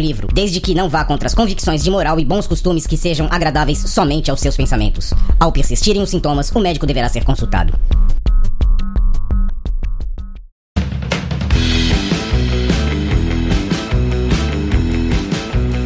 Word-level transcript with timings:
livro, 0.00 0.28
desde 0.32 0.60
que 0.60 0.74
não 0.74 0.88
vá 0.88 1.04
contra 1.04 1.26
as 1.26 1.34
convicções 1.34 1.82
de 1.82 1.90
moral 1.90 2.18
e 2.18 2.24
bons 2.24 2.46
costumes 2.46 2.86
que 2.86 2.96
sejam 2.96 3.28
agradáveis 3.30 3.78
somente 3.78 4.30
aos 4.30 4.40
seus 4.40 4.56
pensamentos. 4.56 5.12
Ao 5.38 5.52
persistirem 5.52 6.02
os 6.02 6.10
sintomas, 6.10 6.50
o 6.50 6.60
médico 6.60 6.86
deverá 6.86 7.08
ser 7.08 7.24
consultado. 7.24 7.72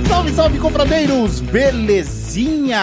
Salve, 0.09 0.33
salve, 0.33 0.59
confradeiros! 0.59 1.41
Belezinha! 1.41 2.83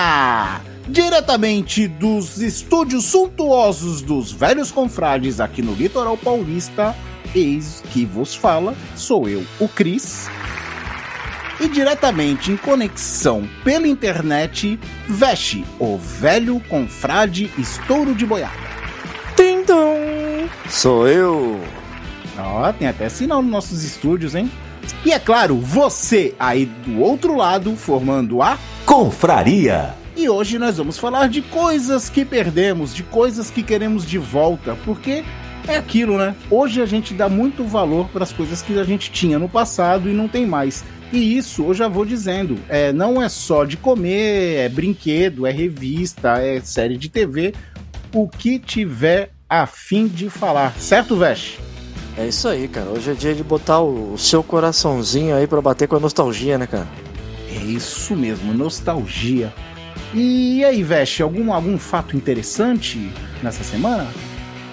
Diretamente 0.89 1.87
dos 1.87 2.41
estúdios 2.41 3.05
suntuosos 3.05 4.01
dos 4.01 4.31
velhos 4.31 4.71
confrades 4.71 5.39
aqui 5.39 5.61
no 5.61 5.73
litoral 5.73 6.17
paulista, 6.17 6.95
eis 7.35 7.83
que 7.91 8.05
vos 8.05 8.33
fala, 8.33 8.75
sou 8.95 9.29
eu, 9.29 9.45
o 9.59 9.67
Cris. 9.67 10.27
E 11.59 11.67
diretamente 11.67 12.51
em 12.51 12.57
conexão 12.57 13.47
pela 13.63 13.87
internet, 13.87 14.79
veste 15.07 15.65
o 15.77 15.97
velho 15.97 16.61
confrade 16.69 17.51
estouro 17.57 18.15
de 18.15 18.25
boiada. 18.25 18.53
Tindum! 19.35 20.47
Sou 20.69 21.07
eu! 21.07 21.59
Ó, 22.37 22.71
tem 22.71 22.87
até 22.87 23.09
sinal 23.09 23.41
nos 23.41 23.51
nossos 23.51 23.83
estúdios, 23.83 24.35
hein? 24.35 24.49
E 25.05 25.11
é 25.11 25.19
claro, 25.19 25.57
você 25.57 26.33
aí 26.39 26.65
do 26.65 26.99
outro 26.99 27.35
lado, 27.35 27.75
formando 27.75 28.41
a 28.41 28.57
Confraria. 28.85 29.93
E 30.15 30.27
hoje 30.27 30.57
nós 30.57 30.77
vamos 30.77 30.97
falar 30.97 31.29
de 31.29 31.41
coisas 31.41 32.09
que 32.09 32.25
perdemos, 32.25 32.93
de 32.93 33.03
coisas 33.03 33.51
que 33.51 33.63
queremos 33.63 34.05
de 34.05 34.17
volta, 34.17 34.77
porque 34.83 35.23
é 35.67 35.77
aquilo, 35.77 36.17
né? 36.17 36.35
Hoje 36.49 36.81
a 36.81 36.85
gente 36.85 37.13
dá 37.13 37.29
muito 37.29 37.63
valor 37.63 38.07
para 38.09 38.23
as 38.23 38.33
coisas 38.33 38.61
que 38.61 38.77
a 38.79 38.83
gente 38.83 39.11
tinha 39.11 39.37
no 39.37 39.47
passado 39.47 40.09
e 40.09 40.13
não 40.13 40.27
tem 40.27 40.45
mais. 40.45 40.83
E 41.11 41.37
isso 41.37 41.63
eu 41.63 41.73
já 41.73 41.87
vou 41.87 42.05
dizendo, 42.05 42.57
é, 42.69 42.93
não 42.93 43.21
é 43.21 43.27
só 43.27 43.65
de 43.65 43.75
comer, 43.77 44.57
é 44.57 44.69
brinquedo, 44.69 45.47
é 45.47 45.51
revista, 45.51 46.37
é 46.37 46.61
série 46.61 46.97
de 46.97 47.09
TV, 47.09 47.53
o 48.13 48.27
que 48.27 48.59
tiver 48.59 49.31
a 49.49 49.65
fim 49.65 50.07
de 50.07 50.29
falar, 50.29 50.73
certo, 50.79 51.15
Vesh? 51.15 51.57
É 52.15 52.27
isso 52.27 52.47
aí, 52.47 52.67
cara. 52.67 52.89
Hoje 52.89 53.11
é 53.11 53.13
dia 53.13 53.33
de 53.33 53.43
botar 53.43 53.81
o 53.81 54.17
seu 54.17 54.43
coraçãozinho 54.43 55.35
aí 55.35 55.47
pra 55.47 55.61
bater 55.61 55.87
com 55.87 55.95
a 55.95 55.99
nostalgia, 55.99 56.57
né, 56.57 56.67
cara? 56.67 56.87
É 57.49 57.63
isso 57.63 58.15
mesmo, 58.15 58.53
nostalgia. 58.53 59.53
E 60.13 60.63
aí, 60.63 60.83
Vesh, 60.83 61.21
algum, 61.21 61.53
algum 61.53 61.77
fato 61.77 62.17
interessante 62.17 63.11
nessa 63.41 63.63
semana? 63.63 64.07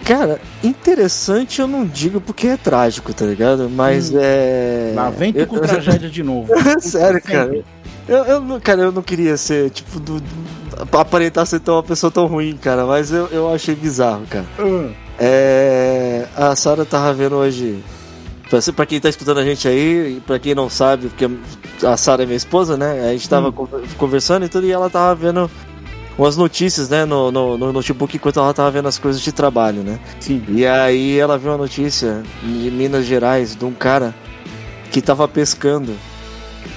Cara, 0.07 0.41
interessante 0.63 1.61
eu 1.61 1.67
não 1.67 1.85
digo 1.85 2.21
porque 2.21 2.47
é 2.47 2.57
trágico, 2.57 3.13
tá 3.13 3.27
ligado? 3.27 3.69
Mas 3.69 4.13
é. 4.15 4.93
Lá 4.95 5.11
vem 5.11 5.33
tu 5.33 5.41
eu- 5.41 5.47
com 5.49 5.59
tragédia 5.61 6.09
de 6.09 6.23
novo. 6.23 6.53
Sério, 6.81 7.21
cara. 7.21 7.65
Eu, 8.09 8.19
eu, 8.25 8.61
cara, 8.63 8.83
eu 8.83 8.93
não 8.93 9.03
queria 9.03 9.37
ser, 9.37 9.69
tipo, 9.71 9.99
do, 9.99 10.21
do- 10.21 10.97
aparentar 10.99 11.45
ser 11.45 11.59
tão, 11.59 11.75
uma 11.75 11.83
pessoa 11.83 12.11
tão 12.11 12.27
ruim, 12.27 12.57
cara, 12.57 12.87
mas 12.87 13.11
eu, 13.11 13.27
eu 13.33 13.53
achei 13.53 13.75
bizarro, 13.75 14.23
cara. 14.31 14.45
Ah, 14.61 14.91
É, 15.19 16.27
a 16.37 16.55
Sara 16.55 16.85
tava 16.85 17.13
vendo 17.13 17.35
hoje. 17.35 17.83
Pra, 18.77 18.87
quem 18.87 19.01
tá 19.01 19.09
escutando 19.09 19.39
a 19.41 19.45
gente 19.45 19.67
aí, 19.67 20.19
e 20.19 20.21
pra 20.25 20.39
quem 20.39 20.55
não 20.55 20.71
sabe, 20.71 21.09
porque 21.09 21.29
a 21.85 21.97
Sara 21.97 22.23
é 22.23 22.27
minha 22.27 22.37
esposa, 22.37 22.77
né? 22.77 23.09
A 23.09 23.13
gente 23.13 23.29
tava 23.29 23.51
con- 23.51 23.67
conversando 23.99 24.47
e 24.47 24.49
tudo, 24.49 24.65
e 24.69 24.71
ela 24.71 24.89
tava 24.89 25.17
vendo 25.17 25.51
umas 26.19 26.37
notícias, 26.37 26.89
né, 26.89 27.05
no, 27.05 27.31
no, 27.31 27.59
no 27.59 27.73
notebook 27.73 28.17
enquanto 28.17 28.41
ela 28.41 28.55
tava 28.55 28.71
vendo 28.71 28.89
as 28.89 28.99
coisas 28.99 29.21
de 29.21 29.33
trabalho, 29.33 29.83
né? 29.83 29.99
sim. 30.21 30.43
E 30.49 30.67
aí 30.67 31.19
ela 31.19 31.39
viu 31.39 31.51
uma 31.51 31.59
notícia 31.59 32.23
de 32.43 32.71
Minas 32.71 33.05
Gerais 33.05 33.55
de 33.55 33.65
um 33.65 33.73
cara 33.73 34.15
que 34.91 35.03
tava 35.03 35.29
pescando. 35.29 35.95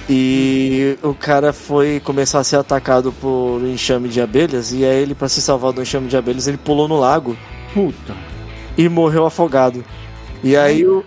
E 0.08 0.98
o 1.02 1.14
cara 1.14 1.52
foi 1.52 2.00
começar 2.00 2.40
a 2.40 2.44
ser 2.44 2.56
atacado 2.56 3.12
por 3.12 3.60
um 3.62 3.66
enxame 3.66 4.08
de 4.08 4.20
abelhas. 4.20 4.72
E 4.72 4.84
aí 4.84 5.02
ele, 5.02 5.14
pra 5.14 5.28
se 5.28 5.40
salvar 5.40 5.72
do 5.72 5.80
enxame 5.82 6.08
de 6.08 6.16
abelhas, 6.16 6.46
ele 6.48 6.58
pulou 6.58 6.88
no 6.88 6.98
lago 6.98 7.36
Puta. 7.72 8.16
e 8.76 8.88
morreu 8.88 9.24
afogado. 9.24 9.84
E 10.42 10.56
aí 10.56 10.86
o. 10.86 11.04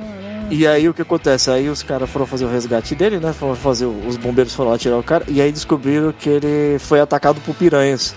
E 0.50 0.68
aí 0.68 0.88
o 0.88 0.94
que 0.94 1.02
acontece? 1.02 1.50
Aí 1.50 1.68
os 1.70 1.82
caras 1.82 2.10
foram 2.10 2.26
fazer 2.28 2.46
o 2.46 2.50
resgate 2.50 2.94
dele, 2.96 3.20
né? 3.20 3.34
Foram 3.34 3.56
fazer. 3.56 3.86
Os 3.86 4.18
bombeiros 4.18 4.54
foram 4.54 4.72
lá 4.72 4.78
tirar 4.78 4.98
o 4.98 5.04
cara. 5.04 5.24
E 5.28 5.42
aí 5.42 5.52
descobriram 5.52 6.12
que 6.12 6.30
ele 6.30 6.78
foi 6.80 7.00
atacado 7.00 7.42
por 7.42 7.56
piranhas. 7.56 8.14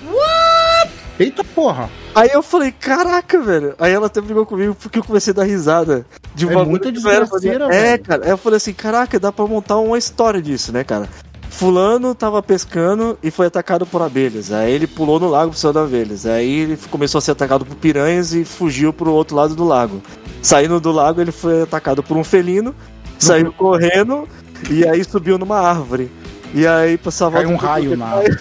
Eita 1.18 1.42
porra. 1.42 1.88
Aí 2.14 2.28
eu 2.30 2.42
falei, 2.42 2.70
caraca, 2.72 3.40
velho. 3.40 3.74
Aí 3.78 3.90
ela 3.90 4.06
até 4.06 4.20
brigou 4.20 4.44
comigo 4.44 4.74
porque 4.74 4.98
eu 4.98 5.04
comecei 5.04 5.30
a 5.32 5.36
dar 5.36 5.44
risada. 5.44 6.04
De 6.34 6.46
É 6.46 6.54
muita 6.64 6.92
que 6.92 7.00
não 7.00 7.10
era 7.10 7.20
desgraceira, 7.24 7.66
pra- 7.68 7.74
É, 7.74 7.82
velho. 7.92 8.02
cara. 8.04 8.24
Aí 8.26 8.30
eu 8.30 8.36
falei 8.36 8.58
assim, 8.58 8.74
caraca, 8.74 9.18
dá 9.18 9.32
pra 9.32 9.46
montar 9.46 9.78
uma 9.78 9.96
história 9.96 10.42
disso, 10.42 10.72
né, 10.72 10.84
cara? 10.84 11.08
Fulano 11.50 12.14
tava 12.14 12.42
pescando 12.42 13.18
e 13.22 13.30
foi 13.30 13.46
atacado 13.46 13.86
por 13.86 14.02
abelhas. 14.02 14.52
Aí 14.52 14.72
ele 14.72 14.86
pulou 14.86 15.18
no 15.18 15.28
lago 15.28 15.54
cima 15.54 15.72
das 15.72 15.84
abelhas. 15.86 16.26
Aí 16.26 16.60
ele 16.60 16.78
começou 16.90 17.18
a 17.18 17.22
ser 17.22 17.32
atacado 17.32 17.64
por 17.64 17.76
piranhas 17.76 18.34
e 18.34 18.44
fugiu 18.44 18.92
pro 18.92 19.12
outro 19.12 19.36
lado 19.36 19.54
do 19.54 19.64
lago. 19.64 20.02
Saindo 20.42 20.78
do 20.80 20.92
lago, 20.92 21.20
ele 21.20 21.32
foi 21.32 21.62
atacado 21.62 22.02
por 22.02 22.16
um 22.16 22.22
felino, 22.22 22.74
saiu 23.18 23.52
correndo 23.52 24.28
e 24.70 24.86
aí 24.86 25.02
subiu 25.02 25.38
numa 25.38 25.58
árvore. 25.58 26.10
E 26.54 26.66
aí, 26.66 26.96
pra 26.96 27.10
salvar 27.10 27.42
Caiu 27.42 27.54
um 27.54 27.58
raio 27.58 27.96
na 27.96 28.06
árvore. 28.06 28.38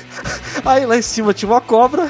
Aí 0.63 0.85
lá 0.85 0.97
em 0.97 1.01
cima 1.01 1.33
tinha 1.33 1.51
uma 1.51 1.61
cobra. 1.61 2.09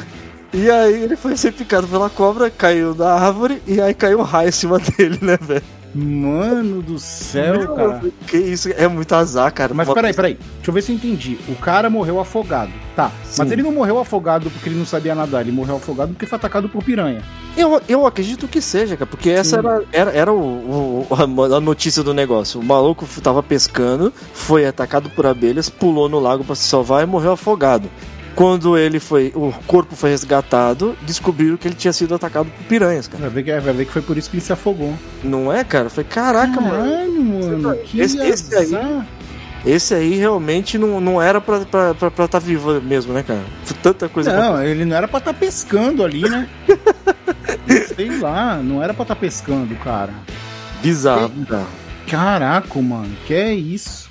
E 0.54 0.70
aí 0.70 1.04
ele 1.04 1.16
foi 1.16 1.36
ser 1.36 1.52
picado 1.52 1.88
pela 1.88 2.10
cobra, 2.10 2.50
caiu 2.50 2.94
da 2.94 3.14
árvore 3.14 3.62
e 3.68 3.82
aí 3.82 3.94
caiu 3.94 4.20
um 4.20 4.24
raio 4.24 4.50
em 4.50 4.54
cima 4.54 4.80
dele, 4.98 5.20
né, 5.22 5.38
velho? 5.42 5.64
Mano 5.98 6.82
do 6.82 7.00
céu, 7.00 7.58
Meu, 7.60 7.74
cara. 7.76 8.02
Que 8.28 8.36
isso, 8.38 8.70
é 8.76 8.86
muito 8.88 9.14
azar, 9.16 9.52
cara. 9.54 9.74
Mas 9.74 9.88
peraí, 9.88 10.14
peraí. 10.14 10.34
Deixa 10.56 10.70
eu 10.70 10.74
ver 10.74 10.82
se 10.82 10.92
eu 10.92 10.96
entendi. 10.98 11.38
O 11.48 11.56
cara 11.56 11.90
morreu 11.90 12.20
afogado. 12.20 12.72
Tá. 12.96 13.12
Mas 13.38 13.48
Sim. 13.48 13.54
ele 13.54 13.64
não 13.64 13.72
morreu 13.72 13.98
afogado 14.00 14.50
porque 14.52 14.68
ele 14.70 14.78
não 14.78 14.86
sabia 14.86 15.16
nadar. 15.16 15.42
Ele 15.42 15.52
morreu 15.54 15.78
afogado 15.78 16.12
porque 16.12 16.26
foi 16.26 16.36
atacado 16.36 16.68
por 16.68 16.84
piranha. 16.84 17.22
Eu, 17.56 17.82
eu 17.88 18.06
acredito 18.06 18.46
que 18.48 18.60
seja, 18.62 18.98
cara, 18.98 19.06
porque 19.10 19.30
essa 19.30 19.62
Sim. 19.62 19.66
era, 19.68 19.84
era, 19.94 20.12
era 20.12 20.34
o, 20.34 20.38
o- 20.38 21.08
a, 21.12 21.56
a 21.58 21.62
notícia 21.62 22.04
do 22.04 22.14
negócio. 22.14 22.60
O 22.60 22.64
maluco 22.64 23.08
tava 23.22 23.42
pescando, 23.42 24.12
foi 24.34 24.66
atacado 24.66 25.10
por 25.10 25.26
abelhas, 25.26 25.70
pulou 25.70 26.10
no 26.10 26.20
lago 26.20 26.44
pra 26.44 26.56
se 26.56 26.64
salvar 26.68 27.04
e 27.04 27.06
morreu 27.06 27.32
afogado. 27.32 27.90
Quando 28.36 28.78
ele 28.78 29.00
foi, 29.00 29.32
o 29.34 29.54
corpo 29.66 29.96
foi 29.96 30.10
resgatado, 30.10 30.96
descobriram 31.04 31.56
que 31.56 31.68
ele 31.68 31.76
tinha 31.76 31.94
sido 31.94 32.14
atacado 32.14 32.50
por 32.50 32.66
piranhas, 32.66 33.08
cara. 33.08 33.22
Vai 33.22 33.30
ver 33.30 33.44
que, 33.44 33.60
vai 33.62 33.74
ver 33.74 33.86
que 33.86 33.92
foi 33.94 34.02
por 34.02 34.18
isso 34.18 34.30
que 34.30 34.36
ele 34.36 34.44
se 34.44 34.52
afogou. 34.52 34.94
Não 35.24 35.52
é, 35.54 35.64
cara? 35.64 35.90
Foi 35.90 36.04
caraca, 36.04 36.60
mano. 36.60 36.70
Caralho, 36.90 37.24
mano. 37.24 37.78
Que 37.86 38.02
Esse- 38.02 38.18
esse 38.20 38.54
aí-. 38.56 39.02
Esse 39.66 39.96
aí 39.96 40.16
realmente 40.16 40.78
não, 40.78 41.02
não 41.02 41.20
era 41.20 41.42
pra 41.42 41.58
estar 41.58 41.96
pra, 41.96 42.12
pra 42.12 42.28
tá 42.28 42.38
vivo 42.38 42.80
mesmo, 42.82 43.14
né, 43.14 43.24
cara? 43.24 43.42
Tanta 43.82 44.08
coisa. 44.08 44.32
Não, 44.38 44.62
ele 44.62 44.86
não 44.86 44.96
era 44.96 45.08
pra 45.08 45.18
estar 45.18 45.34
pescando 45.34 46.04
ali, 46.04 46.22
né? 46.22 46.48
Sei 47.96 48.20
lá, 48.20 48.58
não 48.58 48.84
era 48.84 48.94
pra 48.94 49.04
estar 49.04 49.16
pescando, 49.16 49.74
cara. 49.78 50.14
Bizarro, 50.84 51.30
bizarro. 51.30 51.68
Caraca, 52.08 52.80
mano, 52.80 53.10
que 53.26 53.34
é 53.34 53.54
isso? 53.56 54.08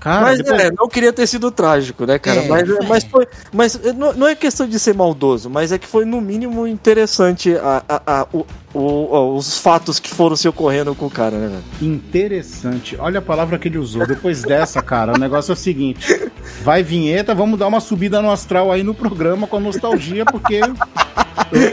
Cara, 0.00 0.22
Mas 0.22 0.38
depois- 0.38 0.60
é, 0.62 0.70
não 0.72 0.88
queria 0.88 1.12
ter 1.12 1.26
sido 1.26 1.50
trágico, 1.50 2.06
né, 2.06 2.18
cara? 2.18 2.40
É, 2.40 2.48
mas, 2.48 2.66
foi. 2.68 2.86
mas 2.86 3.04
foi. 3.04 3.28
Mas 3.52 3.80
não, 3.94 4.14
não 4.14 4.26
é 4.26 4.34
questão 4.34 4.66
de 4.66 4.78
ser 4.78 4.94
maldoso, 4.94 5.50
mas 5.50 5.72
é 5.72 5.78
que 5.78 5.86
foi 5.86 6.06
no 6.06 6.20
mínimo 6.22 6.66
interessante 6.66 7.54
a, 7.56 7.82
a- 7.86 8.02
a- 8.06 8.26
o- 8.32 8.46
o- 8.72 9.36
os 9.36 9.58
fatos 9.58 9.98
que 10.00 10.08
foram 10.08 10.34
se 10.36 10.48
ocorrendo 10.48 10.94
com 10.94 11.04
o 11.06 11.10
cara, 11.10 11.36
né, 11.36 11.48
velho? 11.48 11.92
Interessante. 11.94 12.96
Olha 12.98 13.18
a 13.18 13.22
palavra 13.22 13.58
que 13.58 13.68
ele 13.68 13.76
usou. 13.76 14.06
Depois 14.06 14.42
dessa, 14.42 14.80
cara, 14.80 15.12
o 15.14 15.18
negócio 15.18 15.52
é 15.52 15.54
o 15.54 15.56
seguinte: 15.56 16.30
vai 16.62 16.82
vinheta, 16.82 17.34
vamos 17.34 17.58
dar 17.58 17.66
uma 17.66 17.80
subida 17.80 18.22
no 18.22 18.30
astral 18.30 18.72
aí 18.72 18.82
no 18.82 18.94
programa 18.94 19.46
com 19.46 19.58
a 19.58 19.60
nostalgia, 19.60 20.24
porque 20.24 20.60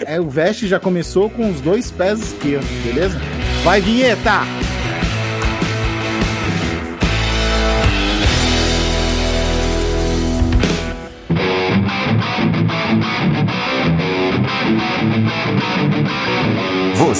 é, 0.05 0.19
o 0.19 0.29
Veste 0.29 0.67
já 0.67 0.79
começou 0.81 1.29
com 1.29 1.49
os 1.49 1.61
dois 1.61 1.89
pés 1.91 2.19
esquerdos, 2.19 2.67
beleza? 2.83 3.17
Vai 3.63 3.79
vinheta! 3.79 4.41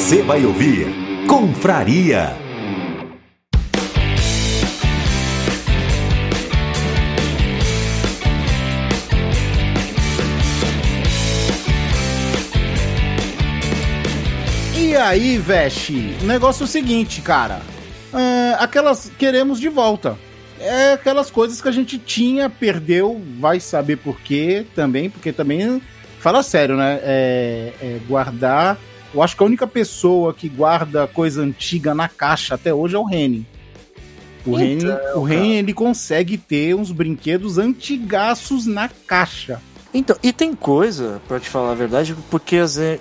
Você 0.07 0.21
vai 0.21 0.45
ouvir 0.45 0.87
Confraria. 1.27 2.33
E 14.77 14.95
aí, 14.95 15.37
Veste, 15.37 16.15
o 16.21 16.25
negócio 16.25 16.63
é 16.63 16.63
o 16.63 16.67
seguinte, 16.69 17.19
cara. 17.21 17.59
É, 18.13 18.55
aquelas 18.59 19.11
queremos 19.19 19.59
de 19.59 19.67
volta. 19.67 20.17
É 20.57 20.93
aquelas 20.93 21.29
coisas 21.29 21.61
que 21.61 21.67
a 21.67 21.71
gente 21.73 21.97
tinha, 21.97 22.49
perdeu, 22.49 23.21
vai 23.37 23.59
saber 23.59 23.97
por 23.97 24.21
quê 24.21 24.65
também, 24.73 25.09
porque 25.09 25.33
também, 25.33 25.81
fala 26.17 26.41
sério, 26.41 26.77
né? 26.77 26.97
É, 27.03 27.73
é 27.81 27.99
guardar. 28.07 28.79
Eu 29.13 29.21
acho 29.21 29.35
que 29.35 29.43
a 29.43 29.45
única 29.45 29.65
pessoa 29.65 30.33
que 30.33 30.49
guarda 30.49 31.07
coisa 31.07 31.41
antiga 31.41 31.95
na 31.95 32.07
caixa 32.07 32.55
até 32.55 32.73
hoje 32.73 32.95
é 32.95 32.99
o 32.99 33.03
Reni. 33.03 33.45
O 34.45 34.55
Reni, 34.55 34.85
o 35.15 35.23
Reni 35.23 35.55
ele 35.55 35.73
consegue 35.73 36.37
ter 36.37 36.73
uns 36.73 36.91
brinquedos 36.91 37.57
antigaços 37.57 38.65
na 38.65 38.89
caixa. 38.89 39.61
Então, 39.93 40.15
e 40.21 40.31
tem 40.31 40.53
coisa, 40.53 41.21
pra 41.27 41.39
te 41.39 41.49
falar 41.49 41.71
a 41.71 41.75
verdade, 41.75 42.15
porque 42.29 42.57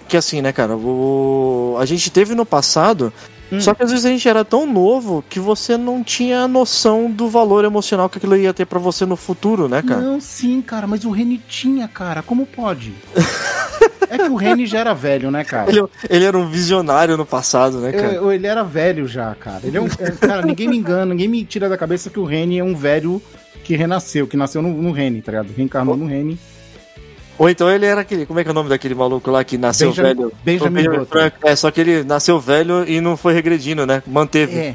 que 0.08 0.17
assim, 0.17 0.41
né, 0.41 0.53
cara, 0.53 0.76
o... 0.76 1.76
a 1.79 1.85
gente 1.85 2.11
teve 2.11 2.35
no 2.35 2.47
passado, 2.47 3.12
Hum. 3.52 3.60
só 3.60 3.72
que 3.75 3.82
às 3.82 3.90
vezes 3.90 4.04
a 4.04 4.08
gente 4.08 4.28
era 4.28 4.44
tão 4.44 4.66
novo 4.66 5.25
que 5.28 5.38
você 5.38 5.76
não 5.76 6.02
tinha 6.02 6.48
noção 6.48 7.10
do 7.10 7.28
valor 7.28 7.64
emocional 7.64 8.08
que 8.08 8.19
aquilo 8.19 8.37
ia 8.37 8.52
ter 8.52 8.66
pra 8.66 8.78
você 8.78 9.06
no 9.06 9.14
futuro, 9.16 9.69
né, 9.69 9.82
cara? 9.82 10.00
Não, 10.00 10.20
sim, 10.20 10.60
cara, 10.60 10.87
mas 10.87 11.04
o 11.04 11.10
Reni 11.10 11.38
tinha, 11.48 11.87
cara. 11.87 12.22
Como 12.22 12.44
pode? 12.44 12.93
é 14.10 14.19
que 14.19 14.28
o 14.28 14.34
Reni 14.37 14.66
já 14.66 14.81
era 14.81 14.94
velho, 14.94 15.31
né, 15.31 15.44
cara? 15.44 15.70
Ele, 15.70 15.84
ele 16.10 16.25
era 16.25 16.37
um 16.37 16.48
visionário 16.48 17.16
no 17.16 17.25
passado, 17.26 17.78
né, 17.78 17.93
cara? 17.93 18.14
Eu- 18.14 18.32
ele 18.32 18.46
era 18.46 18.62
velho 18.64 19.06
já, 19.06 19.34
cara. 19.34 19.60
Ele 19.64 19.76
é 19.76 19.81
um, 19.81 19.87
é, 19.98 20.10
cara, 20.10 20.43
ninguém 20.43 20.69
me 20.69 20.76
engana, 20.76 21.06
ninguém 21.06 21.28
me 21.28 21.44
tira 21.44 21.69
da 21.69 21.76
cabeça 21.76 22.10
que 22.10 22.19
o 22.19 22.25
Reni 22.25 22.58
é 22.58 22.64
um 22.64 22.75
velho 22.75 23.22
que 23.62 23.76
renasceu, 23.76 24.26
que 24.26 24.37
nasceu 24.37 24.60
no, 24.62 24.70
no 24.70 24.93
Reni, 24.93 25.22
tá 25.22 25.32
ligado? 25.32 25.52
Reencarnou 25.56 25.96
no 25.96 26.06
Reni. 26.06 26.38
Ou 27.38 27.49
então 27.50 27.69
ele 27.71 27.85
era 27.87 28.00
aquele, 28.00 28.25
como 28.27 28.41
é 28.41 28.43
que 28.43 28.49
é 28.49 28.53
o 28.53 28.55
nome 28.55 28.69
daquele 28.69 28.94
maluco 28.94 29.31
lá 29.31 29.44
que 29.44 29.59
nasceu 29.59 29.88
Benjamin- 29.91 30.15
velho? 30.15 30.33
Benjamin 30.44 30.85
Button. 30.85 31.05
Frank. 31.06 31.37
É, 31.44 31.56
só 31.56 31.71
que 31.71 31.81
ele 31.81 32.03
nasceu 32.05 32.41
velho 32.41 32.88
e 32.88 33.00
não 33.00 33.17
foi 33.17 33.33
regredindo, 33.35 33.87
né? 33.87 34.03
Manteve. 34.06 34.56
É. 34.59 34.75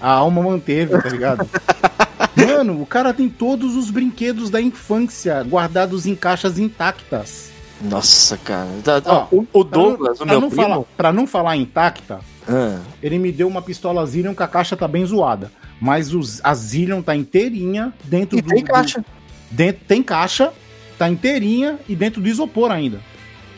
A 0.00 0.10
alma 0.10 0.42
manteve, 0.42 1.00
tá 1.00 1.08
ligado? 1.08 1.48
Mano, 2.36 2.80
o 2.80 2.86
cara 2.86 3.12
tem 3.12 3.28
todos 3.28 3.76
os 3.76 3.90
brinquedos 3.90 4.50
da 4.50 4.60
infância 4.60 5.42
guardados 5.42 6.06
em 6.06 6.14
caixas 6.14 6.58
intactas. 6.58 7.50
Nossa, 7.80 8.36
cara. 8.38 8.68
Tá- 8.82 9.02
Ó, 9.04 9.26
o, 9.30 9.46
o 9.52 9.64
Pra 9.64 9.78
não- 9.78 9.88
Douglas, 9.88 10.14
o 10.20 10.24
pra 10.24 10.26
meu 10.32 10.40
não 10.40 10.48
primo... 10.50 10.62
falar, 10.62 10.82
pra 10.96 11.12
não 11.12 11.26
falar 11.26 11.56
intacta, 11.56 12.20
Ah, 12.48 12.78
ele 13.02 13.18
me 13.18 13.30
deu 13.32 13.46
uma 13.48 13.60
pistola 13.62 14.04
Zillion 14.06 14.34
que 14.34 14.42
a 14.42 14.48
caixa 14.48 14.76
tá 14.76 14.86
bem 14.88 15.04
zoada. 15.04 15.50
Mas 15.80 16.14
os, 16.14 16.40
a 16.44 16.54
Zillion 16.54 17.02
tá 17.02 17.14
inteirinha 17.16 17.92
dentro 18.04 18.38
e 18.38 18.42
do. 18.42 18.48
tem 18.50 18.62
do- 18.64 18.70
caixa. 18.72 19.04
dentro, 19.50 19.84
tem 19.86 20.02
caixa, 20.02 20.52
tá 21.02 21.08
inteirinha 21.10 21.78
e 21.88 21.96
dentro 21.96 22.20
do 22.20 22.28
isopor 22.28 22.70
ainda. 22.70 23.00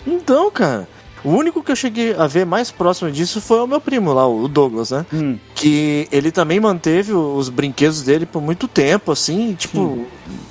Então, 0.07 0.51
cara, 0.51 0.89
o 1.23 1.31
único 1.31 1.63
que 1.63 1.71
eu 1.73 1.77
cheguei 1.77 2.15
a 2.15 2.27
ver 2.27 2.47
mais 2.47 2.71
próximo 2.71 3.11
disso 3.11 3.41
foi 3.41 3.59
o 3.61 3.67
meu 3.67 3.81
primo 3.81 4.13
lá, 4.13 4.27
o 4.27 4.49
Douglas, 4.49 4.91
né? 4.91 5.05
Hum. 5.13 5.37
Que 5.55 6.09
ele 6.11 6.31
também 6.31 6.59
manteve 6.61 7.13
os 7.13 7.49
brinquedos 7.49 8.03
dele 8.03 8.25
por 8.27 8.41
muito 8.43 8.67
tempo, 8.69 9.13
assim, 9.13 9.55
tipo, 9.55 10.07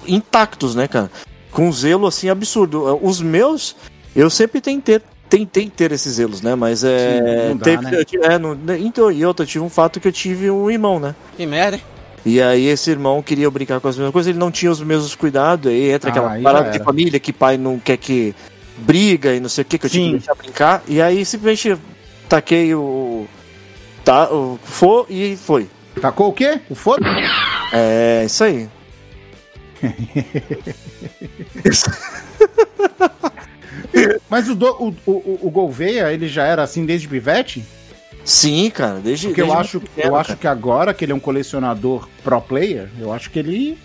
intactos, 0.08 0.76
né, 0.76 0.88
cara? 0.88 1.10
Com 1.52 1.68
um 1.68 1.72
zelo, 1.72 2.08
assim, 2.08 2.30
absurdo. 2.30 3.00
Os 3.02 3.22
meus, 3.22 3.76
eu 4.16 4.30
sempre 4.30 4.60
tentei, 4.62 5.00
tentei 5.30 5.70
ter 5.70 5.92
esses 5.92 6.14
zelos, 6.16 6.42
né? 6.42 6.56
Mas 6.56 6.84
é. 6.84 7.18
Sim, 7.18 7.50
não 7.50 7.58
dá, 7.58 7.64
teve, 7.64 7.84
né? 7.84 7.92
eu 8.00 8.06
tive- 8.06 8.26
é, 8.26 8.38
não- 8.40 8.58
então, 8.80 9.12
e 9.12 9.26
outra, 9.26 9.44
eu 9.44 9.48
tive 9.48 9.64
um 9.64 9.70
fato 9.70 10.00
que 10.00 10.08
eu 10.08 10.12
tive 10.12 10.50
um 10.50 10.70
irmão, 10.70 11.00
né? 11.00 11.16
Que 11.38 11.46
merda, 11.46 11.78
hein? 11.78 11.84
E 12.26 12.42
aí 12.42 12.68
esse 12.68 12.90
irmão 12.90 13.22
queria 13.22 13.50
brincar 13.52 13.82
com 13.82 13.88
as 13.88 13.98
mesmas 13.98 14.14
coisas, 14.14 14.30
ele 14.30 14.40
não 14.40 14.50
tinha 14.50 14.72
os 14.72 14.82
mesmos 14.82 15.14
cuidados, 15.14 15.72
aí 15.72 15.92
entra 15.92 16.10
Ah, 16.10 16.12
aquela 16.12 16.32
aí 16.32 16.42
parada 16.42 16.72
de 16.72 16.80
família 16.80 17.20
que 17.20 17.34
pai 17.34 17.58
não 17.58 17.78
quer 17.78 17.98
que 17.98 18.34
briga 18.78 19.34
e 19.34 19.40
não 19.40 19.50
sei 19.50 19.64
o 19.64 19.66
que, 19.66 19.78
que 19.78 19.86
eu 19.86 19.90
tinha 19.90 20.06
Sim. 20.06 20.12
que 20.12 20.18
deixar 20.20 20.36
brincar. 20.36 20.84
E 20.88 21.02
aí 21.02 21.26
simplesmente 21.26 21.78
taquei 22.30 22.74
o. 22.74 23.28
Tá, 24.06 24.32
o 24.32 24.58
for 24.64 25.06
e 25.10 25.36
foi. 25.36 25.70
Tacou 26.02 26.30
o 26.30 26.34
quê? 26.34 26.60
O 26.70 26.76
foda? 26.76 27.06
É 27.72 28.24
isso 28.26 28.44
aí. 28.44 28.68
Mas 34.30 34.50
o, 34.50 34.56
do, 34.56 34.68
o, 34.68 34.96
o, 35.06 35.40
o 35.44 35.52
Gouveia, 35.52 36.12
ele 36.12 36.28
já 36.28 36.46
era 36.46 36.64
assim 36.64 36.86
desde 36.86 37.08
pivete? 37.08 37.64
Sim, 38.26 38.70
cara, 38.70 39.00
desde. 39.00 39.28
Porque 39.28 39.42
eu 39.42 39.46
desde 39.48 39.62
acho, 39.62 39.78
muito 39.80 39.90
pequeno, 39.90 40.14
eu 40.14 40.16
acho 40.16 40.28
cara. 40.30 40.40
que 40.40 40.48
agora 40.48 40.94
que 40.94 41.06
ele 41.06 41.12
é 41.12 41.16
um 41.16 41.20
colecionador 41.20 42.08
pro 42.24 42.42
player, 42.42 42.90
eu 43.00 43.12
acho 43.12 43.30
que 43.30 43.40
ele. 43.40 43.78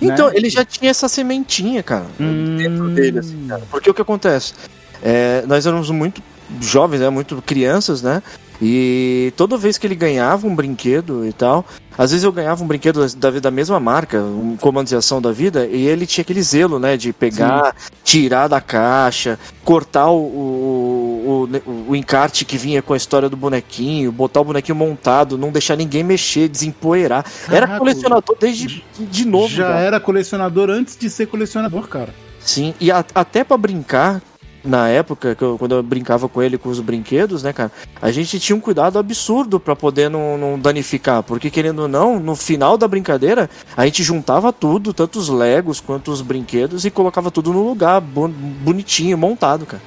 Então, 0.00 0.28
né? 0.28 0.36
ele 0.36 0.50
já 0.50 0.64
tinha 0.64 0.90
essa 0.90 1.08
sementinha, 1.08 1.82
cara, 1.82 2.06
Hum. 2.18 2.56
dentro 2.56 2.88
dele, 2.88 3.18
assim, 3.20 3.46
cara. 3.48 3.62
Porque 3.70 3.88
o 3.88 3.94
que 3.94 4.02
acontece? 4.02 4.54
É, 5.02 5.44
nós 5.46 5.66
éramos 5.66 5.90
muito 5.90 6.22
jovens, 6.60 7.00
né? 7.00 7.10
Muito 7.10 7.40
crianças, 7.42 8.02
né? 8.02 8.22
E 8.62 9.32
toda 9.36 9.56
vez 9.56 9.76
que 9.78 9.86
ele 9.86 9.94
ganhava 9.94 10.46
um 10.46 10.54
brinquedo 10.54 11.26
e 11.26 11.32
tal, 11.32 11.64
às 11.98 12.10
vezes 12.12 12.24
eu 12.24 12.30
ganhava 12.32 12.62
um 12.62 12.66
brinquedo 12.66 13.04
da, 13.16 13.30
da 13.30 13.50
mesma 13.50 13.78
marca, 13.80 14.20
um 14.20 14.56
comando 14.56 14.88
de 14.88 14.96
ação 14.96 15.20
da 15.20 15.32
vida, 15.32 15.66
e 15.66 15.86
ele 15.86 16.06
tinha 16.06 16.22
aquele 16.22 16.42
zelo, 16.42 16.78
né? 16.78 16.96
De 16.96 17.12
pegar, 17.12 17.74
tirar 18.04 18.48
da 18.48 18.60
caixa, 18.60 19.38
cortar 19.64 20.08
o, 20.10 20.16
o, 20.18 21.48
o, 21.66 21.90
o 21.90 21.96
encarte 21.96 22.44
que 22.44 22.56
vinha 22.56 22.80
com 22.82 22.92
a 22.94 22.96
história 22.96 23.28
do 23.28 23.36
bonequinho, 23.36 24.10
botar 24.12 24.40
o 24.40 24.44
bonequinho 24.44 24.76
montado, 24.76 25.36
não 25.36 25.50
deixar 25.50 25.76
ninguém 25.76 26.04
mexer, 26.04 26.48
desempoeirar. 26.48 27.24
Era 27.48 27.66
Caraca, 27.66 27.78
colecionador 27.78 28.36
desde 28.40 28.84
de 28.98 29.24
novo. 29.24 29.48
já 29.48 29.66
cara. 29.68 29.80
era 29.80 30.00
colecionador 30.00 30.70
antes 30.70 30.96
de 30.96 31.10
ser 31.10 31.26
colecionador, 31.26 31.88
cara. 31.88 32.14
Sim, 32.40 32.74
e 32.80 32.90
a- 32.90 33.04
até 33.14 33.42
pra 33.42 33.56
brincar, 33.56 34.20
na 34.64 34.88
época, 34.88 35.34
que 35.34 35.42
eu- 35.42 35.58
quando 35.58 35.74
eu 35.74 35.82
brincava 35.82 36.28
com 36.28 36.42
ele 36.42 36.56
com 36.56 36.68
os 36.70 36.80
brinquedos, 36.80 37.42
né, 37.42 37.52
cara, 37.52 37.70
a 38.00 38.10
gente 38.10 38.40
tinha 38.40 38.56
um 38.56 38.60
cuidado 38.60 38.98
absurdo 38.98 39.60
pra 39.60 39.76
poder 39.76 40.08
não, 40.08 40.38
não 40.38 40.58
danificar, 40.58 41.22
porque 41.22 41.50
querendo 41.50 41.80
ou 41.82 41.88
não, 41.88 42.18
no 42.18 42.34
final 42.34 42.78
da 42.78 42.88
brincadeira, 42.88 43.50
a 43.76 43.84
gente 43.84 44.02
juntava 44.02 44.52
tudo, 44.52 44.94
tanto 44.94 45.18
os 45.18 45.28
legos 45.28 45.80
quanto 45.80 46.10
os 46.10 46.22
brinquedos, 46.22 46.84
e 46.84 46.90
colocava 46.90 47.30
tudo 47.30 47.52
no 47.52 47.62
lugar, 47.68 48.00
bon- 48.00 48.28
bonitinho, 48.30 49.18
montado, 49.18 49.66
cara. 49.66 49.82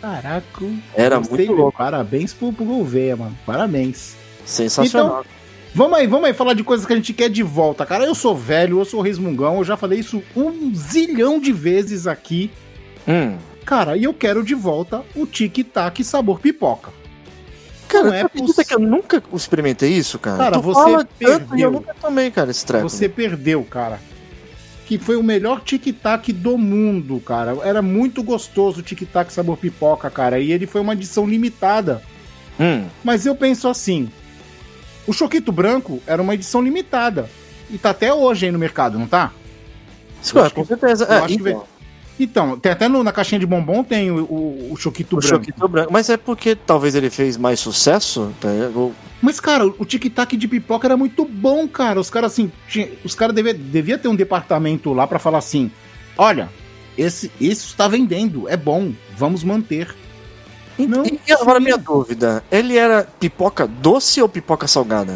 Caraca. 0.00 0.64
Era 0.94 1.18
muito 1.20 1.52
louco, 1.52 1.78
Parabéns 1.78 2.32
pro, 2.32 2.52
pro 2.52 2.64
Gouveia, 2.64 3.16
mano. 3.16 3.36
Parabéns. 3.46 4.14
sensacional. 4.44 5.24
Vamos 5.74 5.98
aí, 5.98 6.06
vamos 6.06 6.26
aí 6.26 6.32
falar 6.32 6.54
de 6.54 6.64
coisas 6.64 6.86
que 6.86 6.92
a 6.92 6.96
gente 6.96 7.12
quer 7.12 7.28
de 7.28 7.42
volta, 7.42 7.84
cara. 7.84 8.04
Eu 8.04 8.14
sou 8.14 8.34
velho, 8.36 8.78
eu 8.80 8.84
sou 8.84 9.00
resmungão, 9.02 9.58
eu 9.58 9.64
já 9.64 9.76
falei 9.76 9.98
isso 9.98 10.22
um 10.34 10.72
zilhão 10.74 11.38
de 11.40 11.52
vezes 11.52 12.06
aqui. 12.06 12.50
Hum. 13.06 13.36
Cara, 13.66 13.96
e 13.96 14.04
eu 14.04 14.14
quero 14.14 14.42
de 14.44 14.54
volta 14.54 15.02
o 15.14 15.26
tic-tac 15.26 16.02
sabor 16.04 16.38
pipoca. 16.40 16.90
Cara, 17.88 18.04
Não 18.04 18.14
é 18.14 18.22
acredita 18.22 18.64
que 18.64 18.74
eu 18.74 18.78
nunca 18.78 19.22
experimentei 19.34 19.92
isso, 19.92 20.18
cara? 20.18 20.38
Cara, 20.38 20.52
tu 20.52 20.62
você 20.62 20.90
e 20.90 20.94
eu 20.94 21.06
perdeu. 21.06 21.70
nunca 21.72 21.94
tomei, 22.00 22.30
cara, 22.30 22.50
esse 22.50 22.64
treco. 22.64 22.88
Você 22.88 23.08
perdeu, 23.08 23.62
cara. 23.64 24.00
Que 24.86 24.98
foi 24.98 25.16
o 25.16 25.22
melhor 25.22 25.62
tic-tac 25.62 26.32
do 26.32 26.56
mundo, 26.56 27.20
cara. 27.20 27.56
Era 27.64 27.82
muito 27.82 28.22
gostoso 28.22 28.80
o 28.80 28.82
tic-tac 28.82 29.32
sabor 29.32 29.56
pipoca, 29.56 30.08
cara. 30.10 30.38
E 30.38 30.52
ele 30.52 30.66
foi 30.66 30.80
uma 30.80 30.92
edição 30.92 31.26
limitada. 31.26 32.00
Hum. 32.58 32.86
Mas 33.02 33.26
eu 33.26 33.34
penso 33.34 33.68
assim: 33.68 34.08
o 35.06 35.12
Choquito 35.12 35.50
Branco 35.50 36.00
era 36.06 36.22
uma 36.22 36.34
edição 36.34 36.62
limitada. 36.62 37.28
E 37.68 37.78
tá 37.78 37.90
até 37.90 38.14
hoje 38.14 38.46
aí 38.46 38.52
no 38.52 38.58
mercado, 38.60 38.96
não 38.98 39.08
tá? 39.08 39.32
Acho 40.20 40.54
com 40.54 40.64
certeza. 40.64 41.04
eu 41.04 41.12
É, 41.12 41.18
acho 41.18 41.36
que 41.36 41.56
então, 42.18 42.58
tem 42.58 42.72
até 42.72 42.88
no- 42.88 43.02
na 43.04 43.12
caixinha 43.12 43.38
de 43.38 43.46
bombom 43.46 43.84
tem 43.84 44.10
o, 44.10 44.24
o, 44.24 44.72
o 44.72 44.76
Choquito 44.76 45.16
o 45.16 45.18
Branco. 45.20 45.34
Choquito 45.34 45.68
branco. 45.68 45.92
Mas 45.92 46.08
é 46.08 46.16
porque 46.16 46.54
talvez 46.56 46.94
ele 46.94 47.10
fez 47.10 47.36
mais 47.36 47.60
sucesso? 47.60 48.32
tá? 48.40 48.48
Ou- 48.74 48.94
Mas, 49.20 49.38
cara, 49.40 49.66
o 49.66 49.84
tic-tac 49.84 50.36
de 50.36 50.48
pipoca 50.48 50.86
era 50.86 50.96
muito 50.96 51.24
bom, 51.24 51.66
cara. 51.68 52.00
Os 52.00 52.08
caras, 52.10 52.32
assim, 52.32 52.50
tinha, 52.68 52.88
os 53.04 53.14
caras 53.14 53.34
devia, 53.34 53.52
devia 53.54 53.98
ter 53.98 54.08
um 54.08 54.16
departamento 54.16 54.92
lá 54.92 55.06
pra 55.06 55.18
falar 55.18 55.38
assim: 55.38 55.70
olha, 56.16 56.48
esse, 56.96 57.30
isso 57.40 57.68
está 57.68 57.86
vendendo, 57.88 58.48
é 58.48 58.56
bom, 58.56 58.92
vamos 59.16 59.42
manter. 59.44 59.94
Não, 60.78 61.04
e 61.06 61.18
e 61.26 61.32
agora 61.32 61.58
sim. 61.58 61.64
minha 61.64 61.78
dúvida, 61.78 62.44
ele 62.52 62.76
era 62.76 63.04
pipoca 63.18 63.66
doce 63.66 64.20
ou 64.20 64.28
pipoca 64.28 64.66
salgada? 64.66 65.14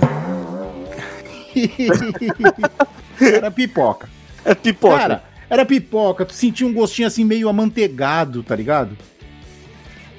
era 3.20 3.50
pipoca. 3.50 4.08
É 4.42 4.54
pipoca. 4.54 4.96
Cara, 4.96 5.22
era 5.50 5.66
pipoca, 5.66 6.24
tu 6.24 6.32
sentia 6.32 6.66
um 6.66 6.72
gostinho 6.72 7.08
assim 7.08 7.24
meio 7.24 7.48
amanteigado, 7.48 8.42
tá 8.42 8.54
ligado? 8.56 8.96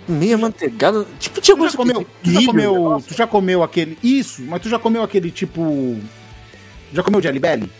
meia 0.08 0.38
manteigada. 0.38 1.06
Tipo, 1.20 1.40
tinha 1.40 1.56
Tu 1.56 1.60
já 1.60 1.64
gosto 1.64 1.78
comeu, 1.78 2.06
tu 2.22 2.32
já 2.32 2.46
comeu, 2.46 3.04
tu 3.08 3.14
já 3.14 3.28
comeu 3.28 3.64
aquele. 3.64 3.98
Isso, 4.04 4.42
mas 4.42 4.62
tu 4.62 4.68
já 4.68 4.78
comeu 4.78 5.02
aquele 5.04 5.32
tipo. 5.32 5.98
Já 6.94 7.02
comeu 7.02 7.22
Jelly 7.22 7.40
Belly? 7.40 7.72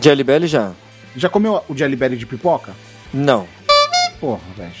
Jelly 0.00 0.24
Belly 0.24 0.48
já? 0.48 0.72
Já 1.14 1.28
comeu 1.28 1.62
o 1.68 1.76
Jelly 1.76 1.94
Belly 1.94 2.16
de 2.16 2.26
pipoca? 2.26 2.74
Não. 3.14 3.46
Porra, 4.20 4.40
velho. 4.56 4.72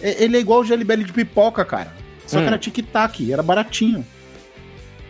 Ele 0.00 0.36
é 0.36 0.40
igual 0.40 0.60
o 0.60 0.64
Jelly 0.64 0.84
Belly 0.84 1.04
de 1.04 1.12
pipoca, 1.12 1.64
cara. 1.64 1.94
Só 2.26 2.38
Hum. 2.38 2.42
que 2.42 2.46
era 2.48 2.58
tic-tac, 2.58 3.30
era 3.32 3.42
baratinho. 3.42 4.04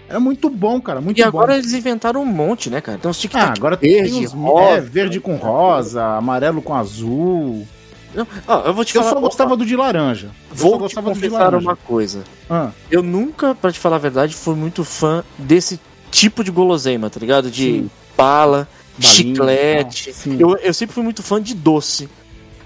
Era 0.08 0.20
muito 0.20 0.50
bom, 0.50 0.80
cara, 0.80 1.00
muito 1.00 1.18
E 1.18 1.22
bom. 1.22 1.28
agora 1.28 1.56
eles 1.56 1.72
inventaram 1.72 2.22
um 2.22 2.26
monte, 2.26 2.68
né, 2.68 2.80
cara? 2.80 2.98
Tem 2.98 3.10
uns 3.10 3.16
Ah, 3.16 3.20
tic-tac 3.20 3.58
agora 3.58 3.76
verde, 3.76 4.10
tem 4.10 4.24
os 4.26 4.32
rosa. 4.32 4.68
é, 4.76 4.80
verde 4.80 5.20
com 5.20 5.36
rosa, 5.36 6.04
amarelo 6.16 6.60
com 6.60 6.74
azul. 6.74 7.66
Não, 8.14 8.26
ó, 8.46 8.60
eu 8.66 8.74
vou 8.74 8.84
te 8.84 8.94
Eu 8.94 9.02
falar. 9.02 9.14
só 9.14 9.20
gostava 9.20 9.56
do 9.56 9.64
de 9.64 9.74
laranja. 9.74 10.26
Eu 10.50 10.56
Vou 10.56 10.72
te 10.76 10.78
gostava 10.80 11.08
do 11.10 11.18
de 11.18 11.30
confessar 11.30 11.54
uma 11.54 11.76
coisa. 11.76 12.24
Ah, 12.50 12.70
Eu 12.90 13.02
nunca, 13.02 13.54
pra 13.54 13.72
te 13.72 13.78
falar 13.78 13.96
a 13.96 14.00
verdade, 14.00 14.34
fui 14.34 14.54
muito 14.54 14.84
fã 14.84 15.24
desse 15.38 15.80
tipo 16.10 16.44
de 16.44 16.50
guloseima, 16.50 17.08
tá 17.08 17.18
ligado? 17.18 17.50
De 17.50 17.62
Sim. 17.62 17.90
bala, 18.14 18.68
Balinha, 18.98 19.12
chiclete. 19.34 20.12
sim. 20.12 20.36
eu, 20.38 20.54
eu 20.58 20.74
sempre 20.74 20.94
fui 20.94 21.02
muito 21.02 21.22
fã 21.22 21.40
de 21.40 21.54
doce. 21.54 22.06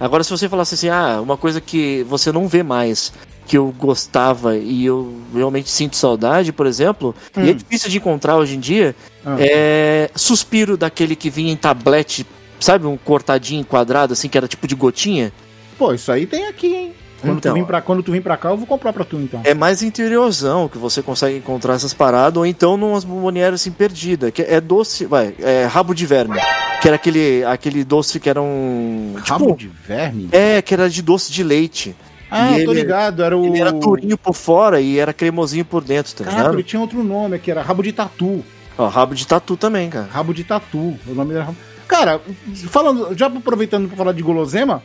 Agora, 0.01 0.25
se 0.25 0.31
você 0.31 0.49
falasse 0.49 0.75
assim, 0.75 0.89
ah, 0.89 1.21
uma 1.23 1.37
coisa 1.37 1.61
que 1.61 2.03
você 2.09 2.33
não 2.33 2.49
vê 2.49 2.65
mais, 2.65 3.13
que 3.47 3.57
eu 3.57 3.73
gostava 3.79 4.57
e 4.57 4.85
eu 4.85 5.15
realmente 5.35 5.71
sinto 5.71 5.97
saudade, 5.97 6.53
por 6.53 6.67
exemplo, 6.67 7.15
e 7.37 7.41
é 7.49 7.53
Hum. 7.53 7.55
difícil 7.55 7.89
de 7.89 7.97
encontrar 7.99 8.37
hoje 8.37 8.57
em 8.57 8.61
dia, 8.61 8.95
Ah. 9.25 9.37
é 9.39 10.11
suspiro 10.15 10.77
daquele 10.77 11.15
que 11.17 11.31
vinha 11.31 11.53
em 11.53 11.57
tablete, 11.57 12.27
sabe? 12.61 12.87
Um 12.87 12.97
cortadinho 12.97 13.65
quadrado, 13.65 14.13
assim, 14.13 14.29
que 14.29 14.37
era 14.37 14.49
tipo 14.49 14.67
de 14.67 14.75
gotinha. 14.75 15.33
Pô, 15.79 15.93
isso 15.95 16.11
aí 16.11 16.27
tem 16.27 16.47
aqui, 16.47 16.75
hein? 16.75 16.93
Quando, 17.21 17.39
Então. 17.39 17.53
tu 17.55 17.61
vir 17.61 17.67
pra, 17.67 17.81
quando 17.81 18.03
tu 18.03 18.13
vir 18.13 18.23
pra 18.23 18.37
cá, 18.37 18.51
eu 18.51 18.57
vou 18.59 18.67
comprar 18.67 18.93
pra 18.93 19.03
tu, 19.05 19.17
então. 19.17 19.41
É 19.43 19.55
mais 19.55 19.83
interiorzão 19.83 20.69
que 20.69 20.77
você 20.77 21.03
consegue 21.03 21.39
encontrar 21.39 21.75
essas 21.75 21.95
paradas, 21.95 22.37
ou 22.37 22.45
então 22.47 22.77
numas 22.77 23.05
bombonières 23.05 23.55
assim 23.55 23.71
perdida, 23.71 24.31
que 24.31 24.43
é 24.43 24.61
doce, 24.61 25.07
vai, 25.07 25.35
é 25.39 25.65
rabo 25.65 25.95
de 25.95 26.05
verme, 26.05 26.39
que 26.83 26.87
era 26.87 26.97
aquele, 26.97 27.43
aquele 27.45 27.85
doce 27.85 28.21
que 28.21 28.29
era 28.29 28.41
um. 28.41 29.15
Rabo 29.25 29.47
tipo, 29.47 29.57
de 29.59 29.69
verme? 29.69 30.29
É, 30.31 30.61
que 30.61 30.75
era 30.75 30.91
de 30.91 31.01
doce 31.01 31.33
de 31.33 31.43
leite. 31.43 31.97
Ah, 32.31 32.59
e 32.59 32.65
tô 32.65 32.73
ele- 32.73 32.81
ligado, 32.83 33.23
era 33.23 33.37
o... 33.37 33.47
Ele 33.47 33.61
era 33.61 33.73
durinho 33.73 34.19
por 34.19 34.35
fora 34.35 34.81
e 34.81 34.99
era 34.99 35.13
cremosinho 35.13 35.65
por 35.65 35.83
dentro, 35.85 36.13
tá 36.15 36.25
Caraca, 36.25 36.41
ele 36.43 36.51
ligado? 36.57 36.67
tinha 36.69 36.81
outro 36.81 37.03
nome, 37.05 37.39
que 37.39 37.51
era 37.51 37.63
rabo 37.63 37.83
de 37.83 37.93
tatu. 37.93 38.45
Ó, 38.77 38.89
rabo 38.89 39.15
de 39.15 39.27
tatu 39.27 39.57
também, 39.57 39.89
cara. 39.89 40.09
Rabo 40.11 40.35
de 40.35 40.43
tatu. 40.45 40.79
O 41.07 41.15
nome 41.15 41.35
era 41.35 41.45
rabo... 41.45 41.57
Cara, 41.87 42.21
falando, 42.69 43.17
já 43.17 43.27
aproveitando 43.27 43.87
pra 43.89 43.97
falar 43.97 44.13
de 44.13 44.23
gulosema, 44.23 44.83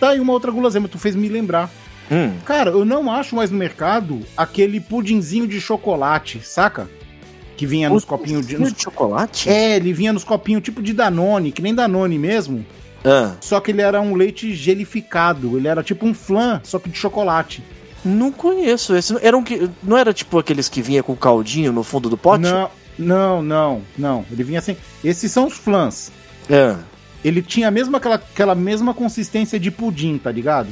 tá 0.00 0.10
aí 0.10 0.20
uma 0.20 0.32
outra 0.32 0.50
gulosema, 0.50 0.88
tu 0.88 0.98
fez 0.98 1.14
me 1.14 1.28
lembrar. 1.28 1.70
Hum. 2.10 2.32
Cara, 2.44 2.70
eu 2.70 2.84
não 2.84 3.08
acho 3.12 3.36
mais 3.36 3.52
no 3.52 3.56
mercado 3.56 4.20
aquele 4.36 4.80
pudinzinho 4.80 5.46
de 5.46 5.60
chocolate, 5.60 6.40
saca? 6.44 6.90
Que 7.56 7.64
vinha 7.66 7.88
nos 7.88 8.04
copinhos 8.04 8.44
de. 8.44 8.58
nos- 8.58 8.72
de 8.72 8.82
chocolate? 8.82 9.48
É, 9.48 9.76
ele 9.76 9.92
vinha 9.92 10.12
nos 10.12 10.24
copinhos 10.24 10.60
tipo 10.62 10.82
de 10.82 10.92
Danone, 10.92 11.52
que 11.52 11.62
nem 11.62 11.72
Danone 11.72 12.18
mesmo. 12.18 12.66
Ah, 13.04 13.34
Só 13.40 13.60
que 13.60 13.70
ele 13.70 13.82
era 13.82 14.00
um 14.00 14.14
leite 14.14 14.54
gelificado. 14.54 15.56
Ele 15.56 15.68
era 15.68 15.82
tipo 15.82 16.06
um 16.06 16.12
flan, 16.14 16.60
só 16.64 16.78
que 16.78 16.88
de 16.90 16.98
chocolate. 16.98 17.62
não 18.04 18.30
conheço. 18.32 18.94
Esse 18.94 19.16
era 19.22 19.36
um 19.36 19.42
que 19.42 19.70
não 19.82 19.96
era 19.96 20.12
tipo 20.12 20.38
aqueles 20.38 20.68
que 20.68 20.82
vinha 20.82 21.02
com 21.02 21.14
caldinho 21.16 21.72
no 21.72 21.82
fundo 21.82 22.08
do 22.10 22.16
pote? 22.16 22.42
Não, 22.42 22.70
não, 22.98 23.42
não, 23.42 23.82
não. 23.96 24.24
Ele 24.30 24.42
vinha 24.44 24.58
assim. 24.58 24.76
Esses 25.02 25.30
são 25.32 25.46
os 25.46 25.54
flans. 25.54 26.10
É. 26.48 26.76
Ele 27.24 27.42
tinha 27.42 27.68
a 27.68 27.70
mesma, 27.70 27.98
aquela, 27.98 28.14
aquela 28.16 28.54
mesma 28.54 28.94
consistência 28.94 29.58
de 29.60 29.70
pudim, 29.70 30.16
tá 30.18 30.30
ligado? 30.30 30.68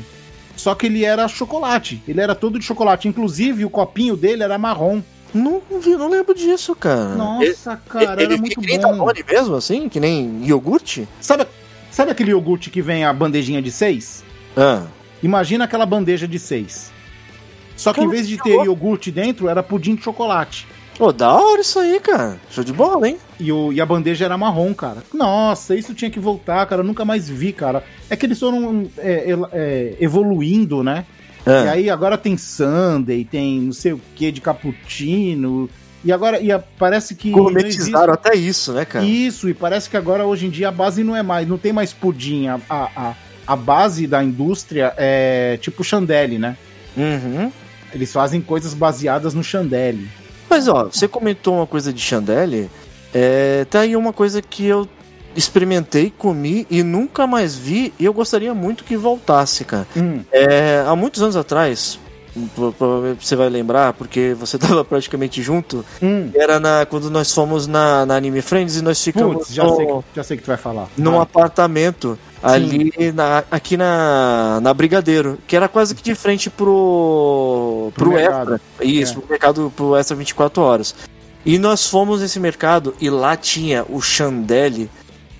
Só 0.57 0.75
que 0.75 0.87
ele 0.87 1.05
era 1.05 1.29
chocolate. 1.29 2.03
Ele 2.09 2.21
era 2.21 2.35
todo 2.35 2.59
de 2.59 2.65
chocolate. 2.65 3.07
Inclusive, 3.07 3.65
o 3.65 3.71
copinho 3.71 4.17
dele 4.17 4.43
era 4.43 4.59
marrom. 4.59 5.01
Não 5.33 5.61
vi, 5.81 5.91
não 5.91 6.09
lembro 6.09 6.35
disso, 6.35 6.75
cara. 6.75 7.15
Nossa, 7.15 7.77
cara, 7.89 8.21
era 8.23 8.37
muito 8.39 8.59
que 8.61 8.67
nem 8.67 8.81
bom. 8.81 8.91
Danone 8.93 9.23
mesmo, 9.31 9.55
assim? 9.57 9.89
Que 9.89 10.01
nem 10.01 10.41
iogurte? 10.45 11.07
Sabe, 11.21 11.47
sabe 11.91 12.11
aquele 12.11 12.31
iogurte 12.31 12.71
que 12.71 12.83
vem 12.83 13.05
a 13.05 13.13
bandejinha 13.13 13.61
de 13.63 13.71
seis? 13.71 14.25
Ah. 14.57 14.87
Imagina 15.23 15.65
aquela 15.65 15.87
bandeja 15.87 16.27
de 16.29 16.39
seis. 16.39 16.93
Só 17.77 17.93
que 17.93 18.01
em 18.01 18.05
Cara, 18.05 18.17
vez 18.17 18.29
de 18.29 18.37
ter 18.39 18.51
louco. 18.55 18.65
iogurte 18.67 19.11
dentro, 19.11 19.49
era 19.49 19.63
pudim 19.63 19.95
de 19.95 20.03
chocolate. 20.03 20.67
Pô, 20.97 21.13
da 21.13 21.33
hora 21.33 21.61
isso 21.61 21.79
aí, 21.79 22.01
cara. 22.01 22.41
Show 22.51 22.65
de 22.65 22.73
bola, 22.73 23.09
hein? 23.09 23.19
E, 23.39 23.53
o, 23.53 23.73
e 23.73 23.81
a 23.81 23.87
bandeja 23.87 24.25
era 24.25 24.37
marrom, 24.37 24.75
cara. 24.75 25.05
Nossa, 25.15 25.77
isso 25.77 25.95
tinha 25.95 26.11
que 26.11 26.19
voltar, 26.19 26.67
cara. 26.67 26.83
Eu 26.83 26.87
nunca 26.87 27.05
mais 27.05 27.29
vi, 27.29 27.53
cara. 27.53 27.85
É 28.11 28.17
que 28.17 28.27
eles 28.27 28.41
foram 28.41 28.89
é, 28.99 29.33
é, 29.53 29.97
evoluindo, 30.01 30.83
né? 30.83 31.07
E 31.47 31.51
Ah. 31.51 31.71
aí 31.71 31.89
agora 31.89 32.19
tem 32.19 32.37
Sunday, 32.37 33.25
tem 33.25 33.61
não 33.61 33.73
sei 33.73 33.93
o 33.93 34.01
que 34.17 34.33
de 34.33 34.41
cappuccino. 34.41 35.71
E 36.05 36.13
agora 36.13 36.41
e 36.41 36.53
a- 36.53 36.59
parece 36.59 37.15
que. 37.15 37.31
Gourmetizaram 37.31 38.13
até 38.13 38.35
isso, 38.37 38.73
né, 38.73 38.85
cara? 38.85 39.05
Isso, 39.05 39.49
e 39.49 39.55
parece 39.55 39.91
que 39.91 39.97
agora 39.97 40.25
hoje 40.27 40.47
em 40.47 40.51
dia 40.51 40.69
a 40.69 40.73
base 40.73 41.03
não 41.03 41.15
é 41.17 41.23
mais, 41.23 41.47
não 41.49 41.59
tem 41.59 41.73
mais 41.73 41.93
pudim. 41.93 42.47
A, 42.49 42.61
a, 42.71 43.15
a, 43.47 43.57
base 43.57 44.07
da 44.07 44.23
indústria 44.23 44.95
é 44.97 45.59
tipo 45.61 45.83
chandelle, 45.83 46.39
né? 46.39 46.57
Uhum. 46.97 47.51
Eles 47.93 48.13
fazem 48.13 48.41
coisas 48.41 48.75
baseadas 48.75 49.35
no 49.35 49.43
chandelle. 49.43 50.09
Mas, 50.49 50.69
ó, 50.69 50.85
você 50.85 51.09
comentou 51.09 51.57
uma 51.57 51.67
coisa 51.67 51.93
de 51.93 52.01
chandelle. 52.01 52.71
É, 53.13 53.65
tá 53.69 53.81
aí 53.81 53.97
uma 53.97 54.13
coisa 54.13 54.41
que 54.41 54.65
eu 54.67 54.89
experimentei, 55.35 56.13
comi 56.17 56.67
e 56.71 56.83
nunca 56.83 57.27
mais 57.27 57.55
vi. 57.57 57.93
E 57.99 58.05
eu 58.05 58.13
gostaria 58.13 58.55
muito 58.55 58.85
que 58.85 58.97
voltasse, 58.97 59.65
cara. 59.65 59.87
Hum, 59.97 60.21
É, 60.33 60.83
há 60.87 60.95
muitos 60.97 61.23
anos 61.23 61.37
atrás, 61.37 61.99
provavelmente 62.79 63.27
você 63.27 63.37
vai 63.37 63.49
lembrar, 63.49 63.93
porque 63.95 64.35
você 64.39 64.57
tava 64.59 64.85
praticamente 64.85 65.43
junto. 65.43 65.85
hum. 66.03 66.31
Era 66.35 66.59
na, 66.61 66.87
quando 66.87 67.11
nós 67.11 67.33
fomos 67.33 67.67
na, 67.67 68.05
na 68.07 68.17
Anime 68.17 68.41
Friends 68.43 68.77
e 68.77 68.83
nós 68.83 69.03
ficamos 69.03 69.37
Putz, 69.39 69.55
já 69.55 69.65
no- 69.65 69.77
sei, 69.77 69.87
que- 69.87 70.03
já 70.17 70.23
sei 70.25 70.37
que 70.37 70.43
tu 70.43 70.47
vai 70.49 70.57
falar. 70.57 70.89
num 70.97 71.13
Vai. 71.13 71.21
apartamento 71.23 72.19
ali 72.43 72.93
na, 73.13 73.43
aqui 73.51 73.77
na, 73.77 74.61
na 74.63 74.73
Brigadeiro, 74.73 75.39
que 75.47 75.57
era 75.57 75.69
quase 75.69 75.95
que 75.95 76.03
de 76.03 76.15
frente 76.15 76.49
pro, 76.49 77.91
Pro 77.95 78.11
pro. 78.11 78.19
Extra. 78.19 78.61
Isso, 78.81 79.13
É. 79.13 79.15
pro 79.21 79.31
mercado 79.31 79.73
pro 79.77 79.97
Extra 79.97 80.17
24 80.17 80.63
horas. 80.63 80.95
E 81.45 81.59
nós 81.59 81.87
fomos 81.89 82.21
nesse 82.21 82.39
mercado 82.39 82.95
e 83.01 83.09
lá 83.09 83.37
tinha 83.37 83.85
o 83.89 84.01
chandelle, 84.01 84.91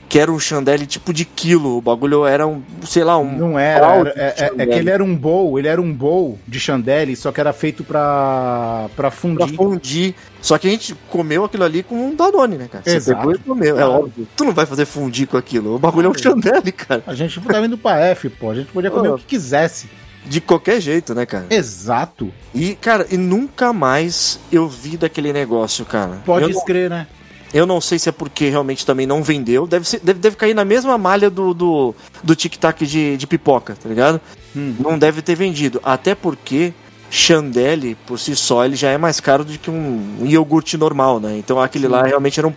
que 0.09 0.19
era 0.19 0.33
um 0.33 0.39
chandelle 0.39 0.87
tipo 0.87 1.13
de 1.13 1.25
quilo. 1.25 1.77
O 1.77 1.81
bagulho 1.83 2.25
era 2.25 2.47
um, 2.47 2.63
sei 2.87 3.05
lá, 3.05 3.19
um. 3.19 3.37
Não 3.37 3.59
era, 3.59 3.87
era- 3.97 4.13
é, 4.17 4.53
é- 4.59 4.67
que 4.67 4.75
ele 4.75 4.89
era 4.91 5.05
um 5.05 5.15
bowl, 5.15 5.59
ele 5.59 5.69
era 5.69 5.81
um 5.81 5.93
bowl 5.93 6.39
de 6.49 6.59
chandelle, 6.59 7.15
só 7.15 7.31
que 7.31 7.41
era 7.41 7.53
feito 7.53 7.85
pra, 7.85 8.89
pra 8.97 9.09
Pra 9.09 9.11
fundir. 9.11 9.55
fundir. 9.57 10.15
Só 10.41 10.57
que 10.57 10.67
a 10.67 10.71
gente 10.71 10.95
comeu 11.11 11.45
aquilo 11.45 11.65
ali 11.65 11.83
com 11.83 11.95
um 11.97 12.15
Danone, 12.15 12.57
né, 12.57 12.69
cara? 12.71 12.85
Você 12.85 12.97
Exato. 12.97 13.19
pegou 13.21 13.35
e 13.35 13.39
comeu. 13.39 13.79
É 13.79 13.85
óbvio. 13.85 14.27
Tu 14.37 14.45
não 14.45 14.53
vai 14.53 14.65
fazer 14.67 14.87
fundir 14.87 15.27
com 15.27 15.37
aquilo. 15.37 15.75
O 15.75 15.79
bagulho 15.79 16.07
é 16.07 16.11
um 16.11 16.15
chandelle, 16.15 16.73
cara. 16.73 17.03
A 17.07 17.15
gente 17.15 17.41
tá 17.41 17.61
indo 17.65 17.77
pra 17.77 17.99
F, 18.07 18.29
pô. 18.31 18.51
A 18.51 18.55
gente 18.55 18.69
podia 18.73 18.91
comer 18.91 19.09
o 19.11 19.19
que 19.19 19.25
quisesse. 19.27 19.89
De 20.27 20.41
qualquer 20.41 20.81
jeito, 20.81 21.15
né, 21.15 21.25
cara? 21.25 21.47
Exato. 21.49 22.31
E, 22.55 22.75
cara, 22.75 23.07
e 23.11 23.17
nunca 23.17 23.73
mais 23.73 24.39
eu 24.53 24.69
vi 24.69 24.97
daquele 24.97 25.33
negócio, 25.33 25.85
cara. 25.87 26.19
Pode 26.27 26.45
eu, 26.45 26.51
não, 26.51 26.59
escrever, 26.59 26.91
né? 26.91 27.07
Eu 27.53 27.67
não 27.67 27.81
sei 27.81 27.99
se 27.99 28.09
é 28.09 28.13
porque 28.13 28.49
realmente 28.49 28.85
também 28.85 29.07
não 29.07 29.23
vendeu. 29.23 29.67
Deve, 29.67 29.87
ser, 29.87 30.01
deve, 30.01 30.21
deve 30.21 30.37
cair 30.37 30.55
na 30.55 30.65
mesma 30.65 30.99
malha 30.99 31.31
do, 31.31 31.55
do, 31.55 31.95
do 32.23 32.37
tic-tac 32.37 32.87
de, 32.87 33.17
de 33.17 33.27
pipoca, 33.27 33.77
tá 33.81 33.89
ligado? 33.89 34.21
Hum. 34.55 34.75
Não 34.79 34.99
deve 34.99 35.23
ter 35.23 35.35
vendido. 35.35 35.81
Até 35.83 36.15
porque 36.15 36.73
Chandelle, 37.11 37.97
por 38.07 38.19
si 38.19 38.37
só, 38.37 38.65
ele 38.65 38.77
já 38.77 38.91
é 38.91 38.99
mais 38.99 39.19
caro 39.21 39.45
do 39.45 39.59
que 39.59 39.71
um, 39.71 40.17
um 40.21 40.27
iogurte 40.27 40.77
normal, 40.77 41.19
né? 41.19 41.39
Então 41.39 41.61
aquele 41.61 41.89
lá 41.89 42.03
realmente 42.03 42.39
era 42.39 42.47
um, 42.47 42.55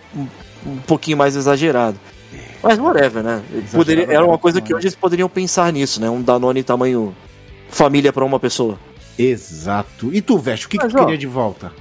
um, 0.66 0.76
pouquinho 0.86 1.16
mais 1.16 1.36
exagerado. 1.36 1.98
Mas 2.62 2.78
whatever, 2.78 3.22
né? 3.22 3.42
Poderia, 3.72 4.04
era 4.04 4.24
uma 4.24 4.38
coisa 4.38 4.60
que 4.60 4.74
hoje 4.74 4.86
eles 4.86 4.94
poderiam 4.94 5.28
pensar 5.28 5.72
nisso, 5.72 6.00
né? 6.00 6.08
Um 6.08 6.22
Danone 6.22 6.62
tamanho 6.62 7.14
família 7.68 8.12
pra 8.12 8.24
uma 8.24 8.38
pessoa. 8.38 8.78
Exato. 9.18 10.10
E 10.12 10.20
tu, 10.20 10.38
Veste, 10.38 10.66
o 10.66 10.68
que, 10.68 10.78
que 10.78 10.84
Mas, 10.84 10.92
tu 10.92 10.98
ó, 10.98 11.04
queria 11.04 11.18
de 11.18 11.26
volta? 11.26 11.72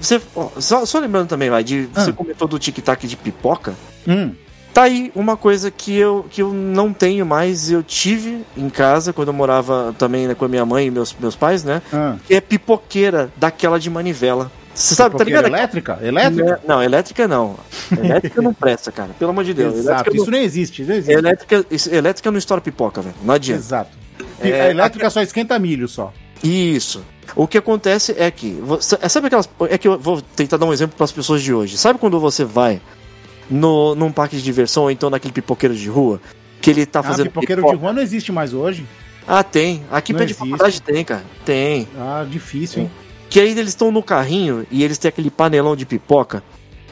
Você, 0.00 0.20
só, 0.58 0.84
só 0.86 0.98
lembrando 0.98 1.28
também, 1.28 1.50
vai, 1.50 1.62
de, 1.62 1.88
Ah. 1.94 2.04
você 2.04 2.12
comentou 2.12 2.48
do 2.48 2.58
tic-tac 2.58 3.06
de 3.06 3.16
pipoca. 3.16 3.74
Hum, 4.08 4.32
Tá 4.72 4.82
aí 4.84 5.10
uma 5.16 5.36
coisa 5.36 5.68
que 5.68 5.96
eu, 5.96 6.24
que 6.30 6.40
eu 6.40 6.52
não 6.52 6.92
tenho 6.92 7.26
mais, 7.26 7.72
eu 7.72 7.82
tive 7.82 8.42
em 8.56 8.70
casa 8.70 9.12
quando 9.12 9.26
eu 9.28 9.34
morava 9.34 9.92
também 9.98 10.28
né, 10.28 10.34
com 10.36 10.44
a 10.44 10.48
minha 10.48 10.64
mãe 10.64 10.86
e 10.86 10.90
meus, 10.92 11.12
meus 11.18 11.34
pais, 11.34 11.64
né? 11.64 11.82
ah. 11.92 12.14
Que 12.24 12.34
é 12.36 12.40
pipoqueira 12.40 13.32
daquela 13.36 13.80
de 13.80 13.90
manivela. 13.90 14.50
Você 14.72 14.94
sabe, 14.94 15.18
tá 15.18 15.24
ligado? 15.24 15.46
elétrica? 15.46 15.98
Elétrica? 16.00 16.60
Não, 16.66 16.80
elétrica 16.80 17.26
não. 17.26 17.56
Elétrica 17.90 18.40
não 18.40 18.54
presta, 18.54 18.92
cara. 18.92 19.10
Pelo 19.18 19.32
amor 19.32 19.42
de 19.42 19.52
Deus. 19.52 19.74
Exato. 19.74 19.90
Elétrica, 20.08 20.16
Isso 20.22 20.30
não 20.30 20.38
existe, 20.38 20.82
não 20.84 20.94
existe. 20.94 21.12
não, 21.12 21.18
elétrica, 21.18 21.66
isso- 21.68 21.92
elétrica 21.92 22.30
não 22.30 22.38
estoura 22.38 22.60
pipoca, 22.60 23.02
velho. 23.02 23.16
Não 23.24 23.34
adianta. 23.34 23.60
Exato. 23.60 23.90
É, 24.40 24.62
a 24.62 24.70
elétrica 24.70 25.10
só 25.10 25.20
esquenta 25.20 25.58
milho 25.58 25.88
só. 25.88 26.12
Isso. 26.44 27.02
O 27.36 27.46
que 27.46 27.58
acontece 27.58 28.14
é 28.18 28.30
que. 28.30 28.50
Você, 28.62 28.96
sabe 29.08 29.26
aquelas. 29.28 29.48
É 29.68 29.78
que 29.78 29.88
eu 29.88 29.98
vou 29.98 30.20
tentar 30.20 30.56
dar 30.56 30.66
um 30.66 30.72
exemplo 30.72 30.96
para 30.96 31.04
as 31.04 31.12
pessoas 31.12 31.42
de 31.42 31.52
hoje. 31.52 31.76
Sabe 31.78 31.98
quando 31.98 32.18
você 32.20 32.44
vai 32.44 32.80
no, 33.50 33.94
num 33.94 34.10
parque 34.12 34.36
de 34.36 34.42
diversão 34.42 34.84
ou 34.84 34.90
então 34.90 35.10
naquele 35.10 35.32
pipoqueiro 35.32 35.74
de 35.74 35.88
rua? 35.88 36.20
Que 36.60 36.70
ele 36.70 36.84
tá 36.86 37.00
Ah, 37.00 37.02
fazendo. 37.02 37.26
pipoqueiro 37.26 37.62
pipoca? 37.62 37.76
de 37.76 37.82
rua 37.82 37.92
não 37.92 38.02
existe 38.02 38.30
mais 38.32 38.52
hoje. 38.52 38.84
Ah, 39.26 39.42
tem. 39.44 39.82
Aqui 39.90 40.12
perto 40.12 40.28
de 40.28 40.34
faculdade 40.34 40.82
tem, 40.82 41.04
cara. 41.04 41.22
Tem. 41.44 41.86
Ah, 41.96 42.26
difícil, 42.28 42.82
hein? 42.82 42.90
Que 43.28 43.38
aí 43.40 43.50
eles 43.50 43.68
estão 43.68 43.92
no 43.92 44.02
carrinho 44.02 44.66
e 44.70 44.82
eles 44.82 44.98
têm 44.98 45.08
aquele 45.08 45.30
panelão 45.30 45.76
de 45.76 45.86
pipoca. 45.86 46.42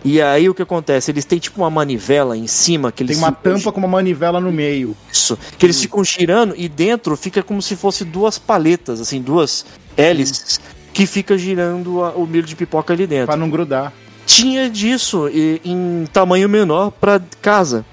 E 0.04 0.20
aí 0.22 0.48
o 0.48 0.54
que 0.54 0.62
acontece? 0.62 1.10
Eles 1.10 1.24
têm 1.24 1.38
tipo 1.38 1.60
uma 1.60 1.70
manivela 1.70 2.36
em 2.36 2.46
cima 2.46 2.92
que 2.92 3.02
eles 3.02 3.16
Tem 3.16 3.24
uma 3.24 3.32
tampa 3.32 3.72
com 3.72 3.78
uma 3.80 3.88
manivela 3.88 4.40
no 4.40 4.52
meio. 4.52 4.96
Isso. 5.12 5.38
Que 5.58 5.66
eles 5.66 5.80
ficam 5.80 6.02
girando 6.04 6.54
e 6.56 6.68
dentro 6.68 7.16
fica 7.16 7.42
como 7.42 7.60
se 7.60 7.74
fosse 7.76 8.04
duas 8.04 8.38
paletas, 8.38 9.00
assim, 9.00 9.20
duas 9.20 9.66
hélices 9.96 10.60
que 10.92 11.04
fica 11.06 11.36
girando 11.36 12.02
a- 12.04 12.10
o 12.12 12.26
milho 12.26 12.46
de 12.46 12.54
pipoca 12.56 12.92
ali 12.92 13.06
dentro. 13.06 13.26
Pra 13.26 13.36
não 13.36 13.50
grudar. 13.50 13.92
Tinha 14.24 14.68
disso 14.70 15.28
e- 15.28 15.60
em 15.64 16.04
tamanho 16.12 16.48
menor 16.48 16.90
pra 16.92 17.20
casa. 17.42 17.84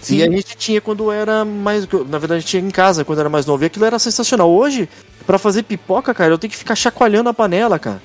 Sim. 0.00 0.16
E 0.18 0.22
a 0.22 0.30
gente 0.30 0.56
tinha 0.56 0.80
quando 0.80 1.10
era 1.10 1.44
mais. 1.44 1.86
Na 2.08 2.18
verdade, 2.18 2.44
tinha 2.44 2.62
em 2.62 2.70
casa 2.70 3.04
quando 3.04 3.18
era 3.20 3.28
mais 3.28 3.44
novo. 3.46 3.62
E 3.64 3.66
aquilo 3.66 3.84
era 3.84 3.98
sensacional. 3.98 4.50
Hoje, 4.50 4.88
pra 5.26 5.38
fazer 5.38 5.62
pipoca, 5.64 6.14
cara, 6.14 6.32
eu 6.32 6.38
tenho 6.38 6.50
que 6.50 6.56
ficar 6.56 6.74
chacoalhando 6.76 7.28
a 7.28 7.34
panela, 7.34 7.78
cara. 7.78 8.00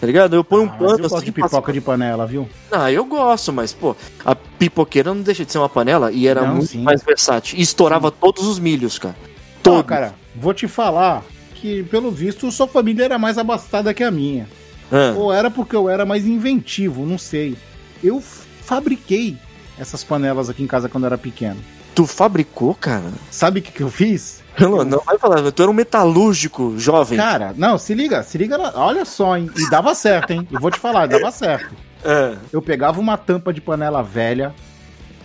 Tá 0.00 0.06
ligado? 0.06 0.34
Eu 0.34 0.42
ponho 0.42 0.62
um 0.62 0.66
Ah, 0.66 0.70
mas 0.70 0.78
pano 0.78 0.90
eu 0.92 0.98
gosto 1.02 1.16
assim. 1.16 1.24
de 1.26 1.32
pipoca 1.32 1.72
de 1.72 1.80
panela, 1.80 2.26
viu? 2.26 2.48
Ah, 2.72 2.90
eu 2.90 3.04
gosto, 3.04 3.52
mas, 3.52 3.72
pô, 3.72 3.94
a 4.24 4.34
pipoqueira 4.34 5.12
não 5.12 5.20
deixa 5.20 5.44
de 5.44 5.52
ser 5.52 5.58
uma 5.58 5.68
panela 5.68 6.10
e 6.10 6.26
era 6.26 6.42
Não, 6.42 6.54
muito 6.54 6.68
sim. 6.68 6.82
mais 6.82 7.02
versátil. 7.02 7.58
E 7.58 7.62
estourava 7.62 8.10
todos 8.10 8.46
os 8.46 8.58
milhos, 8.58 8.98
cara. 8.98 9.14
Pô, 9.62 9.72
Todos. 9.72 9.86
cara, 9.88 10.14
vou 10.34 10.54
te 10.54 10.66
falar 10.66 11.22
que, 11.54 11.82
pelo 11.84 12.10
visto, 12.10 12.50
sua 12.50 12.66
família 12.66 13.04
era 13.04 13.18
mais 13.18 13.36
abastada 13.36 13.92
que 13.92 14.02
a 14.02 14.10
minha. 14.10 14.48
Ah, 14.90 15.12
Ou 15.16 15.30
era 15.32 15.50
porque 15.50 15.76
eu 15.76 15.86
era 15.88 16.06
mais 16.06 16.26
inventivo, 16.26 17.04
não 17.04 17.18
sei. 17.18 17.56
Eu 18.02 18.22
fabriquei 18.62 19.36
essas 19.78 20.02
panelas 20.02 20.48
aqui 20.48 20.62
em 20.62 20.66
casa 20.66 20.88
quando 20.88 21.04
eu 21.04 21.08
era 21.08 21.18
pequeno. 21.18 21.60
tu 21.94 22.06
fabricou, 22.06 22.74
cara? 22.74 23.04
Sabe 23.30 23.60
o 23.60 23.62
que, 23.62 23.70
que 23.72 23.82
eu 23.82 23.90
fiz? 23.90 24.40
Não, 24.60 24.84
não 24.84 25.00
vai 25.04 25.18
falar, 25.18 25.50
tu 25.50 25.62
era 25.62 25.70
um 25.70 25.74
metalúrgico 25.74 26.78
jovem. 26.78 27.18
Cara, 27.18 27.54
não, 27.56 27.78
se 27.78 27.94
liga, 27.94 28.22
se 28.22 28.36
liga, 28.38 28.58
olha 28.74 29.04
só, 29.04 29.36
hein? 29.36 29.50
E 29.56 29.70
dava 29.70 29.94
certo, 29.94 30.32
hein? 30.32 30.46
Eu 30.50 30.60
vou 30.60 30.70
te 30.70 30.78
falar, 30.78 31.06
dava 31.06 31.30
certo. 31.32 31.74
É. 32.04 32.36
Eu 32.52 32.60
pegava 32.62 33.00
uma 33.00 33.16
tampa 33.16 33.52
de 33.52 33.60
panela 33.60 34.02
velha, 34.02 34.54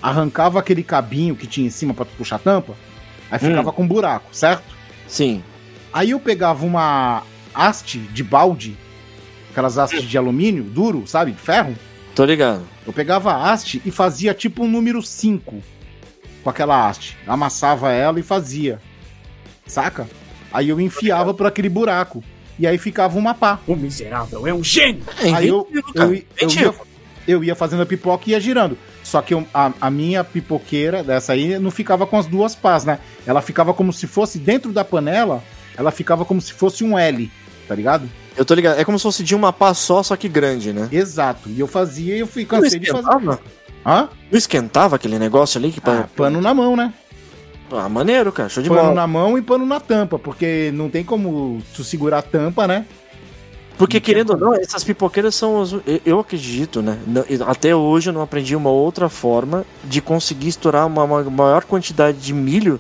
arrancava 0.02 0.60
aquele 0.60 0.84
cabinho 0.84 1.36
que 1.36 1.48
tinha 1.48 1.68
em 1.68 1.70
cima 1.70 1.94
pra 1.94 2.06
tu 2.06 2.12
puxar 2.18 2.38
a 2.38 2.40
tampa, 2.40 2.74
aí 3.30 3.40
ficava 3.40 3.72
com 3.72 3.84
um 3.84 3.88
buraco, 3.88 4.30
certo? 4.32 4.64
Sim. 5.08 5.44
Aí 5.94 6.12
eu 6.12 6.20
pegava 6.20 6.66
uma 6.66 7.24
haste 7.54 8.00
de 8.00 8.24
balde, 8.24 8.78
aquelas 9.52 9.78
hastes 9.78 10.04
de 10.04 10.18
alumínio 10.18 10.64
duro, 10.64 11.08
sabe? 11.08 11.32
De 11.32 11.40
ferro. 11.40 11.76
Tô 12.14 12.26
ligado. 12.26 12.64
Eu 12.86 12.94
pegava 12.94 13.32
a 13.34 13.52
haste 13.52 13.82
e 13.86 13.92
fazia 13.92 14.34
tipo 14.34 14.64
um 14.64 14.68
número 14.68 15.02
5 15.02 15.64
com 16.44 16.50
aquela 16.50 16.88
haste. 16.88 17.18
Amassava 17.26 17.92
ela 17.92 18.20
e 18.20 18.24
fazia. 18.24 18.80
Saca? 19.68 20.08
Aí 20.54 20.70
eu 20.70 20.80
enfiava 20.80 21.34
por 21.34 21.46
aquele 21.46 21.70
buraco. 21.70 22.24
E 22.58 22.66
aí 22.66 22.78
ficava 22.78 23.18
uma 23.18 23.34
pá. 23.34 23.60
O 23.68 23.76
miserável 23.76 24.48
é 24.48 24.54
um 24.54 24.64
gênio! 24.64 25.04
É 25.22 25.30
Aí 25.34 25.48
eu, 25.50 25.68
eu, 25.74 25.84
eu, 25.94 26.14
Inventivo. 26.14 26.74
ia, 27.28 27.34
eu 27.36 27.44
ia 27.44 27.54
fazendo 27.56 27.82
a 27.82 27.86
pipoca 27.86 28.24
e 28.28 28.32
ia 28.32 28.40
girando. 28.40 28.78
Só 29.04 29.22
que 29.22 29.34
eu- 29.34 29.46
a, 29.54 29.74
a 29.82 29.92
minha 29.92 30.24
pipoqueira 30.24 31.04
dessa 31.04 31.34
aí 31.34 31.60
não 31.60 31.70
ficava 31.70 32.08
com 32.08 32.18
as 32.18 32.26
duas 32.28 32.56
pás, 32.56 32.86
né? 32.86 33.00
Ela 33.26 33.42
ficava 33.42 33.74
como 33.74 33.92
se 33.92 34.08
fosse 34.08 34.40
dentro 34.40 34.72
da 34.72 34.86
panela, 34.86 35.44
ela 35.76 35.92
ficava 35.92 36.24
como 36.24 36.40
se 36.40 36.54
fosse 36.54 36.82
um 36.84 36.98
L, 36.98 37.30
tá 37.68 37.76
ligado? 37.76 38.10
Eu 38.38 38.46
tô 38.46 38.54
ligado. 38.54 38.80
É 38.80 38.86
como 38.86 38.98
se 38.98 39.04
fosse 39.04 39.22
de 39.24 39.36
uma 39.36 39.52
pá 39.52 39.74
só, 39.74 40.02
só 40.02 40.16
que 40.16 40.30
grande, 40.30 40.72
né? 40.72 40.88
Exato. 40.92 41.50
E 41.50 41.60
eu 41.60 41.68
fazia 41.68 42.16
e 42.16 42.20
eu 42.22 42.28
fui 42.28 42.44
Não 42.44 42.50
cansei 42.62 42.80
de 42.80 42.88
fazer. 42.90 43.00
esquentava? 43.06 43.40
Hã? 43.86 44.10
Não 44.32 44.38
esquentava 44.38 44.96
aquele 44.96 45.20
negócio 45.20 45.58
ali? 45.60 45.72
Que 45.74 45.80
Ah, 45.80 46.04
pa- 46.04 46.10
pano 46.16 46.40
na 46.42 46.54
mão, 46.54 46.76
né? 46.78 46.94
Ah, 47.72 47.90
maneiro, 47.90 48.32
cara. 48.32 48.48
Show 48.50 48.62
de 48.62 48.70
Pano 48.70 48.82
bola. 48.82 48.94
na 48.94 49.08
mão 49.08 49.38
e 49.38 49.42
pano 49.42 49.66
na 49.66 49.80
tampa, 49.80 50.20
porque 50.20 50.72
não 50.74 50.90
tem 50.90 51.04
como 51.04 51.62
tu 51.76 51.84
segurar 51.84 52.20
a 52.20 52.22
tampa, 52.22 52.68
né? 52.68 52.86
Porque, 53.78 54.00
querendo 54.00 54.30
ou 54.32 54.38
não, 54.38 54.54
essas 54.54 54.84
pipoqueiras 54.86 55.36
são. 55.36 55.62
as- 55.62 55.76
eu- 56.06 56.20
acredito, 56.20 56.82
né? 56.82 56.98
Até 57.46 57.76
hoje 57.76 58.10
eu 58.10 58.14
não 58.14 58.22
aprendi 58.22 58.56
uma 58.56 58.70
outra 58.70 59.10
forma 59.10 59.66
de 59.84 60.00
conseguir 60.02 60.48
estourar 60.48 60.88
uma, 60.88 61.06
maior 61.06 61.66
quantidade 61.66 62.18
de 62.20 62.34
milho 62.34 62.80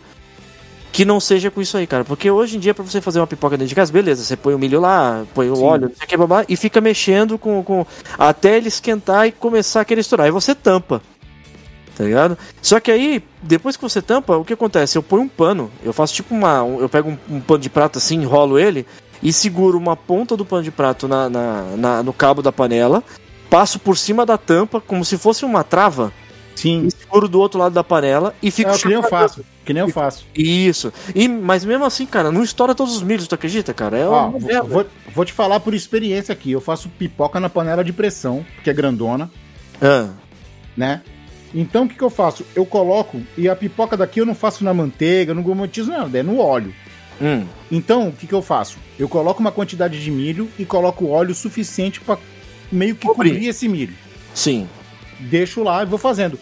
que 0.93 1.03
não 1.03 1.19
seja 1.19 1.51
com 1.51 1.59
isso 1.61 1.75
aí, 1.75 1.85
cara. 1.85 2.05
Porque 2.05 2.31
hoje 2.31 2.55
em 2.55 2.59
dia, 2.61 2.73
pra 2.73 2.81
você 2.85 3.01
fazer 3.01 3.19
uma 3.19 3.27
pipoca 3.27 3.57
dentro 3.57 3.67
de 3.67 3.75
casa, 3.75 3.91
beleza, 3.91 4.23
você 4.23 4.37
põe 4.37 4.53
o 4.53 4.59
milho 4.59 4.79
lá, 4.79 5.25
põe 5.33 5.49
o 5.49 5.55
Sim. 5.57 5.63
óleo, 5.63 5.89
não 5.89 5.95
sei 5.97 6.05
o 6.05 6.07
que, 6.07 6.15
babá, 6.15 6.45
e 6.47 6.55
fica 6.55 6.79
mexendo 6.79 7.37
com, 7.37 7.61
com. 7.61 7.85
até 8.17 8.55
ele 8.55 8.69
esquentar 8.69 9.27
e 9.27 9.33
começar 9.33 9.81
a 9.81 9.85
querer 9.85 9.99
estourar. 9.99 10.27
Aí 10.27 10.31
você 10.31 10.55
tampa. 10.55 11.01
Tá 11.95 12.03
ligado? 12.03 12.37
Só 12.61 12.79
que 12.79 12.91
aí, 12.91 13.23
depois 13.41 13.77
que 13.77 13.81
você 13.81 14.01
tampa, 14.01 14.35
o 14.35 14.43
que 14.43 14.51
acontece? 14.53 14.97
Eu 14.97 15.03
ponho 15.03 15.23
um 15.23 15.27
pano, 15.29 15.71
eu 15.83 15.93
faço 15.93 16.13
tipo 16.13 16.35
uma. 16.35 16.61
um- 16.61 16.79
eu 16.81 16.89
pego 16.89 17.09
um, 17.09 17.35
um 17.37 17.39
pano 17.39 17.59
de 17.61 17.69
prato 17.69 17.97
assim, 17.99 18.15
enrolo 18.21 18.59
ele 18.59 18.85
e 19.23 19.31
seguro 19.31 19.77
uma 19.77 19.95
ponta 19.95 20.35
do 20.35 20.43
pano 20.45 20.61
de 20.63 20.71
prato 20.71 21.07
na, 21.07 21.29
na- 21.29 21.63
na- 21.77 22.03
no 22.03 22.11
cabo 22.11 22.41
da 22.41 22.51
panela, 22.51 23.01
passo 23.49 23.79
por 23.79 23.97
cima 23.97 24.25
da 24.25 24.37
tampa 24.37 24.81
como 24.81 25.05
se 25.05 25.17
fosse 25.17 25.45
uma 25.45 25.63
trava 25.63 26.11
Sim. 26.53 26.85
e 26.85 26.91
seguro 26.91 27.29
do 27.29 27.39
outro 27.39 27.59
lado 27.59 27.71
da 27.73 27.83
panela 27.83 28.35
e 28.43 28.51
fico 28.51 28.71
É, 28.71 28.77
que 28.77 28.87
nem 28.87 28.95
eu 28.95 29.03
faço. 29.03 29.45
Que 29.65 29.73
nem 29.73 29.81
eu 29.81 29.89
faço. 29.89 30.25
Isso. 30.35 30.91
E, 31.15 31.27
mas 31.29 31.63
mesmo 31.63 31.85
assim, 31.85 32.05
cara, 32.05 32.29
não 32.29 32.43
estoura 32.43 32.75
todos 32.75 32.93
os 32.95 33.01
milhos, 33.01 33.25
tu 33.27 33.35
acredita, 33.35 33.73
cara? 33.73 33.97
É 33.97 34.05
Ó, 34.05 34.29
vou, 34.31 34.39
vou, 34.67 34.85
vou 35.15 35.25
te 35.25 35.31
falar 35.33 35.59
por 35.61 35.73
experiência 35.73 36.33
aqui. 36.33 36.51
Eu 36.51 36.59
faço 36.61 36.89
pipoca 36.89 37.39
na 37.39 37.49
panela 37.49 37.83
de 37.85 37.93
pressão, 37.93 38.45
que 38.63 38.69
é 38.69 38.73
grandona, 38.73 39.31
Ah, 39.81 40.09
né? 40.77 41.01
Então 41.57 41.85
o 41.85 41.87
que, 41.87 41.95
que 41.95 42.03
eu 42.03 42.09
faço? 42.09 42.45
Eu 42.53 42.65
coloco, 42.65 43.21
e 43.37 43.47
a 43.47 43.55
pipoca 43.55 43.95
daqui 43.95 44.19
eu 44.19 44.25
não 44.25 44.35
faço 44.35 44.63
na 44.63 44.73
manteiga, 44.73 45.33
no 45.33 45.41
gomotizo, 45.41 45.89
nada, 45.89 46.19
é 46.19 46.21
no 46.23 46.37
óleo. 46.39 46.73
hum, 47.21 47.45
Então, 47.71 48.09
o 48.09 48.11
que, 48.11 48.27
que 48.27 48.33
eu 48.33 48.41
faço? 48.41 48.77
Eu 48.99 49.07
coloco 49.07 49.39
uma 49.39 49.51
quantidade 49.53 50.03
de 50.03 50.11
milho 50.11 50.49
e 50.59 50.65
coloco 50.65 51.07
óleo 51.07 51.33
suficiente 51.33 52.01
pra 52.01 52.17
meio 52.71 52.93
que 52.95 53.07
Cobrir. 53.07 53.31
cobrir 53.31 53.47
esse 53.47 53.67
milho. 53.69 53.93
sim. 54.33 54.67
Deixo 55.17 55.63
lá 55.63 55.81
e 55.81 55.85
vou 55.85 55.97
fazendo. 55.97 56.37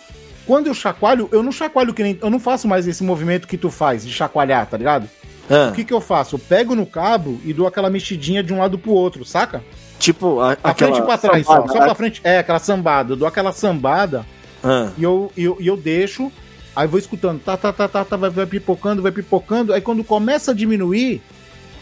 Quando 0.47 0.65
eu 0.65 0.73
chacoalho, 0.73 1.29
eu 1.31 1.43
não 1.43 1.51
chacoalho 1.51 1.93
que 1.93 2.01
nem. 2.01 2.17
Eu 2.19 2.29
não 2.31 2.39
faço 2.39 2.67
mais 2.67 2.87
esse 2.87 3.03
movimento 3.03 3.47
que 3.47 3.55
tu 3.55 3.69
faz 3.69 4.03
de 4.03 4.11
chacoalhar, 4.11 4.65
tá 4.65 4.75
ligado? 4.75 5.07
Ah, 5.47 5.69
O 5.69 5.73
que, 5.73 5.83
que 5.85 5.93
eu 5.93 6.01
faço? 6.01 6.35
Eu 6.35 6.39
pego 6.39 6.73
no 6.73 6.87
cabo 6.87 7.39
e 7.45 7.53
dou 7.53 7.67
aquela 7.67 7.87
mexidinha 7.87 8.41
de 8.41 8.51
um 8.51 8.57
lado 8.57 8.79
pro 8.79 8.89
outro, 8.91 9.23
saca? 9.23 9.63
tipo, 9.99 10.39
a, 10.41 10.55
Pra 10.55 10.71
aquela 10.71 10.91
frente 10.91 11.03
e 11.03 11.05
pra 11.05 11.17
trás, 11.19 11.45
só. 11.45 11.53
sambada, 11.53 11.71
Só 11.71 11.79
pra 11.85 11.95
frente. 11.95 12.21
É, 12.23 12.39
aquela 12.39 12.57
sambada. 12.59 13.13
Eu 13.13 13.15
dou 13.15 13.27
aquela 13.27 13.51
sambada 13.53 14.25
ah, 14.63 14.91
e 14.97 15.03
eu, 15.03 15.31
eu, 15.37 15.57
eu 15.59 15.77
deixo. 15.77 16.31
Aí 16.75 16.87
vou 16.87 16.97
escutando, 16.97 17.39
tá, 17.39 17.55
tá, 17.55 17.71
tá, 17.71 17.87
tá, 17.87 18.03
tá, 18.03 18.15
vai, 18.17 18.29
vai 18.31 18.45
pipocando, 18.47 19.01
vai 19.01 19.11
pipocando. 19.11 19.73
Aí 19.73 19.81
quando 19.81 20.03
começa 20.03 20.51
a 20.51 20.53
diminuir, 20.53 21.21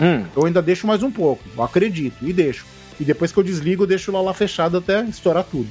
hum. 0.01 0.25
eu 0.35 0.45
ainda 0.45 0.61
deixo 0.61 0.85
mais 0.85 1.01
um 1.01 1.09
pouco. 1.11 1.41
Eu 1.55 1.63
acredito, 1.63 2.15
e 2.21 2.33
deixo. 2.33 2.65
E 2.99 3.05
depois 3.05 3.31
que 3.31 3.37
eu 3.39 3.43
desligo, 3.43 3.83
eu 3.83 3.87
deixo 3.87 4.11
lá, 4.11 4.21
lá 4.21 4.33
fechado 4.33 4.77
até 4.77 5.01
estourar 5.03 5.43
tudo. 5.45 5.67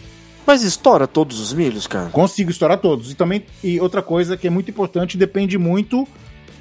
Mas 0.47 0.63
estoura 0.63 1.07
todos 1.07 1.39
os 1.39 1.53
milhos, 1.53 1.87
cara? 1.87 2.09
Consigo 2.09 2.51
estourar 2.51 2.79
todos. 2.79 3.11
E 3.13 3.15
também, 3.15 3.45
e 3.63 3.79
outra 3.79 4.01
coisa 4.03 4.37
que 4.37 4.47
é 4.47 4.51
muito 4.51 4.71
importante, 4.71 5.19
depende 5.19 5.59
muito 5.59 6.09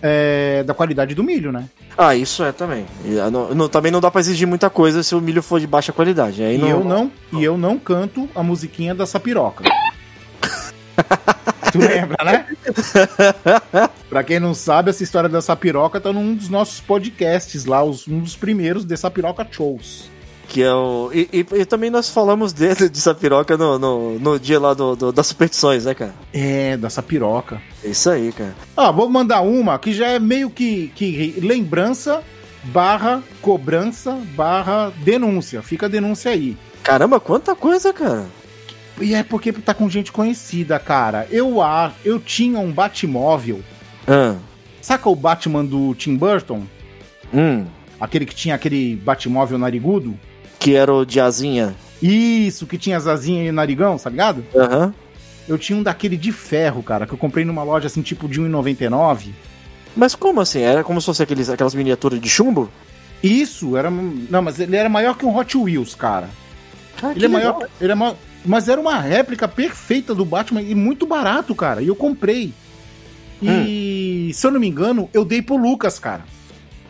é, 0.02 0.64
da 0.64 0.74
qualidade 0.74 1.16
do 1.16 1.24
milho, 1.24 1.52
né? 1.52 1.66
Ah, 1.98 2.16
isso 2.16 2.44
é 2.44 2.52
também. 2.52 2.86
Ah, 3.26 3.32
não- 3.32 3.56
não- 3.56 3.70
também 3.70 3.92
não 3.92 4.00
dá 4.00 4.12
pra 4.12 4.22
exigir 4.22 4.48
muita 4.48 4.70
coisa 4.70 5.02
se 5.02 5.16
o 5.16 5.22
milho 5.22 5.42
for 5.42 5.60
de 5.60 5.68
baixa 5.68 5.92
qualidade. 5.92 6.44
Aí 6.44 6.56
E 6.56 6.58
não, 6.58 6.68
eu 6.70 6.84
não, 6.84 7.12
e 7.34 7.44
eu 7.44 7.58
não 7.58 7.78
canto 7.80 8.30
a 8.36 8.44
musiquinha 8.44 8.94
da 8.94 9.06
sapiroca. 9.06 9.64
tu 11.72 11.78
lembra, 11.80 12.18
né? 12.24 12.46
pra 14.10 14.24
quem 14.24 14.40
não 14.40 14.54
sabe, 14.54 14.90
essa 14.90 15.04
história 15.04 15.30
da 15.30 15.42
sapiroca 15.42 16.00
tá 16.00 16.12
num 16.12 16.34
dos 16.36 16.50
nossos 16.50 16.80
podcasts 16.80 17.66
lá, 17.66 17.84
os- 17.84 18.08
um 18.08 18.20
dos 18.20 18.36
primeiros 18.36 18.86
de 18.86 18.96
sapiroca 18.98 19.46
shows. 19.50 20.10
Que 20.48 20.64
é 20.64 20.74
o. 20.74 21.12
E, 21.14 21.30
e- 21.32 21.46
e 21.60 21.66
também 21.66 21.92
nós 21.92 22.10
falamos 22.10 22.52
dele, 22.52 22.90
de 22.90 23.00
Sapiroca 23.00 23.56
no, 23.56 23.78
no, 23.78 24.18
no 24.20 24.40
dia 24.40 24.60
lá 24.60 24.74
do, 24.74 24.96
do- 24.96 25.12
das 25.12 25.28
superstições, 25.28 25.86
né, 25.86 25.94
cara? 25.94 26.16
É, 26.34 26.76
da 26.76 26.90
sapiroca. 26.90 27.62
É 27.84 27.90
isso 27.90 28.10
aí, 28.10 28.32
cara. 28.32 28.56
Ah, 28.76 28.90
vou 28.90 29.08
mandar 29.08 29.42
uma 29.42 29.78
que 29.78 29.94
já 29.94 30.08
é 30.08 30.18
meio 30.18 30.50
que, 30.50 30.92
que 30.96 31.36
lembrança 31.40 32.24
barra 32.64 33.22
cobrança 33.44 34.18
barra 34.36 34.92
denúncia. 35.04 35.62
Fica 35.62 35.86
a 35.86 35.90
denúncia 35.90 36.32
aí. 36.32 36.58
Caramba, 36.82 37.20
quanta 37.20 37.56
coisa, 37.56 37.94
cara. 37.94 38.26
E 39.02 39.14
é 39.14 39.24
porque 39.24 39.52
tá 39.54 39.74
com 39.74 39.90
gente 39.90 40.12
conhecida, 40.12 40.78
cara. 40.80 41.28
Eu, 41.32 41.62
a- 41.62 41.92
eu 42.04 42.20
tinha 42.20 42.60
um 42.60 42.72
Batmóvel. 42.72 43.62
Ah, 44.08 44.36
Saca 44.82 45.10
o 45.10 45.16
Batman 45.16 45.64
do 45.66 45.94
Tim 45.96 46.16
Burton? 46.16 46.64
hum. 47.34 47.66
Aquele 48.00 48.26
que 48.26 48.34
tinha 48.34 48.56
aquele 48.56 48.96
Batmóvel 48.96 49.58
narigudo? 49.58 50.18
Que 50.58 50.76
era 50.76 50.94
o 50.94 51.06
de 51.06 51.20
asinha. 51.20 51.76
Isso, 52.02 52.66
que 52.66 52.78
tinha 52.78 52.96
as 52.96 53.08
asinhas 53.08 53.50
e 53.50 53.52
narigão, 53.52 53.98
tá 53.98 54.10
ligado? 54.10 54.44
Aham. 54.56 54.94
Eu 55.48 55.58
tinha 55.58 55.78
um 55.78 55.84
daquele 55.84 56.16
de 56.16 56.32
ferro, 56.32 56.82
cara, 56.82 57.06
que 57.06 57.14
eu 57.14 57.18
comprei 57.18 57.44
numa 57.44 57.62
loja 57.64 57.88
assim, 57.88 58.02
tipo 58.02 58.28
de 58.30 58.40
1,99. 58.42 59.32
Mas 59.98 60.16
como 60.16 60.40
assim? 60.40 60.62
Era 60.62 60.84
como 60.84 61.02
se 61.02 61.06
fosse 61.08 61.22
aqueles, 61.24 61.50
aquelas 61.50 61.76
miniaturas 61.76 62.22
de 62.22 62.30
chumbo? 62.30 62.70
Isso, 63.22 63.76
era. 63.76 63.90
Não, 63.92 64.42
mas 64.42 64.60
ele 64.60 64.78
era 64.78 64.88
maior 64.88 65.18
que 65.18 65.26
um 65.26 65.36
Hot 65.36 65.58
Wheels, 65.58 65.94
cara. 65.96 66.30
Ah, 67.04 67.12
Ele 67.14 67.26
é 67.26 67.28
maior. 67.28 67.68
Ele 67.82 67.92
é 67.92 67.96
maior. 67.96 68.16
Mas 68.46 68.70
era 68.70 68.80
uma 68.80 69.00
réplica 69.00 69.48
perfeita 69.48 70.16
do 70.16 70.24
Batman 70.26 70.62
e 70.62 70.74
muito 70.74 71.06
barato, 71.06 71.54
cara. 71.54 71.82
E 71.82 71.88
eu 71.88 71.96
comprei. 71.96 72.54
E, 73.42 74.32
se 74.34 74.46
eu 74.46 74.52
não 74.52 74.60
me 74.60 74.68
engano, 74.68 75.10
eu 75.14 75.24
dei 75.24 75.42
pro 75.42 75.56
Lucas, 75.58 75.98
cara. 76.00 76.24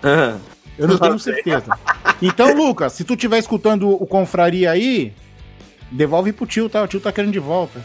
Ah, 0.04 0.38
Eu 0.78 0.88
não 0.88 0.98
tenho 0.98 1.20
certeza. 1.20 1.78
Então, 2.22 2.54
Lucas, 2.56 2.94
se 2.94 3.04
tu 3.04 3.14
estiver 3.14 3.38
escutando 3.40 3.90
o 3.90 4.06
Confraria 4.08 4.72
aí, 4.72 5.14
Devolve 5.92 6.32
pro 6.32 6.46
tio, 6.46 6.70
tá? 6.70 6.84
O 6.84 6.88
tio 6.88 7.00
tá 7.00 7.12
querendo 7.12 7.32
de 7.34 7.40
volta. 7.40 7.84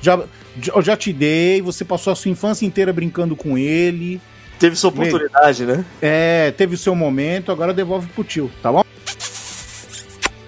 Já, 0.00 0.16
já- 0.62 0.72
eu 0.76 0.80
já 0.82 0.96
te 0.96 1.12
dei, 1.12 1.60
você 1.60 1.84
passou 1.84 2.12
a 2.12 2.16
sua 2.16 2.30
infância 2.30 2.64
inteira 2.64 2.92
brincando 2.92 3.34
com 3.34 3.58
ele. 3.58 4.20
Teve 4.60 4.76
sua 4.76 4.90
oportunidade, 4.90 5.66
né? 5.66 5.84
É, 6.00 6.52
teve 6.52 6.76
o 6.76 6.78
seu 6.78 6.94
momento, 6.94 7.50
agora 7.50 7.74
devolve 7.74 8.06
pro 8.14 8.22
tio, 8.22 8.48
tá 8.62 8.70
bom? 8.70 8.84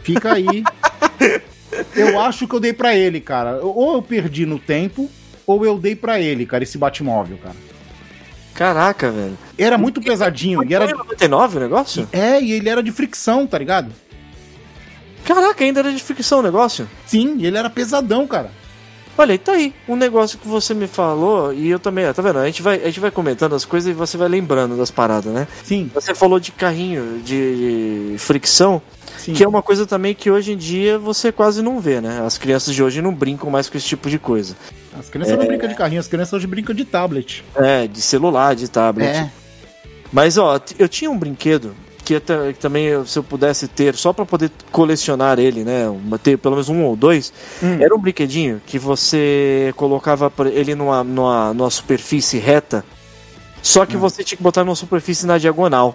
Fica 0.04 0.34
aí. 0.34 0.62
Eu 1.94 2.20
acho 2.20 2.46
que 2.46 2.54
eu 2.54 2.60
dei 2.60 2.72
pra 2.72 2.94
ele, 2.94 3.20
cara. 3.20 3.60
Ou 3.62 3.94
eu 3.94 4.02
perdi 4.02 4.44
no 4.46 4.58
tempo, 4.58 5.10
ou 5.46 5.64
eu 5.64 5.78
dei 5.78 5.94
pra 5.96 6.20
ele, 6.20 6.46
cara, 6.46 6.62
esse 6.64 6.78
Batmóvel, 6.78 7.38
cara. 7.42 7.56
Caraca, 8.54 9.10
velho. 9.10 9.38
Era 9.56 9.78
muito 9.78 10.00
pesadinho. 10.00 10.64
E 10.68 10.74
Era 10.74 10.84
era, 10.84 10.96
99 10.96 11.56
o 11.56 11.60
negócio? 11.60 12.08
é, 12.12 12.40
e 12.42 12.52
ele 12.52 12.68
era 12.68 12.82
de 12.82 12.90
fricção, 12.90 13.46
tá 13.46 13.56
ligado? 13.58 13.92
Caraca, 15.24 15.62
ainda 15.62 15.80
era 15.80 15.92
de 15.92 16.02
ficção 16.02 16.40
o 16.40 16.42
negócio? 16.42 16.88
Sim, 17.06 17.36
ele 17.44 17.56
era 17.56 17.68
pesadão, 17.70 18.26
cara. 18.26 18.50
Olha, 19.16 19.34
e 19.34 19.38
tá 19.38 19.52
aí, 19.52 19.74
um 19.88 19.96
negócio 19.96 20.38
que 20.38 20.46
você 20.46 20.72
me 20.72 20.86
falou, 20.86 21.52
e 21.52 21.68
eu 21.68 21.78
também, 21.80 22.08
ó, 22.08 22.12
tá 22.12 22.22
vendo? 22.22 22.38
A 22.38 22.46
gente, 22.46 22.62
vai, 22.62 22.76
a 22.80 22.86
gente 22.86 23.00
vai 23.00 23.10
comentando 23.10 23.54
as 23.54 23.64
coisas 23.64 23.90
e 23.90 23.92
você 23.92 24.16
vai 24.16 24.28
lembrando 24.28 24.76
das 24.76 24.92
paradas, 24.92 25.32
né? 25.32 25.46
Sim, 25.64 25.90
Você 25.92 26.14
falou 26.14 26.38
de 26.38 26.52
carrinho 26.52 27.20
de 27.24 28.14
fricção, 28.18 28.80
sim. 29.18 29.32
que 29.34 29.44
é 29.44 29.48
uma 29.48 29.62
coisa 29.62 29.86
também 29.86 30.14
que 30.14 30.30
hoje 30.30 30.52
em 30.52 30.56
dia 30.56 30.98
você 30.98 31.30
quase 31.30 31.60
não 31.62 31.80
vê, 31.80 32.00
né? 32.00 32.22
As 32.24 32.38
crianças 32.38 32.74
de 32.74 32.82
hoje 32.82 33.02
não 33.02 33.12
brincam 33.14 33.50
mais 33.50 33.68
com 33.68 33.76
esse 33.76 33.86
tipo 33.86 34.08
de 34.08 34.18
coisa. 34.18 34.56
As 34.98 35.08
crianças 35.08 35.38
não 35.38 35.46
brincam 35.46 35.68
de 35.68 35.74
carrinho, 35.74 36.00
as 36.00 36.08
crianças 36.08 36.32
hoje 36.32 36.46
brincam 36.46 36.74
de 36.74 36.84
tablet. 36.84 37.44
É, 37.54 37.86
de 37.86 38.00
celular, 38.00 38.54
de 38.56 38.68
tablet. 38.68 39.08
É. 39.10 39.30
Mas, 40.12 40.38
ó, 40.38 40.58
eu 40.78 40.88
tinha 40.88 41.10
um 41.10 41.18
brinquedo 41.18 41.74
que, 42.04 42.18
também, 42.58 43.04
se 43.04 43.18
eu 43.18 43.22
pudesse 43.22 43.68
ter, 43.68 43.94
só 43.94 44.14
pra 44.14 44.24
poder 44.24 44.50
colecionar 44.72 45.38
ele, 45.38 45.62
né? 45.62 45.84
Ter 46.22 46.38
pelo 46.38 46.54
menos 46.54 46.70
um 46.70 46.82
ou 46.84 46.96
dois, 46.96 47.30
Hum. 47.62 47.76
era 47.80 47.94
um 47.94 47.98
brinquedinho 47.98 48.62
que 48.66 48.78
você 48.78 49.72
colocava 49.76 50.32
ele 50.50 50.74
numa, 50.74 51.04
numa, 51.04 51.52
numa 51.52 51.68
superfície 51.70 52.38
reta, 52.38 52.82
só 53.62 53.84
que 53.84 53.96
Hum. 53.96 54.00
você 54.00 54.24
tinha 54.24 54.36
que 54.38 54.42
botar 54.42 54.64
numa 54.64 54.74
superfície 54.74 55.26
na 55.26 55.36
diagonal. 55.36 55.94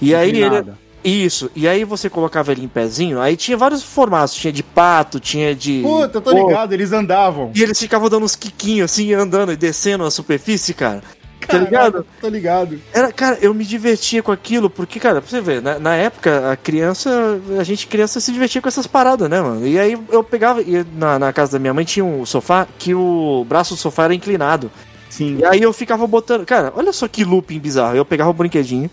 E 0.00 0.14
aí 0.14 0.30
ele. 0.30 0.64
Isso, 1.04 1.50
e 1.54 1.68
aí 1.68 1.84
você 1.84 2.08
colocava 2.08 2.50
ele 2.50 2.64
em 2.64 2.68
pezinho, 2.68 3.20
aí 3.20 3.36
tinha 3.36 3.58
vários 3.58 3.82
formatos, 3.82 4.34
tinha 4.34 4.52
de 4.52 4.62
pato, 4.62 5.20
tinha 5.20 5.54
de. 5.54 5.82
Puta, 5.82 6.16
eu 6.16 6.22
tô 6.22 6.32
ligado, 6.32 6.72
eles 6.72 6.92
andavam. 6.92 7.52
E 7.54 7.62
eles 7.62 7.78
ficavam 7.78 8.08
dando 8.08 8.24
uns 8.24 8.34
quiquinhos 8.34 8.90
assim, 8.90 9.12
andando 9.12 9.52
e 9.52 9.56
descendo 9.56 10.04
a 10.04 10.10
superfície, 10.10 10.72
cara. 10.72 11.02
Tá 11.46 11.58
Caraca, 11.58 11.64
ligado? 11.64 12.06
Tô 12.20 12.28
ligado. 12.28 12.80
Era, 12.92 13.12
cara, 13.12 13.38
eu 13.42 13.52
me 13.52 13.64
divertia 13.64 14.22
com 14.22 14.32
aquilo, 14.32 14.70
porque, 14.70 14.98
cara, 14.98 15.20
pra 15.20 15.28
você 15.28 15.40
ver, 15.40 15.60
na, 15.60 15.78
na 15.78 15.94
época, 15.94 16.50
a 16.50 16.56
criança, 16.56 17.38
a 17.58 17.64
gente 17.64 17.86
criança 17.86 18.18
se 18.18 18.32
divertia 18.32 18.62
com 18.62 18.68
essas 18.68 18.86
paradas, 18.86 19.28
né, 19.28 19.40
mano? 19.40 19.66
E 19.66 19.78
aí 19.78 19.98
eu 20.10 20.24
pegava, 20.24 20.62
e 20.62 20.84
na, 20.96 21.18
na 21.18 21.32
casa 21.32 21.52
da 21.52 21.58
minha 21.58 21.74
mãe 21.74 21.84
tinha 21.84 22.04
um 22.04 22.24
sofá 22.24 22.66
que 22.78 22.94
o 22.94 23.44
braço 23.46 23.74
do 23.74 23.76
sofá 23.78 24.04
era 24.04 24.14
inclinado. 24.14 24.70
Sim. 25.10 25.38
E 25.38 25.44
aí 25.44 25.62
eu 25.62 25.72
ficava 25.72 26.06
botando, 26.06 26.44
cara, 26.44 26.72
olha 26.74 26.92
só 26.92 27.06
que 27.06 27.24
looping 27.24 27.60
bizarro. 27.60 27.96
Eu 27.96 28.04
pegava 28.04 28.30
o 28.30 28.34
brinquedinho, 28.34 28.90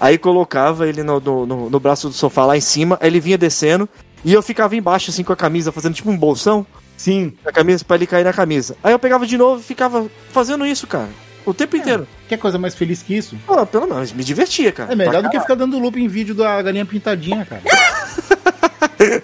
aí 0.00 0.16
colocava 0.18 0.88
ele 0.88 1.02
no, 1.02 1.20
no, 1.20 1.70
no- 1.70 1.80
braço 1.80 2.08
do 2.08 2.14
sofá 2.14 2.44
lá 2.46 2.56
em 2.56 2.60
cima, 2.60 2.98
aí 3.00 3.08
ele 3.08 3.20
vinha 3.20 3.38
descendo, 3.38 3.88
e 4.24 4.32
eu 4.32 4.42
ficava 4.42 4.74
embaixo, 4.76 5.10
assim, 5.10 5.22
com 5.24 5.32
a 5.32 5.36
camisa, 5.36 5.70
fazendo 5.72 5.94
tipo 5.94 6.10
um 6.10 6.16
bolsão 6.16 6.66
Sim. 6.96 7.32
na 7.44 7.52
camisa, 7.52 7.84
pra 7.84 7.96
ele 7.96 8.06
cair 8.06 8.24
na 8.24 8.32
camisa. 8.32 8.76
Aí 8.82 8.92
eu 8.92 8.98
pegava 8.98 9.26
de 9.26 9.36
novo 9.38 9.60
e 9.60 9.64
ficava 9.64 10.06
fazendo 10.32 10.66
isso, 10.66 10.86
cara, 10.86 11.08
o 11.46 11.54
tempo 11.54 11.76
inteiro. 11.76 12.06
Quer 12.28 12.36
coisa 12.38 12.58
mais 12.58 12.74
feliz 12.74 13.02
que 13.02 13.16
isso? 13.16 13.36
Pô, 13.46 13.64
pelo 13.66 13.86
menos, 13.86 14.12
me 14.12 14.22
divertia, 14.24 14.70
cara. 14.72 14.92
É 14.92 14.96
melhor 14.96 15.22
do 15.22 15.30
que 15.30 15.38
ficar 15.40 15.54
dando 15.54 15.78
loop 15.78 15.98
em 16.00 16.08
vídeo 16.08 16.34
da 16.34 16.60
galinha 16.60 16.84
pintadinha, 16.84 17.46
cara. 17.46 17.62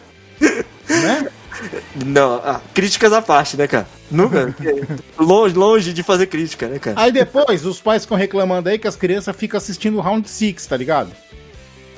né? 0.89 1.29
Não, 2.05 2.37
ah, 2.45 2.61
críticas 2.73 3.13
à 3.13 3.23
parte, 3.23 3.57
né, 3.57 3.67
cara? 3.67 3.87
Nunca. 4.11 4.55
longe, 5.19 5.55
longe 5.55 5.93
de 5.93 6.03
fazer 6.03 6.27
crítica, 6.27 6.69
né, 6.69 6.79
cara? 6.79 7.01
Aí 7.01 7.13
depois 7.13 7.65
os 7.65 7.81
pais 7.81 8.03
ficam 8.03 8.17
reclamando 8.17 8.69
aí 8.69 8.79
que 8.79 8.89
as 8.89 8.97
crianças 8.97 9.35
ficam 9.37 9.59
assistindo 9.59 10.01
Round 10.01 10.29
6, 10.29 10.67
tá 10.67 10.77
ligado? 10.77 11.11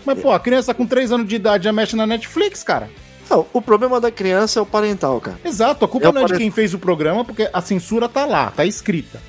Mas, 0.05 0.21
pô, 0.21 0.31
a 0.31 0.39
criança 0.39 0.73
com 0.73 0.87
3 0.87 1.11
anos 1.13 1.29
de 1.29 1.37
idade 1.37 1.65
já 1.65 1.73
mexe 1.73 1.97
na 1.97 2.07
Netflix, 2.07 2.63
cara. 2.63 2.89
Não, 3.29 3.45
o 3.53 3.61
problema 3.61 4.01
da 4.01 4.11
criança 4.11 4.61
é 4.61 4.63
o 4.63 4.67
parental, 4.67 5.21
cara. 5.21 5.39
Exato, 5.45 5.85
a 5.85 5.89
culpa 5.89 6.07
Eu 6.07 6.13
não 6.13 6.23
é 6.23 6.25
de 6.27 6.37
quem 6.37 6.51
fez 6.51 6.73
o 6.73 6.79
programa, 6.79 7.25
porque 7.25 7.51
a 7.53 7.61
censura 7.61 8.09
tá 8.09 8.25
lá, 8.25 8.53
tá 8.53 8.65
escrita. 8.65 9.21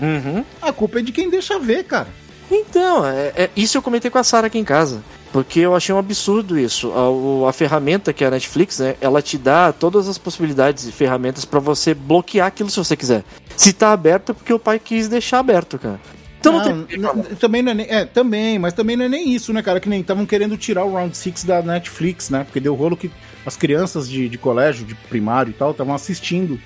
Uhum. 0.00 0.44
A 0.60 0.72
culpa 0.72 0.98
é 0.98 1.02
de 1.02 1.10
quem 1.10 1.30
deixa 1.30 1.58
ver, 1.58 1.84
cara. 1.84 2.08
Então, 2.50 3.04
é, 3.06 3.32
é- 3.36 3.50
isso 3.56 3.76
eu 3.76 3.82
comentei 3.82 4.10
com 4.10 4.18
a 4.18 4.24
Sara 4.24 4.46
aqui 4.46 4.58
em 4.58 4.64
casa. 4.64 5.02
Porque 5.32 5.60
eu 5.60 5.74
achei 5.74 5.94
um 5.94 5.98
absurdo 5.98 6.58
isso. 6.58 6.92
A, 6.92 7.50
a 7.50 7.52
ferramenta 7.52 8.12
que 8.12 8.24
é 8.24 8.28
a 8.28 8.30
Netflix, 8.30 8.78
né? 8.78 8.94
Ela 9.00 9.20
te 9.20 9.36
dá 9.36 9.72
todas 9.72 10.08
as 10.08 10.16
possibilidades 10.16 10.86
e 10.86 10.92
ferramentas 10.92 11.44
pra 11.44 11.60
você 11.60 11.92
bloquear 11.92 12.46
aquilo 12.46 12.70
se 12.70 12.76
você 12.78 12.96
quiser. 12.96 13.22
Se 13.56 13.72
tá 13.72 13.92
aberto 13.92 14.30
é 14.30 14.34
porque 14.34 14.52
o 14.52 14.58
pai 14.58 14.78
quis 14.78 15.08
deixar 15.08 15.40
aberto, 15.40 15.78
cara. 15.78 16.00
Então 16.38 16.52
não, 16.52 16.64
Não, 16.64 16.86
tem. 16.86 16.98
n- 16.98 17.36
também 17.36 17.60
não 17.60 17.72
é, 17.72 17.74
nem, 17.74 17.86
é, 17.90 18.04
também, 18.04 18.58
mas 18.58 18.72
também 18.72 18.96
não 18.96 19.04
é 19.04 19.08
nem 19.08 19.30
isso, 19.34 19.52
né, 19.52 19.62
cara? 19.62 19.80
Que 19.80 19.88
nem 19.88 20.00
estavam 20.00 20.24
querendo 20.24 20.56
tirar 20.56 20.84
o 20.84 20.92
Round 20.94 21.14
6 21.16 21.42
da 21.44 21.60
Netflix, 21.60 22.30
né? 22.30 22.44
Porque 22.44 22.60
deu 22.60 22.74
rolo 22.74 22.96
que 22.96 23.10
as 23.44 23.56
crianças 23.56 24.08
de, 24.08 24.28
de 24.28 24.38
colégio, 24.38 24.86
de 24.86 24.94
primário 24.94 25.50
e 25.50 25.54
tal, 25.54 25.72
estavam 25.72 25.94
assistindo, 25.94 26.58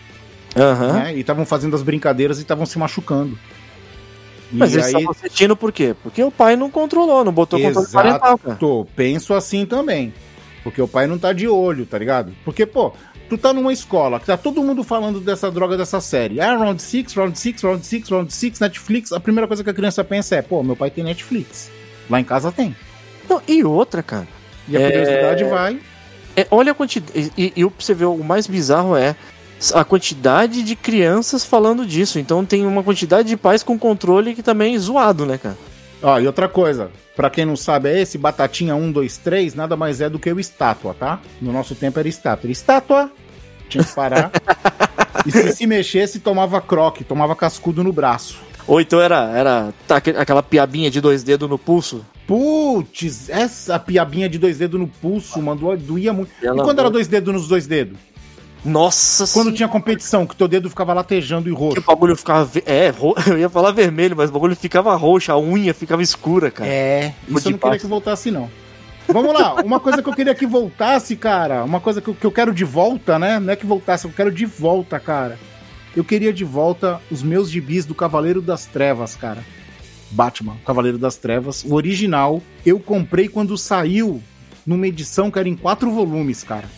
Aham. 0.57 0.93
né? 0.93 1.17
E 1.17 1.21
estavam 1.21 1.47
fazendo 1.47 1.75
as 1.75 1.83
brincadeiras 1.83 2.39
e 2.39 2.43
estavam 2.43 2.67
se 2.67 2.79
machucando. 2.79 3.39
E 4.53 4.57
Mas 4.57 4.73
eles 4.73 4.87
aí, 4.87 4.93
estavam 4.93 5.11
assistindo 5.11 5.57
por 5.57 5.71
quê? 5.73 5.95
Porque 6.03 6.23
o 6.23 6.31
pai 6.31 6.57
não 6.57 6.71
controlou, 6.71 7.25
não 7.25 7.33
botou 7.33 7.61
controle 7.61 7.87
Exato. 7.87 8.05
parental, 8.05 8.39
cara. 8.39 8.59
penso 8.97 9.33
assim 9.35 9.65
também. 9.65 10.13
Porque 10.65 10.83
o 10.83 10.89
pai 10.89 11.07
não 11.07 11.19
tá 11.19 11.33
de 11.33 11.49
olho, 11.49 11.87
tá 11.87 11.97
ligado? 11.97 12.33
Porque, 12.45 12.67
pô, 12.67 12.93
tu 13.29 13.39
tá 13.39 13.53
numa 13.53 13.73
escola 13.73 14.19
que 14.21 14.27
tá 14.27 14.37
todo 14.37 14.63
mundo 14.63 14.83
falando 14.83 15.21
dessa 15.21 15.51
droga 15.51 15.77
dessa 15.77 16.01
série. 16.01 16.41
Ah, 16.41 16.57
Round 16.57 16.83
6, 16.83 17.15
Round 17.15 17.39
6, 17.39 17.63
Round 17.63 17.87
6, 17.87 18.09
Round 18.09 18.33
6, 18.33 18.61
Netflix. 18.61 19.13
A 19.13 19.21
primeira 19.21 19.47
coisa 19.49 19.65
que 19.65 19.71
a 19.71 19.75
criança 19.75 20.03
pensa 20.05 20.37
é, 20.37 20.43
pô, 20.43 20.63
meu 20.63 20.77
pai 20.77 20.91
tem 20.91 21.05
Netflix. 21.05 21.71
Lá 22.11 22.21
em 22.21 22.25
casa 22.25 22.51
tem. 22.53 22.75
Não, 23.29 23.41
e 23.47 23.63
outra, 23.65 24.03
cara. 24.03 24.27
E 24.69 24.77
a 24.77 24.81
É. 24.81 24.91
curiosidade 24.91 25.45
vai. 25.45 25.81
É, 26.37 26.47
olha 26.51 26.73
a 26.73 26.75
quantidade. 26.75 27.33
E, 27.39 27.53
e 27.57 27.65
o 27.65 27.71
pra 27.71 27.85
você 27.85 27.95
ver, 27.95 28.05
o 28.07 28.19
mais 28.19 28.47
bizarro 28.47 28.97
é 28.97 29.15
a 29.75 29.85
quantidade 29.85 30.63
de 30.63 30.75
crianças 30.75 31.45
falando 31.45 31.85
disso. 31.85 32.19
Então 32.19 32.45
tem 32.45 32.67
uma 32.67 32.83
quantidade 32.83 33.29
de 33.29 33.37
pais 33.37 33.63
com 33.63 33.79
controle 33.79 34.35
que 34.35 34.43
também 34.43 34.75
é 34.75 34.79
zoado, 34.79 35.27
né, 35.27 35.39
cara? 35.39 35.57
Ó, 36.03 36.19
e 36.19 36.27
outra 36.27 36.49
coisa, 36.49 36.91
pra 37.15 37.29
quem 37.29 37.45
não 37.45 37.57
sabe, 37.57 37.91
é 37.91 38.01
esse 38.01 38.17
Batatinha 38.17 38.75
1, 38.75 38.91
2, 38.91 39.17
3, 39.19 39.55
nada 39.55 39.77
mais 39.77 40.01
é 40.01 40.09
do 40.09 40.19
que 40.19 40.33
o 40.33 40.41
estátua, 40.41 40.95
tá? 40.99 41.21
No 41.41 41.53
nosso 41.53 41.75
tempo 41.75 41.99
era 41.99 42.09
estátua. 42.09 42.51
Estátua, 42.51 43.11
tinha 43.69 43.85
que 43.85 43.93
parar. 43.95 44.31
e 45.27 45.31
se 45.31 45.53
se 45.53 45.67
mexesse, 45.67 46.21
tomava 46.21 46.61
croque, 46.61 47.05
tomava 47.05 47.37
cascudo 47.37 47.85
no 47.85 47.93
braço. 47.93 48.39
Ou 48.67 48.81
então 48.81 49.01
era, 49.01 49.31
era 49.37 49.75
tá, 49.87 49.97
aque- 49.97 50.11
aquela 50.17 50.43
piabinha 50.43 50.91
de 50.91 51.01
dois 51.01 51.23
dedos 51.23 51.49
no 51.51 51.59
pulso. 51.59 52.05
Putz, 52.27 53.29
essa 53.29 53.79
piabinha 53.79 54.29
de 54.29 54.39
dois 54.39 54.59
dedos 54.59 54.81
no 54.81 54.87
pulso, 54.87 55.43
mandou, 55.43 55.77
doía 55.77 56.13
muito. 56.13 56.31
Ela 56.43 56.63
e 56.63 56.65
quando 56.65 56.79
era 56.79 56.89
dois 56.89 57.09
dedos 57.09 57.35
nos 57.35 57.49
dois 57.49 57.67
dedos? 57.67 57.99
Nossa 58.65 59.27
Quando 59.33 59.53
tinha 59.53 59.69
competição, 59.69 60.27
que 60.27 60.37
teu 60.37 60.47
dedo 60.47 60.69
ficava 60.69 60.93
latejando 60.93 61.49
e 61.49 61.53
que 61.55 61.59
o 61.59 61.61
roxo. 61.69 61.81
bagulho 61.83 62.15
ficava. 62.17 62.51
É, 62.67 62.91
ro- 62.91 63.15
eu 63.27 63.39
ia 63.39 63.49
falar 63.49 63.73
vermelho, 63.73 64.15
mas 64.17 64.29
o 64.31 64.33
bagulho 64.33 64.55
ficava 64.55 64.95
roxo, 64.97 65.33
a 65.33 65.39
unha 65.39 65.73
ficava 65.73 66.03
escura, 66.03 66.51
cara. 66.51 66.69
É, 66.69 67.15
Vou 67.29 67.39
isso 67.39 67.49
eu 67.49 67.53
não 67.53 67.59
queria 67.59 67.79
que 67.79 67.87
voltasse, 67.87 68.31
não. 68.31 68.51
Vamos 69.09 69.33
lá, 69.33 69.55
uma 69.63 69.81
coisa 69.81 70.03
que 70.03 70.09
eu 70.09 70.13
queria 70.15 70.35
que 70.35 70.47
voltasse, 70.47 71.17
cara. 71.17 71.65
Uma 71.65 71.81
coisa 71.81 72.01
que 72.01 72.09
eu, 72.09 72.15
que 72.15 72.25
eu 72.25 72.31
quero 72.31 72.53
de 72.55 72.65
volta, 72.65 73.19
né? 73.19 73.41
Não 73.41 73.53
é 73.53 73.57
que 73.57 73.67
voltasse, 73.67 74.05
eu 74.05 74.13
quero 74.13 74.31
de 74.31 74.45
volta, 74.47 75.01
cara. 75.01 75.39
Eu 75.97 76.05
queria 76.05 76.33
de 76.33 76.45
volta 76.45 77.01
os 77.11 77.23
meus 77.23 77.51
gibis 77.51 77.85
do 77.85 77.95
Cavaleiro 77.95 78.41
das 78.41 78.67
Trevas, 78.67 79.17
cara. 79.17 79.43
Batman, 80.13 80.57
Cavaleiro 80.65 80.99
das 80.99 81.17
Trevas. 81.17 81.65
O 81.65 81.75
original 81.75 82.41
eu 82.65 82.79
comprei 82.79 83.27
quando 83.29 83.57
saiu 83.59 84.23
numa 84.67 84.87
edição 84.87 85.31
que 85.31 85.39
era 85.39 85.49
em 85.49 85.57
quatro 85.57 85.91
volumes, 85.91 86.45
cara. 86.45 86.69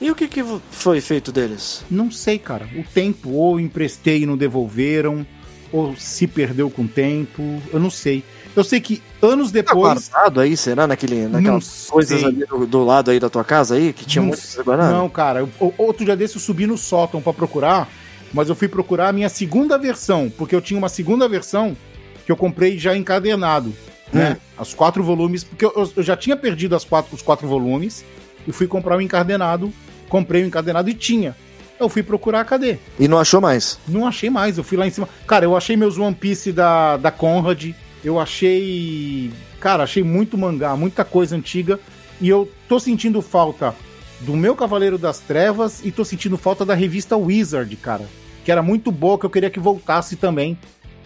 E 0.00 0.10
o 0.10 0.14
que, 0.14 0.28
que 0.28 0.44
foi 0.70 1.00
feito 1.00 1.32
deles? 1.32 1.84
Não 1.90 2.10
sei, 2.10 2.38
cara. 2.38 2.68
O 2.76 2.84
tempo, 2.84 3.30
ou 3.30 3.58
emprestei 3.58 4.22
e 4.22 4.26
não 4.26 4.36
devolveram, 4.36 5.26
ou 5.72 5.96
se 5.96 6.26
perdeu 6.26 6.70
com 6.70 6.82
o 6.82 6.88
tempo. 6.88 7.60
Eu 7.72 7.80
não 7.80 7.90
sei. 7.90 8.22
Eu 8.54 8.62
sei 8.62 8.80
que 8.80 9.02
anos 9.20 9.48
Tá 9.50 9.54
depois. 9.54 10.08
guardado 10.08 10.40
aí, 10.40 10.56
será? 10.56 10.86
Naquele, 10.86 11.26
naquelas 11.26 11.86
coisas 11.90 12.22
ali 12.24 12.44
do, 12.46 12.64
do 12.66 12.84
lado 12.84 13.10
aí 13.10 13.18
da 13.18 13.28
tua 13.28 13.44
casa 13.44 13.74
aí, 13.74 13.92
que 13.92 14.04
tinha 14.04 14.22
Não 14.22 14.28
muito 14.28 14.64
guardado? 14.64 14.92
Não, 14.92 15.08
cara. 15.08 15.40
eu- 15.40 15.74
outro 15.76 16.04
dia 16.04 16.16
desse 16.16 16.36
eu 16.36 16.40
subi 16.40 16.66
no 16.66 16.78
sótão 16.78 17.20
pra 17.20 17.32
procurar, 17.32 17.88
mas 18.32 18.48
eu 18.48 18.54
fui 18.54 18.68
procurar 18.68 19.08
a 19.08 19.12
minha 19.12 19.28
segunda 19.28 19.76
versão, 19.78 20.30
porque 20.36 20.54
eu 20.54 20.60
tinha 20.60 20.78
uma 20.78 20.88
segunda 20.88 21.28
versão 21.28 21.76
que 22.24 22.30
eu 22.32 22.36
comprei 22.36 22.78
já 22.78 22.96
encadernado, 22.96 23.74
né? 24.12 24.36
Os 24.58 24.74
quatro 24.74 25.02
volumes, 25.02 25.42
porque 25.44 25.64
eu, 25.64 25.90
eu- 25.96 26.02
já 26.02 26.16
tinha 26.16 26.36
perdido 26.36 26.74
as 26.76 26.84
quatro, 26.84 27.14
os 27.14 27.22
quatro 27.22 27.46
volumes 27.48 28.04
e 28.46 28.52
fui 28.52 28.66
comprar 28.66 28.96
o 28.96 29.00
encadernado, 29.00 29.72
comprei 30.08 30.42
o 30.42 30.46
encadernado 30.46 30.88
e 30.90 30.94
tinha. 30.94 31.36
Eu 31.78 31.88
fui 31.88 32.02
procurar, 32.02 32.44
cadê? 32.44 32.78
E 32.98 33.06
não 33.06 33.18
achou 33.18 33.40
mais? 33.40 33.78
Não 33.86 34.06
achei 34.06 34.28
mais, 34.28 34.58
eu 34.58 34.64
fui 34.64 34.76
lá 34.76 34.86
em 34.86 34.90
cima. 34.90 35.08
Cara, 35.26 35.44
eu 35.44 35.56
achei 35.56 35.76
meus 35.76 35.96
One 35.96 36.14
Piece 36.14 36.50
da, 36.50 36.96
da 36.96 37.10
Conrad, 37.10 37.72
eu 38.04 38.18
achei. 38.18 39.30
Cara, 39.60 39.84
achei 39.84 40.02
muito 40.02 40.36
mangá, 40.36 40.76
muita 40.76 41.04
coisa 41.04 41.36
antiga. 41.36 41.78
E 42.20 42.28
eu 42.28 42.50
tô 42.68 42.80
sentindo 42.80 43.22
falta 43.22 43.74
do 44.20 44.36
meu 44.36 44.56
Cavaleiro 44.56 44.98
das 44.98 45.20
Trevas 45.20 45.84
e 45.84 45.92
tô 45.92 46.04
sentindo 46.04 46.36
falta 46.36 46.64
da 46.64 46.74
revista 46.74 47.16
Wizard, 47.16 47.74
cara. 47.76 48.06
Que 48.44 48.50
era 48.50 48.62
muito 48.62 48.90
boa, 48.90 49.18
que 49.18 49.26
eu 49.26 49.30
queria 49.30 49.50
que 49.50 49.60
voltasse 49.60 50.16
também. 50.16 50.58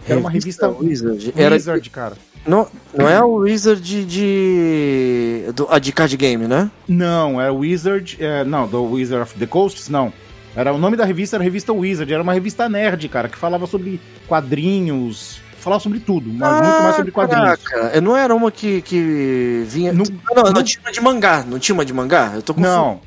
Era 0.07 0.19
uma 0.19 0.29
revista 0.29 0.67
Wizard. 0.69 1.33
Era, 1.35 1.55
Wizard, 1.55 1.89
cara. 1.89 2.13
não, 2.45 2.67
não 2.93 3.07
é 3.09 3.23
o 3.23 3.35
Wizard 3.35 4.05
de. 4.05 5.43
Do, 5.55 5.67
a 5.69 5.79
de 5.79 5.91
card 5.91 6.15
game, 6.17 6.47
né? 6.47 6.69
Não, 6.87 7.39
é 7.41 7.49
Wizard. 7.49 8.17
é, 8.19 8.43
não, 8.43 8.67
do 8.67 8.83
Wizard 8.83 9.23
of 9.23 9.35
the 9.39 9.45
Coasts, 9.45 9.89
não. 9.89 10.11
Era 10.55 10.71
o 10.73 10.77
nome 10.77 10.95
da 10.95 11.03
revista, 11.05 11.35
era 11.35 11.43
a 11.43 11.45
revista 11.45 11.73
Wizard. 11.73 12.13
Era 12.13 12.21
uma 12.21 12.33
revista 12.33 12.69
nerd, 12.69 13.07
cara, 13.09 13.27
que 13.27 13.37
falava 13.37 13.65
sobre 13.65 13.99
quadrinhos. 14.27 15.41
Falava 15.57 15.81
sobre 15.81 15.99
tudo, 16.01 16.29
mas 16.31 16.61
muito 16.67 16.83
mais 16.83 16.95
sobre 16.97 17.11
quadrinhos. 17.11 17.55
Caraca, 17.63 18.01
não 18.01 18.17
era 18.17 18.35
uma 18.35 18.51
que, 18.51 18.81
que 18.81 19.63
vinha. 19.65 19.93
Não- 19.93 20.03
não, 20.35 20.43
não, 20.43 20.51
não- 20.51 20.63
tinha 20.63 20.81
uma 20.83 20.91
de 20.91 20.99
mangá. 21.01 21.45
Não 21.47 21.57
tinha 21.57 21.73
uma 21.73 21.85
de 21.85 21.93
mangá? 21.93 22.33
Eu 22.35 22.41
tô 22.41 22.53
com 22.53 22.59
Não. 22.61 22.99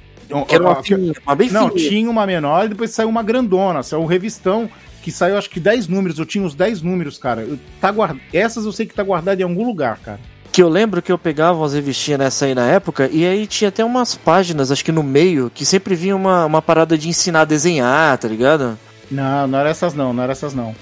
Que 0.49 0.55
era 0.57 0.65
uma, 0.65 0.73
Ah, 0.73 0.83
fininha, 0.83 1.13
uma 1.25 1.37
bem 1.37 1.51
Não, 1.51 1.69
fininha. 1.69 1.89
tinha 1.89 2.11
uma 2.11 2.27
menor 2.27 2.65
e 2.65 2.69
depois 2.71 2.91
saiu 2.91 3.09
uma 3.11 3.23
grandona. 3.23 3.83
Saiu 3.83 4.03
um 4.03 4.07
revistão 4.07 4.69
que 5.07 5.13
saiu 5.13 5.39
acho 5.39 5.49
que 5.49 5.61
10 5.61 5.87
números. 5.87 6.19
Eu 6.19 6.27
tinha 6.27 6.43
uns 6.43 6.53
10 6.53 6.83
números, 6.83 7.17
cara. 7.17 7.43
Eu, 7.43 7.57
tá 7.81 7.91
guard... 7.91 8.19
Essas 8.33 8.65
eu 8.65 8.73
sei 8.73 8.87
que 8.87 8.93
tá 8.95 9.05
guardada 9.05 9.41
em 9.41 9.45
algum 9.45 9.65
lugar, 9.65 9.99
cara. 9.99 10.19
Que 10.51 10.61
eu 10.61 10.69
lembro 10.69 11.01
que 11.01 11.13
eu 11.13 11.17
pegava 11.19 11.57
umas 11.59 11.75
revistinhas 11.75 12.19
nessa 12.19 12.47
aí 12.47 12.57
na 12.57 12.67
época, 12.67 13.09
e 13.13 13.25
aí 13.25 13.47
tinha 13.47 13.69
até 13.69 13.85
umas 13.85 14.17
páginas, 14.17 14.73
acho 14.73 14.85
que 14.85 14.91
no 14.91 15.05
meio, 15.05 15.49
que 15.55 15.65
sempre 15.65 15.95
vinha 15.95 16.17
uma, 16.17 16.45
uma 16.45 16.61
parada 16.61 16.99
de 16.99 17.09
ensinar 17.09 17.43
a 17.43 17.45
desenhar, 17.45 18.19
tá 18.19 18.27
ligado? 18.27 18.77
Não, 19.09 19.47
não 19.47 19.61
era 19.61 19.69
essas 19.71 19.95
não, 19.95 20.13
não 20.13 20.25
era 20.25 20.33
essas 20.33 20.53
não. 20.53 20.75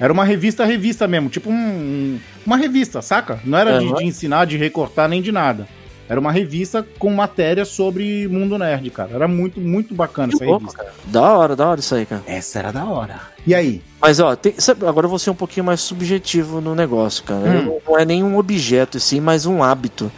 Era 0.00 0.10
uma 0.10 0.24
revista, 0.24 0.64
revista 0.64 1.06
mesmo, 1.06 1.28
tipo 1.28 1.50
um, 1.50 1.54
um- 1.54 2.20
uma 2.46 2.56
revista, 2.56 3.02
saca? 3.02 3.38
Não 3.44 3.58
era 3.58 3.78
de, 3.78 3.92
de 3.94 4.04
ensinar, 4.04 4.46
de 4.46 4.56
recortar, 4.56 5.06
nem 5.06 5.20
de 5.20 5.30
nada. 5.32 5.68
Era 6.08 6.20
uma 6.20 6.30
revista 6.30 6.86
com 6.98 7.12
matéria 7.12 7.64
sobre 7.64 8.28
mundo 8.28 8.56
nerd, 8.56 8.88
cara. 8.90 9.10
Era 9.14 9.26
muito, 9.26 9.60
muito 9.60 9.94
bacana 9.94 10.28
Que 10.28 10.36
essa 10.36 10.44
louco, 10.44 10.66
revista. 10.66 10.86
Da 11.06 11.36
hora, 11.36 11.56
da 11.56 11.66
hora 11.68 11.80
isso 11.80 11.94
aí, 11.94 12.06
cara. 12.06 12.22
Essa 12.26 12.58
era 12.60 12.72
da 12.72 12.84
hora. 12.84 13.20
E 13.46 13.54
aí? 13.54 13.82
Mas 14.00 14.20
ó, 14.20 14.36
tem- 14.36 14.54
sabe, 14.58 14.86
agora 14.86 15.06
eu 15.06 15.10
vou 15.10 15.18
ser 15.18 15.30
um 15.30 15.34
pouquinho 15.34 15.64
mais 15.66 15.80
subjetivo 15.80 16.60
no 16.60 16.74
negócio, 16.74 17.24
cara. 17.24 17.40
Hum. 17.40 17.64
Não, 17.64 17.78
não 17.88 17.98
é 17.98 18.04
nenhum 18.04 18.36
objeto, 18.38 19.00
sim, 19.00 19.20
mas 19.20 19.46
um 19.46 19.62
hábito. 19.62 20.10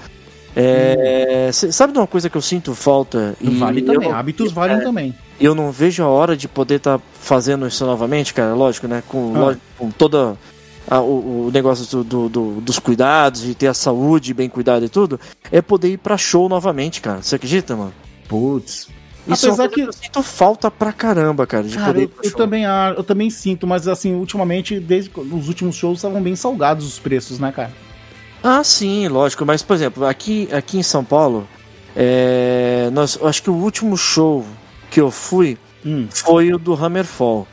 É, 0.61 1.51
cê- 1.53 1.71
sabe 1.73 1.93
de 1.93 1.99
uma 1.99 2.07
coisa 2.07 2.29
que 2.29 2.37
eu 2.37 2.43
sinto 2.43 2.75
falta? 2.75 3.37
E 3.41 3.49
vale 3.51 3.83
também. 3.83 4.09
não- 4.09 4.17
Hábitos 4.17 4.51
valem 4.53 4.81
também. 4.81 5.15
eu 5.41 5.55
não 5.55 5.71
vejo 5.71 6.03
a 6.03 6.09
hora 6.09 6.37
de 6.37 6.49
poder 6.49 6.77
estar 6.77 7.01
fazendo 7.21 7.67
isso 7.67 7.85
novamente, 7.87 8.35
cara. 8.35 8.55
Lógico, 8.55 8.89
né? 8.89 9.03
Com, 9.07 9.33
Ah. 9.37 9.39
lógico, 9.39 9.63
com 9.79 9.91
toda 9.91 10.37
a- 10.91 11.01
o, 11.01 11.47
o 11.47 11.51
negócio 11.53 11.87
do, 11.87 12.05
do- 12.05 12.29
do- 12.29 12.61
dos 12.61 12.79
cuidados, 12.79 13.43
de 13.43 13.55
ter 13.55 13.67
a 13.69 13.75
saúde 13.75 14.33
bem 14.35 14.49
cuidada 14.49 14.85
e 14.85 14.89
tudo, 14.89 15.19
é 15.53 15.61
poder 15.63 15.89
ir 15.93 15.99
pra 15.99 16.17
show 16.17 16.49
novamente, 16.49 17.01
cara. 17.01 17.23
Você 17.23 17.37
acredita, 17.37 17.77
mano? 17.77 17.93
Putz. 18.29 18.89
Isso 19.27 19.47
é 19.47 19.51
Apesar 19.51 19.69
coisa 19.69 19.69
que- 19.69 19.81
eu 19.83 19.93
sinto 19.93 20.23
falta 20.23 20.71
pra 20.71 20.91
caramba, 20.93 21.47
cara, 21.47 21.65
de 21.65 21.77
Cara, 21.77 21.93
poder 21.93 22.05
eu, 22.05 22.11
eu 22.23 22.33
também, 22.35 22.65
eu 22.97 23.05
também 23.05 23.29
sinto, 23.29 23.67
mas 23.67 23.87
assim, 23.87 24.15
ultimamente, 24.15 24.81
desde 24.81 25.11
que- 25.11 25.21
os 25.21 25.49
últimos 25.49 25.77
shows 25.77 25.99
estavam 25.99 26.23
bem 26.23 26.35
salgados 26.35 26.87
os 26.87 26.99
preços, 26.99 27.39
né, 27.39 27.53
cara? 27.53 27.71
Ah, 28.43 28.63
sim, 28.65 29.07
lógico. 29.09 29.45
Mas, 29.45 29.63
por 29.63 29.75
exemplo, 29.75 30.07
aqui, 30.07 30.49
aqui 30.53 30.79
em 30.79 30.83
São 30.83 31.05
Paulo, 31.05 31.47
é, 31.95 32.89
nós, 32.93 33.17
eu 33.21 33.27
acho 33.27 33.43
que 33.43 33.51
o 33.51 33.55
último 33.55 33.97
show 33.97 34.47
que 34.91 35.01
eu 35.01 35.11
fui 35.11 35.59
Hum, 35.85 36.07
foi 36.11 36.53
o 36.53 36.59
do 36.59 36.73
Hammerfall. 36.75 37.47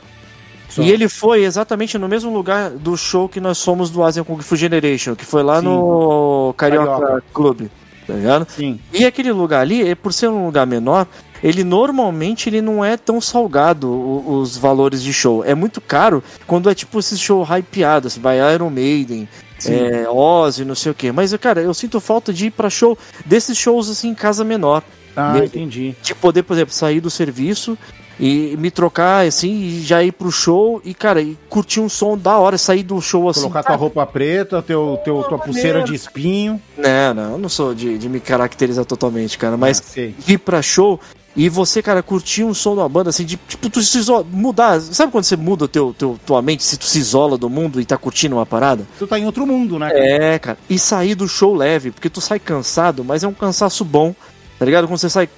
Só. 0.76 0.82
E 0.82 0.90
ele 0.90 1.08
foi 1.08 1.44
exatamente 1.44 1.98
no 1.98 2.08
mesmo 2.08 2.32
lugar 2.32 2.70
do 2.70 2.96
show 2.96 3.28
que 3.28 3.40
nós 3.40 3.62
fomos 3.62 3.90
do 3.90 4.02
Asian 4.02 4.24
Kung 4.24 4.40
Fu 4.42 4.54
Generation, 4.56 5.14
que 5.14 5.24
foi 5.24 5.42
lá 5.42 5.58
Sim. 5.60 5.66
no 5.66 6.54
Carioca, 6.56 6.90
Carioca. 7.00 7.24
Club, 7.32 7.60
tá 8.06 8.14
ligado? 8.14 8.46
Sim. 8.50 8.78
E 8.92 9.04
aquele 9.04 9.32
lugar 9.32 9.60
ali, 9.60 9.88
eh, 9.88 9.94
por 9.94 10.12
ser 10.12 10.28
um 10.28 10.46
lugar 10.46 10.66
menor, 10.66 11.06
ele 11.42 11.62
normalmente 11.64 12.48
ele 12.48 12.62
não 12.62 12.84
é 12.84 12.96
tão 12.96 13.20
salgado 13.20 13.88
o- 13.88 14.38
os 14.40 14.56
valores 14.56 15.02
de 15.02 15.12
show. 15.12 15.44
É 15.44 15.54
muito 15.54 15.80
caro 15.80 16.22
quando 16.46 16.70
é 16.70 16.74
tipo 16.74 16.98
esse 16.98 17.18
show 17.18 17.42
hypeado, 17.44 18.06
assim, 18.08 18.20
vai 18.20 18.38
Iron 18.54 18.70
Maiden, 18.70 19.28
Sim. 19.58 19.74
é, 19.74 20.08
Ozzy, 20.08 20.64
não 20.64 20.74
sei 20.74 20.92
o 20.92 20.94
quê. 20.94 21.12
Mas, 21.12 21.34
cara, 21.36 21.60
eu 21.60 21.72
sinto 21.74 22.00
falta 22.00 22.32
de 22.32 22.46
ir 22.46 22.50
pra 22.50 22.70
show 22.70 22.96
desses 23.24 23.56
shows 23.58 23.88
assim 23.90 24.08
em 24.08 24.14
casa 24.14 24.44
menor. 24.44 24.82
Ah, 25.14 25.32
mesmo. 25.32 25.46
entendi. 25.46 25.94
De 26.02 26.14
poder, 26.14 26.42
por 26.42 26.52
exemplo, 26.54 26.74
sair 26.74 27.00
do 27.00 27.08
serviço 27.10 27.76
e 28.18 28.56
me 28.58 28.70
trocar 28.70 29.26
assim 29.26 29.52
e 29.52 29.82
já 29.82 30.02
ir 30.02 30.12
pro 30.12 30.30
show 30.30 30.80
e, 30.84 30.94
cara, 30.94 31.20
e 31.20 31.36
curtir 31.48 31.80
um 31.80 31.88
som 31.88 32.16
da 32.16 32.38
hora, 32.38 32.56
sair 32.56 32.82
do 32.82 33.00
show 33.00 33.28
assim. 33.28 33.40
Colocar 33.42 33.62
tua 33.62 33.76
roupa 33.76 34.06
preta, 34.06 34.62
teu, 34.62 34.98
teu, 35.04 35.22
tua 35.24 35.38
pulseira 35.38 35.82
de 35.82 35.94
espinho. 35.94 36.60
Não, 36.76 37.14
não, 37.14 37.32
eu 37.32 37.38
não 37.38 37.48
sou 37.48 37.74
de, 37.74 37.98
de 37.98 38.08
me 38.08 38.20
caracterizar 38.20 38.84
totalmente, 38.84 39.36
cara, 39.36 39.56
mas 39.56 39.82
Ah, 39.96 40.00
ir 40.28 40.38
pra 40.38 40.62
show 40.62 41.00
e 41.36 41.50
você, 41.50 41.82
cara, 41.82 42.02
curtir 42.02 42.44
um 42.44 42.54
som 42.54 42.74
da 42.74 42.88
banda, 42.88 43.10
assim, 43.10 43.24
de, 43.24 43.36
tipo, 43.36 43.68
tu 43.68 43.82
se 43.82 43.98
isola, 43.98 44.24
mudar. 44.32 44.80
Sabe 44.80 45.12
quando 45.12 45.24
você 45.24 45.36
muda 45.36 45.68
teu, 45.68 45.94
teu, 45.96 46.18
tua 46.24 46.40
mente, 46.40 46.64
se 46.64 46.78
tu 46.78 46.86
se 46.86 46.98
isola 46.98 47.36
do 47.36 47.50
mundo 47.50 47.78
e 47.78 47.84
tá 47.84 47.98
curtindo 47.98 48.36
uma 48.36 48.46
parada? 48.46 48.86
Tu 48.98 49.06
tá 49.06 49.18
em 49.18 49.26
outro 49.26 49.46
mundo, 49.46 49.78
né, 49.78 49.90
cara? 49.90 50.06
É, 50.06 50.38
cara. 50.38 50.58
E 50.68 50.78
sair 50.78 51.14
do 51.14 51.28
show 51.28 51.54
leve, 51.54 51.90
porque 51.90 52.08
tu 52.08 52.22
sai 52.22 52.38
cansado, 52.38 53.04
mas 53.04 53.22
é 53.22 53.28
um 53.28 53.34
cansaço 53.34 53.84
bom, 53.84 54.14
tá 54.58 54.64
ligado? 54.64 54.88
Quando 54.88 54.98
você 54.98 55.10
sai, 55.10 55.28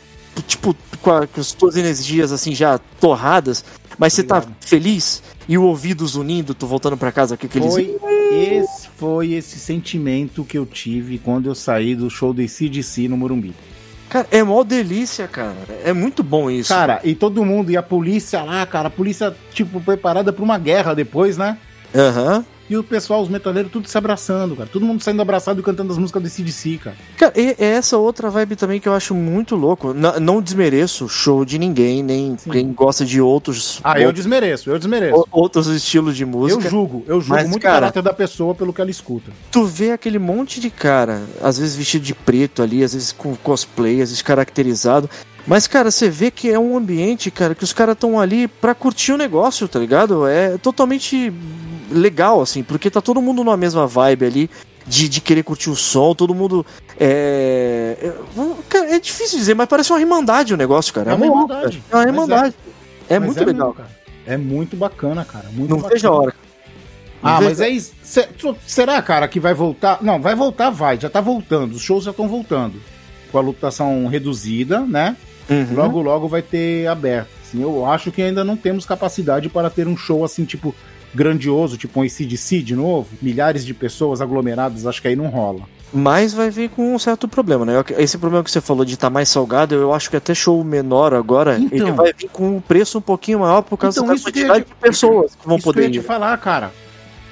tipo, 0.47 0.75
com, 1.03 1.11
a- 1.11 1.27
com 1.27 1.41
as 1.41 1.53
tuas 1.53 1.77
energias, 1.77 2.33
assim, 2.33 2.55
já 2.55 2.79
torradas, 3.01 3.65
mas 3.99 4.13
você 4.13 4.23
tá 4.23 4.43
feliz 4.61 5.23
e 5.49 5.57
o 5.59 5.63
ouvido 5.65 6.07
zunindo, 6.07 6.55
tu 6.55 6.67
voltando 6.67 6.97
pra 6.97 7.11
casa 7.13 7.35
aqueles... 7.35 7.73
Foi 7.73 7.97
esse, 8.33 8.89
foi 8.97 9.33
esse 9.33 9.59
sentimento 9.59 10.45
que 10.45 10.59
eu 10.59 10.67
tive 10.67 11.19
quando 11.19 11.49
eu 11.49 11.55
saí 11.55 11.95
do 11.95 12.11
show 12.11 12.33
do 12.35 12.47
CDC 12.47 13.09
no 13.09 13.17
Morumbi. 13.17 13.55
Cara, 14.09 14.27
é 14.31 14.43
mó 14.43 14.63
delícia, 14.65 15.27
cara. 15.29 15.57
É 15.85 15.93
muito 15.93 16.23
bom 16.23 16.51
isso. 16.51 16.69
Cara, 16.69 17.01
e 17.05 17.15
todo 17.15 17.45
mundo, 17.45 17.71
e 17.71 17.77
a 17.77 17.83
polícia 17.83 18.43
lá, 18.43 18.65
cara, 18.65 18.89
a 18.89 18.91
polícia, 18.91 19.35
tipo, 19.53 19.81
preparada 19.81 20.33
pra 20.33 20.43
uma 20.45 20.59
guerra 20.59 20.95
depois, 20.95 21.37
né? 21.37 21.59
Aham. 21.95 22.45
E 22.71 22.77
o 22.77 22.85
pessoal, 22.85 23.23
os 23.23 23.29
metaleiros, 23.31 23.73
tudo 23.73 23.89
se 23.89 23.97
abraçando, 23.97 24.55
cara. 24.55 24.69
Todo 24.71 24.85
mundo 24.85 25.03
saindo 25.03 25.23
abraçado 25.23 25.59
e 25.61 25.63
cantando 25.63 25.91
as 25.93 25.99
músicas 25.99 26.23
do 26.23 26.29
CDC, 26.29 26.79
cara. 26.85 26.97
Cara, 27.17 27.33
e 27.35 27.57
é 27.59 27.65
essa 27.73 27.97
outra 27.97 28.29
vibe 28.29 28.57
também 28.57 28.79
que 28.79 28.87
eu 28.89 28.93
acho 28.93 29.15
muito 29.15 29.57
louco. 29.57 29.95
N- 29.95 30.21
não 30.21 30.43
desmereço 30.43 31.09
show 31.09 31.45
de 31.47 31.59
ninguém, 31.59 32.03
nem 32.03 32.37
Sim. 32.37 32.51
quem 32.51 32.73
gosta 32.73 33.05
de 33.07 33.21
outros 33.23 33.81
Ah, 33.83 33.99
eu 33.99 34.13
desmereço, 34.13 34.69
eu 34.69 34.79
desmereço. 34.79 35.25
outros 35.31 35.67
estilos 35.69 36.15
de 36.15 36.25
Eu 36.25 36.29
música. 36.29 36.69
julgo, 36.69 37.03
eu 37.07 37.21
julgo 37.21 37.37
Mas, 37.41 37.49
muito 37.49 37.63
cara- 37.63 37.77
o 37.77 37.81
caráter 37.81 38.03
da 38.03 38.13
pessoa 38.13 38.55
pelo 38.55 38.73
que 38.73 38.81
ela 38.83 38.91
escuta. 38.91 39.31
Tu 39.51 39.65
vê 39.65 39.93
aquele 39.93 40.19
monte 40.19 40.61
de 40.61 40.69
cara, 40.69 41.23
às 41.43 41.59
vezes 41.59 41.75
vestido 41.75 42.05
de 42.05 42.15
preto 42.15 42.63
ali, 42.63 42.85
às 42.85 42.93
vezes 42.93 43.13
com 43.13 43.35
cosplay, 43.37 44.03
às 44.03 44.11
vezes 44.11 44.21
caracterizado. 44.23 45.09
Mas, 45.47 45.67
cara, 45.67 45.91
você 45.91 46.11
vê 46.11 46.31
que 46.31 46.51
é 46.51 46.59
um 46.59 46.77
ambiente, 46.77 47.31
cara, 47.31 47.55
que 47.55 47.65
os 47.65 47.73
caras 47.73 47.95
estão 47.95 48.21
ali 48.21 48.47
pra 48.47 48.75
curtir 48.75 49.13
o 49.13 49.17
negócio, 49.17 49.67
tá 49.67 49.79
ligado? 49.79 50.27
É 50.27 50.59
totalmente 50.59 51.33
legal, 51.91 52.41
assim, 52.41 52.63
porque 52.63 52.91
tá 52.91 53.01
todo 53.01 53.23
mundo 53.23 53.43
numa 53.43 53.57
mesma 53.57 53.87
vibe 53.87 54.25
ali. 54.25 54.51
De, 54.87 55.07
de 55.07 55.21
querer 55.21 55.43
curtir 55.43 55.69
o 55.69 55.77
som, 55.77 56.15
todo 56.15 56.35
mundo. 56.35 56.65
É, 56.99 57.95
é, 58.01 58.13
cara, 58.71 58.97
é 58.97 58.99
difícil 58.99 59.39
dizer, 59.39 59.53
mas 59.53 59.69
parece 59.69 59.93
uma 59.93 60.01
irmandade 60.01 60.55
o 60.55 60.57
negócio, 60.57 60.95
cara. 60.95 61.11
É 61.11 61.15
uma 61.15 61.27
louco, 61.27 61.53
irmandade. 61.53 61.83
É 61.91 61.95
uma 61.95 61.99
Mas 61.99 62.15
irmandade. 62.15 62.55
É, 63.09 63.19
Mas 63.19 63.27
muito 63.27 63.45
legal. 63.45 63.67
mesmo, 63.69 63.75
cara. 63.75 63.91
É 64.27 64.37
muito 64.37 64.77
bacana, 64.77 65.25
cara. 65.25 65.49
Muito 65.53 65.71
Não 65.71 65.79
vejo 65.79 66.09
a 66.09 66.11
hora. 66.11 66.35
Não 67.23 67.31
Ah, 67.31 67.41
mas 67.41 67.61
é 67.61 67.69
isso. 67.69 67.93
Será, 68.67 69.01
cara, 69.03 69.27
que 69.27 69.41
vai 69.41 69.55
voltar? 69.55 69.99
Não, 70.03 70.21
vai 70.21 70.35
voltar, 70.35 70.71
vai. 70.71 71.01
Já 71.01 71.09
tá 71.09 71.21
voltando. 71.21 71.73
Os 71.73 71.83
shows 71.83 72.05
já 72.05 72.11
estão 72.11 72.29
voltando. 72.29 72.81
Com 73.33 73.39
a 73.39 73.41
lotação 73.41 74.07
reduzida, 74.07 74.81
né? 74.81 75.17
Uhum. 75.49 75.75
Logo, 75.75 76.03
logo 76.03 76.29
vai 76.29 76.43
ter 76.43 76.87
aberto. 76.87 77.29
Assim, 77.43 77.63
eu 77.63 77.87
acho 77.87 78.13
que 78.13 78.21
ainda 78.21 78.45
não 78.45 78.57
temos 78.57 78.85
capacidade 78.85 79.49
para 79.49 79.71
ter 79.71 79.89
um 79.89 79.97
show 79.97 80.25
assim, 80.25 80.45
tipo, 80.45 80.75
grandioso, 81.15 81.77
tipo 81.77 82.01
um 82.01 82.03
ACDC 82.03 82.63
de 82.63 82.75
novo. 82.77 83.09
Milhares 83.23 83.65
de 83.65 83.73
pessoas 83.75 84.21
aglomeradas, 84.21 84.87
acho 84.87 85.01
que 85.03 85.09
aí 85.09 85.17
não 85.17 85.27
rola. 85.29 85.61
Mas 85.93 86.35
vai 86.35 86.51
vir 86.51 86.69
com 86.69 86.95
um 86.95 86.99
certo 86.99 87.27
problema, 87.27 87.65
né? 87.65 87.73
Esse 87.97 88.19
problema 88.19 88.45
que 88.45 88.51
você 88.51 88.61
falou 88.61 88.85
de 88.85 88.93
estar 88.95 89.09
mais 89.09 89.29
salgado, 89.31 89.75
eu 89.75 89.95
acho 89.95 90.11
que 90.11 90.17
até 90.19 90.35
show 90.35 90.63
menor 90.63 91.15
agora, 91.15 91.59
Então. 91.59 91.79
ele 91.79 91.93
vai 91.93 92.13
vir 92.13 92.29
com 92.29 92.57
um 92.57 92.61
preço 92.61 92.99
um 92.99 93.01
pouquinho 93.01 93.39
maior 93.41 93.63
por 93.63 93.79
causa 93.79 93.99
Então, 94.01 94.15
da 94.15 94.21
quantidade 94.21 94.65
te- 94.65 94.69
de 94.69 94.75
pessoas 94.75 95.35
que 95.35 95.47
vão 95.47 95.57
Isso 95.57 95.63
que 95.65 95.69
eu 95.71 95.73
poder 95.75 95.87
ia 95.87 95.93
te 95.93 95.99
ir. 95.99 96.03
falar, 96.03 96.37
cara. 96.39 96.73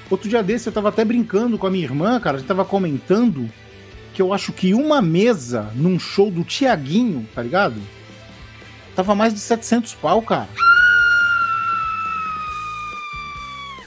Outro 0.09 0.27
dia 0.29 0.43
desse 0.43 0.69
eu 0.69 0.73
tava 0.73 0.89
até 0.89 1.05
brincando 1.05 1.59
com 1.59 1.67
a 1.67 1.71
minha 1.71 1.85
irmã, 1.85 2.19
cara. 2.19 2.37
A 2.37 2.39
gente 2.39 2.49
tava 2.49 2.65
comentando 2.65 3.47
que 4.15 4.23
eu 4.23 4.33
acho 4.33 4.53
que 4.53 4.73
uma 4.73 5.03
mesa 5.03 5.71
num 5.75 5.99
show 5.99 6.31
do 6.31 6.43
Tiaguinho, 6.43 7.29
tá 7.35 7.43
ligado? 7.43 7.75
Tava 8.95 9.15
mais 9.15 9.35
de 9.35 9.41
700 9.41 9.93
pau, 9.93 10.23
cara. 10.23 10.49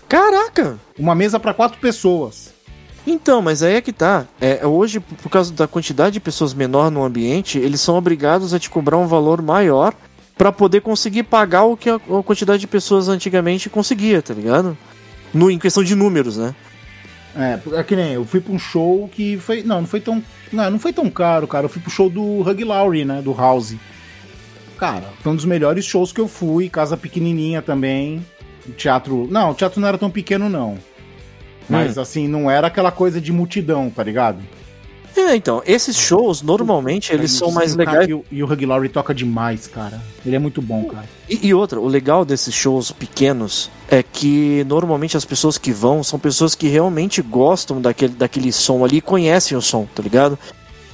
Caraca! 0.09 0.79
Uma 0.97 1.13
mesa 1.13 1.39
pra 1.39 1.53
quatro 1.53 1.79
pessoas. 1.79 2.51
Então, 3.05 3.41
mas 3.41 3.63
aí 3.63 3.75
é 3.75 3.81
que 3.81 3.93
tá. 3.93 4.25
É, 4.41 4.65
hoje, 4.65 4.99
por 4.99 5.29
causa 5.29 5.53
da 5.53 5.67
quantidade 5.67 6.13
de 6.13 6.19
pessoas 6.19 6.53
menor 6.53 6.89
no 6.89 7.03
ambiente, 7.03 7.59
eles 7.59 7.79
são 7.79 7.95
obrigados 7.95 8.53
a 8.53 8.59
te 8.59 8.69
cobrar 8.69 8.97
um 8.97 9.07
valor 9.07 9.41
maior 9.41 9.93
pra 10.35 10.51
poder 10.51 10.81
conseguir 10.81 11.23
pagar 11.23 11.63
o 11.63 11.77
que 11.77 11.89
a, 11.89 11.95
a 11.95 12.23
quantidade 12.23 12.59
de 12.59 12.67
pessoas 12.67 13.07
antigamente 13.07 13.69
conseguia, 13.69 14.21
tá 14.21 14.33
ligado? 14.33 14.77
No, 15.33 15.51
em 15.51 15.59
questão 15.59 15.83
de 15.83 15.95
números, 15.95 16.37
né? 16.37 16.55
É, 17.35 17.59
é 17.73 17.83
que 17.83 17.95
nem 17.95 18.13
eu 18.13 18.25
fui 18.25 18.41
pra 18.41 18.51
um 18.51 18.59
show 18.59 19.07
que 19.13 19.37
foi. 19.37 19.61
Não, 19.61 19.81
não 19.81 19.87
foi 19.87 19.99
tão. 20.01 20.23
Não, 20.51 20.71
não 20.71 20.79
foi 20.79 20.91
tão 20.91 21.09
caro, 21.09 21.47
cara. 21.47 21.65
Eu 21.65 21.69
fui 21.69 21.81
pro 21.81 21.91
show 21.91 22.09
do 22.09 22.41
Hug 22.41 22.63
Laurie, 22.63 23.05
né? 23.05 23.21
Do 23.21 23.33
House. 23.33 23.75
cara, 24.77 25.05
foi 25.21 25.31
um 25.31 25.35
dos 25.35 25.45
melhores 25.45 25.85
shows 25.85 26.11
que 26.11 26.19
eu 26.19 26.27
fui, 26.27 26.67
casa 26.67 26.97
pequenininha 26.97 27.61
também. 27.61 28.25
O 28.69 28.73
teatro, 28.73 29.27
não, 29.29 29.51
o 29.51 29.53
teatro 29.53 29.81
não 29.81 29.87
era 29.87 29.97
tão 29.97 30.09
pequeno 30.09 30.47
não. 30.47 30.77
Mas 31.67 31.97
assim, 31.97 32.27
não 32.27 32.49
era 32.49 32.67
aquela 32.67 32.91
coisa 32.91 33.21
de 33.21 33.31
multidão, 33.31 33.89
tá 33.89 34.03
ligado? 34.03 34.39
É, 35.15 35.35
então, 35.35 35.61
esses 35.65 35.97
shows, 35.97 36.41
normalmente, 36.41 37.11
eles 37.11 37.31
são 37.31 37.51
mais 37.51 37.73
E 37.73 37.77
legais. 37.77 38.07
E 38.07 38.13
o, 38.13 38.25
e 38.31 38.43
o 38.43 38.51
Hug 38.51 38.65
Laurie 38.65 38.89
toca 38.89 39.13
demais, 39.13 39.67
cara. 39.67 40.01
Ele 40.25 40.35
é 40.35 40.39
muito 40.39 40.61
bom, 40.61 40.85
cara. 40.85 41.05
E, 41.29 41.47
e 41.47 41.53
outra, 41.53 41.79
o 41.79 41.87
legal 41.87 42.23
desses 42.23 42.53
shows 42.53 42.91
pequenos 42.91 43.69
é 43.89 44.01
que 44.01 44.63
normalmente 44.67 45.17
as 45.17 45.25
pessoas 45.25 45.57
que 45.57 45.71
vão 45.71 46.03
são 46.03 46.19
pessoas 46.19 46.55
que 46.55 46.67
realmente 46.67 47.21
gostam 47.21 47.81
daquele, 47.81 48.13
daquele 48.13 48.51
som 48.51 48.85
ali 48.85 48.97
e 48.97 49.01
conhecem 49.01 49.57
o 49.57 49.61
som, 49.61 49.87
tá 49.93 50.01
ligado? 50.01 50.37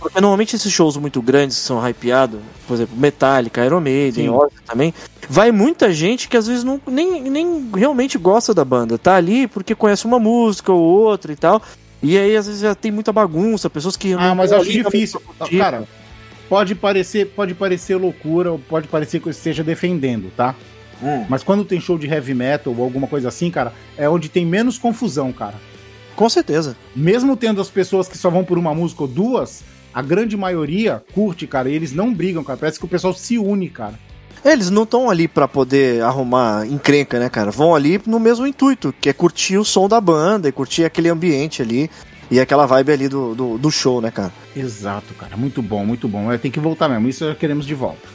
Porque 0.05 0.21
normalmente 0.21 0.55
esses 0.55 0.71
shows 0.71 0.95
muito 0.97 1.19
grandes 1.19 1.57
que 1.57 1.63
são 1.63 1.79
hypeados, 1.79 2.39
por 2.67 2.75
exemplo, 2.75 2.95
Metallica, 2.95 3.65
Iron 3.65 3.81
Maiden. 3.81 4.29
Ozzy 4.29 4.53
também, 4.63 4.93
vai 5.27 5.51
muita 5.51 5.91
gente 5.91 6.29
que 6.29 6.37
às 6.37 6.45
vezes 6.45 6.63
não, 6.63 6.79
nem, 6.85 7.23
nem 7.23 7.71
realmente 7.75 8.15
gosta 8.15 8.53
da 8.53 8.63
banda. 8.63 8.99
Tá 8.99 9.15
ali 9.15 9.47
porque 9.47 9.73
conhece 9.73 10.05
uma 10.05 10.19
música 10.19 10.71
ou 10.71 10.79
outra 10.79 11.33
e 11.33 11.35
tal. 11.35 11.59
E 12.03 12.19
aí 12.19 12.37
às 12.37 12.45
vezes 12.45 12.61
já 12.61 12.75
tem 12.75 12.91
muita 12.91 13.11
bagunça, 13.11 13.67
pessoas 13.67 13.97
que. 13.97 14.13
Ah, 14.13 14.35
mas 14.35 14.51
acho 14.53 14.71
difícil. 14.71 15.19
Cara, 15.57 15.87
pode 16.47 16.75
parecer, 16.75 17.25
pode 17.35 17.55
parecer 17.55 17.95
loucura, 17.95 18.51
ou 18.51 18.59
pode 18.59 18.87
parecer 18.87 19.19
que 19.19 19.27
eu 19.27 19.31
esteja 19.31 19.63
defendendo, 19.63 20.31
tá? 20.37 20.53
Hum, 21.01 21.25
Mas 21.27 21.41
quando 21.41 21.65
tem 21.65 21.81
show 21.81 21.97
de 21.97 22.05
heavy 22.07 22.35
metal 22.35 22.71
ou 22.77 22.83
alguma 22.83 23.07
coisa 23.07 23.27
assim, 23.29 23.49
cara, 23.49 23.73
é 23.97 24.07
onde 24.07 24.29
tem 24.29 24.45
menos 24.45 24.77
confusão, 24.77 25.33
cara. 25.33 25.55
com 26.15 26.29
certeza. 26.29 26.77
Mesmo 26.95 27.35
tendo 27.35 27.59
as 27.59 27.69
pessoas 27.71 28.07
que 28.07 28.17
só 28.19 28.29
vão 28.29 28.45
por 28.45 28.57
uma 28.59 28.73
música 28.75 29.01
ou 29.01 29.07
duas, 29.07 29.63
a 29.95 30.01
grande 30.01 30.35
maioria 30.35 31.01
curte, 31.13 31.47
cara, 31.47 31.69
e 31.69 31.73
eles 31.73 31.93
não 31.93 32.13
brigam, 32.13 32.43
cara. 32.43 32.59
Parece 32.59 32.77
que 32.77 32.83
o 32.83 32.89
pessoal 32.89 33.13
se 33.13 33.37
une, 33.37 33.69
cara. 33.69 33.97
Eles 34.43 34.69
não 34.69 34.83
estão 34.83 35.09
ali 35.09 35.25
pra 35.25 35.47
poder 35.47 36.03
arrumar 36.03 36.67
encrenca, 36.67 37.17
né, 37.17 37.29
cara? 37.29 37.49
Vão 37.49 37.73
ali 37.73 37.99
no 38.05 38.19
mesmo 38.19 38.45
intuito, 38.45 38.93
que 38.99 39.07
é 39.07 39.13
curtir 39.13 39.57
o 39.57 39.63
som 39.63 39.87
da 39.87 40.01
banda 40.01 40.49
e 40.49 40.51
curtir 40.51 40.83
aquele 40.83 41.07
ambiente 41.07 41.61
ali 41.61 41.89
e 42.29 42.41
aquela 42.41 42.65
vibe 42.65 42.91
ali 42.91 43.07
do, 43.07 43.33
do, 43.33 43.57
do 43.57 43.71
show, 43.71 44.01
né, 44.01 44.11
cara? 44.11 44.33
Exato, 44.53 45.13
cara. 45.13 45.37
Muito 45.37 45.61
bom, 45.61 45.85
muito 45.85 46.09
bom. 46.09 46.29
É, 46.29 46.37
Tem 46.37 46.51
que 46.51 46.59
voltar 46.59 46.89
mesmo. 46.89 47.07
Isso 47.07 47.33
queremos 47.39 47.65
de 47.65 47.73
volta. 47.73 48.05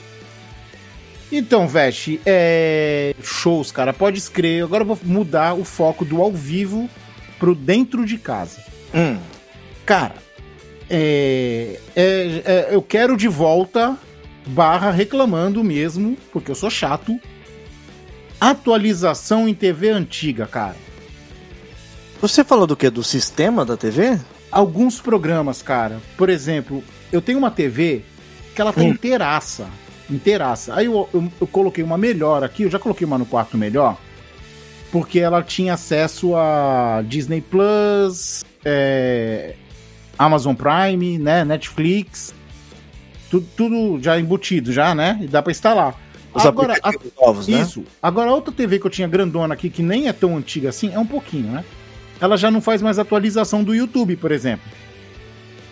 Então, 1.33 1.67
Veste, 1.67 2.21
é... 2.27 3.15
shows, 3.23 3.73
cara. 3.73 3.95
Pode 3.95 4.19
escrever. 4.19 4.65
Agora 4.65 4.83
eu 4.83 4.87
vou 4.87 4.99
mudar 5.03 5.55
o 5.55 5.65
foco 5.65 6.05
do 6.05 6.21
ao 6.21 6.31
vivo 6.31 6.91
pro 7.39 7.55
dentro 7.55 8.05
de 8.05 8.19
casa. 8.19 8.63
Hum. 8.95 9.17
Cara, 9.87 10.15
é... 10.91 11.79
é- 11.97 12.43
é- 12.45 12.69
eu 12.75 12.83
quero 12.83 13.17
de 13.17 13.29
volta, 13.29 13.97
barra 14.47 14.91
reclamando 14.91 15.63
mesmo, 15.65 16.17
porque 16.33 16.51
eu 16.51 16.55
sou 16.55 16.69
chato, 16.71 17.19
atualização 18.41 19.49
em 19.49 19.55
TV 19.55 19.91
antiga, 19.91 20.47
cara. 20.47 20.77
Você 22.21 22.45
falou 22.45 22.67
do 22.67 22.77
que? 22.77 22.89
Do 22.91 23.03
sistema 23.03 23.65
da 23.65 23.77
TV? 23.77 24.19
alguns 24.53 25.01
programas, 25.01 25.63
cara. 25.63 26.01
Por 26.17 26.29
exemplo, 26.29 26.83
eu 27.13 27.23
tenho 27.23 27.39
uma 27.39 27.53
TV 27.53 28.03
que 28.53 28.61
ela 28.61 28.73
tá 28.73 28.81
Hum. 28.81 28.89
inteiraça. 28.89 29.69
Inteiraça. 30.11 30.75
Aí 30.75 30.87
eu, 30.87 31.09
eu, 31.15 31.33
eu 31.41 31.47
coloquei 31.47 31.85
uma 31.85 31.97
melhor 31.97 32.43
aqui, 32.43 32.65
eu 32.65 32.71
já 32.71 32.77
coloquei 32.81 33.07
uma 33.07 33.17
no 33.17 33.25
quarto 33.25 33.57
melhor, 33.57 33.97
porque 34.91 35.21
ela 35.21 35.41
tinha 35.41 35.75
acesso 35.75 36.35
a 36.35 37.01
Disney 37.07 37.41
Plus, 37.41 38.45
é, 38.65 39.55
Amazon 40.21 40.55
Prime, 40.55 41.19
né, 41.19 41.45
Netflix, 41.47 42.35
tudo, 43.31 43.47
tudo 43.57 44.03
já 44.03 44.21
embutido, 44.21 44.71
já, 44.71 44.95
né? 44.95 45.19
E 45.23 45.27
dá 45.27 45.41
pra 45.43 45.51
instalar. 45.51 45.99
Os 46.35 46.45
Agora, 46.45 46.77
a- 46.83 46.93
novos, 47.21 47.49
né? 47.49 47.61
isso. 47.63 47.83
Agora, 48.03 48.31
a 48.31 48.35
outra 48.35 48.53
TV 48.53 48.79
que 48.79 48.87
eu 48.87 48.91
tinha 48.91 49.09
grandona 49.09 49.55
aqui, 49.55 49.71
que 49.71 49.83
nem 49.83 50.09
é 50.09 50.13
tão 50.13 50.37
antiga 50.37 50.69
assim, 50.69 50.93
é 50.93 50.99
um 50.99 51.07
pouquinho, 51.07 51.51
né? 51.53 51.65
Ela 52.21 52.37
já 52.37 52.51
não 52.51 52.61
faz 52.61 52.83
mais 52.83 52.99
atualização 52.99 53.65
do 53.65 53.75
YouTube, 53.75 54.15
por 54.17 54.31
exemplo. 54.31 54.71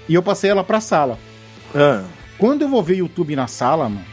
E 0.08 0.14
eu 0.14 0.22
passei 0.22 0.48
ela 0.50 0.64
pra 0.64 0.80
sala. 0.80 1.18
Ah, 1.74 2.04
Quando 2.38 2.62
eu 2.62 2.68
vou 2.70 2.82
ver 2.82 2.96
YouTube 2.96 3.36
na 3.36 3.46
sala, 3.46 3.86
mano, 3.88 4.04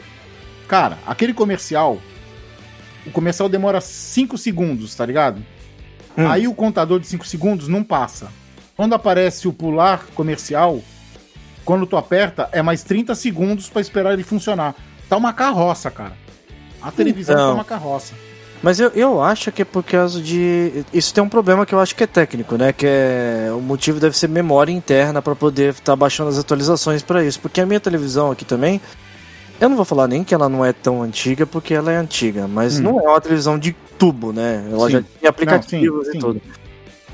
cara, 0.67 0.97
aquele 1.07 1.33
comercial, 1.33 1.97
o 3.05 3.11
comercial 3.11 3.47
demora 3.47 3.79
5 3.79 4.37
segundos, 4.37 4.93
tá 4.95 5.05
ligado? 5.05 5.41
Hum. 6.17 6.27
Aí 6.29 6.45
o 6.47 6.53
contador 6.53 6.99
de 6.99 7.07
5 7.07 7.25
segundos 7.25 7.67
não 7.69 7.83
passa. 7.83 8.27
Quando 8.75 8.93
aparece 8.93 9.47
o 9.47 9.53
pular 9.53 10.05
comercial, 10.13 10.79
quando 11.63 11.85
tu 11.85 11.95
aperta, 11.97 12.49
é 12.51 12.61
mais 12.61 12.83
30 12.83 13.15
segundos 13.15 13.69
pra 13.69 13.81
esperar 13.81 14.13
ele 14.13 14.23
funcionar. 14.23 14.75
Tá 15.09 15.15
uma 15.17 15.31
carroça, 15.33 15.89
cara. 15.89 16.13
A 16.81 16.91
televisão 16.91 17.35
Então. 17.35 17.47
tá 17.49 17.53
uma 17.53 17.63
carroça. 17.65 18.13
Mas 18.61 18.79
eu, 18.79 18.89
eu 18.89 19.21
acho 19.21 19.51
que 19.51 19.61
é 19.61 19.65
por 19.65 19.83
causa 19.83 20.19
de. 20.21 20.83
Isso 20.93 21.13
tem 21.13 21.23
um 21.23 21.29
problema 21.29 21.65
que 21.65 21.73
eu 21.75 21.79
acho 21.79 21.95
que 21.95 22.03
é 22.03 22.07
técnico, 22.07 22.57
né? 22.57 22.73
Que 22.73 22.85
é. 22.87 23.49
O 23.55 23.59
motivo 23.61 23.99
deve 23.99 24.17
ser 24.17 24.27
memória 24.27 24.71
interna 24.71 25.21
pra 25.21 25.35
poder 25.35 25.71
estar 25.73 25.95
baixando 25.95 26.29
as 26.29 26.37
atualizações 26.39 27.03
pra 27.03 27.23
isso. 27.23 27.39
Porque 27.39 27.61
a 27.61 27.65
minha 27.65 27.79
televisão 27.79 28.31
aqui 28.31 28.43
também. 28.43 28.81
Eu 29.59 29.69
não 29.69 29.75
vou 29.75 29.85
falar 29.85 30.07
nem 30.07 30.23
que 30.23 30.33
ela 30.33 30.49
não 30.49 30.65
é 30.65 30.73
tão 30.73 31.01
antiga, 31.01 31.45
porque 31.45 31.73
ela 31.73 31.91
é 31.91 31.95
antiga, 31.95 32.45
mas 32.47 32.77
Hum. 32.79 32.83
não 32.83 32.99
é 32.99 33.03
uma 33.03 33.21
televisão 33.21 33.57
de 33.57 33.73
tubo, 33.97 34.33
né? 34.33 34.67
Ela 34.69 34.87
Sim. 34.87 34.91
já 34.93 35.03
tinha 35.19 35.29
aplicativos 35.29 35.97
Não, 35.97 36.03
sim, 36.03 36.09
e 36.09 36.13
sim. 36.13 36.19
tudo. 36.19 36.41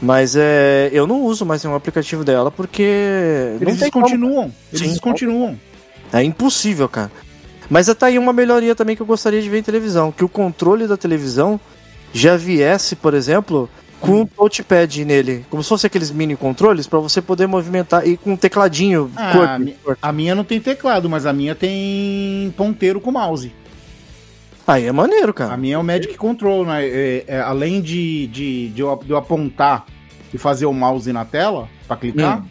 Mas 0.01 0.35
é, 0.35 0.89
eu 0.91 1.05
não 1.05 1.21
uso 1.23 1.45
mais 1.45 1.63
nenhum 1.63 1.75
aplicativo 1.75 2.23
dela 2.23 2.49
porque. 2.49 3.53
não 3.59 3.67
Eles 3.67 3.79
tem 3.79 3.91
como. 3.91 4.05
descontinuam. 4.05 4.51
Eles 4.71 4.79
Sim. 4.85 4.89
descontinuam. 4.93 5.59
É 6.11 6.23
impossível, 6.23 6.89
cara. 6.89 7.11
Mas 7.69 7.87
tá 7.95 8.07
aí 8.07 8.17
uma 8.17 8.33
melhoria 8.33 8.75
também 8.75 8.95
que 8.95 9.01
eu 9.01 9.05
gostaria 9.05 9.41
de 9.41 9.49
ver 9.49 9.59
em 9.59 9.63
televisão, 9.63 10.11
que 10.11 10.25
o 10.25 10.29
controle 10.29 10.87
da 10.87 10.97
televisão 10.97 11.59
já 12.11 12.35
viesse, 12.35 12.95
por 12.97 13.13
exemplo, 13.13 13.69
com 14.01 14.21
um 14.21 14.25
touchpad 14.25 15.05
nele, 15.05 15.45
como 15.49 15.61
se 15.63 15.69
fosse 15.69 15.85
aqueles 15.87 16.11
mini 16.11 16.35
controles 16.35 16.85
pra 16.87 16.99
você 16.99 17.21
poder 17.21 17.47
movimentar 17.47 18.05
e 18.05 18.17
com 18.17 18.33
um 18.33 18.35
tecladinho 18.35 19.09
Ah, 19.15 19.31
curto. 19.31 19.59
mi- 19.61 19.75
A 20.01 20.11
minha 20.11 20.35
não 20.35 20.43
tem 20.43 20.59
teclado, 20.59 21.07
mas 21.09 21.25
a 21.25 21.31
minha 21.31 21.55
tem 21.55 22.53
ponteiro 22.57 22.99
com 22.99 23.11
mouse. 23.11 23.53
Aí 24.67 24.85
é 24.85 24.91
maneiro, 24.91 25.29
A 25.29 25.33
cara. 25.33 25.57
minha 25.57 25.75
é 25.75 25.77
o 25.77 25.83
Magic 25.83 26.17
Control, 26.17 26.65
né? 26.65 26.85
É- 26.85 27.23
é, 27.27 27.39
além 27.39 27.79
de, 27.81 28.27
de, 28.27 28.69
de, 28.69 28.81
eu, 28.81 28.99
de 29.03 29.11
eu 29.11 29.17
apontar 29.17 29.85
e 30.33 30.37
fazer 30.37 30.65
o 30.65 30.73
mouse 30.73 31.11
na 31.11 31.25
tela 31.25 31.67
pra 31.87 31.97
clicar, 31.97 32.39
Hum. 32.41 32.47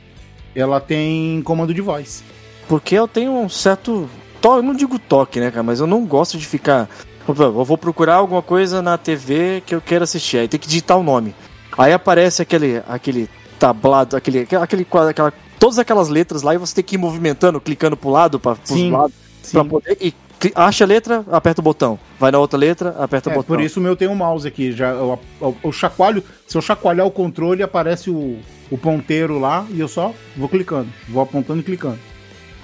ela 0.55 0.81
tem 0.81 1.41
comando 1.43 1.73
de 1.75 1.81
voz. 1.81 2.23
Porque 2.69 2.95
eu 2.95 3.09
tenho 3.09 3.33
um 3.33 3.49
certo 3.49 4.09
to... 4.41 4.57
eu 4.57 4.63
não 4.63 4.75
digo 4.75 4.99
toque, 4.99 5.41
né, 5.41 5.51
cara, 5.51 5.63
mas 5.63 5.81
eu 5.81 5.87
não 5.87 6.05
gosto 6.05 6.39
de 6.39 6.47
ficar 6.47 6.89
eu 7.29 7.65
vou 7.65 7.79
procurar 7.79 8.17
alguma 8.17 8.43
coisa 8.43 8.83
na 8.83 8.99
TV 8.99 9.63
que 9.65 9.75
eu 9.75 9.81
quero 9.81 10.05
assistir, 10.05 10.39
aí 10.39 10.49
tem 10.49 10.59
que 10.59 10.67
digitar 10.67 10.99
o 10.99 11.03
nome. 11.03 11.35
Aí 11.79 11.93
aparece 11.93 12.43
aquele 12.43 12.83
aquele 12.89 13.29
tablado, 13.59 14.17
aquele 14.17 14.47
aquele 14.61 14.85
quadro, 14.85 15.11
aquela 15.11 15.33
todas 15.59 15.79
aquelas 15.79 16.09
letras 16.09 16.43
lá 16.43 16.55
e 16.55 16.59
você 16.59 16.75
tem 16.75 16.85
que 16.85 16.97
ir 16.97 16.99
movimentando, 16.99 17.61
clicando 17.61 17.97
pro 17.97 18.11
lado, 18.11 18.41
para 18.41 18.57
Sim, 18.65 18.91
lado, 18.91 19.13
Sim. 19.43 19.53
pra 19.53 19.65
poder 19.65 19.97
e 20.01 20.15
acha 20.55 20.85
a 20.85 20.87
letra, 20.87 21.25
aperta 21.31 21.61
o 21.61 21.65
botão. 21.65 21.99
Vai 22.19 22.31
na 22.31 22.39
outra 22.39 22.59
letra, 22.59 22.95
aperta 22.99 23.29
o 23.29 23.33
É, 23.33 23.37
botão. 23.37 23.57
por 23.57 23.63
isso 23.63 23.79
o 23.81 23.83
meu 23.83 23.95
tem 23.97 24.09
um 24.09 24.15
mouse 24.15 24.47
aqui. 24.47 24.73
Já, 24.73 24.91
eu, 24.91 25.19
eu, 25.41 25.57
eu 25.65 25.73
chacoalho, 25.73 26.23
se 26.47 26.57
eu 26.57 26.63
chacoalhar 26.63 27.07
o 27.07 27.11
controle, 27.11 27.63
aparece 27.63 28.11
o, 28.11 28.39
o 28.71 28.79
ponteiro 28.79 29.39
lá 29.39 29.67
e 29.71 29.81
eu 29.81 29.89
só 29.89 30.13
vou 30.37 30.49
clicando. 30.49 30.89
Vou 31.09 31.23
apontando 31.23 31.61
e 31.61 31.63
clicando. 31.63 31.99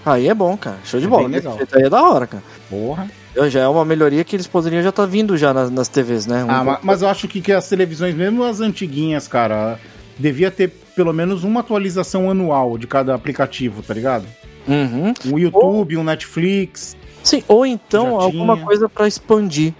Aí 0.05 0.29
é 0.29 0.35
bom, 0.35 0.57
cara. 0.57 0.79
Show 0.85 1.01
de 1.01 1.07
É 1.07 1.09
bola. 1.09 1.29
legal. 1.29 1.59
Aí 1.73 1.83
é 1.83 1.91
da 1.91 2.03
hora, 2.03 2.27
cara. 2.27 2.43
Porra. 2.71 3.11
Já 3.51 3.61
é 3.61 3.69
uma 3.69 3.85
melhoria 3.85 4.25
que 4.25 4.35
eles 4.37 4.47
poderiam 4.47 4.83
já 4.83 4.89
estar 4.89 5.05
vindo 5.05 5.37
já 5.37 5.53
nas, 5.53 5.71
nas 5.71 5.89
TVs, 5.89 6.27
né? 6.27 6.45
Um 6.45 6.51
Ah, 6.51 6.65
ma- 6.65 6.73
pouco- 6.73 6.87
mas 6.87 7.03
eu 7.03 7.09
acho 7.09 7.29
que, 7.29 7.41
que 7.41 7.53
as 7.53 7.69
televisões, 7.69 8.15
mesmo 8.15 8.43
as 8.45 8.61
antiguinhas, 8.61 9.29
cara, 9.29 9.79
devia 10.19 10.51
ter 10.51 10.69
pelo 10.95 11.13
menos 11.13 11.45
uma 11.45 11.61
atualização 11.61 12.31
anual 12.31 12.79
de 12.79 12.87
cada 12.87 13.15
aplicativo, 13.15 13.83
tá 13.83 13.93
ligado? 13.93 14.25
Uhum. 14.67 15.13
Um 15.27 15.39
YouTube, 15.39 15.97
um 15.99 16.05
Netflix. 16.05 16.97
Sim, 17.27 17.43
ou 17.49 17.67
então 17.67 18.21
alguma 18.21 18.57
coisa 18.57 18.89
pra 18.89 19.09
expandir. 19.09 19.75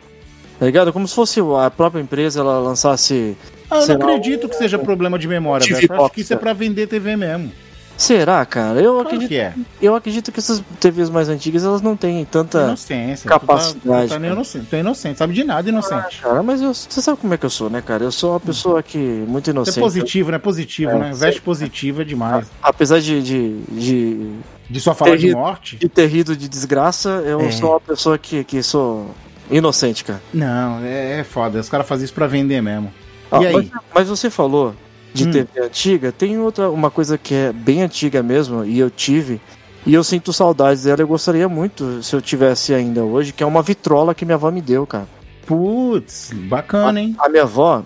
Tá 0.59 0.67
ligado? 0.67 0.93
Como 0.93 1.07
se 1.07 1.15
fosse 1.15 1.39
a 1.65 1.71
própria 1.71 2.01
empresa 2.01 2.41
ela 2.41 2.59
lançasse. 2.59 3.37
Ah, 3.71 3.77
eu 3.81 3.87
não 3.99 4.07
lá, 4.07 4.15
acredito 4.17 4.49
que 4.49 4.57
seja 4.57 4.79
problema 4.79 5.19
de 5.19 5.29
memória, 5.29 5.65
velho. 5.65 5.77
Acho 6.03 6.11
que 6.11 6.21
isso 6.23 6.33
é 6.33 6.37
né? 6.37 6.41
pra 6.41 6.53
vender 6.53 6.87
TV 6.89 7.15
mesmo. 7.15 7.53
Será, 7.97 8.45
cara? 8.45 8.79
Eu 8.81 8.93
Claro 8.95 9.07
acredito, 9.09 9.29
que 9.29 9.37
é. 9.37 9.55
eu 9.81 9.95
acredito 9.95 10.31
que 10.33 10.39
essas 10.39 10.63
TVs 10.81 11.09
mais 11.09 11.29
antigas 11.29 11.65
elas 11.65 11.81
não 11.81 11.97
têm 11.97 12.25
tanta. 12.27 12.65
Inocência. 12.65 13.29
capacidade, 13.29 13.81
Tu 13.81 13.89
tá, 13.89 14.03
tu 14.03 14.09
tá 14.09 14.15
cara. 14.21 14.27
inocente. 14.33 14.67
Tu 14.69 14.77
é 14.77 14.81
inocente, 14.81 15.19
sabe 15.19 15.33
de 15.33 15.45
nada, 15.45 15.69
inocente. 15.69 16.21
Cara, 16.21 16.43
mas 16.43 16.61
eu- 16.61 16.75
você 16.75 17.01
sabe 17.01 17.19
como 17.19 17.33
é 17.33 17.39
que 17.39 17.47
eu 17.47 17.51
sou, 17.51 17.71
né, 17.71 17.81
cara? 17.81 18.05
Eu 18.05 18.13
sou 18.13 18.33
uma 18.33 18.41
pessoa 18.41 18.83
que 18.83 18.99
muito 18.99 19.49
É 19.49 19.53
inocente. 19.53 19.81
positivo, 19.81 20.31
né? 20.31 20.39
Positivo, 20.39 20.91
É, 20.91 20.99
né? 20.99 21.13
Veste 21.15 21.41
positivo 21.41 22.03
é 22.03 22.05
demais. 22.05 22.47
Apesar 22.63 23.01
de, 23.01 23.23
de, 23.23 23.61
de, 23.71 24.31
De 24.69 24.81
só 24.81 24.95
falar 24.95 25.17
de 25.17 25.33
morte? 25.33 25.77
de 25.77 25.89
ter 25.89 26.07
rido 26.09 26.37
de 26.37 26.49
desgraça, 26.49 27.09
eu 27.25 27.41
É. 27.43 27.51
sou 27.51 27.71
uma 27.71 27.81
pessoa 27.81 28.19
que, 28.19 28.43
que 28.45 28.63
sou 28.63 29.15
inocente, 29.51 30.03
cara. 30.05 30.21
Não, 30.35 30.81
é, 30.85 31.21
é 31.21 31.25
foda. 31.25 31.61
Os 31.61 31.69
caras 31.69 31.87
fazem 31.87 32.05
isso 32.05 32.15
pra 32.15 32.27
vender 32.27 32.61
mesmo. 32.61 32.93
Ah, 33.31 33.41
E 33.43 33.47
aí? 33.47 33.55
Mas, 33.55 33.71
mas 33.95 34.09
você 34.09 34.29
falou 34.31 34.75
de 35.15 35.27
Hum. 35.27 35.31
TV 35.31 35.61
antiga, 35.63 36.13
tem 36.13 36.39
outra 36.39 36.69
uma 36.69 36.91
coisa 36.91 37.17
que 37.17 37.33
é 37.35 37.53
bem 37.53 37.83
antiga 37.83 38.23
mesmo, 38.23 38.65
e 38.65 38.79
eu 38.79 38.91
tive, 38.91 39.41
E 39.89 39.95
eu 39.95 40.03
sinto 40.03 40.33
saudades 40.33 40.83
dela, 40.83 41.01
eu 41.01 41.07
gostaria 41.07 41.49
muito, 41.49 42.03
se 42.03 42.15
eu 42.17 42.21
tivesse 42.21 42.75
ainda 42.75 43.05
hoje, 43.05 43.33
que 43.33 43.43
é 43.45 43.47
uma 43.47 43.63
vitrola 43.63 44.17
que 44.17 44.25
minha 44.25 44.35
avó 44.35 44.51
me 44.51 44.61
deu, 44.61 44.85
cara. 44.85 45.07
Putz, 45.47 46.33
bacana, 46.49 47.01
hein? 47.01 47.15
A 47.21 47.29
minha 47.29 47.45
avó, 47.45 47.85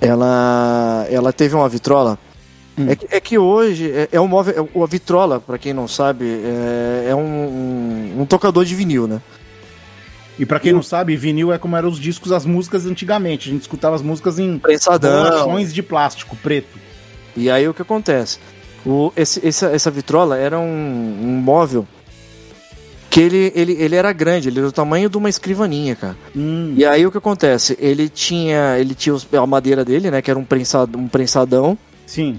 ela, 0.00 1.06
ela 1.10 1.30
teve 1.32 1.54
uma 1.54 1.68
vitrola. 1.68 2.18
Hum. 2.78 2.86
É, 2.88 2.96
que, 2.96 3.06
é 3.10 3.20
que 3.20 3.38
hoje 3.38 3.90
é, 3.90 4.08
é 4.12 4.20
um 4.20 4.28
móvel. 4.28 4.68
é- 4.74 4.82
a 4.82 4.86
vitrola, 4.86 5.40
pra 5.40 5.58
quem 5.58 5.72
não 5.72 5.86
sabe, 5.88 6.24
é, 6.26 7.08
é 7.10 7.14
um, 7.14 7.20
um, 7.20 8.20
um 8.22 8.26
tocador 8.26 8.64
de 8.64 8.74
vinil, 8.74 9.06
né? 9.06 9.20
E 10.38 10.46
pra 10.46 10.58
quem 10.58 10.72
não 10.72 10.82
sabe, 10.82 11.16
vinil 11.16 11.52
é 11.52 11.58
como 11.58 11.76
eram 11.76 11.88
os 11.90 11.98
discos, 11.98 12.32
as 12.32 12.46
músicas 12.46 12.86
antigamente. 12.86 13.50
A 13.50 13.52
gente 13.52 13.62
escutava 13.62 13.94
as 13.94 14.00
músicas 14.00 14.38
em 14.38 14.58
Prensadão. 14.58 15.24
bolachões 15.24 15.74
de 15.74 15.82
plástico 15.82 16.34
preto. 16.36 16.78
E 17.36 17.50
aí 17.50 17.68
o 17.68 17.74
que 17.74 17.82
acontece? 17.82 18.38
O, 18.86 19.12
esse, 19.14 19.46
essa, 19.46 19.66
essa 19.66 19.90
vitrola 19.90 20.38
era 20.38 20.58
um, 20.58 20.64
um 20.64 21.36
móvel 21.36 21.86
que 23.10 23.20
ele, 23.20 23.52
ele, 23.54 23.72
ele 23.72 23.96
era 23.96 24.12
grande, 24.12 24.48
ele 24.48 24.58
era 24.60 24.68
do 24.68 24.72
tamanho 24.72 25.10
de 25.10 25.18
uma 25.18 25.28
escrivaninha, 25.28 25.94
cara. 25.96 26.16
Hum, 26.34 26.72
E 26.76 26.84
aí 26.86 27.04
o 27.04 27.10
que 27.10 27.18
acontece? 27.18 27.76
Ele 27.80 28.08
tinha, 28.08 28.78
ele 28.78 28.94
tinha 28.94 29.12
os- 29.14 29.26
a 29.34 29.46
madeira 29.46 29.84
dele, 29.84 30.10
né? 30.10 30.22
Que 30.22 30.30
era 30.30 30.38
um, 30.38 30.44
prensado, 30.44 30.96
um 30.96 31.08
prensadão. 31.08 31.76
sim. 32.06 32.38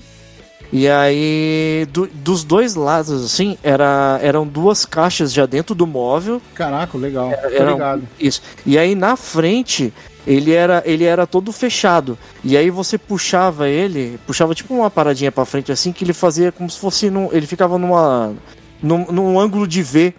E 0.74 0.88
aí, 0.88 1.86
do- 1.92 2.08
dos 2.14 2.44
dois 2.46 2.76
lados, 2.76 3.26
assim, 3.26 3.58
era, 3.62 4.18
eram 4.24 4.48
duas 4.48 4.86
caixas 4.86 5.34
já 5.34 5.46
dentro 5.46 5.76
do 5.76 5.86
móvel. 5.86 6.42
Caraca, 6.56 6.98
legal. 6.98 7.30
Era 7.32 7.72
ligado. 7.72 8.04
Isso. 8.20 8.42
E 8.66 8.78
aí 8.78 8.96
na 8.96 9.18
frente, 9.18 9.94
ele 10.26 10.54
era, 10.54 10.82
ele 10.86 11.04
era 11.04 11.28
todo 11.28 11.52
fechado. 11.52 12.18
E 12.44 12.56
aí 12.56 12.70
você 12.70 12.98
puxava 12.98 13.68
ele, 13.68 14.18
puxava 14.26 14.56
tipo 14.56 14.74
uma 14.74 14.90
paradinha 14.90 15.32
pra 15.32 15.44
frente 15.44 15.72
assim, 15.74 15.92
que 15.92 16.06
ele 16.06 16.14
fazia 16.14 16.52
como 16.54 16.70
se 16.70 16.80
fosse 16.80 17.10
num, 17.10 17.28
ele 17.34 17.46
ficava 17.48 17.78
numa 17.78 18.32
num, 18.82 19.12
num 19.12 19.40
ângulo 19.40 19.68
de 19.68 19.84
V, 19.84 20.14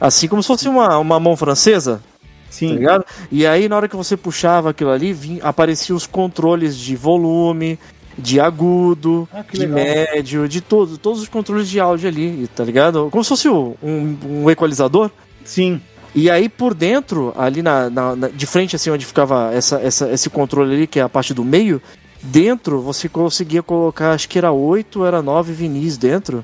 assim 0.00 0.26
como 0.26 0.42
se 0.42 0.48
fosse 0.48 0.68
uma, 0.68 0.98
uma 0.98 1.20
mão 1.20 1.36
francesa, 1.36 2.02
tá 2.20 2.30
Sim. 2.50 2.74
ligado? 2.74 3.04
E 3.30 3.46
aí 3.46 3.68
na 3.68 3.76
hora 3.76 3.88
que 3.88 3.96
você 3.96 4.16
puxava 4.16 4.70
aquilo 4.70 4.90
ali, 4.90 5.12
vinha, 5.12 5.44
apareciam 5.44 5.96
os 5.96 6.06
controles 6.06 6.76
de 6.76 6.96
volume, 6.96 7.78
de 8.18 8.40
agudo, 8.40 9.28
Ah, 9.32 9.44
de 9.52 9.60
legal. 9.60 9.74
médio, 9.76 10.48
de 10.48 10.60
todo, 10.60 10.96
todos 10.98 11.20
os 11.22 11.28
controles 11.28 11.68
de 11.68 11.78
áudio 11.80 12.08
ali, 12.08 12.48
tá 12.54 12.64
ligado? 12.64 13.08
Como 13.10 13.22
se 13.22 13.28
fosse 13.28 13.48
um, 13.48 13.74
um 14.24 14.50
equalizador. 14.50 15.10
Sim. 15.44 15.80
E 16.14 16.30
aí 16.30 16.48
por 16.48 16.72
dentro, 16.72 17.34
ali 17.36 17.60
na, 17.62 17.90
na- 17.90 18.16
na- 18.16 18.28
de 18.28 18.46
frente, 18.46 18.74
assim, 18.74 18.88
onde 18.90 19.04
ficava 19.04 19.50
essa, 19.52 19.76
essa- 19.80 20.10
esse 20.10 20.30
controle 20.30 20.74
ali, 20.74 20.86
que 20.86 20.98
é 20.98 21.02
a 21.02 21.08
parte 21.10 21.34
do 21.34 21.44
meio, 21.44 21.80
dentro 22.22 22.80
você 22.80 23.08
conseguia 23.08 23.62
colocar, 23.62 24.12
acho 24.12 24.28
que 24.28 24.38
era 24.38 24.50
oito, 24.50 25.04
era 25.04 25.20
nove 25.20 25.52
vinis 25.52 25.96
dentro. 25.98 26.42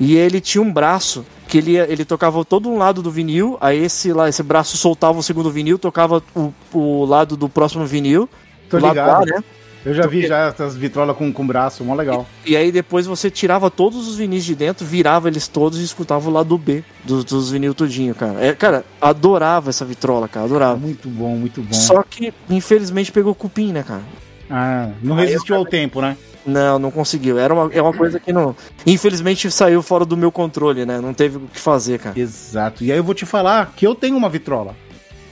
E 0.00 0.16
ele 0.16 0.40
tinha 0.40 0.60
um 0.62 0.72
braço 0.72 1.24
que 1.46 1.58
ele, 1.58 1.76
ele 1.76 2.04
tocava 2.04 2.42
todo 2.44 2.68
um 2.68 2.78
lado 2.78 3.00
do 3.02 3.10
vinil, 3.10 3.56
aí 3.60 3.84
esse 3.84 4.12
lá, 4.12 4.28
esse 4.28 4.42
braço 4.42 4.76
soltava 4.76 5.18
o 5.18 5.22
segundo 5.22 5.50
vinil, 5.50 5.78
tocava 5.78 6.22
o, 6.34 6.52
o 6.72 7.04
lado 7.04 7.36
do 7.36 7.48
próximo 7.48 7.84
vinil. 7.86 8.28
Tô 8.70 8.78
ligado. 8.78 9.06
lá, 9.06 9.20
né? 9.26 9.44
Eu 9.84 9.92
já 9.92 10.06
vi 10.06 10.26
já 10.26 10.46
essas 10.48 10.74
vitrolas 10.76 11.14
com, 11.16 11.30
com 11.30 11.46
braço, 11.46 11.84
mó 11.84 11.94
legal. 11.94 12.26
E 12.46 12.56
aí 12.56 12.72
depois 12.72 13.06
você 13.06 13.30
tirava 13.30 13.70
todos 13.70 14.08
os 14.08 14.16
vinis 14.16 14.44
de 14.44 14.54
dentro, 14.54 14.86
virava 14.86 15.28
eles 15.28 15.46
todos 15.46 15.78
e 15.78 15.84
escutava 15.84 16.28
o 16.28 16.32
lado 16.32 16.56
B 16.56 16.82
dos, 17.04 17.22
dos 17.24 17.50
vinil 17.50 17.74
tudinho, 17.74 18.14
cara. 18.14 18.42
É, 18.42 18.54
cara, 18.54 18.84
adorava 19.00 19.68
essa 19.68 19.84
vitrola, 19.84 20.26
cara, 20.26 20.46
adorava. 20.46 20.76
Muito 20.76 21.08
bom, 21.08 21.36
muito 21.36 21.60
bom. 21.60 21.74
Só 21.74 22.02
que, 22.02 22.32
infelizmente, 22.48 23.12
pegou 23.12 23.34
cupim, 23.34 23.72
né, 23.72 23.82
cara? 23.82 24.02
Ah, 24.48 24.90
não 25.02 25.16
resistiu 25.16 25.56
ao 25.56 25.66
tempo, 25.66 26.00
né? 26.00 26.16
Não, 26.46 26.78
não 26.78 26.90
conseguiu. 26.90 27.38
Era 27.38 27.52
uma, 27.54 27.70
é 27.72 27.80
uma 27.80 27.92
coisa 27.92 28.20
que 28.20 28.32
não. 28.32 28.54
Infelizmente 28.86 29.50
saiu 29.50 29.82
fora 29.82 30.04
do 30.04 30.16
meu 30.16 30.30
controle, 30.30 30.84
né? 30.84 31.00
Não 31.00 31.14
teve 31.14 31.38
o 31.38 31.40
que 31.40 31.58
fazer, 31.58 31.98
cara. 31.98 32.18
Exato. 32.18 32.84
E 32.84 32.92
aí 32.92 32.98
eu 32.98 33.04
vou 33.04 33.14
te 33.14 33.24
falar 33.24 33.72
que 33.74 33.86
eu 33.86 33.94
tenho 33.94 34.16
uma 34.16 34.28
vitrola. 34.28 34.74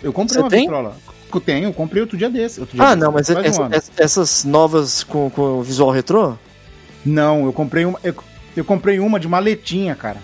Eu 0.03 0.13
comprei 0.13 0.37
Você 0.37 0.41
uma 0.43 0.51
tem? 0.51 0.61
vitrola. 0.63 0.97
Eu 1.37 1.41
tenho, 1.41 1.69
eu 1.69 1.73
comprei 1.73 2.01
outro 2.03 2.17
dia 2.17 2.29
desse. 2.31 2.61
Outro 2.61 2.77
dia 2.77 2.85
Ah, 2.85 2.95
desse, 2.95 3.01
não, 3.05 3.13
mas 3.13 3.29
um 3.31 3.39
essa- 3.73 3.93
essas 3.97 4.45
novas 4.45 5.03
com, 5.05 5.31
com 5.31 5.63
visual 5.63 5.91
retrô? 5.91 6.35
Não, 7.05 7.45
eu 7.47 7.53
comprei 7.53 7.85
uma. 7.85 7.99
Eu, 8.03 8.15
eu 8.57 8.65
comprei 8.65 8.99
uma 9.01 9.19
de 9.19 9.27
maletinha, 9.29 9.95
cara. 9.95 10.19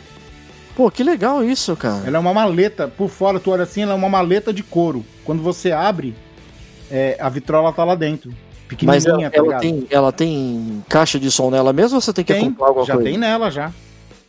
Pô, 0.76 0.90
que 0.90 1.02
legal 1.02 1.42
isso, 1.42 1.74
cara. 1.74 2.02
Ela 2.06 2.18
é 2.18 2.20
uma 2.20 2.32
maleta, 2.32 2.86
por 2.86 3.08
fora, 3.08 3.40
tu 3.40 3.50
olha 3.50 3.64
assim, 3.64 3.82
ela 3.82 3.92
é 3.92 3.96
uma 3.96 4.08
maleta 4.08 4.52
de 4.52 4.62
couro. 4.62 5.04
Quando 5.24 5.42
você 5.42 5.72
abre, 5.72 6.14
é, 6.90 7.16
a 7.20 7.28
vitrola 7.28 7.72
tá 7.72 7.84
lá 7.84 7.94
dentro. 7.96 8.32
Mas 8.82 9.06
ela, 9.06 9.16
Pequenininha, 9.16 9.30
tá 9.30 9.38
ela 9.38 9.58
tem, 9.60 9.86
ela 9.90 10.12
tem 10.12 10.84
caixa 10.88 11.18
de 11.18 11.30
som 11.30 11.50
nela 11.50 11.72
mesmo 11.72 11.96
ou 11.96 12.00
você 12.02 12.12
tem 12.12 12.24
que 12.24 12.34
Tem, 12.34 12.50
comprar 12.50 12.66
alguma 12.68 12.84
já 12.86 12.94
coisa? 12.94 13.08
tem 13.08 13.18
nela 13.18 13.50
já. 13.50 13.72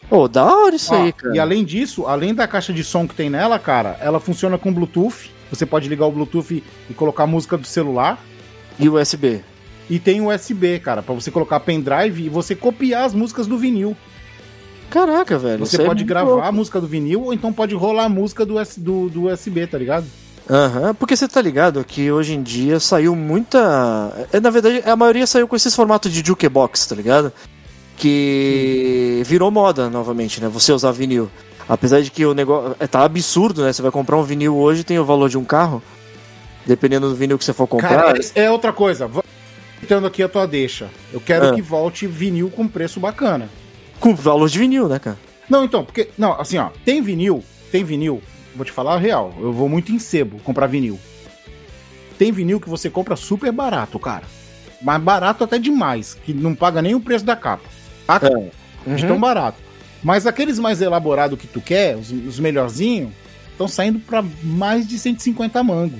Pô, 0.10 0.28
da 0.28 0.44
hora 0.46 0.76
isso 0.76 0.92
Ó, 0.94 0.98
aí, 1.04 1.12
cara. 1.14 1.36
E 1.36 1.40
além 1.40 1.64
disso, 1.64 2.08
além 2.08 2.34
da 2.34 2.48
caixa 2.48 2.74
de 2.74 2.84
som 2.84 3.06
que 3.08 3.14
tem 3.14 3.30
nela, 3.30 3.60
cara, 3.60 3.98
ela 4.02 4.20
funciona 4.20 4.58
com 4.58 4.74
Bluetooth. 4.74 5.30
Você 5.50 5.66
pode 5.66 5.90
ligar 5.90 6.06
o 6.06 6.12
Bluetooth 6.12 6.64
e 6.90 6.94
colocar 6.94 7.24
a 7.24 7.28
música 7.28 7.58
do 7.58 7.66
celular. 7.66 8.24
E 8.78 8.88
USB. 8.88 9.42
E 9.90 10.00
tem 10.00 10.22
USB, 10.22 10.80
cara, 10.80 11.02
pra 11.02 11.14
você 11.16 11.32
colocar 11.32 11.60
pendrive 11.60 12.24
e 12.24 12.30
você 12.30 12.56
copiar 12.56 13.06
as 13.06 13.14
músicas 13.14 13.48
do 13.48 13.58
vinil. 13.58 13.98
Caraca, 14.90 15.38
velho. 15.38 15.60
Você 15.66 15.82
é 15.82 15.86
pode 15.86 16.00
muito 16.02 16.08
gravar 16.08 16.30
louco. 16.30 16.46
a 16.48 16.52
música 16.52 16.80
do 16.80 16.88
vinil 16.88 17.24
ou 17.24 17.34
então 17.34 17.52
pode 17.52 17.76
rolar 17.76 18.06
a 18.06 18.10
música 18.10 18.46
do, 18.46 18.56
do, 18.78 19.10
do 19.10 19.24
USB, 19.28 19.68
tá 19.68 19.78
ligado? 19.78 20.06
Aham, 20.50 20.96
porque 20.96 21.16
você 21.16 21.28
tá 21.28 21.42
ligado 21.42 21.84
que 21.84 22.12
hoje 22.12 22.34
em 22.34 22.42
dia 22.42 22.80
saiu 22.80 23.16
muita. 23.16 24.28
É, 24.34 24.40
na 24.40 24.50
verdade, 24.50 24.82
a 24.84 24.96
maioria 24.96 25.28
saiu 25.28 25.48
com 25.48 25.56
esses 25.56 25.76
formatos 25.76 26.12
de 26.12 26.26
jukebox, 26.26 26.88
tá 26.88 26.96
ligado? 26.96 27.32
Que 27.96 29.22
virou 29.26 29.52
moda 29.52 29.90
novamente, 29.90 30.42
né? 30.42 30.48
Você 30.48 30.72
usar 30.72 30.92
vinil. 30.92 31.30
Apesar 31.70 32.02
de 32.02 32.10
que 32.10 32.26
o 32.26 32.34
negócio. 32.34 32.76
É, 32.80 32.88
tá 32.88 33.04
absurdo, 33.04 33.64
né? 33.64 33.72
Você 33.72 33.82
vai 33.82 33.92
comprar 33.92 34.18
um 34.18 34.24
vinil 34.24 34.58
hoje, 34.58 34.84
tem 34.84 34.98
o 34.98 35.06
valor 35.06 35.30
de 35.30 35.38
um 35.38 35.46
carro. 35.46 35.82
Dependendo 36.66 37.08
do 37.10 37.16
vinil 37.16 37.38
que 37.38 37.46
você 37.46 37.54
for 37.54 37.68
comprar. 37.68 37.90
Cara, 37.90 38.20
é 38.36 38.50
outra 38.50 38.74
coisa. 38.74 39.10
Tendo 39.88 40.06
aqui 40.08 40.22
a 40.24 40.28
tua 40.28 40.46
deixa. 40.48 40.90
Eu 41.14 41.22
quero 41.22 41.50
Ah. 41.50 41.54
que 41.54 41.62
volte 41.62 42.06
vinil 42.08 42.50
com 42.50 42.68
preço 42.68 43.00
bacana. 43.00 43.50
Com 44.00 44.16
valor 44.16 44.50
de 44.50 44.58
vinil, 44.60 44.88
né, 44.90 44.98
cara? 45.00 45.18
Não, 45.50 45.64
então, 45.64 45.86
porque. 45.86 46.10
Não, 46.18 46.34
assim, 46.40 46.58
ó, 46.58 46.70
tem 46.84 47.02
vinil, 47.02 47.44
tem 47.72 47.84
vinil. 47.84 48.22
Vou 48.56 48.66
te 48.66 48.72
falar 48.72 48.96
a 48.96 48.98
real. 48.98 49.34
Eu 49.40 49.54
vou 49.54 49.70
muito 49.70 49.92
em 49.92 50.00
sebo 50.00 50.40
comprar 50.40 50.68
vinil. 50.68 51.00
Tem 52.18 52.32
vinil 52.32 52.60
que 52.60 52.70
você 52.70 52.90
compra 52.90 53.16
super 53.16 53.52
barato, 53.52 53.98
cara. 54.00 54.24
Mas 54.82 55.02
barato 55.02 55.44
até 55.44 55.58
demais. 55.60 56.18
Que 56.26 56.34
não 56.34 56.54
paga 56.56 56.82
nem 56.82 56.96
o 56.96 57.00
preço 57.00 57.24
da 57.26 57.36
capa. 57.36 57.64
Tá? 58.06 58.20
De 58.20 59.06
tão 59.06 59.16
Uhum. 59.16 59.20
barato. 59.20 59.58
Mas 60.04 60.26
aqueles 60.26 60.60
mais 60.60 60.82
elaborados 60.82 61.40
que 61.40 61.48
tu 61.48 61.60
quer, 61.62 61.96
os, 61.98 62.12
os 62.12 62.40
melhorzinhos, 62.40 63.12
estão 63.52 63.68
saindo 63.68 64.00
pra 64.00 64.24
mais 64.44 64.88
de 64.88 64.98
150 64.98 65.62
mango. 65.64 66.00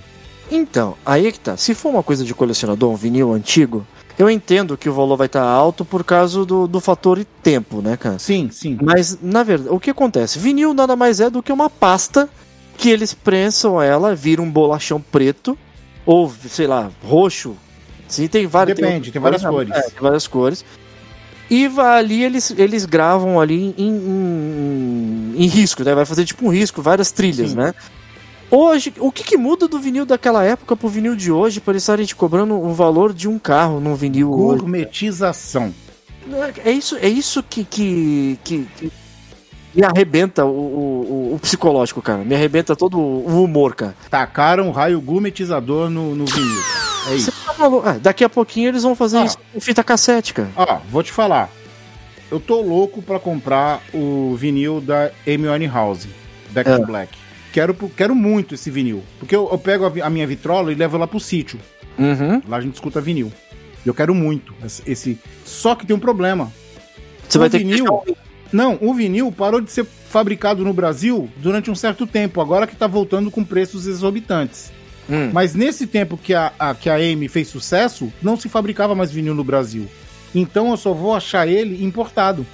Então, 0.52 0.96
aí 1.06 1.28
é 1.28 1.32
que 1.32 1.40
tá. 1.40 1.58
Se 1.58 1.76
for 1.76 1.90
uma 1.90 2.04
coisa 2.04 2.24
de 2.24 2.34
colecionador, 2.34 2.92
um 2.92 2.96
vinil 2.96 3.34
antigo, 3.34 3.86
eu 4.18 4.30
entendo 4.30 4.78
que 4.78 4.90
o 4.90 4.94
valor 4.94 5.16
vai 5.16 5.28
estar 5.28 5.44
alto 5.44 5.86
por 5.86 6.04
causa 6.04 6.44
do, 6.46 6.68
do 6.68 6.80
fator 6.80 7.24
tempo, 7.44 7.82
né, 7.82 7.96
cara? 7.96 8.18
Sim, 8.18 8.50
sim. 8.52 8.78
Mas, 8.82 9.18
na 9.22 9.44
verdade, 9.44 9.74
o 9.74 9.80
que 9.80 9.90
acontece? 9.90 10.40
Vinil 10.40 10.74
nada 10.74 10.96
mais 10.96 11.20
é 11.20 11.30
do 11.30 11.44
que 11.44 11.52
uma 11.52 11.70
pasta 11.70 12.30
que 12.78 12.90
eles 12.90 13.14
prensam 13.14 13.82
ela, 13.82 14.16
vira 14.16 14.42
um 14.42 14.50
bolachão 14.50 15.02
preto, 15.02 15.58
ou, 16.06 16.32
sei 16.50 16.66
lá, 16.66 16.90
roxo. 17.04 17.56
Sim, 18.08 18.28
tem 18.28 18.48
várias. 18.48 18.78
Depende, 18.78 19.12
tem 19.12 19.22
várias 19.22 19.44
cores. 19.44 19.72
É, 19.72 19.82
tem 19.82 20.02
várias 20.02 20.28
cores. 20.28 20.66
E 21.50 21.68
vai 21.68 22.00
ali, 22.00 22.24
eles, 22.24 22.54
eles 22.56 22.86
gravam 22.86 23.40
ali 23.40 23.74
em, 23.78 23.86
em, 23.86 25.34
em 25.36 25.48
risco, 25.48 25.84
né? 25.84 25.96
Vai 25.96 26.06
fazer 26.06 26.26
tipo 26.26 26.46
um 26.46 26.50
risco, 26.50 26.82
várias 26.82 27.12
trilhas, 27.12 27.52
Sim. 27.52 27.58
né? 27.58 27.74
Hoje, 28.52 28.94
o 29.00 29.12
que, 29.12 29.24
que 29.24 29.38
muda 29.38 29.68
do 29.68 29.80
vinil 29.80 30.06
daquela 30.06 30.44
época 30.44 30.76
pro 30.76 30.88
vinil 30.88 31.16
de 31.16 31.32
hoje 31.32 31.60
para 31.60 31.74
eles 31.74 31.84
estarem 31.84 32.06
te 32.06 32.16
cobrando 32.16 32.56
o 32.56 32.74
valor 32.74 33.14
de 33.14 33.28
um 33.28 33.38
carro 33.38 33.80
num 33.80 33.96
vinil 33.96 34.32
hoje? 34.32 34.60
Gourmetização. 34.60 35.74
É 36.64 36.72
isso, 36.72 36.96
é 36.98 37.08
isso 37.08 37.44
que, 37.44 37.64
que, 37.64 38.40
que, 38.44 38.68
que 38.78 38.92
me 39.74 39.84
arrebenta 39.84 40.46
o, 40.46 40.50
o, 40.50 41.36
o 41.36 41.40
psicológico, 41.40 42.02
cara. 42.02 42.24
Me 42.24 42.36
arrebenta 42.36 42.76
todo 42.76 43.00
o 43.00 43.44
humor, 43.44 43.76
cara. 43.76 43.96
Tacaram 44.10 44.72
raio 44.72 45.00
gourmetizador 45.00 45.90
no, 45.90 46.16
no 46.16 46.26
vinil. 46.26 46.62
É 47.10 47.16
isso. 47.16 47.32
Maluco? 47.60 47.88
Ah, 47.88 47.98
daqui 48.02 48.24
a 48.24 48.30
pouquinho 48.30 48.70
eles 48.70 48.84
vão 48.84 48.96
fazer 48.96 49.18
Ah. 49.18 49.26
isso 49.26 49.38
com 49.54 49.60
fita 49.60 49.84
cassete, 49.84 50.34
cara. 50.34 50.50
Ó, 50.56 50.80
vou 50.90 51.04
te 51.04 51.12
falar. 51.12 51.50
Eu 52.32 52.40
tô 52.40 52.62
louco 52.62 53.02
pra 53.02 53.20
comprar 53.20 53.82
o 53.94 54.36
vinil 54.38 54.80
da 54.80 55.12
Amy 55.28 55.48
Winehouse, 55.48 56.08
Back 56.52 56.70
É. 56.70 56.78
to 56.78 56.86
Black. 56.86 57.18
Quero, 57.52 57.74
quero 57.74 58.14
muito 58.14 58.54
esse 58.56 58.70
vinil. 58.70 59.04
Porque 59.18 59.36
eu, 59.36 59.50
eu 59.52 59.58
pego 59.58 59.86
a, 59.86 60.06
a 60.06 60.10
minha 60.10 60.28
vitrola 60.28 60.72
e 60.72 60.76
levo 60.76 60.98
lá 60.98 61.08
pro 61.08 61.20
sítio. 61.20 61.60
Uhum. 61.98 62.42
Lá 62.48 62.58
a 62.58 62.62
gente 62.62 62.76
escuta 62.76 63.02
vinil. 63.02 63.32
Eu 63.86 63.94
quero 63.94 64.14
muito 64.14 64.54
esse. 64.86 65.18
Só 65.46 65.74
que 65.74 65.86
tem 65.86 65.96
um 65.96 66.00
problema. 66.00 66.52
Você 67.28 67.38
O 67.38 67.42
vai 67.42 67.50
ter 67.50 67.60
que 67.60 67.64
vinil- 67.66 67.86
deixar 67.86 68.12
um- 68.12 68.16
Não, 68.52 68.78
o 68.82 68.94
vinil 68.94 69.32
parou 69.32 69.62
de 69.62 69.72
ser 69.72 69.86
fabricado 69.86 70.64
no 70.64 70.74
Brasil 70.74 71.30
durante 71.38 71.70
um 71.72 71.76
certo 71.76 72.06
tempo, 72.08 72.42
agora 72.42 72.66
que 72.68 72.76
tá 72.76 72.88
voltando 72.88 73.30
com 73.32 73.44
preços 73.44 73.86
exorbitantes. 73.88 74.72
Hum. 75.10 75.32
Mas 75.34 75.56
nesse 75.56 75.88
tempo 75.88 76.18
que 76.18 76.34
a, 76.34 76.52
a- 76.60 76.76
que 76.76 76.90
a 76.90 76.96
Amy 76.96 77.28
fez 77.28 77.48
sucesso, 77.48 78.12
não 78.22 78.38
se 78.40 78.48
fabricava 78.48 78.94
mais 78.94 79.12
vinil 79.12 79.34
no 79.34 79.44
Brasil. 79.44 79.88
Então 80.36 80.70
eu 80.72 80.78
só 80.78 80.94
vou 80.94 81.16
achar 81.16 81.48
ele 81.48 81.84
importado. 81.84 82.46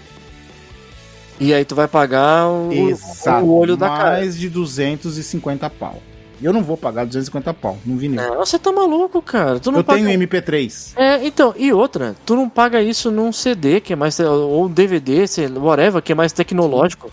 E 1.40 1.54
aí 1.54 1.66
tu 1.66 1.76
vai 1.76 1.88
pagar 1.88 2.48
o, 2.48 2.72
Exato. 2.72 3.46
o 3.46 3.54
olho 3.54 3.76
da 3.76 3.90
cara. 3.90 4.12
Mais 4.12 4.38
de 4.38 4.48
250 4.50 5.70
pau. 5.70 6.02
Eu 6.42 6.52
não 6.54 6.64
vou 6.64 6.78
pagar 6.78 7.06
250 7.06 7.54
pau 7.54 7.78
no 7.86 7.98
vinil. 7.98 8.22
Não, 8.22 8.46
você 8.46 8.58
tá 8.60 8.72
maluco, 8.72 9.22
cara. 9.22 9.60
Tu 9.60 9.72
não 9.72 9.80
eu 9.80 9.84
paga... 9.84 10.02
tenho 10.04 10.20
MP3. 10.20 10.94
É, 10.96 11.26
então, 11.26 11.54
e 11.58 11.72
outra, 11.74 12.16
tu 12.26 12.36
não 12.36 12.48
paga 12.50 12.82
isso 12.82 13.10
num 13.12 13.32
CD 13.32 13.80
que 13.82 13.94
é 13.94 13.96
mais. 13.96 14.20
ou 14.20 14.66
um 14.66 14.70
DVD, 14.70 15.28
sei, 15.28 15.48
whatever, 15.48 16.02
que 16.02 16.12
é 16.12 16.16
mais 16.16 16.32
tecnológico. 16.32 17.10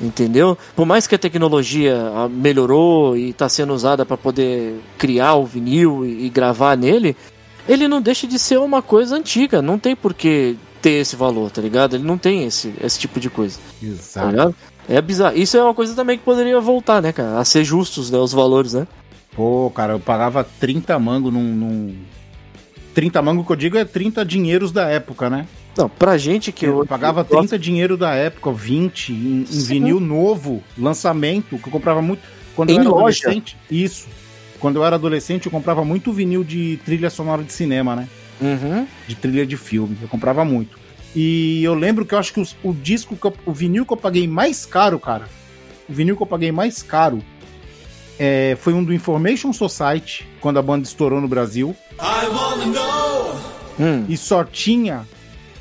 Entendeu? 0.00 0.58
Por 0.74 0.84
mais 0.84 1.06
que 1.06 1.14
a 1.14 1.18
tecnologia 1.18 1.96
ah, 2.14 2.28
melhorou 2.28 3.16
e 3.16 3.32
tá 3.32 3.48
sendo 3.48 3.72
usada 3.72 4.04
para 4.04 4.16
poder 4.16 4.78
criar 4.98 5.34
o 5.36 5.46
vinil 5.46 6.04
e, 6.04 6.26
e 6.26 6.28
gravar 6.28 6.76
nele, 6.76 7.16
ele 7.68 7.88
não 7.88 8.00
deixa 8.02 8.26
de 8.26 8.38
ser 8.38 8.58
uma 8.58 8.82
coisa 8.82 9.16
antiga. 9.16 9.62
Não 9.62 9.78
tem 9.78 9.96
por 9.96 10.12
que 10.12 10.56
ter 10.82 11.00
esse 11.00 11.16
valor, 11.16 11.50
tá 11.50 11.62
ligado? 11.62 11.96
Ele 11.96 12.04
não 12.04 12.18
tem 12.18 12.44
esse, 12.44 12.74
esse 12.80 12.98
tipo 12.98 13.18
de 13.18 13.30
coisa. 13.30 13.58
Tá 13.80 13.86
Exato. 13.86 14.28
ligado? 14.28 14.54
É 14.88 15.00
bizarro. 15.00 15.36
Isso 15.36 15.56
é 15.56 15.62
uma 15.62 15.74
coisa 15.74 15.94
também 15.94 16.18
que 16.18 16.24
poderia 16.24 16.60
voltar, 16.60 17.02
né, 17.02 17.12
cara? 17.12 17.38
A 17.38 17.44
ser 17.44 17.64
justos, 17.64 18.10
né? 18.10 18.18
Os 18.18 18.32
valores, 18.32 18.74
né? 18.74 18.86
Pô, 19.34 19.70
cara, 19.74 19.94
eu 19.94 20.00
pagava 20.00 20.44
30 20.44 20.98
mango 20.98 21.30
num, 21.30 21.42
num. 21.42 21.96
30 22.94 23.20
mango 23.20 23.44
que 23.44 23.52
eu 23.52 23.56
digo 23.56 23.76
é 23.76 23.84
30 23.84 24.24
dinheiros 24.24 24.72
da 24.72 24.88
época, 24.88 25.28
né? 25.28 25.46
Não, 25.76 25.88
pra 25.88 26.16
gente 26.16 26.50
que 26.52 26.64
Eu 26.66 26.78
eu. 26.80 26.86
pagava 26.86 27.22
30 27.22 27.58
dinheiro 27.58 27.96
da 27.96 28.14
época, 28.14 28.50
20 28.52 29.12
em, 29.12 29.14
em 29.50 29.62
vinil 29.64 30.00
novo, 30.00 30.62
lançamento, 30.78 31.58
que 31.58 31.66
eu 31.68 31.72
comprava 31.72 32.00
muito. 32.00 32.22
Quando 32.54 32.70
Em 32.70 32.76
eu 32.76 32.80
era 32.80 32.88
loja. 32.88 33.20
adolescente. 33.26 33.56
Isso. 33.70 34.06
Quando 34.58 34.76
eu 34.76 34.84
era 34.84 34.96
adolescente, 34.96 35.44
eu 35.46 35.52
comprava 35.52 35.84
muito 35.84 36.12
vinil 36.12 36.42
de 36.42 36.78
trilha 36.84 37.10
sonora 37.10 37.42
de 37.42 37.52
cinema, 37.52 37.94
né? 37.94 38.08
Uhum. 38.40 38.86
De 39.06 39.14
trilha 39.14 39.46
de 39.46 39.56
filme. 39.56 39.98
Eu 40.00 40.08
comprava 40.08 40.44
muito. 40.44 40.78
E 41.14 41.62
eu 41.62 41.74
lembro 41.74 42.06
que 42.06 42.14
eu 42.14 42.18
acho 42.18 42.32
que 42.32 42.40
os- 42.40 42.56
o 42.62 42.72
disco, 42.72 43.14
que 43.14 43.26
eu- 43.26 43.34
o 43.44 43.52
vinil 43.52 43.84
que 43.84 43.92
eu 43.92 43.96
paguei 43.98 44.26
mais 44.26 44.64
caro, 44.64 44.98
cara. 44.98 45.28
O 45.88 45.92
vinil 45.92 46.16
que 46.16 46.22
eu 46.22 46.26
paguei 46.26 46.50
mais 46.52 46.82
caro 46.82 47.22
é, 48.18 48.56
foi 48.60 48.72
um 48.72 48.82
do 48.82 48.94
Information 48.94 49.52
Society, 49.52 50.26
quando 50.40 50.58
a 50.58 50.62
banda 50.62 50.84
estourou 50.86 51.20
no 51.20 51.28
Brasil. 51.28 51.76
Hum. 53.78 54.04
E 54.08 54.16
só 54.16 54.42
tinha 54.42 55.06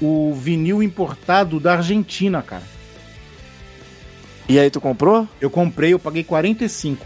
o 0.06 0.34
vinil 0.34 0.82
importado 0.84 1.60
da 1.60 1.74
Argentina, 1.74 2.42
cara. 2.42 2.64
E 4.48 4.60
aí 4.60 4.70
tu 4.70 4.80
comprou? 4.80 5.28
Eu 5.42 5.50
comprei, 5.50 5.94
eu 5.94 6.00
paguei 6.00 6.24
45. 6.24 7.06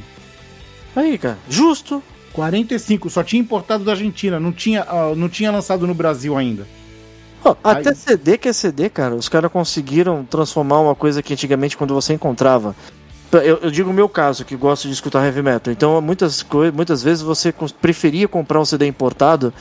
Aí, 0.96 1.18
cara. 1.18 1.38
Justo. 1.50 2.04
45, 2.34 3.10
só 3.10 3.24
tinha 3.24 3.42
importado 3.42 3.84
da 3.84 3.92
Argentina, 3.92 4.40
não 4.40 4.52
tinha, 4.52 4.84
ah, 4.88 5.14
não 5.16 5.28
tinha 5.28 5.52
lançado 5.52 5.88
no 5.88 5.94
Brasil 5.96 6.38
ainda. 6.38 6.66
Ó, 7.44 7.56
até 7.64 7.90
Aí- 7.90 7.96
CD 7.96 8.38
que 8.38 8.48
é 8.48 8.54
CD, 8.54 8.90
cara, 8.90 9.16
os 9.16 9.28
caras 9.28 9.52
conseguiram 9.52 10.24
transformar 10.24 10.80
uma 10.80 10.96
coisa 10.96 11.24
que 11.24 11.34
antigamente 11.34 11.76
quando 11.76 11.94
você 11.94 12.14
encontrava. 12.14 12.76
Eu, 13.32 13.58
eu 13.58 13.72
digo 13.72 13.90
o 13.90 13.94
meu 13.94 14.10
caso, 14.10 14.46
que 14.46 14.56
gosto 14.56 14.88
de 14.88 14.94
escutar 14.94 15.24
heavy 15.26 15.42
metal. 15.42 15.72
Então, 15.72 16.00
muitas, 16.02 16.46
muitas 16.74 17.04
vezes 17.04 17.22
você 17.22 17.54
preferia 17.82 18.28
comprar 18.28 18.60
um 18.60 18.66
CD 18.66 18.88
importado 18.88 19.54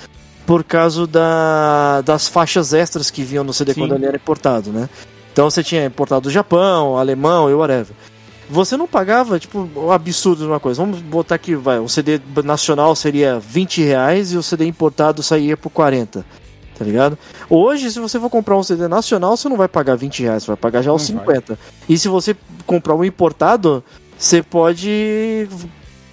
por 0.48 0.64
causa 0.64 1.06
da, 1.06 2.00
das 2.00 2.26
faixas 2.26 2.72
extras 2.72 3.10
que 3.10 3.22
vinham 3.22 3.44
no 3.44 3.52
CD 3.52 3.74
Sim. 3.74 3.80
quando 3.82 3.94
ele 3.96 4.06
era 4.06 4.16
importado, 4.16 4.72
né? 4.72 4.88
Então 5.30 5.50
você 5.50 5.62
tinha 5.62 5.84
importado 5.84 6.22
do 6.22 6.30
Japão, 6.30 6.96
alemão 6.96 7.50
e 7.50 7.52
whatever. 7.52 7.94
Você 8.48 8.74
não 8.74 8.88
pagava, 8.88 9.38
tipo, 9.38 9.68
um 9.76 9.92
absurdo 9.92 10.44
de 10.44 10.48
uma 10.48 10.58
coisa. 10.58 10.82
Vamos 10.82 11.00
botar 11.02 11.34
aqui, 11.34 11.54
vai, 11.54 11.78
o 11.78 11.86
CD 11.86 12.18
nacional 12.42 12.96
seria 12.96 13.38
20 13.38 13.82
reais 13.82 14.32
e 14.32 14.38
o 14.38 14.42
CD 14.42 14.64
importado 14.64 15.22
saía 15.22 15.54
por 15.54 15.68
40. 15.68 16.24
Tá 16.78 16.82
ligado? 16.82 17.18
Hoje, 17.50 17.90
se 17.90 18.00
você 18.00 18.18
for 18.18 18.30
comprar 18.30 18.56
um 18.56 18.62
CD 18.62 18.88
nacional, 18.88 19.36
você 19.36 19.50
não 19.50 19.56
vai 19.58 19.68
pagar 19.68 19.96
20 19.96 20.22
reais, 20.22 20.44
você 20.44 20.46
vai 20.46 20.56
pagar 20.56 20.80
já 20.80 20.90
os 20.90 21.10
Não 21.10 21.22
vai. 21.22 21.36
50. 21.36 21.58
E 21.86 21.98
se 21.98 22.08
você 22.08 22.34
comprar 22.64 22.94
um 22.94 23.04
importado, 23.04 23.84
você 24.18 24.42
pode, 24.42 25.46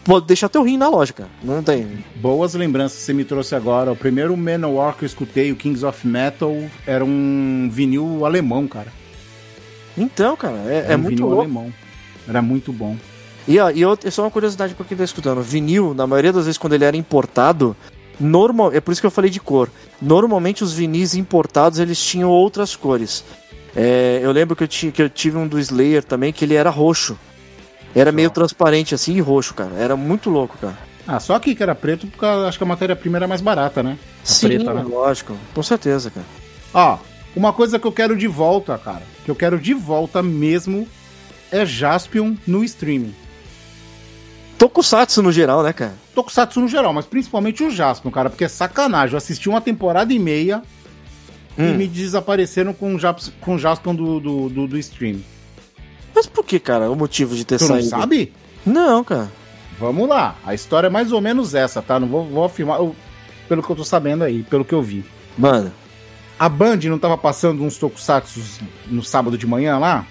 pode 0.05 0.25
deixar 0.27 0.47
teu 0.47 0.63
rim 0.63 0.77
na 0.77 0.87
loja, 0.87 1.11
cara. 1.11 1.29
Não 1.43 1.61
tem. 1.61 1.85
Boas 2.15 2.53
lembranças 2.53 2.99
que 2.99 3.03
você 3.03 3.13
me 3.13 3.25
trouxe 3.25 3.53
agora. 3.55 3.91
O 3.91 3.95
primeiro 3.95 4.37
Manowar 4.37 4.95
que 4.95 5.03
eu 5.03 5.07
escutei, 5.07 5.51
o 5.51 5.55
Kings 5.57 5.83
of 5.85 6.07
Metal, 6.07 6.55
era 6.87 7.03
um 7.03 7.67
vinil 7.69 8.25
alemão, 8.25 8.67
cara. 8.67 8.93
Então, 9.97 10.35
cara, 10.35 10.57
é, 10.67 10.87
é 10.89 10.95
um 10.95 10.99
muito 10.99 11.15
vinil 11.17 11.25
louco. 11.27 11.41
alemão. 11.41 11.73
Era 12.27 12.41
muito 12.41 12.71
bom. 12.71 12.95
E, 13.47 13.59
ó, 13.59 13.69
e 13.69 13.85
outra, 13.85 14.09
só 14.11 14.23
uma 14.23 14.31
curiosidade 14.31 14.73
pra 14.73 14.85
quem 14.85 14.97
tá 14.97 15.03
escutando. 15.03 15.41
Vinil, 15.41 15.93
na 15.93 16.07
maioria 16.07 16.33
das 16.33 16.45
vezes, 16.45 16.57
quando 16.57 16.73
ele 16.73 16.83
era 16.85 16.97
importado, 16.97 17.75
normal, 18.19 18.71
é 18.73 18.79
por 18.79 18.91
isso 18.91 19.01
que 19.01 19.07
eu 19.07 19.11
falei 19.11 19.29
de 19.29 19.39
cor. 19.39 19.69
Normalmente 20.01 20.63
os 20.63 20.73
vinis 20.73 21.15
importados 21.15 21.79
eles 21.79 21.99
tinham 22.03 22.29
outras 22.29 22.75
cores. 22.75 23.23
É, 23.75 24.19
eu 24.23 24.31
lembro 24.31 24.55
que 24.55 24.63
eu, 24.63 24.67
ti- 24.67 24.91
que 24.91 25.01
eu 25.01 25.09
tive 25.09 25.37
um 25.37 25.47
do 25.47 25.59
Slayer 25.59 26.03
também, 26.03 26.33
que 26.33 26.43
ele 26.43 26.55
era 26.55 26.69
roxo. 26.69 27.17
Era 27.95 28.11
meio 28.11 28.29
transparente 28.29 28.93
assim 28.93 29.13
e 29.15 29.21
roxo, 29.21 29.53
cara. 29.53 29.73
Era 29.75 29.95
muito 29.95 30.29
louco, 30.29 30.57
cara. 30.59 30.77
Ah, 31.07 31.19
só 31.19 31.35
aqui 31.35 31.55
que 31.55 31.63
era 31.63 31.73
preto, 31.73 32.07
porque 32.07 32.25
eu 32.25 32.45
acho 32.47 32.57
que 32.57 32.63
a 32.63 32.67
matéria-prima 32.67 33.17
era 33.17 33.27
mais 33.27 33.39
barata, 33.41 33.81
né? 33.81 33.97
A 34.21 34.25
Sim, 34.25 34.47
preta, 34.47 34.73
né? 34.73 34.83
lógico. 34.83 35.37
Com 35.53 35.63
certeza, 35.63 36.11
cara. 36.11 36.25
Ó, 36.73 36.97
uma 37.35 37.53
coisa 37.53 37.79
que 37.79 37.85
eu 37.87 37.91
quero 37.91 38.17
de 38.17 38.27
volta, 38.27 38.77
cara, 38.77 39.03
que 39.23 39.31
eu 39.31 39.35
quero 39.35 39.57
de 39.59 39.73
volta 39.73 40.21
mesmo, 40.21 40.87
é 41.51 41.65
Jaspion 41.65 42.35
no 42.45 42.63
streaming. 42.63 43.13
Tokusatsu 44.57 45.21
no 45.21 45.31
geral, 45.31 45.61
né, 45.63 45.73
cara? 45.73 45.93
Tokusatsu 46.13 46.61
no 46.61 46.67
geral, 46.67 46.93
mas 46.93 47.05
principalmente 47.05 47.61
o 47.63 47.69
Jaspion, 47.69 48.09
cara, 48.11 48.29
porque 48.29 48.45
é 48.45 48.47
sacanagem. 48.47 49.13
Eu 49.13 49.17
assisti 49.17 49.47
uma 49.49 49.61
temporada 49.61 50.13
e 50.13 50.19
meia 50.19 50.61
e 51.57 51.61
Hum. 51.61 51.75
me 51.75 51.87
desapareceram 51.87 52.73
com 52.73 52.95
o 52.95 52.99
Japs- 52.99 53.31
com 53.41 53.55
o 53.55 53.59
Jaspion 53.59 53.93
do, 53.95 54.19
do, 54.19 54.49
do, 54.49 54.67
do 54.67 54.77
stream. 54.77 55.19
Mas 56.15 56.25
por 56.25 56.45
que, 56.45 56.57
cara, 56.59 56.89
o 56.89 56.95
motivo 56.95 57.35
de 57.35 57.43
ter 57.45 57.57
Tu 57.57 57.63
não 57.67 57.75
saído? 57.75 57.89
sabe? 57.89 58.33
Não, 58.65 59.03
cara. 59.03 59.29
Vamos 59.77 60.07
lá. 60.07 60.35
A 60.45 60.53
história 60.53 60.87
é 60.87 60.89
mais 60.89 61.11
ou 61.11 61.19
menos 61.19 61.53
essa, 61.53 61.81
tá? 61.81 61.99
Não 61.99 62.07
vou, 62.07 62.25
vou 62.25 62.45
afirmar 62.45 62.79
eu- 62.79 62.95
pelo 63.49 63.61
que 63.61 63.69
eu 63.69 63.75
tô 63.75 63.83
sabendo 63.83 64.23
aí, 64.23 64.41
pelo 64.43 64.63
que 64.63 64.73
eu 64.73 64.81
vi. 64.81 65.03
Mano. 65.37 65.71
A 66.39 66.47
Band 66.49 66.77
não 66.85 66.97
tava 66.97 67.17
passando 67.17 67.63
uns 67.63 67.77
tokusatsu 67.77 68.41
no 68.87 69.03
sábado 69.03 69.37
de 69.37 69.45
manhã 69.45 69.77
lá? 69.77 70.05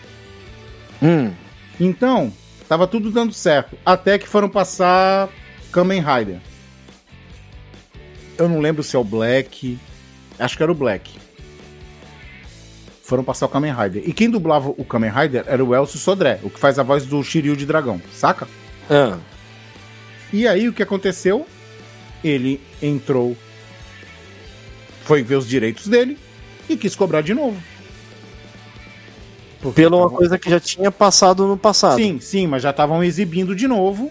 Hum. 1.02 1.32
Então, 1.80 2.32
tava 2.68 2.86
tudo 2.86 3.10
dando 3.10 3.32
certo. 3.32 3.76
Até 3.84 4.18
que 4.18 4.28
foram 4.28 4.48
passar 4.48 5.28
Kamen 5.72 6.00
Rider. 6.02 6.38
Eu 8.38 8.48
não 8.48 8.60
lembro 8.60 8.82
se 8.82 8.96
é 8.96 8.98
o 8.98 9.04
Black. 9.04 9.78
Acho 10.38 10.56
que 10.56 10.62
era 10.62 10.72
o 10.72 10.74
Black. 10.74 11.10
Foram 13.04 13.22
passar 13.22 13.44
o 13.44 13.48
Kamen 13.50 13.74
Rider. 13.74 14.02
E 14.06 14.14
quem 14.14 14.30
dublava 14.30 14.70
o 14.70 14.82
Kamen 14.82 15.10
Rider 15.10 15.44
era 15.46 15.62
o 15.62 15.74
Elcio 15.74 15.98
Sodré, 15.98 16.40
o 16.42 16.48
que 16.48 16.58
faz 16.58 16.78
a 16.78 16.82
voz 16.82 17.04
do 17.04 17.22
Shiryu 17.22 17.54
de 17.54 17.66
Dragão, 17.66 18.00
saca? 18.14 18.48
Ah. 18.90 19.18
E 20.32 20.48
aí 20.48 20.66
o 20.66 20.72
que 20.72 20.82
aconteceu? 20.82 21.46
Ele 22.24 22.58
entrou, 22.82 23.36
foi 25.04 25.22
ver 25.22 25.36
os 25.36 25.46
direitos 25.46 25.86
dele 25.86 26.18
e 26.66 26.78
quis 26.78 26.96
cobrar 26.96 27.20
de 27.20 27.34
novo. 27.34 27.62
Porque 29.60 29.82
Pela 29.82 29.96
uma 29.98 30.08
coisa 30.08 30.38
que 30.38 30.48
já 30.48 30.58
tinha 30.58 30.90
passado 30.90 31.46
no 31.46 31.58
passado. 31.58 31.96
Sim, 31.96 32.18
sim, 32.20 32.46
mas 32.46 32.62
já 32.62 32.70
estavam 32.70 33.04
exibindo 33.04 33.54
de 33.54 33.68
novo. 33.68 34.10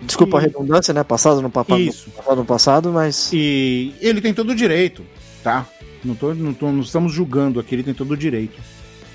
Desculpa 0.00 0.38
a 0.38 0.40
E- 0.40 0.44
redundância, 0.44 0.94
né? 0.94 1.04
Passado 1.04 1.42
no, 1.42 1.50
papa... 1.50 1.78
Isso. 1.78 2.10
passado 2.10 2.36
no 2.36 2.44
passado, 2.46 2.90
mas. 2.90 3.30
E 3.30 3.94
ele 4.00 4.22
tem 4.22 4.32
todo 4.32 4.50
o 4.50 4.54
direito, 4.54 5.04
tá? 5.44 5.66
Não, 6.04 6.14
tô, 6.14 6.34
não, 6.34 6.52
tô- 6.52 6.72
não 6.72 6.80
estamos 6.80 7.12
julgando 7.12 7.60
aqui, 7.60 7.74
ele 7.74 7.82
tem 7.82 7.94
todo 7.94 8.12
o 8.12 8.16
direito. 8.16 8.58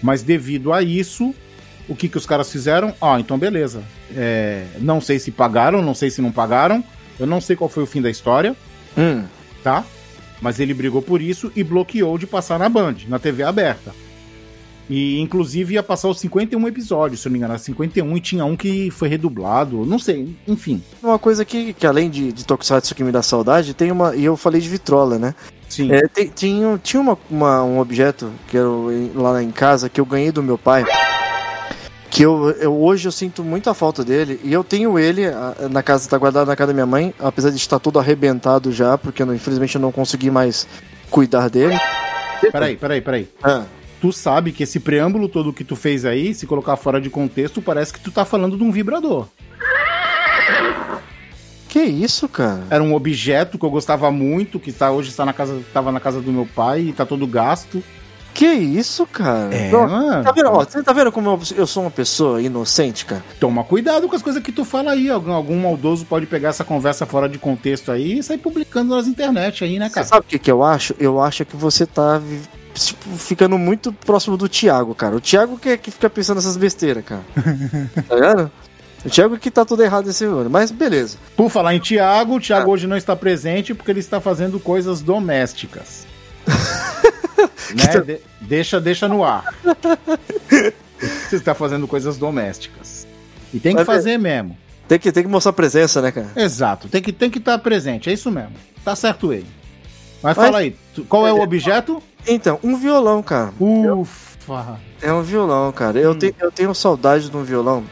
Mas 0.01 0.21
devido 0.23 0.71
a 0.73 0.81
isso, 0.81 1.33
o 1.89 1.95
que, 1.95 2.07
que 2.07 2.17
os 2.17 2.25
caras 2.25 2.51
fizeram? 2.51 2.93
Ah, 3.01 3.19
então 3.19 3.37
beleza. 3.37 3.83
É, 4.15 4.65
não 4.79 5.01
sei 5.01 5.19
se 5.19 5.31
pagaram, 5.31 5.81
não 5.81 5.93
sei 5.95 6.09
se 6.09 6.21
não 6.21 6.31
pagaram. 6.31 6.83
Eu 7.19 7.25
não 7.27 7.41
sei 7.41 7.55
qual 7.55 7.69
foi 7.69 7.83
o 7.83 7.87
fim 7.87 8.01
da 8.01 8.09
história, 8.09 8.55
Hum. 8.97 9.23
tá? 9.63 9.83
Mas 10.39 10.59
ele 10.59 10.73
brigou 10.73 11.01
por 11.01 11.19
isso 11.21 11.51
e 11.55 11.63
bloqueou 11.63 12.15
de 12.17 12.27
passar 12.27 12.59
na 12.59 12.69
Band, 12.69 12.95
na 13.07 13.17
TV 13.17 13.41
aberta. 13.43 13.91
E 14.89 15.19
inclusive 15.19 15.73
ia 15.73 15.83
passar 15.83 16.07
os 16.07 16.19
51 16.19 16.65
episódios, 16.67 17.19
se 17.19 17.27
eu 17.27 17.29
não 17.29 17.33
me 17.33 17.39
engano, 17.39 17.53
era 17.55 17.59
51 17.61 18.15
e 18.15 18.21
tinha 18.21 18.45
um 18.45 18.55
que 18.55 18.89
foi 18.89 19.09
redublado, 19.09 19.85
não 19.85 19.99
sei, 19.99 20.33
enfim. 20.47 20.81
Uma 21.03 21.19
coisa 21.19 21.43
que, 21.43 21.73
que 21.73 21.85
além 21.85 22.09
de, 22.09 22.31
de 22.31 22.45
Tokusatsu 22.45 22.95
que 22.95 23.03
me 23.03 23.11
dá 23.11 23.21
saudade, 23.21 23.73
tem 23.73 23.91
uma. 23.91 24.15
E 24.15 24.23
eu 24.23 24.37
falei 24.37 24.61
de 24.61 24.69
vitrola, 24.69 25.19
né? 25.19 25.35
Sim. 25.69 25.91
É, 25.91 26.07
tem- 26.07 26.27
tinha 26.27 26.79
tinha 26.81 27.01
uma, 27.01 27.17
uma- 27.29 27.63
um 27.63 27.79
objeto 27.79 28.31
que 28.47 28.57
eu, 28.57 29.11
lá 29.15 29.41
em 29.43 29.51
casa 29.51 29.89
que 29.89 29.99
eu 29.99 30.05
ganhei 30.05 30.31
do 30.31 30.41
meu 30.41 30.57
pai. 30.57 30.85
Que 32.09 32.23
eu, 32.23 32.49
eu 32.51 32.73
hoje 32.81 33.07
eu 33.07 33.11
sinto 33.11 33.43
muita 33.43 33.73
falta 33.73 34.03
dele. 34.03 34.39
E 34.43 34.51
eu 34.51 34.63
tenho 34.63 34.97
ele 34.97 35.23
na 35.69 35.83
casa, 35.83 36.09
tá 36.09 36.17
guardado 36.17 36.47
na 36.47 36.55
casa 36.55 36.67
da 36.67 36.73
minha 36.73 36.85
mãe, 36.85 37.13
apesar 37.19 37.49
de 37.51 37.57
estar 37.57 37.79
todo 37.79 37.99
arrebentado 37.99 38.71
já, 38.71 38.97
porque 38.97 39.21
eu 39.21 39.25
não- 39.25 39.35
infelizmente 39.35 39.75
eu 39.75 39.81
não 39.81 39.91
consegui 39.91 40.31
mais 40.31 40.67
cuidar 41.11 41.49
dele. 41.49 41.77
Peraí, 42.51 42.77
peraí, 42.77 43.01
peraí. 43.01 43.27
Ah, 43.43 43.65
tu 44.01 44.11
sabe 44.13 44.51
que 44.51 44.63
esse 44.63 44.79
preâmbulo 44.79 45.27
todo 45.27 45.51
que 45.53 45.63
tu 45.63 45.75
fez 45.75 46.05
aí, 46.05 46.33
se 46.33 46.47
colocar 46.47 46.75
fora 46.77 46.99
de 47.01 47.09
contexto, 47.09 47.61
parece 47.61 47.91
que 47.93 47.99
tu 47.99 48.09
tá 48.11 48.23
falando 48.25 48.57
de 48.57 48.63
um 48.63 48.71
vibrador. 48.71 49.27
Que 51.77 51.83
isso, 51.83 52.27
cara? 52.27 52.63
Era 52.69 52.83
um 52.83 52.95
objeto 52.95 53.57
que 53.57 53.65
eu 53.65 53.69
gostava 53.69 54.11
muito, 54.11 54.59
que 54.59 54.71
tá, 54.71 54.91
hoje 54.91 55.09
está 55.09 55.25
na 55.25 55.33
casa, 55.33 55.61
tava 55.71 55.91
na 55.91 55.99
casa 55.99 56.19
do 56.21 56.31
meu 56.31 56.45
pai 56.45 56.81
e 56.81 56.93
tá 56.93 57.05
todo 57.05 57.27
gasto. 57.27 57.83
Que 58.33 58.45
isso, 58.45 59.05
cara? 59.07 59.53
É, 59.53 59.71
Não, 59.71 59.87
mano. 59.87 60.23
Tá 60.23 60.31
vendo? 60.31 60.49
Ó, 60.49 60.63
você 60.63 60.83
tá 60.83 60.93
vendo 60.93 61.11
como 61.11 61.29
eu, 61.29 61.39
eu 61.55 61.65
sou 61.65 61.83
uma 61.83 61.91
pessoa 61.91 62.39
inocente, 62.41 63.03
cara? 63.05 63.23
Toma 63.39 63.63
cuidado 63.63 64.07
com 64.07 64.15
as 64.15 64.21
coisas 64.21 64.43
que 64.43 64.51
tu 64.51 64.63
fala 64.63 64.91
aí. 64.91 65.09
Algum, 65.09 65.31
algum 65.31 65.59
maldoso 65.59 66.05
pode 66.05 66.27
pegar 66.27 66.49
essa 66.49 66.63
conversa 66.63 67.05
fora 67.05 67.27
de 67.27 67.39
contexto 67.39 67.91
aí 67.91 68.19
e 68.19 68.23
sair 68.23 68.37
publicando 68.37 68.95
nas 68.95 69.07
internet 69.07 69.63
aí, 69.63 69.79
né, 69.79 69.87
Você 69.87 69.95
cara? 69.95 70.07
sabe 70.07 70.21
o 70.21 70.29
que, 70.29 70.37
que 70.37 70.51
eu 70.51 70.63
acho? 70.63 70.95
Eu 70.99 71.19
acho 71.19 71.45
que 71.45 71.55
você 71.55 71.85
tá 71.87 72.21
tipo, 72.75 73.09
ficando 73.17 73.57
muito 73.57 73.91
próximo 73.91 74.37
do 74.37 74.47
Thiago, 74.47 74.93
cara. 74.93 75.15
O 75.15 75.21
Thiago 75.21 75.57
que, 75.57 75.69
é 75.69 75.77
que 75.77 75.89
fica 75.89 76.07
pensando 76.07 76.37
nessas 76.37 76.57
besteiras, 76.57 77.03
cara. 77.03 77.23
tá 78.07 78.15
vendo? 78.15 78.51
O 79.05 79.09
Thiago 79.09 79.37
que 79.37 79.49
tá 79.51 79.63
tudo 79.63 79.83
errado 79.83 80.07
nesse 80.07 80.25
ano. 80.25 80.49
Mas 80.49 80.71
beleza. 80.71 81.17
Por 81.35 81.49
falar 81.49 81.73
em 81.75 81.79
Thiago, 81.79 82.35
o 82.35 82.39
Thiago 82.39 82.71
hoje 82.71 82.87
não 82.87 82.97
está 82.97 83.15
presente 83.15 83.73
porque 83.73 83.91
ele 83.91 83.99
está 83.99 84.19
fazendo 84.19 84.59
coisas 84.59 85.01
domésticas. 85.01 86.05
né? 87.75 88.01
De- 88.01 88.19
deixa, 88.41 88.79
deixa 88.81 89.07
no 89.07 89.23
ar. 89.23 89.53
Você 91.29 91.35
está 91.35 91.53
fazendo 91.53 91.87
coisas 91.87 92.17
domésticas. 92.17 93.07
E 93.53 93.59
tem 93.59 93.73
que 93.73 93.79
Mas, 93.79 93.85
fazer 93.85 94.17
mesmo. 94.17 94.57
Tem 94.87 94.97
que, 94.97 95.11
tem 95.11 95.23
que 95.23 95.29
mostrar 95.29 95.53
presença, 95.53 96.01
né, 96.01 96.11
cara? 96.11 96.29
Exato, 96.35 96.87
tem 96.87 97.01
que 97.01 97.11
tem 97.11 97.29
que 97.29 97.37
estar 97.39 97.57
presente, 97.59 98.09
é 98.09 98.13
isso 98.13 98.31
mesmo. 98.31 98.53
Tá 98.83 98.95
certo 98.95 99.31
ele. 99.33 99.45
Mas, 100.23 100.35
Mas- 100.35 100.45
fala 100.47 100.57
aí, 100.59 100.75
qual 101.07 101.27
é 101.27 101.33
o 101.33 101.41
objeto? 101.41 102.01
Então, 102.25 102.59
um 102.63 102.75
violão, 102.77 103.21
cara. 103.21 103.53
Ufa. 103.59 104.79
É 105.01 105.11
um 105.11 105.21
violão, 105.21 105.71
cara. 105.73 105.99
Eu, 105.99 106.11
Hum. 106.11 106.15
tenho, 106.19 106.35
eu 106.39 106.51
tenho 106.51 106.73
saudade 106.73 107.29
de 107.29 107.35
um 107.35 107.43
violão 107.43 107.83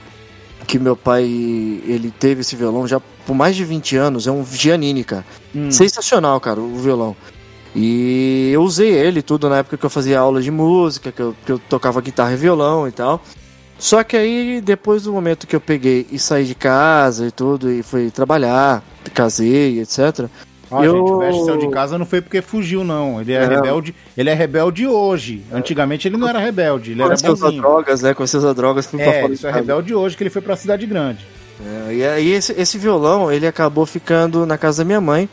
que 0.65 0.79
meu 0.79 0.95
pai, 0.95 1.23
ele 1.23 2.11
teve 2.17 2.41
esse 2.41 2.55
violão 2.55 2.87
já 2.87 2.99
por 3.25 3.33
mais 3.33 3.55
de 3.55 3.63
20 3.63 3.95
anos. 3.95 4.27
É 4.27 4.31
um 4.31 4.43
Giannini, 4.45 5.03
cara. 5.03 5.25
Hum. 5.55 5.71
Sensacional, 5.71 6.39
cara, 6.39 6.59
o 6.59 6.77
violão. 6.77 7.15
E 7.75 8.51
eu 8.53 8.61
usei 8.61 8.89
ele 8.89 9.21
tudo 9.21 9.49
na 9.49 9.57
época 9.57 9.77
que 9.77 9.85
eu 9.85 9.89
fazia 9.89 10.19
aula 10.19 10.41
de 10.41 10.49
música, 10.49 11.11
que 11.11 11.21
eu, 11.21 11.35
que 11.45 11.51
eu 11.51 11.59
tocava 11.59 11.99
guitarra 12.01 12.33
e 12.33 12.37
violão 12.37 12.87
e 12.87 12.91
tal. 12.91 13.21
Só 13.77 14.03
que 14.03 14.15
aí, 14.15 14.61
depois 14.61 15.03
do 15.03 15.11
momento 15.11 15.45
que 15.45 15.55
eu 15.55 15.59
peguei 15.59 16.07
e 16.09 16.17
saí 16.17 16.45
de 16.45 16.55
casa 16.55 17.27
e 17.27 17.31
tudo, 17.31 17.69
e 17.69 17.83
fui 17.83 18.09
trabalhar, 18.09 18.81
casei, 19.13 19.81
etc. 19.81 20.29
Ó, 20.71 20.83
Eu- 20.83 20.97
gente, 20.97 21.11
o 21.11 21.19
Veste 21.19 21.45
saiu 21.45 21.57
de 21.57 21.69
casa 21.69 21.97
não 21.97 22.05
foi 22.05 22.21
porque 22.21 22.41
fugiu, 22.41 22.83
não. 22.83 23.21
Ele 23.21 23.33
é 23.33 23.47
Não. 23.47 23.55
rebelde. 23.55 23.95
Ele 24.17 24.29
é 24.29 24.33
rebelde 24.33 24.87
hoje. 24.87 25.43
Antigamente 25.51 26.07
ele 26.07 26.17
não 26.17 26.27
era 26.27 26.39
rebelde, 26.39 26.91
ele 26.91 27.01
era 27.01 27.09
Comecei 27.09 27.29
a 27.29 27.33
usar 27.33 27.45
bonzinho. 27.47 27.61
drogas, 27.61 28.01
né? 28.01 28.13
Comecei 28.13 28.37
a 28.37 28.43
usar 28.43 28.53
drogas, 28.53 28.85
fui 28.85 28.99
pra 28.99 29.11
É, 29.13 29.21
fora 29.21 29.33
isso 29.33 29.47
é 29.47 29.51
rebelde 29.51 29.93
hoje, 29.93 30.17
que 30.17 30.23
ele 30.23 30.29
foi 30.29 30.41
pra 30.41 30.55
cidade 30.55 30.85
grande. 30.85 31.25
É, 31.89 31.93
e 31.93 32.05
aí 32.05 32.31
esse, 32.31 32.51
esse 32.59 32.77
violão, 32.77 33.31
ele 33.31 33.47
acabou 33.47 33.85
ficando 33.85 34.45
na 34.45 34.57
casa 34.57 34.83
da 34.83 34.85
minha 34.85 34.99
mãe. 35.01 35.29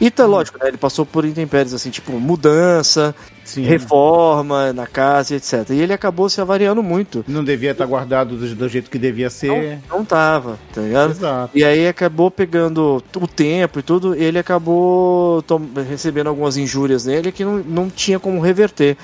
E 0.00 0.10
tá 0.10 0.26
lógico, 0.26 0.58
né? 0.58 0.68
Ele 0.68 0.76
passou 0.76 1.04
por 1.04 1.24
intempéries, 1.24 1.74
assim, 1.74 1.90
tipo, 1.90 2.12
mudança, 2.12 3.14
Sim. 3.44 3.62
reforma 3.62 4.72
na 4.72 4.86
casa, 4.86 5.34
e 5.34 5.36
etc. 5.36 5.70
E 5.70 5.80
ele 5.80 5.92
acabou 5.92 6.28
se 6.28 6.40
avariando 6.40 6.82
muito. 6.82 7.24
Não 7.26 7.42
devia 7.42 7.72
estar 7.72 7.86
guardado 7.86 8.36
do, 8.36 8.54
do 8.54 8.68
jeito 8.68 8.90
que 8.90 8.98
devia 8.98 9.30
ser. 9.30 9.80
Não 9.88 10.04
tava, 10.04 10.58
tá 10.72 10.82
ligado? 10.82 11.10
Exato. 11.10 11.50
E 11.56 11.64
aí 11.64 11.88
acabou 11.88 12.30
pegando 12.30 13.02
o 13.16 13.26
tempo 13.26 13.78
e 13.80 13.82
tudo, 13.82 14.14
e 14.14 14.22
ele 14.22 14.38
acabou 14.38 15.44
recebendo 15.88 16.28
algumas 16.28 16.56
injúrias 16.56 17.06
nele 17.06 17.32
que 17.32 17.44
não, 17.44 17.58
não 17.58 17.90
tinha 17.90 18.18
como 18.18 18.40
reverter. 18.40 18.96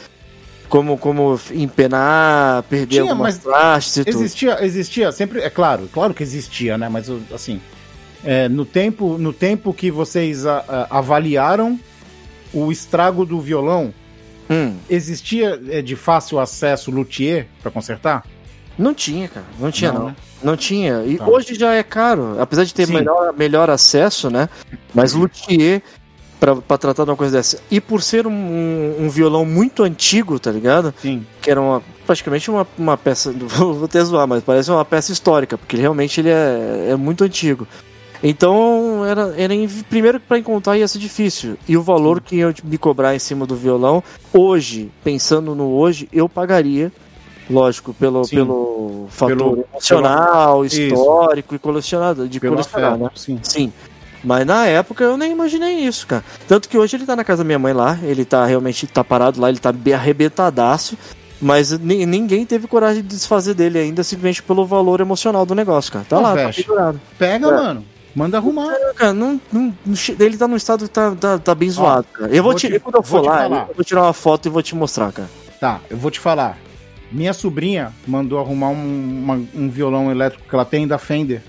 Como, 0.68 0.96
como 0.96 1.38
empenar, 1.52 2.62
perder 2.64 2.86
Tinha, 2.86 3.02
algumas 3.02 3.40
mas 3.44 3.96
e 3.96 4.04
tudo. 4.04 4.16
Existia, 4.16 4.64
existia 4.64 5.12
sempre, 5.12 5.40
é 5.40 5.50
claro, 5.50 5.88
claro 5.92 6.14
que 6.14 6.22
existia, 6.22 6.76
né? 6.78 6.88
Mas 6.88 7.08
assim, 7.32 7.60
é, 8.24 8.48
no 8.48 8.64
tempo, 8.64 9.18
no 9.18 9.32
tempo 9.32 9.72
que 9.72 9.90
vocês 9.90 10.46
a- 10.46 10.64
a- 10.90 10.98
avaliaram 10.98 11.78
o 12.52 12.70
estrago 12.72 13.24
do 13.24 13.40
violão, 13.40 13.92
Hum, 14.50 14.74
existia 14.90 15.58
é, 15.70 15.80
de 15.80 15.96
fácil 15.96 16.38
acesso 16.38 16.90
luthier 16.90 17.46
pra 17.62 17.70
consertar? 17.70 18.24
não 18.76 18.92
tinha, 18.92 19.28
cara. 19.28 19.46
Não 19.58 19.70
tinha, 19.70 19.92
Não, 19.92 19.98
não. 20.00 20.06
né? 20.08 20.16
Não 20.42 20.56
tinha. 20.56 21.04
E 21.06 21.16
Tá. 21.16 21.26
hoje 21.28 21.54
já 21.54 21.72
é 21.74 21.82
caro, 21.82 22.36
apesar 22.40 22.64
de 22.64 22.74
ter 22.74 22.86
Sim. 22.86 22.94
melhor, 22.94 23.32
melhor 23.36 23.70
acesso, 23.70 24.28
né? 24.30 24.48
Mas 24.92 25.12
luthier 25.14 25.80
pra 26.40 26.76
tratar 26.76 27.04
de 27.04 27.10
uma 27.10 27.16
coisa 27.16 27.36
dessa. 27.38 27.58
E 27.70 27.80
por 27.80 28.02
ser 28.02 28.26
um, 28.26 28.96
um 29.00 29.08
violão 29.08 29.46
muito 29.46 29.82
antigo, 29.82 30.38
tá 30.38 30.50
ligado? 30.50 30.92
Sim. 31.00 31.24
Que 31.40 31.50
era 31.50 31.60
uma, 31.60 31.82
praticamente 32.04 32.50
uma, 32.50 32.66
uma 32.76 32.96
peça. 32.98 33.32
Vou 33.38 33.84
até 33.84 34.04
zoar, 34.04 34.26
mas 34.28 34.42
parece 34.42 34.70
uma 34.70 34.84
peça 34.84 35.10
histórica, 35.12 35.56
porque 35.56 35.76
realmente 35.78 36.20
ele 36.20 36.28
é, 36.30 36.88
é 36.90 36.96
muito 36.96 37.24
antigo. 37.24 37.66
Então, 38.26 39.04
era, 39.04 39.34
era 39.36 39.52
primeiro 39.90 40.18
que 40.18 40.26
para 40.26 40.38
encontrar 40.38 40.78
ia 40.78 40.88
ser 40.88 40.98
difícil. 40.98 41.58
E 41.68 41.76
o 41.76 41.82
valor 41.82 42.22
que 42.22 42.38
eu 42.38 42.54
me 42.64 42.78
cobrar 42.78 43.14
em 43.14 43.18
cima 43.18 43.44
do 43.46 43.54
violão, 43.54 44.02
hoje, 44.32 44.90
pensando 45.04 45.54
no 45.54 45.70
hoje, 45.74 46.08
eu 46.10 46.26
pagaria. 46.26 46.90
Lógico, 47.50 47.92
pelo, 47.92 48.24
Sim. 48.24 48.36
pelo 48.36 49.06
fator 49.10 49.36
Pelo- 49.36 49.64
emocional, 49.70 50.64
Isso. 50.64 50.80
histórico 50.80 51.54
e 51.54 51.58
colecionado, 51.58 52.26
de 52.26 52.40
Pelo 52.40 52.54
colecionar, 52.54 52.96
né? 52.96 53.10
sim. 53.14 53.38
Sim. 53.42 53.72
Mas 54.24 54.46
na 54.46 54.64
época 54.66 55.04
eu 55.04 55.18
nem 55.18 55.30
imaginei 55.32 55.74
isso, 55.80 56.06
cara. 56.06 56.24
Tanto 56.48 56.66
que 56.66 56.78
hoje 56.78 56.96
ele 56.96 57.04
tá 57.04 57.14
na 57.14 57.22
casa 57.22 57.42
da 57.42 57.46
minha 57.46 57.58
mãe 57.58 57.74
lá, 57.74 57.98
ele 58.02 58.24
tá 58.24 58.46
realmente 58.46 58.86
tá 58.86 59.04
parado 59.04 59.38
lá, 59.38 59.50
ele 59.50 59.58
tá 59.58 59.70
bem 59.70 59.92
arrebentadaço. 59.92 60.96
Mas 61.42 61.78
ni- 61.78 62.06
ninguém 62.06 62.46
teve 62.46 62.66
coragem 62.66 63.02
de 63.02 63.08
desfazer 63.08 63.52
dele 63.52 63.78
ainda, 63.78 64.02
simplesmente 64.02 64.42
pelo 64.42 64.64
valor 64.64 65.00
emocional 65.02 65.44
do 65.44 65.54
negócio, 65.54 65.92
cara. 65.92 66.06
Tá 66.08 66.16
Ô, 66.18 66.22
lá, 66.22 66.28
tá 66.34 66.46
Veste. 66.46 66.62
pendurado. 66.62 66.98
Pega, 67.18 67.46
É. 67.46 67.50
mano. 67.50 67.84
Manda 68.14 68.38
arrumar. 68.38 68.72
Cara, 68.94 69.12
não, 69.12 69.40
não, 69.52 69.74
ele 70.20 70.36
tá 70.36 70.46
num 70.46 70.56
estado 70.56 70.84
que 70.84 70.90
tá, 70.90 71.14
tá, 71.16 71.38
tá 71.38 71.54
bem 71.54 71.68
zoado, 71.68 72.06
cara. 72.12 72.28
Eu 72.34 72.42
vou, 72.42 72.52
vou 72.52 72.54
te, 72.54 72.68
te- 72.70 72.78
quando 72.78 72.96
eu 72.96 73.02
for 73.02 73.22
lá, 73.24 73.38
falar. 73.38 73.66
eu 73.68 73.74
vou 73.74 73.84
tirar 73.84 74.02
uma 74.02 74.12
foto 74.12 74.46
e 74.46 74.50
vou 74.50 74.62
te 74.62 74.74
mostrar, 74.74 75.12
cara. 75.12 75.28
Tá, 75.60 75.80
eu 75.90 75.96
vou 75.96 76.10
te 76.10 76.20
falar. 76.20 76.56
Minha 77.10 77.32
sobrinha 77.32 77.92
mandou 78.06 78.38
arrumar 78.38 78.68
um, 78.68 79.20
uma- 79.24 79.42
um 79.54 79.68
violão 79.68 80.10
elétrico 80.10 80.48
que 80.48 80.54
ela 80.54 80.64
tem 80.64 80.86
da 80.86 80.96
Fender. 80.98 81.42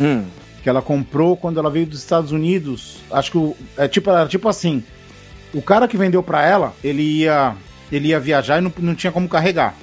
Hum, 0.00 0.24
que 0.62 0.68
ela 0.68 0.82
comprou 0.82 1.36
quando 1.38 1.58
ela 1.58 1.70
veio 1.70 1.86
dos 1.86 2.00
Estados 2.00 2.32
Unidos. 2.32 2.98
Acho 3.10 3.30
que 3.30 3.38
o, 3.38 3.56
é 3.78 3.88
tipo, 3.88 4.10
era 4.10 4.28
tipo 4.28 4.46
assim: 4.48 4.84
o 5.54 5.62
cara 5.62 5.88
que 5.88 5.96
vendeu 5.96 6.22
pra 6.22 6.44
ela, 6.44 6.74
ele 6.84 7.02
ia, 7.02 7.54
ele 7.90 8.08
ia 8.08 8.20
viajar 8.20 8.58
e 8.58 8.60
não, 8.60 8.72
não 8.78 8.94
tinha 8.94 9.10
como 9.10 9.26
carregar. 9.28 9.74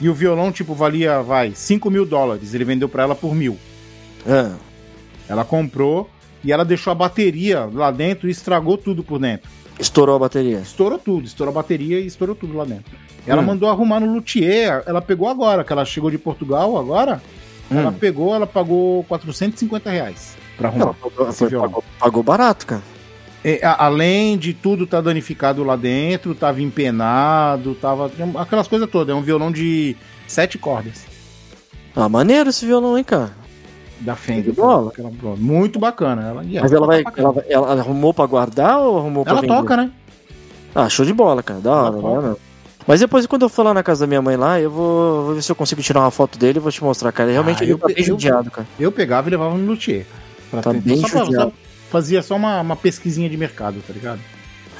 E 0.00 0.08
o 0.08 0.14
violão, 0.14 0.50
tipo, 0.50 0.74
valia, 0.74 1.22
vai, 1.22 1.52
5 1.54 1.88
mil 1.90 2.04
dólares. 2.04 2.52
Ele 2.54 2.64
vendeu 2.64 2.88
pra 2.88 3.04
ela 3.04 3.14
por 3.14 3.32
mil. 3.36 3.56
ah, 4.26 4.56
Ela 5.28 5.44
comprou 5.44 6.08
e 6.42 6.52
ela 6.52 6.64
deixou 6.64 6.90
a 6.90 6.94
bateria 6.94 7.68
lá 7.72 7.90
dentro 7.90 8.28
e 8.28 8.30
estragou 8.30 8.76
tudo 8.76 9.02
por 9.02 9.18
dentro. 9.18 9.48
estourou 9.78 10.14
a 10.14 10.18
bateria. 10.20 10.58
Estourou 10.58 10.98
tudo, 11.00 11.26
estourou 11.26 11.50
a 11.50 11.54
bateria 11.54 11.98
e 11.98 12.06
estourou 12.06 12.36
tudo 12.36 12.56
lá 12.56 12.64
dentro. 12.64 12.96
Ela 13.26 13.42
Hum. 13.42 13.46
mandou 13.46 13.68
arrumar 13.68 13.98
no 13.98 14.12
luthier, 14.12 14.84
ela 14.86 15.02
pegou 15.02 15.28
agora, 15.28 15.64
que 15.64 15.72
ela 15.72 15.84
chegou 15.84 16.10
de 16.12 16.18
Portugal 16.18 16.78
agora. 16.78 17.20
Ela 17.70 17.88
Hum. 17.90 17.92
pegou, 17.94 18.34
ela 18.34 18.46
pagou 18.46 19.02
450 19.04 19.90
reais 19.90 20.36
pra 20.56 20.68
arrumar. 20.68 20.94
Esse 21.28 21.46
violão. 21.46 21.68
pagou, 21.68 21.84
pagou 21.98 22.22
barato, 22.22 22.66
cara. 22.66 22.82
É, 23.42 23.66
a- 23.66 23.84
além 23.86 24.38
de 24.38 24.54
tudo 24.54 24.86
tá 24.86 25.00
danificado 25.00 25.64
lá 25.64 25.74
dentro, 25.76 26.34
tava 26.36 26.62
empenado, 26.62 27.74
tava. 27.74 28.10
aquelas 28.38 28.68
coisas 28.68 28.88
todas. 28.88 29.12
É 29.14 29.18
um 29.18 29.22
violão 29.22 29.50
de 29.50 29.96
sete 30.28 30.56
cordas 30.56 31.04
Ah, 31.96 32.08
maneiro 32.08 32.50
esse 32.50 32.64
violão, 32.64 32.96
hein, 32.96 33.04
cara. 33.04 33.32
Da 34.00 34.12
De 34.14 34.18
Fender. 34.20 34.54
bola. 34.54 34.90
Aquela- 34.90 35.10
muito 35.36 35.78
bacana. 35.78 36.22
Ela, 36.28 36.44
e 36.44 36.60
Mas 36.60 36.72
ela 36.72 36.86
vai, 36.86 37.02
ela, 37.16 37.44
ela 37.48 37.72
arrumou 37.80 38.12
pra 38.14 38.26
guardar 38.26 38.78
ou 38.80 38.98
arrumou 38.98 39.24
pra 39.24 39.32
Ela 39.32 39.40
vender? 39.42 39.54
toca, 39.54 39.76
né? 39.76 39.90
Ah, 40.74 40.88
show 40.88 41.04
de 41.06 41.12
bola, 41.12 41.42
cara. 41.42 41.60
Da 41.60 41.70
hora, 41.72 41.86
Ela 41.98 42.02
da 42.02 42.08
hora. 42.08 42.36
Mas 42.86 43.00
depois, 43.00 43.24
quando 43.26 43.42
eu 43.42 43.48
for 43.48 43.62
lá 43.62 43.72
na 43.72 43.82
casa 43.82 44.00
da 44.00 44.06
minha 44.06 44.20
mãe 44.20 44.36
lá, 44.36 44.60
eu 44.60 44.70
vou, 44.70 45.24
vou 45.26 45.34
ver 45.34 45.42
se 45.42 45.50
eu 45.50 45.56
consigo 45.56 45.80
tirar 45.80 46.00
uma 46.00 46.10
foto 46.10 46.38
dele 46.38 46.58
e 46.58 46.60
vou 46.60 46.70
te 46.70 46.84
mostrar, 46.84 47.12
cara. 47.12 47.30
Realmente 47.30 47.60
Ah, 47.60 47.64
ele 47.64 47.72
eu 47.72 47.78
tá 47.78 47.86
bem 47.86 47.96
eu- 47.98 48.04
judiado, 48.04 48.50
cara. 48.50 48.66
Eu 48.78 48.92
pegava 48.92 49.28
e 49.28 49.30
levava 49.30 49.56
no 49.56 49.64
luthier. 49.66 50.04
Pra 50.50 50.60
Tá 50.60 50.70
ter- 50.72 50.80
bem 50.80 50.96
só 50.98 51.08
pra- 51.08 51.24
judiado. 51.24 51.52
Fazia 51.88 52.22
só 52.22 52.34
uma, 52.36 52.60
uma 52.60 52.76
pesquisinha 52.76 53.30
de 53.30 53.36
mercado, 53.36 53.76
tá 53.86 53.92
ligado? 53.92 54.20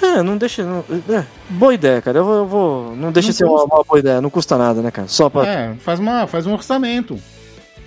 É, 0.02 0.22
não 0.22 0.36
deixa. 0.36 0.64
Não, 0.64 0.84
é, 1.14 1.24
boa 1.48 1.72
ideia, 1.72 2.02
cara. 2.02 2.18
Eu 2.18 2.24
vou. 2.24 2.34
eu 2.34 2.46
vou- 2.46 2.96
não 2.96 3.10
deixa 3.12 3.28
Não 3.28 3.34
ser 3.34 3.44
uma, 3.46 3.64
uma 3.64 3.84
boa 3.84 3.98
ideia, 3.98 4.20
não 4.20 4.28
custa 4.28 4.58
nada, 4.58 4.82
né, 4.82 4.90
cara? 4.90 5.06
Só 5.08 5.30
pra. 5.30 5.46
É, 5.46 5.74
faz, 5.78 5.98
uma, 6.00 6.26
faz 6.26 6.46
um 6.46 6.52
orçamento. 6.52 7.16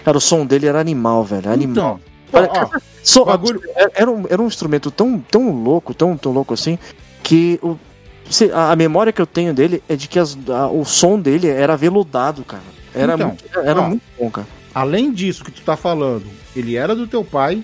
Cara, 0.03 0.17
o 0.17 0.21
som 0.21 0.45
dele 0.45 0.67
era 0.67 0.79
animal, 0.79 1.23
velho. 1.23 1.49
Animal. 1.51 1.71
Então, 1.71 1.99
Olha, 2.33 2.49
ó, 2.53 2.79
Só, 3.03 3.23
bagulho- 3.23 3.61
era- 3.75 3.91
era, 3.95 4.11
um, 4.11 4.25
era 4.29 4.41
um 4.41 4.47
instrumento 4.47 4.91
tão, 4.91 5.17
tão 5.19 5.49
louco, 5.63 5.93
tão, 5.93 6.17
tão 6.17 6.31
louco 6.33 6.53
assim, 6.53 6.77
que 7.23 7.57
o, 7.63 7.77
se- 8.29 8.51
a, 8.51 8.71
a 8.71 8.75
memória 8.75 9.13
que 9.13 9.21
eu 9.21 9.25
tenho 9.25 9.53
dele 9.53 9.81
é 9.87 9.95
de 9.95 10.09
que 10.09 10.19
as- 10.19 10.37
a- 10.49 10.67
o 10.67 10.83
som 10.83 11.17
dele 11.19 11.47
era 11.47 11.77
veludado, 11.77 12.43
cara. 12.43 12.63
Era, 12.93 13.13
Então, 13.13 13.27
muito, 13.29 13.59
era 13.59 13.81
ó. 13.81 13.87
muito 13.87 14.03
bom, 14.19 14.29
cara. 14.29 14.47
além 14.75 15.11
disso 15.13 15.43
que 15.45 15.51
tu 15.51 15.61
tá 15.61 15.77
falando, 15.77 16.25
ele 16.55 16.75
era 16.75 16.93
do 16.95 17.07
teu 17.07 17.23
pai. 17.23 17.63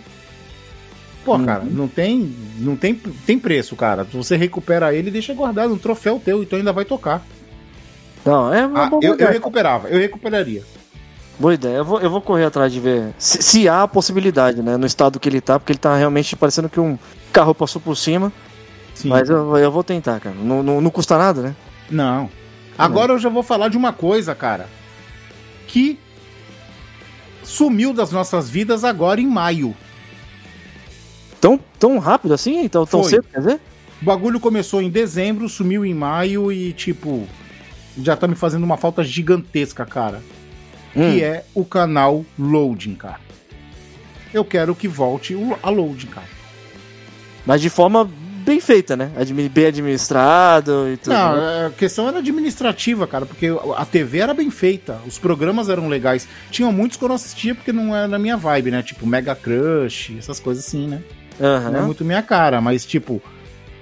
Pô, 1.26 1.36
Uhum. 1.36 1.46
cara, 1.46 1.64
não 1.70 1.88
tem, 1.90 2.34
não 2.58 2.76
tem, 2.78 2.94
tem 2.96 3.38
preço, 3.40 3.76
cara. 3.76 4.04
Você 4.14 4.36
recupera 4.38 4.94
ele 4.94 5.10
e 5.10 5.12
deixa 5.12 5.34
guardado 5.34 5.74
um 5.74 5.78
troféu 5.78 6.22
teu, 6.24 6.42
então 6.42 6.58
ainda 6.58 6.72
vai 6.74 6.86
tocar. 6.86 7.22
Não, 8.26 8.54
é 8.54 8.66
uma 8.66 8.86
Ah, 8.86 8.90
eu, 9.02 9.16
eu 9.18 9.28
recuperava, 9.30 9.90
eu 9.90 10.00
recuperaria. 10.00 10.64
Boa 11.40 11.54
ideia. 11.54 11.78
Eu 11.78 11.86
vou, 11.86 12.00
eu 12.00 12.10
vou 12.10 12.22
correr 12.22 12.46
atrás 12.46 12.72
de 12.72 12.80
ver 12.80 13.14
se, 13.18 13.42
se 13.42 13.70
há 13.70 13.84
a 13.84 13.88
possibilidade, 13.88 14.62
né? 14.62 14.78
No 14.78 14.86
estado 14.86 15.20
que 15.20 15.28
ele 15.28 15.42
tá, 15.42 15.60
porque 15.60 15.72
ele 15.72 15.80
tá 15.80 15.96
realmente 15.96 16.36
parecendo 16.36 16.70
que 16.70 16.80
um 16.80 16.98
carro 17.32 17.54
passou 17.54 17.82
por 17.82 17.96
cima. 17.96 18.32
Sim. 18.94 19.10
Mas 19.10 19.30
eu, 19.30 19.58
eu 19.58 19.72
vou 19.72 19.84
tentar, 19.84 20.20
cara. 20.20 20.36
Não, 20.36 20.62
não, 20.62 20.82
não 20.82 20.90
custa 20.90 21.18
nada, 21.18 21.42
né? 21.42 21.56
Não. 21.90 22.30
Agora 22.78 23.14
eu 23.14 23.20
já 23.20 23.30
vou 23.30 23.44
falar 23.44 23.70
de 23.70 23.78
uma 23.78 23.94
coisa, 23.94 24.34
cara, 24.34 24.68
que 25.68 26.00
sumiu 27.44 27.94
das 27.94 28.12
nossas 28.12 28.50
vidas 28.50 28.84
agora 28.84 29.22
em 29.22 29.28
maio. 29.28 29.76
Tão, 31.40 31.60
tão 31.78 32.00
rápido 32.00 32.34
assim? 32.34 32.64
Então, 32.64 32.86
tão 32.86 33.02
Foi. 33.02 33.12
cedo, 33.12 33.26
quer 33.32 33.40
dizer? 33.40 33.62
O 34.02 34.06
bagulho 34.06 34.40
começou 34.40 34.82
em 34.82 34.90
dezembro, 34.90 35.48
sumiu 35.48 35.86
em 35.86 35.94
maio 35.94 36.52
e, 36.52 36.74
tipo, 36.74 37.28
já 37.98 38.16
tá 38.16 38.28
me 38.28 38.36
fazendo 38.36 38.64
uma 38.64 38.78
falta 38.78 39.04
gigantesca, 39.04 39.86
cara. 39.86 40.22
Hum. 40.96 41.12
Que 41.12 41.24
é 41.24 41.46
o 41.54 41.66
canal 41.66 42.26
Loading, 42.38 42.96
cara. 42.96 43.20
Eu 44.34 44.44
quero 44.44 44.76
que 44.76 44.88
volte 44.88 45.36
a 45.62 45.70
Loading, 45.70 46.08
cara. 46.08 46.28
Mas 47.46 47.62
de 47.62 47.70
forma 47.70 48.10
bem 48.44 48.60
feita, 48.60 48.96
né? 48.96 49.12
Bem 49.52 49.66
administrado 49.66 50.89
e 50.89 50.98
tudo. 50.98 51.14
Não, 51.14 51.36
né? 51.36 51.68
a 51.68 51.70
questão 51.72 52.08
era 52.08 52.20
administrativa, 52.20 53.08
cara, 53.08 53.26
porque 53.26 53.48
a 53.76 53.86
TV 53.86 54.20
era 54.20 54.34
bem 54.34 54.52
feita, 54.52 55.00
os 55.08 55.18
programas 55.18 55.70
eram 55.70 55.88
legais. 55.88 56.28
Tinham 56.52 56.72
muitos 56.72 56.98
que 56.98 57.04
eu 57.04 57.08
não 57.08 57.16
assistia 57.16 57.56
porque 57.56 57.72
não 57.72 57.96
era 57.96 58.08
na 58.08 58.20
minha 58.20 58.38
vibe, 58.38 58.72
né? 58.72 58.84
Tipo 58.84 59.08
Mega 59.08 59.36
Crush, 59.36 60.16
essas 60.18 60.39
coisas 60.39 60.66
assim, 60.66 60.88
né? 60.88 61.02
Aham. 61.41 61.72
Não 61.72 61.80
é 61.80 61.84
muito 61.84 62.06
minha 62.06 62.22
cara, 62.22 62.62
mas 62.62 62.86
tipo, 62.86 63.22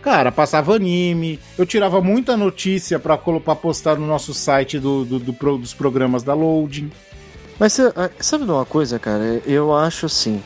cara, 0.02 0.32
passava 0.32 0.76
anime, 0.76 1.39
eu 1.58 1.66
tirava 1.66 2.02
muita 2.02 2.36
notícia 2.36 2.99
pra, 2.99 3.18
pra 3.18 3.56
postar 3.56 3.95
no 3.97 4.06
nosso 4.08 4.34
site 4.34 4.80
do, 4.80 5.06
do- 5.06 5.20
do 5.20 5.34
pro- 5.34 5.58
dos 5.58 5.74
programas 5.74 6.24
da 6.24 6.34
Loading. 6.34 6.91
Mas 7.60 7.80
ah, 7.80 8.10
sabe 8.20 8.45
de 8.45 8.52
uma 8.52 8.66
coisa, 8.66 8.97
cara? 8.97 9.41
Eu 9.45 9.74
acho 9.76 10.08
assim. 10.08 10.41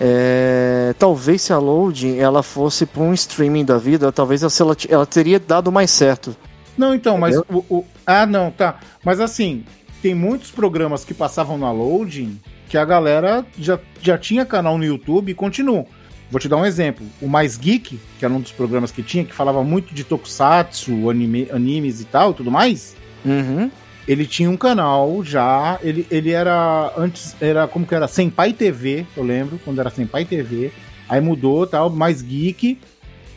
é, 0.00 0.94
talvez 0.98 1.42
se 1.42 1.52
a 1.52 1.58
loading 1.58 2.18
ela 2.18 2.42
fosse 2.42 2.84
para 2.86 3.02
um 3.02 3.12
streaming 3.14 3.64
da 3.64 3.78
vida, 3.78 4.10
talvez 4.10 4.42
ela, 4.42 4.76
ela 4.88 5.06
teria 5.06 5.38
dado 5.38 5.70
mais 5.70 5.90
certo. 5.90 6.34
Não, 6.76 6.94
então, 6.94 7.16
mas 7.18 7.36
o, 7.36 7.64
o- 7.70 7.84
Ah, 8.06 8.26
não, 8.26 8.50
tá. 8.50 8.80
Mas 9.04 9.20
assim, 9.20 9.64
tem 10.02 10.14
muitos 10.14 10.50
programas 10.50 11.04
que 11.04 11.14
passavam 11.14 11.56
na 11.56 11.70
Loading 11.70 12.40
que 12.68 12.76
a 12.76 12.84
galera 12.84 13.46
já, 13.58 13.78
já 14.02 14.18
tinha 14.18 14.44
canal 14.44 14.76
no 14.76 14.84
YouTube 14.84 15.30
e 15.30 15.34
continuam. 15.34 15.86
Vou 16.34 16.40
te 16.40 16.48
dar 16.48 16.56
um 16.56 16.66
exemplo. 16.66 17.06
O 17.22 17.28
Mais 17.28 17.56
Geek, 17.56 17.96
que 18.18 18.24
era 18.24 18.34
um 18.34 18.40
dos 18.40 18.50
programas 18.50 18.90
que 18.90 19.04
tinha, 19.04 19.24
que 19.24 19.32
falava 19.32 19.62
muito 19.62 19.94
de 19.94 20.02
tokusatsu, 20.02 21.08
anime, 21.08 21.46
animes 21.52 22.00
e 22.00 22.04
tal, 22.04 22.34
tudo 22.34 22.50
mais. 22.50 22.96
Uhum. 23.24 23.70
Ele 24.08 24.26
tinha 24.26 24.50
um 24.50 24.56
canal 24.56 25.22
já, 25.22 25.78
ele, 25.80 26.04
ele 26.10 26.32
era 26.32 26.92
antes, 26.98 27.36
era 27.40 27.68
como 27.68 27.86
que 27.86 27.94
era? 27.94 28.08
Senpai 28.08 28.52
TV, 28.52 29.06
eu 29.16 29.22
lembro, 29.22 29.60
quando 29.64 29.78
era 29.78 29.90
Senpai 29.90 30.24
TV. 30.24 30.72
Aí 31.08 31.20
mudou, 31.20 31.68
tal, 31.68 31.88
mais 31.88 32.20
geek. 32.20 32.80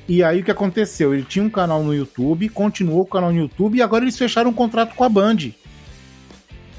E 0.08 0.24
aí 0.24 0.40
o 0.40 0.44
que 0.44 0.50
aconteceu? 0.50 1.14
Ele 1.14 1.22
tinha 1.22 1.46
um 1.46 1.52
canal 1.52 1.84
no 1.84 1.94
YouTube, 1.94 2.50
continuou 2.50 3.02
o 3.02 3.06
canal 3.06 3.32
no 3.32 3.38
YouTube 3.38 3.78
e 3.78 3.82
agora 3.84 4.06
eles 4.06 4.18
fecharam 4.18 4.50
um 4.50 4.56
contrato 4.56 4.96
com 4.96 5.04
a 5.04 5.10
Band. 5.10 5.52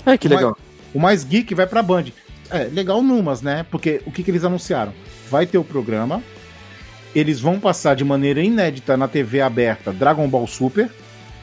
É 0.04 0.18
que 0.18 0.26
legal. 0.26 0.58
O 0.92 0.98
mais 0.98 1.22
geek 1.22 1.54
vai 1.54 1.68
pra 1.68 1.80
Band. 1.80 2.06
É, 2.50 2.64
legal 2.64 3.04
numas, 3.04 3.40
né? 3.40 3.64
Porque 3.70 4.02
o 4.04 4.10
que, 4.10 4.24
que 4.24 4.32
eles 4.32 4.42
anunciaram? 4.42 4.92
Vai 5.30 5.46
ter 5.46 5.58
o 5.58 5.64
programa, 5.64 6.22
eles 7.14 7.40
vão 7.40 7.58
passar 7.60 7.94
de 7.94 8.04
maneira 8.04 8.42
inédita 8.42 8.96
na 8.96 9.08
TV 9.08 9.40
aberta 9.40 9.92
Dragon 9.92 10.28
Ball 10.28 10.46
Super, 10.46 10.90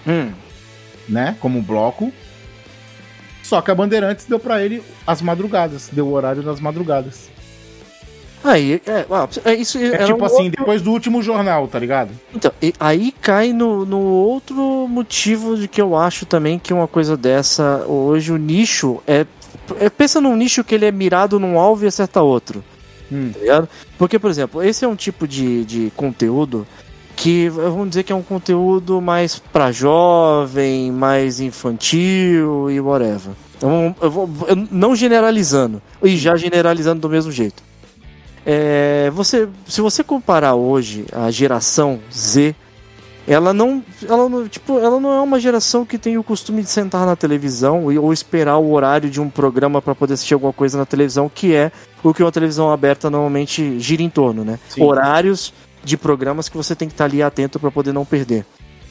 Hum. 0.08 0.32
né? 1.10 1.36
Como 1.40 1.62
bloco. 1.62 2.12
Só 3.44 3.62
que 3.62 3.70
a 3.70 3.76
Bandeirantes 3.76 4.26
deu 4.26 4.40
pra 4.40 4.64
ele 4.64 4.82
as 5.06 5.22
madrugadas, 5.22 5.90
deu 5.92 6.08
o 6.08 6.14
horário 6.14 6.42
das 6.42 6.60
madrugadas. 6.60 7.30
Aí, 8.44 8.80
é, 8.86 9.06
é 9.50 9.56
isso. 9.56 9.78
É 9.80 9.86
era 9.88 10.06
tipo 10.06 10.22
um 10.22 10.26
assim, 10.26 10.44
outro- 10.46 10.60
depois 10.60 10.82
do 10.82 10.92
último 10.92 11.22
jornal, 11.22 11.68
tá 11.68 11.80
ligado? 11.80 12.12
Então, 12.34 12.52
e- 12.62 12.74
aí 12.80 13.12
cai 13.20 13.52
no, 13.54 13.86
no 13.86 14.00
outro 14.00 14.88
motivo 14.88 15.58
de 15.58 15.68
que 15.68 15.82
eu 15.82 15.96
acho 15.96 16.26
também 16.28 16.60
que 16.60 16.72
uma 16.74 16.88
coisa 16.88 17.18
dessa, 17.18 17.84
hoje 17.88 18.32
o 18.32 18.38
nicho 18.38 19.02
é, 19.08 19.26
é. 19.80 19.90
Pensa 19.90 20.22
num 20.22 20.36
nicho 20.36 20.64
que 20.64 20.76
ele 20.76 20.86
é 20.86 20.92
mirado 20.92 21.40
num 21.40 21.58
alvo 21.60 21.86
e 21.86 21.88
acerta 21.88 22.22
outro. 22.22 22.64
Hum. 23.12 23.32
Tá 23.34 23.40
ligado? 23.40 23.70
Porque, 23.98 24.18
por 24.18 24.30
exemplo, 24.30 24.64
esse 24.64 24.84
é 24.84 24.88
um 24.88 24.96
tipo 24.96 25.28
de, 25.28 25.64
de 25.66 25.92
conteúdo 25.96 26.66
que 27.16 27.48
vamos 27.50 27.90
dizer 27.90 28.04
que 28.04 28.12
é 28.12 28.16
um 28.16 28.22
conteúdo 28.22 29.02
mais 29.02 29.40
pra 29.40 29.72
jovem, 29.72 30.92
mais 30.92 31.40
infantil 31.40 32.70
e 32.70 32.80
whatever. 32.80 33.34
Então, 33.58 33.96
eu 34.02 34.12
vou, 34.12 34.30
eu 34.48 34.56
não 34.70 34.96
generalizando, 34.96 35.82
e 36.04 36.18
já 36.18 36.36
generalizando 36.36 37.00
do 37.00 37.10
mesmo 37.10 37.32
jeito. 37.32 37.64
É, 38.46 39.10
você, 39.12 39.48
se 39.68 39.82
você 39.82 40.04
comparar 40.04 40.56
hoje 40.56 41.06
a 41.12 41.32
geração 41.32 42.00
Z, 42.14 42.54
ela 43.28 43.54
não, 43.54 43.84
ela 44.08 44.30
não, 44.30 44.48
tipo, 44.48 44.78
ela 44.80 45.00
não 45.00 45.12
é 45.12 45.22
uma 45.22 45.40
geração 45.40 45.86
que 45.86 45.98
tem 45.98 46.18
o 46.18 46.24
costume 46.24 46.62
de 46.62 46.70
sentar 46.70 47.06
na 47.06 47.16
televisão 47.16 47.86
ou 47.86 48.14
esperar 48.14 48.58
o 48.58 48.72
horário 48.72 49.10
de 49.10 49.20
um 49.20 49.30
programa 49.30 49.82
para 49.82 49.96
poder 49.96 50.14
assistir 50.14 50.36
alguma 50.36 50.54
coisa 50.54 50.78
na 50.78 50.86
televisão, 50.86 51.30
que 51.34 51.54
é 51.54 51.72
o 52.04 52.14
que 52.14 52.22
uma 52.22 52.32
televisão 52.32 52.72
aberta 52.72 53.10
normalmente 53.10 53.80
gira 53.80 54.04
em 54.04 54.10
torno, 54.10 54.46
né? 54.46 54.60
Sim. 54.70 54.84
Horários 54.84 55.54
de 55.84 55.98
programas 55.98 56.48
que 56.48 56.58
você 56.58 56.76
tem 56.76 56.88
que 56.88 56.94
estar 56.94 57.06
ali 57.06 57.24
atento 57.24 57.60
para 57.60 57.72
poder 57.72 57.94
não 57.94 58.06
perder. 58.06 58.46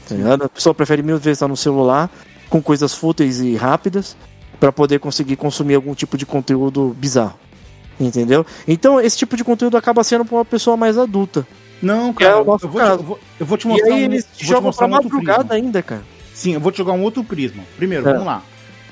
Tá? 0.07 0.45
A 0.45 0.49
pessoa 0.49 0.73
prefere 0.73 1.01
mil 1.01 1.17
vezes 1.17 1.37
estar 1.37 1.47
no 1.47 1.57
celular 1.57 2.09
com 2.49 2.61
coisas 2.61 2.93
fúteis 2.93 3.39
e 3.39 3.55
rápidas 3.55 4.17
para 4.59 4.71
poder 4.71 4.99
conseguir 4.99 5.35
consumir 5.35 5.75
algum 5.75 5.93
tipo 5.93 6.17
de 6.17 6.25
conteúdo 6.25 6.95
bizarro. 6.97 7.37
Entendeu? 7.97 8.45
Então 8.67 8.99
esse 8.99 9.17
tipo 9.17 9.37
de 9.37 9.43
conteúdo 9.43 9.77
acaba 9.77 10.03
sendo 10.03 10.25
para 10.25 10.35
uma 10.35 10.45
pessoa 10.45 10.75
mais 10.75 10.97
adulta. 10.97 11.47
Não, 11.81 12.09
é 12.09 12.13
cara, 12.13 12.43
nosso 12.43 12.65
eu, 12.65 12.69
vou 12.69 12.81
te, 12.81 12.87
eu, 12.89 12.97
vou, 13.03 13.19
eu 13.39 13.45
vou 13.45 13.57
te 13.57 13.65
E 13.65 13.67
mostrar 13.69 13.93
aí 13.93 14.01
um, 14.01 14.05
eles 14.05 14.27
jogam 14.37 14.71
pra 14.71 14.85
um 14.85 14.89
madrugada 14.89 15.39
prisma. 15.45 15.55
ainda, 15.55 15.83
cara. 15.83 16.03
Sim, 16.33 16.53
eu 16.53 16.59
vou 16.59 16.71
te 16.71 16.77
jogar 16.79 16.93
um 16.93 17.01
outro 17.03 17.23
prisma. 17.23 17.63
Primeiro, 17.77 18.07
É. 18.07 18.11
vamos 18.11 18.25
lá. 18.27 18.41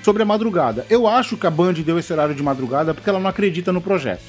Sobre 0.04 0.22
a 0.22 0.26
madrugada. 0.26 0.86
Eu 0.90 1.08
acho 1.08 1.38
que 1.38 1.48
a 1.48 1.50
Band 1.50 1.74
deu 1.74 1.98
esse 1.98 2.12
horário 2.12 2.36
de 2.36 2.44
madrugada 2.44 2.94
porque 2.94 3.10
ela 3.10 3.20
não 3.20 3.30
acredita 3.30 3.72
no 3.72 3.80
projeto. 3.82 4.22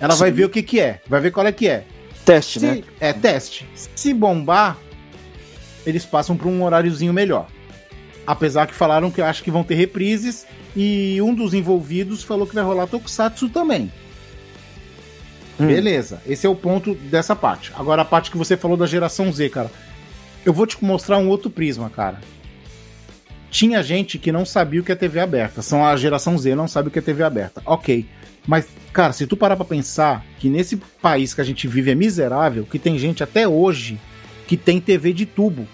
Ela 0.00 0.14
vai 0.14 0.30
Sim. 0.30 0.36
ver 0.36 0.44
o 0.44 0.48
que 0.48 0.62
que 0.62 0.80
é, 0.80 1.00
vai 1.08 1.20
ver 1.20 1.30
qual 1.30 1.46
é 1.46 1.52
que 1.52 1.68
é. 1.68 1.84
Teste, 2.24 2.60
né? 2.60 2.74
Se, 2.74 2.84
é 3.00 3.12
teste. 3.12 3.66
Se 3.94 4.12
bombar, 4.12 4.76
eles 5.86 6.04
passam 6.04 6.36
para 6.36 6.48
um 6.48 6.62
horáriozinho 6.62 7.12
melhor. 7.12 7.46
Apesar 8.26 8.66
que 8.66 8.74
falaram 8.74 9.10
que 9.10 9.22
acho 9.22 9.42
que 9.42 9.50
vão 9.50 9.64
ter 9.64 9.74
reprises 9.74 10.46
e 10.76 11.18
um 11.22 11.34
dos 11.34 11.54
envolvidos 11.54 12.22
falou 12.22 12.46
que 12.46 12.54
vai 12.54 12.62
rolar 12.62 12.86
Tokusatsu 12.86 13.48
também. 13.48 13.90
Hum. 15.60 15.66
Beleza, 15.66 16.20
esse 16.26 16.46
é 16.46 16.50
o 16.50 16.54
ponto 16.54 16.94
dessa 16.94 17.34
parte. 17.34 17.72
Agora 17.76 18.02
a 18.02 18.04
parte 18.04 18.30
que 18.30 18.36
você 18.38 18.56
falou 18.56 18.76
da 18.76 18.86
geração 18.86 19.32
Z, 19.32 19.48
cara. 19.48 19.70
Eu 20.44 20.52
vou 20.52 20.66
te 20.66 20.82
mostrar 20.84 21.18
um 21.18 21.28
outro 21.28 21.50
prisma, 21.50 21.90
cara. 21.90 22.20
Tinha 23.50 23.82
gente 23.82 24.18
que 24.18 24.30
não 24.30 24.44
sabia 24.44 24.80
o 24.80 24.84
que 24.84 24.92
é 24.92 24.94
TV 24.94 25.18
aberta. 25.20 25.62
São 25.62 25.84
a 25.84 25.96
geração 25.96 26.36
Z, 26.38 26.54
não 26.54 26.68
sabe 26.68 26.88
o 26.88 26.90
que 26.90 26.98
é 26.98 27.02
TV 27.02 27.22
aberta. 27.22 27.62
Ok. 27.64 28.06
Mas, 28.46 28.66
cara, 28.92 29.12
se 29.12 29.26
tu 29.26 29.36
parar 29.36 29.56
pra 29.56 29.64
pensar 29.64 30.24
que 30.38 30.48
nesse 30.48 30.76
país 30.76 31.34
que 31.34 31.40
a 31.40 31.44
gente 31.44 31.66
vive 31.66 31.90
é 31.90 31.94
miserável, 31.94 32.64
que 32.70 32.78
tem 32.78 32.98
gente 32.98 33.22
até 33.22 33.48
hoje 33.48 33.98
que 34.46 34.56
tem 34.56 34.80
TV 34.80 35.12
de 35.12 35.26
tubo, 35.26 35.66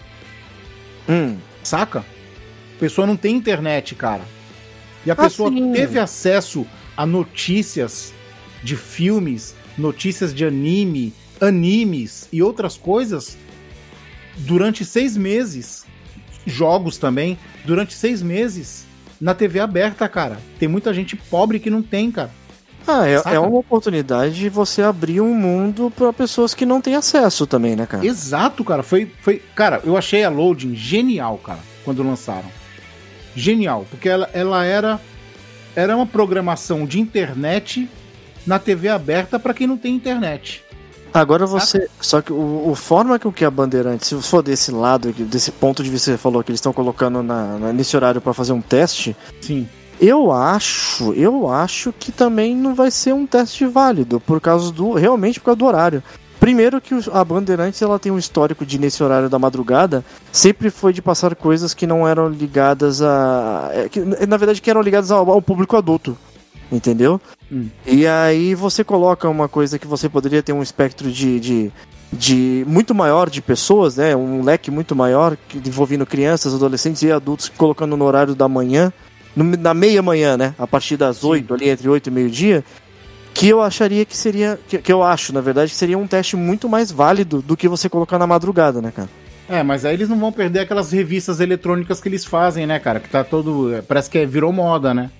Hum. 1.08 1.36
saca? 1.62 2.00
A 2.00 2.80
pessoa 2.80 3.06
não 3.06 3.16
tem 3.16 3.36
internet, 3.36 3.94
cara. 3.94 4.22
E 5.04 5.10
a 5.10 5.14
Ah, 5.14 5.16
pessoa 5.16 5.50
sim. 5.50 5.72
teve 5.72 5.98
acesso 5.98 6.66
a 6.96 7.04
notícias 7.04 8.12
de 8.62 8.76
filmes, 8.76 9.54
notícias 9.76 10.34
de 10.34 10.44
anime, 10.44 11.12
animes 11.40 12.28
e 12.32 12.42
outras 12.42 12.76
coisas 12.76 13.36
durante 14.36 14.84
seis 14.84 15.16
meses. 15.16 15.84
Jogos 16.46 16.98
também, 16.98 17.38
durante 17.64 17.94
seis 17.94 18.22
meses. 18.22 18.84
Na 19.20 19.34
TV 19.34 19.60
aberta, 19.60 20.08
cara. 20.08 20.38
Tem 20.58 20.68
muita 20.68 20.92
gente 20.92 21.16
pobre 21.16 21.58
que 21.58 21.70
não 21.70 21.82
tem, 21.82 22.10
cara. 22.10 22.30
Ah, 22.86 23.06
é, 23.06 23.16
Saca? 23.18 23.34
é 23.34 23.38
uma 23.38 23.58
oportunidade 23.58 24.34
de 24.34 24.48
você 24.50 24.82
abrir 24.82 25.20
um 25.20 25.34
mundo 25.34 25.90
para 25.96 26.12
pessoas 26.12 26.52
que 26.52 26.66
não 26.66 26.80
têm 26.80 26.94
acesso 26.94 27.46
também, 27.46 27.74
né, 27.74 27.86
cara? 27.86 28.04
Exato, 28.04 28.62
cara. 28.62 28.82
Foi, 28.82 29.10
foi. 29.22 29.40
Cara, 29.54 29.80
eu 29.84 29.96
achei 29.96 30.22
a 30.22 30.28
Loading 30.28 30.74
genial, 30.74 31.38
cara, 31.38 31.60
quando 31.84 32.02
lançaram. 32.02 32.50
Genial, 33.34 33.86
porque 33.90 34.08
ela, 34.08 34.28
ela 34.32 34.64
era. 34.64 35.00
Era 35.74 35.96
uma 35.96 36.06
programação 36.06 36.86
de 36.86 37.00
internet 37.00 37.88
na 38.46 38.58
TV 38.58 38.88
aberta 38.88 39.38
pra 39.38 39.54
quem 39.54 39.66
não 39.66 39.76
tem 39.76 39.94
internet. 39.94 40.62
Agora 41.12 41.46
você. 41.46 41.88
Só 42.00 42.20
que 42.20 42.32
o, 42.32 42.70
o 42.70 42.74
forma 42.74 43.18
que 43.18 43.28
o 43.28 43.32
que 43.32 43.44
a 43.44 43.50
Bandeirante, 43.50 44.04
se 44.06 44.20
for 44.20 44.42
desse 44.42 44.72
lado, 44.72 45.12
desse 45.12 45.52
ponto 45.52 45.82
de 45.82 45.88
vista 45.88 46.10
que 46.10 46.16
você 46.16 46.22
falou 46.22 46.42
que 46.42 46.50
eles 46.50 46.58
estão 46.58 46.72
colocando 46.72 47.22
na, 47.22 47.56
na- 47.58 47.72
nesse 47.72 47.94
horário 47.96 48.20
para 48.20 48.34
fazer 48.34 48.52
um 48.52 48.60
teste, 48.60 49.16
Sim. 49.40 49.68
eu 50.00 50.32
acho, 50.32 51.12
eu 51.12 51.48
acho 51.48 51.92
que 51.92 52.10
também 52.10 52.56
não 52.56 52.74
vai 52.74 52.90
ser 52.90 53.12
um 53.14 53.26
teste 53.26 53.64
válido, 53.64 54.18
por 54.18 54.40
causa 54.40 54.72
do. 54.72 54.92
Realmente 54.94 55.38
por 55.38 55.46
causa 55.46 55.58
do 55.58 55.66
horário. 55.66 56.02
Primeiro 56.40 56.80
que 56.80 56.94
a 57.12 57.24
Bandeirantes 57.24 57.80
ela 57.80 57.98
tem 57.98 58.10
um 58.10 58.18
histórico 58.18 58.66
de 58.66 58.76
nesse 58.76 59.02
horário 59.02 59.30
da 59.30 59.38
madrugada 59.38 60.04
sempre 60.32 60.68
foi 60.68 60.92
de 60.92 61.00
passar 61.00 61.34
coisas 61.36 61.72
que 61.72 61.86
não 61.86 62.06
eram 62.06 62.28
ligadas 62.28 63.00
a 63.00 63.70
é, 63.72 63.88
que, 63.88 64.00
na 64.00 64.36
verdade 64.36 64.60
que 64.60 64.68
eram 64.68 64.82
ligadas 64.82 65.10
ao, 65.12 65.30
ao 65.30 65.40
público 65.40 65.74
adulto, 65.76 66.18
entendeu? 66.70 67.20
Hum. 67.50 67.68
E 67.86 68.06
aí 68.06 68.54
você 68.54 68.82
coloca 68.84 69.28
uma 69.28 69.48
coisa 69.48 69.78
que 69.78 69.86
você 69.86 70.08
poderia 70.08 70.42
ter 70.42 70.52
um 70.52 70.62
espectro 70.62 71.10
de, 71.10 71.38
de 71.40 71.72
de 72.12 72.64
muito 72.68 72.94
maior 72.94 73.28
de 73.28 73.42
pessoas, 73.42 73.96
né? 73.96 74.14
Um 74.14 74.40
leque 74.44 74.70
muito 74.70 74.94
maior 74.94 75.36
envolvendo 75.66 76.06
crianças, 76.06 76.54
adolescentes 76.54 77.02
e 77.02 77.10
adultos 77.10 77.48
colocando 77.56 77.96
no 77.96 78.04
horário 78.04 78.36
da 78.36 78.46
manhã, 78.46 78.92
no- 79.34 79.56
na 79.56 79.74
meia 79.74 80.00
manhã, 80.00 80.36
né? 80.36 80.54
A 80.56 80.64
partir 80.64 80.96
das. 80.96 81.24
8, 81.24 81.52
ali 81.54 81.68
entre 81.68 81.88
8 81.88 82.06
e 82.06 82.10
meio-dia, 82.12 82.64
que 83.32 83.48
eu 83.48 83.60
acharia 83.60 84.04
que 84.04 84.16
seria 84.16 84.60
que, 84.68 84.78
que 84.78 84.92
eu 84.92 85.02
acho, 85.02 85.32
na 85.32 85.40
verdade, 85.40 85.72
que 85.72 85.76
seria 85.76 85.98
um 85.98 86.06
teste 86.06 86.36
muito 86.36 86.68
mais 86.68 86.92
válido 86.92 87.42
do 87.42 87.56
que 87.56 87.66
você 87.66 87.88
colocar 87.88 88.16
na 88.16 88.28
madrugada, 88.28 88.80
né, 88.80 88.92
cara? 88.94 89.08
É, 89.48 89.64
mas 89.64 89.84
aí 89.84 89.94
eles 89.94 90.08
não 90.08 90.18
vão 90.20 90.30
perder 90.30 90.60
aquelas 90.60 90.92
revistas 90.92 91.40
eletrônicas 91.40 92.00
que 92.00 92.08
eles 92.08 92.24
fazem, 92.24 92.64
né, 92.64 92.78
cara? 92.78 93.00
Que 93.00 93.08
tá 93.08 93.24
todo. 93.24 93.74
é, 93.74 93.82
Parece 93.82 94.08
que 94.08 94.18
é- 94.18 94.26
virou 94.26 94.52
moda, 94.52 94.94
né? 94.94 95.10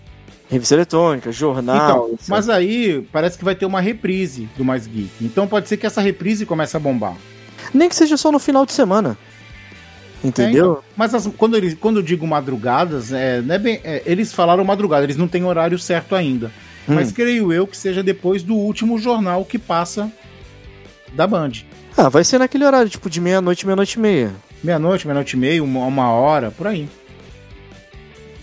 Revista 0.51 0.75
eletrônica, 0.75 1.33
jornal, 1.33 2.09
Então, 2.13 2.19
mas 2.29 2.49
aí 2.49 3.07
parece 3.11 3.39
que 3.39 3.45
vai 3.45 3.55
ter 3.55 3.65
uma 3.67 3.81
reprise 3.81 4.49
do 4.57 4.65
Mais 4.65 4.87
Geek. 4.87 5.11
Então 5.23 5.47
pode 5.47 5.69
ser 5.69 5.77
que 5.79 5.87
essa 5.87 6.01
reprise 6.01 6.45
comece 6.45 6.77
a 6.77 6.81
bombar. 6.81 7.15
nem 7.73 7.89
que 7.89 7.97
seja 7.97 8.17
só 8.17 8.31
no 8.31 8.39
final 8.39 8.65
de 8.67 8.73
semana. 8.73 9.17
Entendeu? 10.23 10.65
É, 10.67 10.71
então. 10.71 10.83
Mas 10.97 11.15
as- 11.15 11.27
quando, 11.37 11.57
eles, 11.57 11.75
quando 11.75 11.97
eu 11.99 12.03
digo 12.03 12.27
madrugadas, 12.27 13.13
é, 13.13 13.43
é 13.47 13.59
bem, 13.59 13.81
é, 13.85 14.03
eles 14.07 14.33
falaram 14.33 14.65
madrugada, 14.65 15.05
eles 15.05 15.17
não 15.17 15.29
têm 15.29 15.45
horário 15.45 15.79
certo 15.79 16.15
ainda. 16.15 16.47
Hum. 16.89 16.95
Mas 16.95 17.11
creio 17.13 17.53
eu 17.53 17.67
que 17.67 17.77
seja 17.77 18.03
depois 18.03 18.43
do 18.43 18.55
último 18.55 18.99
jornal 18.99 19.45
que 19.45 19.59
passa 19.59 20.11
da 21.15 21.27
Band. 21.27 21.53
Ah, 21.97 22.09
vai 22.09 22.25
ser 22.25 22.39
naquele 22.39 22.65
horário, 22.65 22.89
tipo 22.91 23.09
de 23.11 23.21
meia-noite, 23.21 23.65
meia-noite 23.67 23.95
e 23.99 24.01
meia. 24.01 24.33
Meia-noite, 24.63 25.07
meia-noite 25.07 25.37
e 25.37 25.39
meia, 25.39 25.63
uma, 25.63 25.85
uma 25.87 26.11
hora, 26.11 26.51
por 26.51 26.67
aí. 26.67 26.89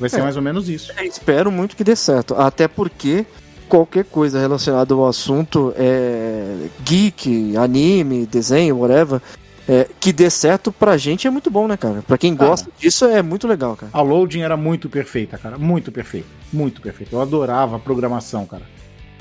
Vai 0.02 0.10
ser 0.10 0.20
É. 0.20 0.24
mais 0.24 0.36
ou 0.36 0.42
menos 0.42 0.68
isso. 0.68 0.92
Eu 0.98 1.06
espero 1.06 1.50
muito 1.52 1.76
que 1.78 1.84
dê 1.84 1.96
certo. 1.96 2.36
Até 2.36 2.68
porque 2.68 3.26
qualquer 3.70 4.04
coisa 4.04 4.38
relacionada 4.40 4.94
ao 4.94 5.08
assunto 5.08 5.74
é 5.78 6.68
geek, 6.84 7.56
anime, 7.56 8.26
desenho, 8.26 8.78
whatever, 8.80 9.22
é, 9.70 9.88
que 10.00 10.12
dê 10.12 10.30
certo 10.30 10.72
pra 10.72 10.98
gente 10.98 11.28
é 11.28 11.30
muito 11.30 11.50
bom, 11.50 11.68
né, 11.68 11.78
cara? 11.78 12.02
Pra 12.02 12.18
quem 12.18 12.36
Cara. 12.36 12.50
gosta 12.50 12.70
disso 12.78 13.06
é 13.06 13.22
muito 13.22 13.48
legal, 13.48 13.78
cara. 13.78 13.92
A 13.94 14.02
loading 14.02 14.42
era 14.42 14.58
muito 14.58 14.90
perfeita, 14.90 15.38
cara. 15.38 15.58
Muito 15.58 15.92
perfeita. 15.92 16.28
Muito 16.52 16.82
perfeita. 16.82 17.16
Eu 17.16 17.22
adorava 17.22 17.76
a 17.78 17.80
programação, 17.80 18.46
cara. 18.46 18.64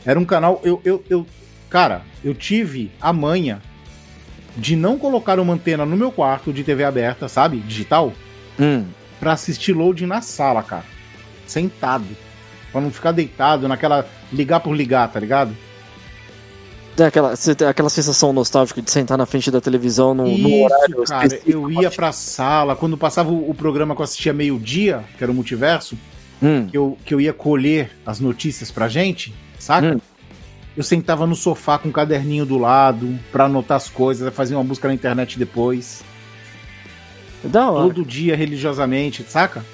Era 0.04 0.18
um 0.18 0.24
canal. 0.24 0.60
Eu, 0.64 0.80
eu, 0.84 1.04
eu. 1.08 1.26
Cara, 1.68 2.02
eu 2.24 2.34
tive 2.34 2.90
a 3.00 3.12
manha 3.12 3.60
de 4.56 4.74
não 4.74 4.98
colocar 4.98 5.38
uma 5.38 5.52
antena 5.52 5.86
no 5.86 5.96
meu 5.96 6.10
quarto 6.10 6.52
de 6.52 6.64
TV 6.64 6.82
aberta, 6.82 7.28
sabe? 7.28 7.58
Digital. 7.58 8.12
Hum. 8.58 8.84
Pra 9.20 9.32
assistir 9.32 9.72
loading 9.72 10.06
na 10.06 10.20
sala, 10.20 10.62
cara. 10.62 10.84
Sentado. 11.46 12.06
Pra 12.72 12.80
não 12.80 12.90
ficar 12.90 13.12
deitado 13.12 13.68
naquela. 13.68 14.08
Ligar 14.32 14.60
por 14.60 14.74
ligar, 14.74 15.08
tá 15.12 15.20
ligado? 15.20 15.54
Tem 16.96 17.06
aquela, 17.06 17.36
você 17.36 17.54
tem 17.54 17.68
aquela 17.68 17.88
sensação 17.88 18.32
nostálgica 18.32 18.82
de 18.82 18.90
sentar 18.90 19.16
na 19.16 19.26
frente 19.26 19.50
da 19.50 19.60
televisão 19.60 20.14
no, 20.14 20.24
no 20.24 20.48
Isso, 20.48 20.64
horário 20.64 21.04
cara. 21.04 21.40
Eu 21.46 21.70
ia 21.70 21.90
pra 21.90 22.10
sala. 22.12 22.74
Quando 22.74 22.96
passava 22.96 23.30
o, 23.30 23.50
o 23.50 23.54
programa 23.54 23.94
que 23.94 24.00
eu 24.00 24.04
assistia 24.04 24.32
meio-dia, 24.32 25.04
que 25.16 25.22
era 25.22 25.30
o 25.30 25.34
multiverso. 25.34 25.96
Hum. 26.42 26.66
que 26.66 26.76
eu, 26.76 26.96
que 27.04 27.12
eu 27.12 27.20
ia 27.20 27.34
colher 27.34 27.90
as 28.04 28.18
notícias 28.18 28.70
pra 28.70 28.88
gente, 28.88 29.34
saca? 29.58 29.96
Hum. 29.96 30.00
Eu 30.76 30.82
sentava 30.82 31.26
no 31.26 31.36
sofá 31.36 31.78
com 31.78 31.88
um 31.88 31.92
caderninho 31.92 32.46
do 32.46 32.56
lado 32.56 33.18
pra 33.30 33.44
anotar 33.44 33.76
as 33.76 33.88
coisas, 33.88 34.32
fazia 34.32 34.56
uma 34.56 34.64
busca 34.64 34.88
na 34.88 34.94
internet 34.94 35.38
depois. 35.38 36.02
Da 37.44 37.70
hora. 37.70 37.84
Todo 37.84 38.04
dia, 38.04 38.36
religiosamente, 38.36 39.24
saca? 39.28 39.64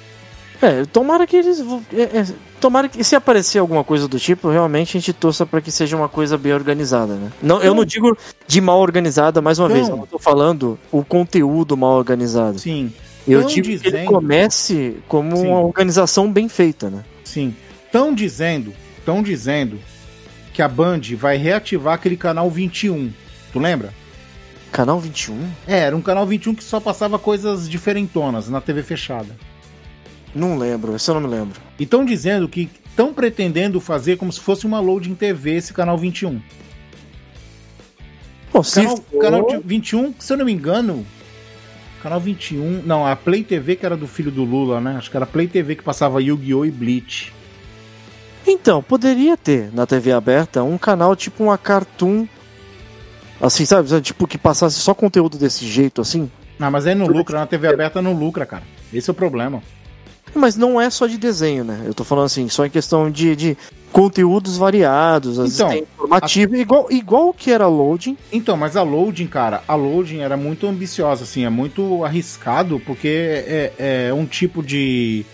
É, 0.61 0.85
tomara 0.85 1.27
que 1.27 1.35
eles. 1.37 1.59
é, 1.93 2.01
é, 2.19 2.25
tomara 2.59 2.89
que 2.89 3.03
se 3.03 3.15
aparecer 3.15 3.59
alguma 3.59 3.83
coisa 3.83 4.07
do 4.07 4.17
tipo, 4.19 4.49
realmente 4.49 4.97
a 4.97 4.99
gente 4.99 5.13
torça 5.13 5.45
pra 5.45 5.61
que 5.61 5.71
seja 5.71 5.95
uma 5.95 6.09
coisa 6.09 6.35
bem 6.37 6.51
organizada, 6.53 7.13
né? 7.13 7.31
Não, 7.43 7.61
eu 7.61 7.75
não 7.75 7.85
digo 7.85 8.17
de 8.47 8.59
mal 8.59 8.79
organizada, 8.79 9.39
mais 9.41 9.59
uma 9.59 9.67
Não. 9.69 9.75
vez, 9.75 9.87
eu 9.87 10.07
tô 10.09 10.17
falando 10.17 10.79
o 10.91 11.03
conteúdo 11.03 11.77
mal 11.77 11.91
organizado. 11.95 12.57
Sim, 12.57 12.91
eu 13.27 13.41
tão 13.41 13.49
digo 13.49 13.67
que 13.67 13.73
ele 13.73 13.77
dizendo- 13.83 14.07
comece 14.07 14.97
como 15.07 15.37
Sim. 15.37 15.47
uma 15.47 15.59
organização 15.61 16.31
bem 16.31 16.49
feita, 16.49 16.89
né? 16.89 17.03
sim. 17.23 17.55
Tão 17.91 18.13
dizendo, 18.13 18.73
tão 19.05 19.21
dizendo 19.23 19.79
que 20.53 20.61
a 20.61 20.67
Band 20.67 21.01
vai 21.15 21.37
reativar 21.37 21.93
aquele 21.93 22.17
canal 22.17 22.49
21. 22.49 23.11
Tu 23.53 23.59
lembra? 23.59 23.93
Canal 24.77 24.99
21? 24.99 25.35
É, 25.67 25.79
era 25.79 25.97
um 25.97 26.01
canal 26.03 26.23
21 26.27 26.53
que 26.53 26.63
só 26.63 26.79
passava 26.79 27.17
coisas 27.17 27.67
diferentonas 27.67 28.47
na 28.47 28.61
TV 28.61 28.83
fechada. 28.83 29.35
Não 30.35 30.55
lembro, 30.55 30.95
esse 30.95 31.09
eu 31.09 31.15
não 31.15 31.21
me 31.21 31.27
lembro. 31.27 31.59
E 31.79 31.83
estão 31.83 32.05
dizendo 32.05 32.47
que 32.47 32.69
estão 32.87 33.11
pretendendo 33.11 33.81
fazer 33.81 34.17
como 34.17 34.31
se 34.31 34.39
fosse 34.39 34.67
uma 34.67 34.79
loading 34.79 35.15
TV 35.15 35.55
esse 35.55 35.73
canal 35.73 35.97
21. 35.97 36.39
Bom, 38.53 38.61
se 38.61 38.81
Canal, 38.83 38.97
for- 38.97 39.19
canal 39.19 39.47
de 39.47 39.57
21, 39.65 40.13
se 40.19 40.31
eu 40.33 40.37
não 40.37 40.45
me 40.45 40.51
engano. 40.53 41.03
Canal 42.03 42.19
21. 42.19 42.83
Não, 42.85 43.03
a 43.03 43.15
Play 43.15 43.43
TV 43.43 43.77
que 43.77 43.83
era 43.85 43.97
do 43.97 44.05
filho 44.05 44.29
do 44.29 44.43
Lula, 44.43 44.79
né? 44.79 44.97
Acho 44.99 45.09
que 45.09 45.17
era 45.17 45.23
a 45.23 45.27
Play 45.27 45.47
TV 45.47 45.75
que 45.75 45.83
passava 45.83 46.21
Yu-Gi-Oh! 46.21 46.65
e 46.65 46.69
Bleach. 46.69 47.33
Então, 48.45 48.83
poderia 48.83 49.35
ter 49.35 49.73
na 49.73 49.87
TV 49.87 50.11
aberta 50.11 50.61
um 50.61 50.77
canal 50.77 51.15
tipo 51.15 51.43
uma 51.45 51.57
cartoon. 51.57 52.27
Assim, 53.41 53.65
sabe? 53.65 54.01
Tipo, 54.01 54.27
que 54.27 54.37
passasse 54.37 54.79
só 54.79 54.93
conteúdo 54.93 55.37
desse 55.37 55.65
jeito, 55.65 56.01
assim. 56.01 56.29
Ah, 56.59 56.71
mas 56.71 56.87
aí 56.87 56.95
não 56.95 57.05
lucra, 57.05 57.39
na 57.39 57.45
TV 57.45 57.67
aberta 57.67 58.01
não 58.01 58.13
lucra, 58.13 58.45
cara. 58.45 58.63
Esse 58.91 59.09
é 59.09 59.11
o 59.11 59.15
problema. 59.15 59.61
Mas 60.33 60.55
não 60.55 60.79
é 60.79 60.89
só 60.89 61.07
de 61.07 61.17
desenho, 61.17 61.63
né? 61.63 61.83
Eu 61.85 61.93
tô 61.93 62.03
falando 62.03 62.25
assim, 62.25 62.49
só 62.49 62.65
em 62.65 62.69
questão 62.69 63.09
de, 63.09 63.35
de 63.35 63.57
conteúdos 63.91 64.57
variados, 64.57 65.39
às 65.39 65.55
Então, 65.55 65.73
informativo, 65.73 66.55
igual, 66.55 66.87
igual 66.91 67.33
que 67.33 67.51
era 67.51 67.67
loading. 67.67 68.17
Então, 68.31 68.57
mas 68.57 68.75
a 68.75 68.83
loading, 68.83 69.27
cara, 69.27 69.63
a 69.67 69.75
loading 69.75 70.19
era 70.19 70.35
muito 70.35 70.67
ambiciosa, 70.67 71.23
assim, 71.23 71.45
é 71.45 71.49
muito 71.49 72.03
arriscado, 72.03 72.81
porque 72.85 73.07
é, 73.07 74.07
é 74.09 74.13
um 74.13 74.25
tipo 74.25 74.61
de, 74.61 75.25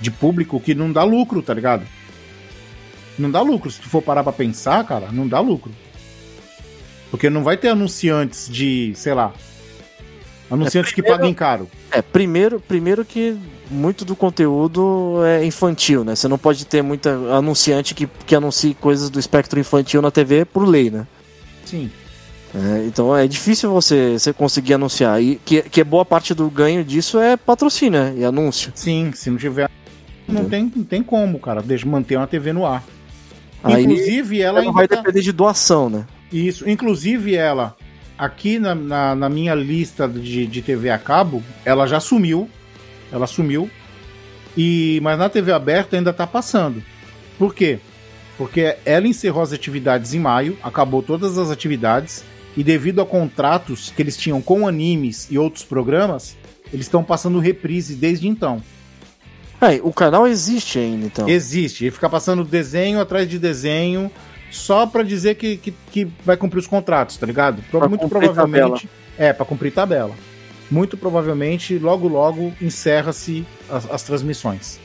de 0.00 0.10
público 0.10 0.60
que 0.60 0.74
não 0.74 0.92
dá 0.92 1.04
lucro, 1.04 1.42
tá 1.42 1.54
ligado? 1.54 1.86
Não 3.18 3.30
dá 3.30 3.40
lucro. 3.40 3.70
Se 3.70 3.80
tu 3.80 3.88
for 3.88 4.02
parar 4.02 4.22
pra 4.22 4.32
pensar, 4.32 4.84
cara, 4.84 5.08
não 5.10 5.26
dá 5.26 5.40
lucro. 5.40 5.72
Porque 7.10 7.30
não 7.30 7.42
vai 7.42 7.56
ter 7.56 7.68
anunciantes 7.68 8.48
de, 8.48 8.92
sei 8.94 9.14
lá. 9.14 9.32
Anunciantes 10.50 10.92
que 10.92 11.02
primeiro- 11.02 11.18
paguem 11.20 11.34
caro. 11.34 11.68
É, 11.90 12.00
primeiro, 12.00 12.58
primeiro 12.60 13.04
que 13.04 13.36
muito 13.70 14.04
do 14.04 14.16
conteúdo 14.16 15.22
é 15.24 15.44
infantil, 15.44 16.04
né? 16.04 16.14
Você 16.14 16.26
não 16.28 16.38
pode 16.38 16.64
ter 16.64 16.82
muita 16.82 17.10
anunciante 17.36 17.94
que, 17.94 18.06
que 18.26 18.34
anuncie 18.34 18.74
coisas 18.74 19.10
do 19.10 19.18
espectro 19.18 19.60
infantil 19.60 20.00
na 20.00 20.10
TV 20.10 20.44
por 20.46 20.66
lei, 20.66 20.90
né? 20.90 21.06
Sim. 21.64 21.90
É, 22.54 22.86
então 22.86 23.14
é 23.14 23.26
difícil 23.26 23.70
você, 23.70 24.18
você 24.18 24.32
conseguir 24.32 24.72
anunciar. 24.74 25.22
E 25.22 25.36
que, 25.44 25.60
que 25.62 25.84
boa 25.84 26.04
parte 26.04 26.32
do 26.32 26.48
ganho 26.48 26.82
disso 26.82 27.18
é 27.18 27.36
patrocínio 27.36 28.00
né? 28.00 28.14
e 28.16 28.24
anúncio. 28.24 28.72
Sim, 28.74 29.12
se 29.14 29.28
não 29.28 29.36
tiver. 29.36 29.68
Não 30.26 30.46
tem, 30.46 30.72
não 30.74 30.84
tem 30.84 31.02
como, 31.02 31.38
cara. 31.38 31.62
Manter 31.84 32.16
uma 32.16 32.26
TV 32.26 32.54
no 32.54 32.64
ar. 32.66 32.82
Aí 33.62 33.84
Inclusive, 33.84 34.40
ela 34.40 34.60
ela 34.60 34.60
ainda 34.60 34.72
vai 34.72 34.88
tá- 34.88 34.96
depender 34.96 35.20
de 35.20 35.32
doação, 35.32 35.90
né? 35.90 36.06
Isso, 36.32 36.68
inclusive 36.68 37.34
ela, 37.34 37.76
aqui 38.16 38.58
na, 38.58 38.74
na, 38.74 39.14
na 39.14 39.28
minha 39.28 39.54
lista 39.54 40.08
de, 40.08 40.46
de 40.46 40.62
TV 40.62 40.90
a 40.90 40.98
cabo, 40.98 41.42
ela 41.64 41.86
já 41.86 42.00
sumiu. 42.00 42.48
Ela 43.10 43.26
sumiu. 43.26 43.70
E, 44.56 44.98
mas 45.02 45.18
na 45.18 45.28
TV 45.28 45.52
aberta 45.52 45.96
ainda 45.96 46.12
tá 46.12 46.26
passando. 46.26 46.82
Por 47.38 47.54
quê? 47.54 47.78
Porque 48.36 48.76
ela 48.84 49.06
encerrou 49.06 49.42
as 49.42 49.52
atividades 49.52 50.14
em 50.14 50.20
maio, 50.20 50.56
acabou 50.62 51.02
todas 51.02 51.38
as 51.38 51.50
atividades, 51.50 52.24
e 52.56 52.64
devido 52.64 53.00
a 53.00 53.06
contratos 53.06 53.92
que 53.94 54.02
eles 54.02 54.16
tinham 54.16 54.42
com 54.42 54.66
animes 54.66 55.28
e 55.30 55.38
outros 55.38 55.64
programas, 55.64 56.36
eles 56.72 56.86
estão 56.86 57.04
passando 57.04 57.38
reprise 57.38 57.94
desde 57.94 58.28
então. 58.28 58.62
Aí, 59.60 59.80
o 59.82 59.92
canal 59.92 60.26
existe 60.26 60.78
ainda, 60.78 61.06
então. 61.06 61.28
Existe, 61.28 61.86
e 61.86 61.90
fica 61.90 62.08
passando 62.08 62.44
desenho 62.44 63.00
atrás 63.00 63.28
de 63.28 63.38
desenho 63.38 64.10
só 64.50 64.86
pra 64.86 65.02
dizer 65.02 65.34
que, 65.36 65.56
que, 65.56 65.74
que 65.90 66.08
vai 66.24 66.36
cumprir 66.36 66.58
os 66.58 66.66
contratos, 66.66 67.16
tá 67.16 67.26
ligado? 67.26 67.62
Pra 67.70 67.88
Muito 67.88 68.08
provavelmente. 68.08 68.88
É, 69.16 69.32
pra 69.32 69.44
cumprir 69.44 69.72
tabela. 69.72 70.14
Muito 70.70 70.96
provavelmente, 70.96 71.78
logo 71.78 72.06
logo, 72.08 72.52
encerra-se 72.60 73.46
as, 73.68 73.90
as 73.90 74.02
transmissões. 74.02 74.78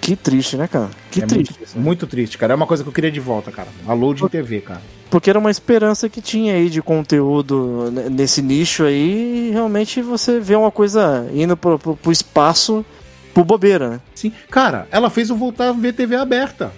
Que 0.00 0.16
triste, 0.16 0.56
né, 0.56 0.66
cara? 0.66 0.90
Que 1.10 1.22
é 1.22 1.26
triste. 1.26 1.54
Muito, 1.58 1.78
muito 1.78 2.06
triste, 2.08 2.36
cara. 2.36 2.52
É 2.54 2.56
uma 2.56 2.66
coisa 2.66 2.82
que 2.82 2.88
eu 2.88 2.92
queria 2.92 3.10
de 3.10 3.20
volta, 3.20 3.52
cara. 3.52 3.68
A 3.86 3.92
Loading 3.92 4.26
TV, 4.26 4.60
cara. 4.60 4.82
Porque 5.08 5.30
era 5.30 5.38
uma 5.38 5.50
esperança 5.50 6.08
que 6.08 6.20
tinha 6.20 6.54
aí 6.54 6.68
de 6.68 6.82
conteúdo 6.82 7.88
nesse 8.10 8.42
nicho 8.42 8.82
aí, 8.82 9.48
e 9.48 9.50
realmente 9.52 10.02
você 10.02 10.40
vê 10.40 10.56
uma 10.56 10.72
coisa 10.72 11.28
indo 11.32 11.56
pro, 11.56 11.78
pro, 11.78 11.96
pro 11.96 12.10
espaço 12.10 12.84
por 13.32 13.44
bobeira, 13.44 13.90
né? 13.90 14.00
Sim. 14.14 14.32
Cara, 14.50 14.88
ela 14.90 15.08
fez 15.08 15.30
eu 15.30 15.36
voltar 15.36 15.68
a 15.68 15.72
ver 15.72 15.92
TV 15.92 16.16
aberta. 16.16 16.72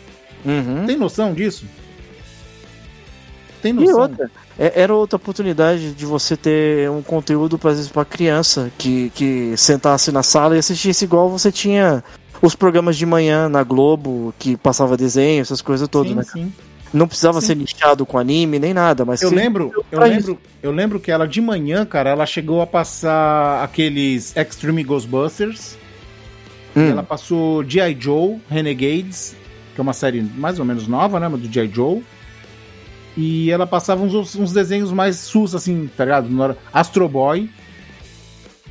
Uhum. 0.44 0.84
Tem 0.86 0.96
noção 0.96 1.32
disso? 1.32 1.64
Tem 3.62 3.70
E 3.72 3.74
noção? 3.76 4.00
outra, 4.02 4.30
é- 4.58 4.82
era 4.82 4.94
outra 4.94 5.16
oportunidade 5.16 5.92
de 5.92 6.04
você 6.04 6.36
ter 6.36 6.90
um 6.90 7.00
conteúdo, 7.02 7.58
por 7.58 7.70
exemplo, 7.70 7.92
pra 7.94 8.04
criança 8.04 8.70
que, 8.76 9.10
que 9.14 9.54
sentasse 9.56 10.12
na 10.12 10.22
sala 10.22 10.54
e 10.54 10.58
assistisse 10.58 11.04
igual 11.04 11.30
você 11.30 11.50
tinha 11.50 12.04
os 12.42 12.54
programas 12.54 12.96
de 12.96 13.06
manhã 13.06 13.48
na 13.48 13.62
Globo, 13.62 14.34
que 14.38 14.56
passava 14.56 14.96
desenho, 14.98 15.40
essas 15.40 15.62
coisas 15.62 15.88
todas, 15.88 16.10
sim, 16.10 16.16
né? 16.16 16.24
sim. 16.24 16.52
Não 16.92 17.08
precisava 17.08 17.40
Sim. 17.40 17.46
ser 17.48 17.54
nichado 17.56 18.06
com 18.06 18.16
anime 18.16 18.56
nem 18.60 18.72
nada, 18.72 19.04
mas 19.04 19.20
Eu 19.20 19.30
lembro, 19.30 19.84
eu 19.90 19.98
lembro, 19.98 20.38
eu 20.62 20.70
lembro 20.70 21.00
que 21.00 21.10
ela 21.10 21.26
de 21.26 21.40
manhã, 21.40 21.84
cara, 21.84 22.10
ela 22.10 22.24
chegou 22.24 22.60
a 22.62 22.66
passar 22.68 23.64
aqueles 23.64 24.32
Extreme 24.36 24.84
Ghostbusters. 24.84 25.76
Hum, 26.76 26.90
Ela 26.90 27.02
passou 27.02 27.64
G.I. 27.68 27.96
Joe, 27.98 28.36
Renegades, 28.48 29.34
que 29.74 29.80
é 29.80 29.82
uma 29.82 29.92
série 29.92 30.22
mais 30.22 30.58
ou 30.58 30.64
menos 30.64 30.86
nova, 30.86 31.18
né? 31.18 31.28
Do 31.28 31.52
G.I. 31.52 31.68
Joe. 31.68 32.02
E 33.16 33.50
ela 33.50 33.66
passava 33.66 34.02
uns, 34.02 34.34
uns 34.34 34.52
desenhos 34.52 34.92
mais 34.92 35.16
sus, 35.16 35.54
assim, 35.54 35.88
tá 35.96 36.04
ligado? 36.04 36.56
Astro 36.72 37.08
Boy. 37.08 37.50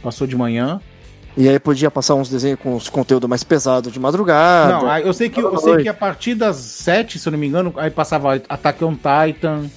Passou 0.01 0.27
de 0.27 0.35
manhã. 0.35 0.81
E 1.35 1.49
aí 1.49 1.59
podia 1.59 1.89
passar 1.89 2.15
uns 2.15 2.29
desenhos 2.29 2.59
com 2.59 2.75
os 2.75 2.89
conteúdo 2.89 3.27
mais 3.27 3.43
pesado 3.43 3.89
de 3.89 3.99
madrugada. 3.99 4.79
não, 4.79 4.97
eu 4.99 5.13
sei 5.13 5.29
que 5.29 5.39
eu 5.39 5.57
sei 5.57 5.77
que 5.77 5.89
a 5.89 5.93
partir 5.93 6.35
das 6.35 6.57
sete, 6.57 7.17
se 7.17 7.27
eu 7.27 7.31
não 7.31 7.39
me 7.39 7.47
engano, 7.47 7.73
aí 7.77 7.89
passava 7.89 8.35
Attack 8.35 8.83
on 8.83 8.95
Titan. 8.95 9.69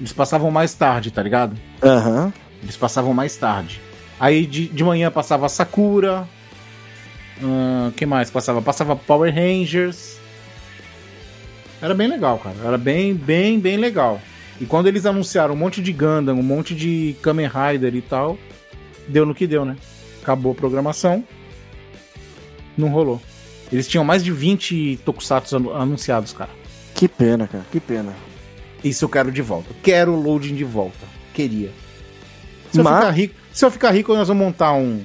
Eles 0.00 0.12
passavam 0.12 0.50
mais 0.50 0.72
tarde, 0.74 1.10
tá 1.10 1.22
ligado? 1.22 1.56
Aham. 1.82 2.32
Eles 2.62 2.76
passavam 2.76 3.12
mais 3.12 3.36
tarde. 3.36 3.80
Aí 4.18 4.46
de, 4.46 4.68
de 4.68 4.84
manhã 4.84 5.10
passava 5.10 5.48
Sakura. 5.48 6.26
O 7.42 7.92
que 7.92 8.06
mais 8.06 8.30
passava? 8.30 8.62
Passava 8.62 8.96
Power 8.96 9.34
Rangers. 9.34 10.15
Era 11.80 11.94
bem 11.94 12.08
legal, 12.08 12.38
cara. 12.38 12.56
Era 12.64 12.78
bem, 12.78 13.14
bem, 13.14 13.58
bem 13.60 13.76
legal. 13.76 14.20
E 14.60 14.64
quando 14.64 14.86
eles 14.86 15.04
anunciaram 15.04 15.54
um 15.54 15.56
monte 15.56 15.82
de 15.82 15.92
Gundam, 15.92 16.38
um 16.38 16.42
monte 16.42 16.74
de 16.74 17.14
Kamen 17.22 17.46
Rider 17.48 17.94
e 17.94 18.00
tal, 18.00 18.38
deu 19.06 19.26
no 19.26 19.34
que 19.34 19.46
deu, 19.46 19.64
né? 19.64 19.76
Acabou 20.22 20.52
a 20.52 20.54
programação. 20.54 21.22
Não 22.76 22.88
rolou. 22.88 23.20
Eles 23.72 23.86
tinham 23.88 24.04
mais 24.04 24.22
de 24.24 24.30
20 24.32 25.00
Tokusatsu 25.04 25.56
anu- 25.56 25.74
anunciados, 25.74 26.32
cara. 26.32 26.50
Que 26.94 27.08
pena, 27.08 27.46
cara. 27.46 27.64
Que 27.70 27.80
pena. 27.80 28.12
Isso 28.84 29.04
eu 29.04 29.08
quero 29.08 29.30
de 29.32 29.42
volta. 29.42 29.68
Quero 29.82 30.12
o 30.12 30.20
loading 30.22 30.54
de 30.54 30.64
volta. 30.64 31.06
Queria. 31.34 31.70
Se 32.72 32.78
eu, 32.80 32.84
Mas- 32.84 32.96
ficar 32.96 33.10
rico, 33.10 33.34
se 33.52 33.64
eu 33.64 33.70
ficar 33.70 33.90
rico, 33.90 34.14
nós 34.14 34.28
vamos 34.28 34.44
montar 34.44 34.72
um, 34.72 35.02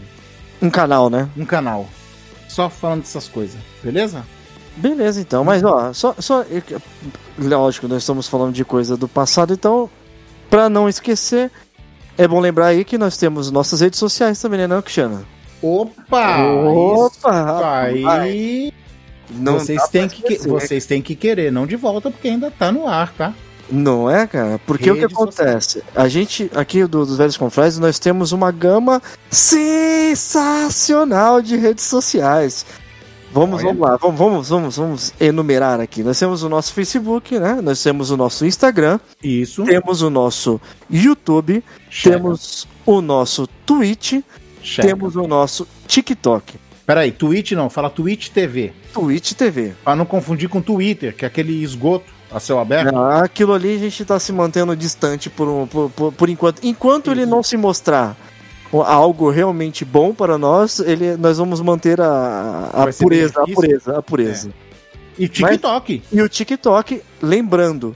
Um 0.61 0.69
canal, 0.69 1.09
né? 1.09 1.27
um 1.37 1.45
canal. 1.45 1.89
Só 2.47 2.69
falando 2.69 3.01
dessas 3.01 3.27
coisas. 3.27 3.59
Beleza? 3.83 4.25
Beleza, 4.75 5.19
então. 5.19 5.43
Mas, 5.43 5.63
ó, 5.63 5.91
só, 5.93 6.15
só. 6.17 6.45
Lógico, 7.37 7.87
nós 7.87 8.03
estamos 8.03 8.27
falando 8.27 8.53
de 8.53 8.63
coisa 8.63 8.95
do 8.95 9.07
passado, 9.07 9.53
então, 9.53 9.89
pra 10.49 10.69
não 10.69 10.87
esquecer, 10.87 11.51
é 12.17 12.27
bom 12.27 12.39
lembrar 12.39 12.67
aí 12.67 12.85
que 12.85 12.97
nós 12.97 13.17
temos 13.17 13.51
nossas 13.51 13.81
redes 13.81 13.99
sociais 13.99 14.39
também, 14.39 14.59
né, 14.59 14.67
não, 14.67 14.81
Cristiano? 14.81 15.25
Opa! 15.61 16.43
Opa! 16.43 17.91
Isso 17.91 18.09
aí. 18.09 18.73
Não 19.29 19.59
vocês, 19.59 19.87
têm 19.87 20.09
que, 20.09 20.47
vocês 20.47 20.85
têm 20.85 21.01
que 21.01 21.15
querer, 21.15 21.51
não 21.51 21.65
de 21.65 21.77
volta, 21.77 22.11
porque 22.11 22.27
ainda 22.27 22.51
tá 22.51 22.71
no 22.71 22.87
ar, 22.87 23.13
tá? 23.13 23.33
Não 23.71 24.09
é, 24.09 24.25
cara? 24.27 24.59
Porque 24.65 24.91
o 24.91 24.97
que 24.97 25.05
acontece? 25.05 25.81
A 25.95 26.09
gente, 26.09 26.51
aqui 26.53 26.85
do, 26.85 27.05
dos 27.05 27.17
Velhos 27.17 27.37
Confrades, 27.37 27.79
nós 27.79 27.97
temos 27.97 28.33
uma 28.33 28.51
gama 28.51 29.01
sensacional 29.29 31.41
de 31.41 31.55
redes 31.55 31.85
sociais. 31.85 32.65
Vamos, 33.33 33.63
Olha. 33.63 33.67
vamos 33.73 33.81
lá, 33.81 33.95
vamos, 33.97 34.19
vamos, 34.19 34.49
vamos, 34.49 34.77
vamos 34.77 35.13
enumerar 35.19 35.79
aqui. 35.79 36.03
Nós 36.03 36.19
temos 36.19 36.43
o 36.43 36.49
nosso 36.49 36.73
Facebook, 36.73 37.39
né? 37.39 37.59
Nós 37.61 37.81
temos 37.81 38.11
o 38.11 38.17
nosso 38.17 38.45
Instagram, 38.45 38.99
Isso. 39.23 39.63
temos 39.63 40.01
o 40.01 40.09
nosso 40.09 40.59
YouTube, 40.89 41.63
Chega, 41.89 42.17
temos 42.17 42.67
o 42.85 43.01
nosso 43.01 43.47
Twitch, 43.65 44.21
chega. 44.61 44.87
temos 44.89 45.15
o 45.15 45.27
nosso 45.27 45.65
TikTok. 45.87 46.55
Peraí, 46.85 47.11
Twitch 47.11 47.53
não, 47.53 47.69
fala 47.69 47.89
Twitch 47.89 48.29
TV. 48.29 48.73
Twitch 48.93 49.31
TV. 49.33 49.73
Pra 49.83 49.95
não 49.95 50.05
confundir 50.05 50.49
com 50.49 50.61
Twitter, 50.61 51.15
que 51.15 51.23
é 51.23 51.27
aquele 51.27 51.63
esgoto 51.63 52.11
a 52.29 52.39
céu 52.39 52.59
aberto. 52.59 52.93
Não, 52.93 53.09
aquilo 53.09 53.53
ali 53.53 53.75
a 53.75 53.79
gente 53.79 54.03
tá 54.03 54.19
se 54.19 54.31
mantendo 54.33 54.75
distante 54.75 55.29
por, 55.29 55.47
um, 55.47 55.67
por, 55.67 55.89
por, 55.91 56.11
por 56.11 56.29
enquanto. 56.29 56.65
Enquanto 56.65 57.11
ele 57.11 57.25
não 57.25 57.43
se 57.43 57.55
mostrar 57.55 58.17
algo 58.73 59.29
realmente 59.29 59.83
bom 59.83 60.13
para 60.13 60.37
nós, 60.37 60.79
ele, 60.79 61.17
nós 61.17 61.37
vamos 61.37 61.59
manter 61.61 61.99
a, 61.99 62.69
a 62.73 62.87
pureza, 62.93 63.41
a 63.41 63.45
pureza, 63.45 63.97
a 63.97 64.01
pureza. 64.01 64.49
E 65.17 65.27
TikTok. 65.27 66.01
E 66.11 66.21
o 66.21 66.29
TikTok, 66.29 67.01
lembrando, 67.21 67.95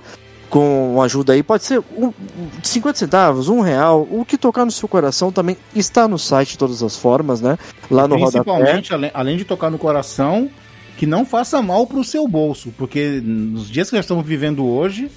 com 0.49 1.01
ajuda 1.01 1.33
aí, 1.33 1.41
pode 1.41 1.63
ser 1.63 1.79
um, 1.97 2.07
um, 2.07 2.13
50 2.61 2.99
centavos, 2.99 3.49
um 3.49 3.59
real, 3.59 4.07
o 4.11 4.23
que 4.23 4.37
tocar 4.37 4.63
no 4.63 4.71
seu 4.71 4.87
coração 4.87 5.31
também 5.31 5.57
está 5.75 6.07
no 6.07 6.19
site 6.19 6.51
de 6.51 6.57
todas 6.59 6.83
as 6.83 6.95
formas, 6.95 7.41
né? 7.41 7.57
Lá 7.89 8.07
no 8.07 8.15
rodapé. 8.15 8.43
Principalmente, 8.43 8.93
além, 8.93 9.11
além 9.15 9.37
de 9.37 9.45
tocar 9.45 9.71
no 9.71 9.79
coração, 9.79 10.51
que 11.03 11.05
não 11.05 11.25
faça 11.25 11.61
mal 11.61 11.85
pro 11.85 12.01
seu 12.01 12.25
bolso. 12.25 12.73
Porque 12.77 13.19
nos 13.21 13.69
dias 13.69 13.89
que 13.89 13.95
nós 13.97 14.05
estamos 14.05 14.25
vivendo 14.25 14.65
hoje, 14.65 15.11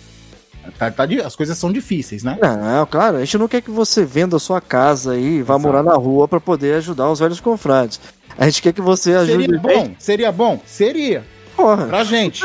tá, 0.76 0.90
tá 0.90 1.04
as 1.24 1.36
coisas 1.36 1.56
são 1.56 1.70
difíceis, 1.72 2.24
né? 2.24 2.36
Não, 2.42 2.84
claro, 2.86 3.18
a 3.18 3.20
gente 3.20 3.38
não 3.38 3.46
quer 3.46 3.60
que 3.62 3.70
você 3.70 4.04
venda 4.04 4.34
a 4.36 4.40
sua 4.40 4.60
casa 4.60 5.16
e 5.16 5.42
vá 5.42 5.54
Exato. 5.54 5.60
morar 5.60 5.84
na 5.84 5.94
rua 5.94 6.26
para 6.26 6.40
poder 6.40 6.74
ajudar 6.78 7.08
os 7.08 7.20
velhos 7.20 7.38
confrades. 7.38 8.00
A 8.36 8.46
gente 8.46 8.62
quer 8.62 8.72
que 8.72 8.80
você 8.80 9.12
ajude 9.14 9.44
Seria 9.44 9.60
bem. 9.60 9.76
bom? 9.76 9.94
Seria 9.96 10.32
bom? 10.32 10.60
Seria. 10.66 11.24
Porra, 11.54 11.86
Pra 11.86 12.02
gente. 12.02 12.42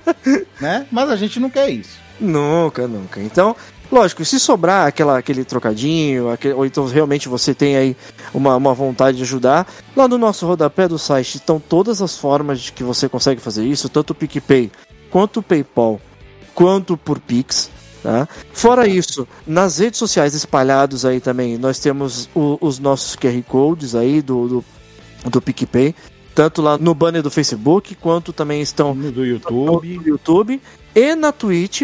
né? 0.58 0.86
Mas 0.90 1.10
a 1.10 1.16
gente 1.16 1.38
não 1.38 1.50
quer 1.50 1.68
isso. 1.68 1.98
nunca, 2.18 2.88
nunca. 2.88 3.20
Então, 3.20 3.54
lógico, 3.90 4.24
se 4.24 4.38
sobrar 4.40 4.86
aquela, 4.86 5.18
aquele 5.18 5.44
trocadinho, 5.44 6.30
aquele- 6.30 6.54
ou 6.54 6.64
então 6.66 6.86
realmente 6.86 7.28
você 7.28 7.54
tem 7.54 7.76
aí 7.76 7.96
uma, 8.32 8.56
uma 8.56 8.72
vontade 8.74 9.16
de 9.16 9.22
ajudar, 9.22 9.66
lá 9.96 10.06
no 10.06 10.16
nosso 10.18 10.46
rodapé 10.46 10.86
do 10.88 10.98
site 10.98 11.36
estão 11.36 11.58
todas 11.60 12.00
as 12.00 12.16
formas 12.16 12.60
de 12.60 12.72
que 12.72 12.82
você 12.84 13.08
consegue 13.08 13.40
fazer 13.40 13.64
isso, 13.66 13.88
tanto 13.88 14.10
o 14.10 14.14
PicPay 14.14 14.70
quanto 15.10 15.40
o 15.40 15.42
PayPal, 15.42 16.00
quanto 16.54 16.96
por 16.96 17.18
Pix. 17.18 17.70
Tá? 18.02 18.26
Fora 18.54 18.86
isso, 18.86 19.28
nas 19.46 19.78
redes 19.78 19.98
sociais 19.98 20.32
espalhados 20.34 21.04
aí 21.04 21.20
também, 21.20 21.58
nós 21.58 21.78
temos 21.78 22.30
o- 22.34 22.56
os 22.60 22.78
nossos 22.78 23.14
QR 23.14 23.42
Codes 23.46 23.94
aí 23.94 24.22
do, 24.22 24.48
do, 24.48 24.64
do 25.28 25.42
PicPay, 25.42 25.94
tanto 26.34 26.62
lá 26.62 26.78
no 26.78 26.94
banner 26.94 27.22
do 27.22 27.30
Facebook, 27.30 27.94
quanto 27.96 28.32
também 28.32 28.62
estão 28.62 28.94
No 28.94 29.12
do 29.12 29.26
YouTube. 29.26 29.96
no 29.96 30.06
YouTube 30.06 30.62
e 30.94 31.14
na 31.14 31.30
Twitch, 31.30 31.82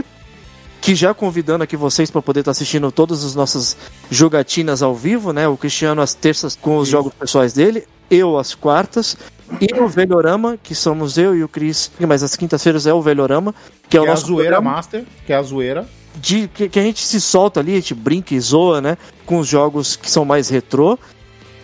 que 0.87 0.95
já 0.95 1.13
convidando 1.13 1.65
aqui 1.65 1.77
vocês 1.77 2.13
para 2.13 2.23
poder 2.23 2.41
estar 2.41 2.53
assistindo 2.53 2.93
todas 2.93 3.25
as 3.25 3.35
nossas 3.35 3.77
jogatinas 4.09 4.85
ao 4.85 4.95
vivo, 4.95 5.33
né? 5.33 5.49
O 5.49 5.57
Cristiano 5.57 6.01
às 6.01 6.15
terças 6.15 6.55
com 6.55 6.77
os 6.77 6.87
Isso. 6.87 6.93
jogos 6.93 7.13
pessoais 7.13 7.53
dele, 7.53 7.89
eu 8.09 8.39
às 8.39 8.55
quartas 8.55 9.17
e 9.61 9.81
o 9.81 9.89
Velhorama, 9.89 10.57
que 10.63 10.77
somos 10.77 11.19
eu 11.19 11.35
e 11.35 11.43
o 11.43 11.49
Cris, 11.49 11.91
mas 11.99 12.23
às 12.23 12.37
quintas-feiras 12.37 12.87
é 12.87 12.95
o 12.95 13.03
Velhorama, 13.03 13.53
que 13.89 13.97
é 13.97 14.01
o 14.01 14.05
Que 14.05 14.09
é 14.09 14.11
a 14.11 14.15
nosso 14.15 14.27
zoeira 14.27 14.53
programa 14.53 14.77
master, 14.77 15.05
que 15.27 15.33
é 15.33 15.37
a 15.37 15.43
zoeira. 15.43 15.89
de 16.23 16.47
que, 16.55 16.69
que 16.69 16.79
a 16.79 16.83
gente 16.85 17.05
se 17.05 17.21
solta 17.21 17.59
ali, 17.59 17.73
a 17.73 17.81
gente 17.81 17.93
brinca 17.93 18.33
e 18.33 18.39
zoa, 18.39 18.81
né? 18.81 18.97
Com 19.25 19.41
os 19.41 19.49
jogos 19.49 19.97
que 19.97 20.09
são 20.09 20.25
mais 20.25 20.49
retrô. 20.49 20.97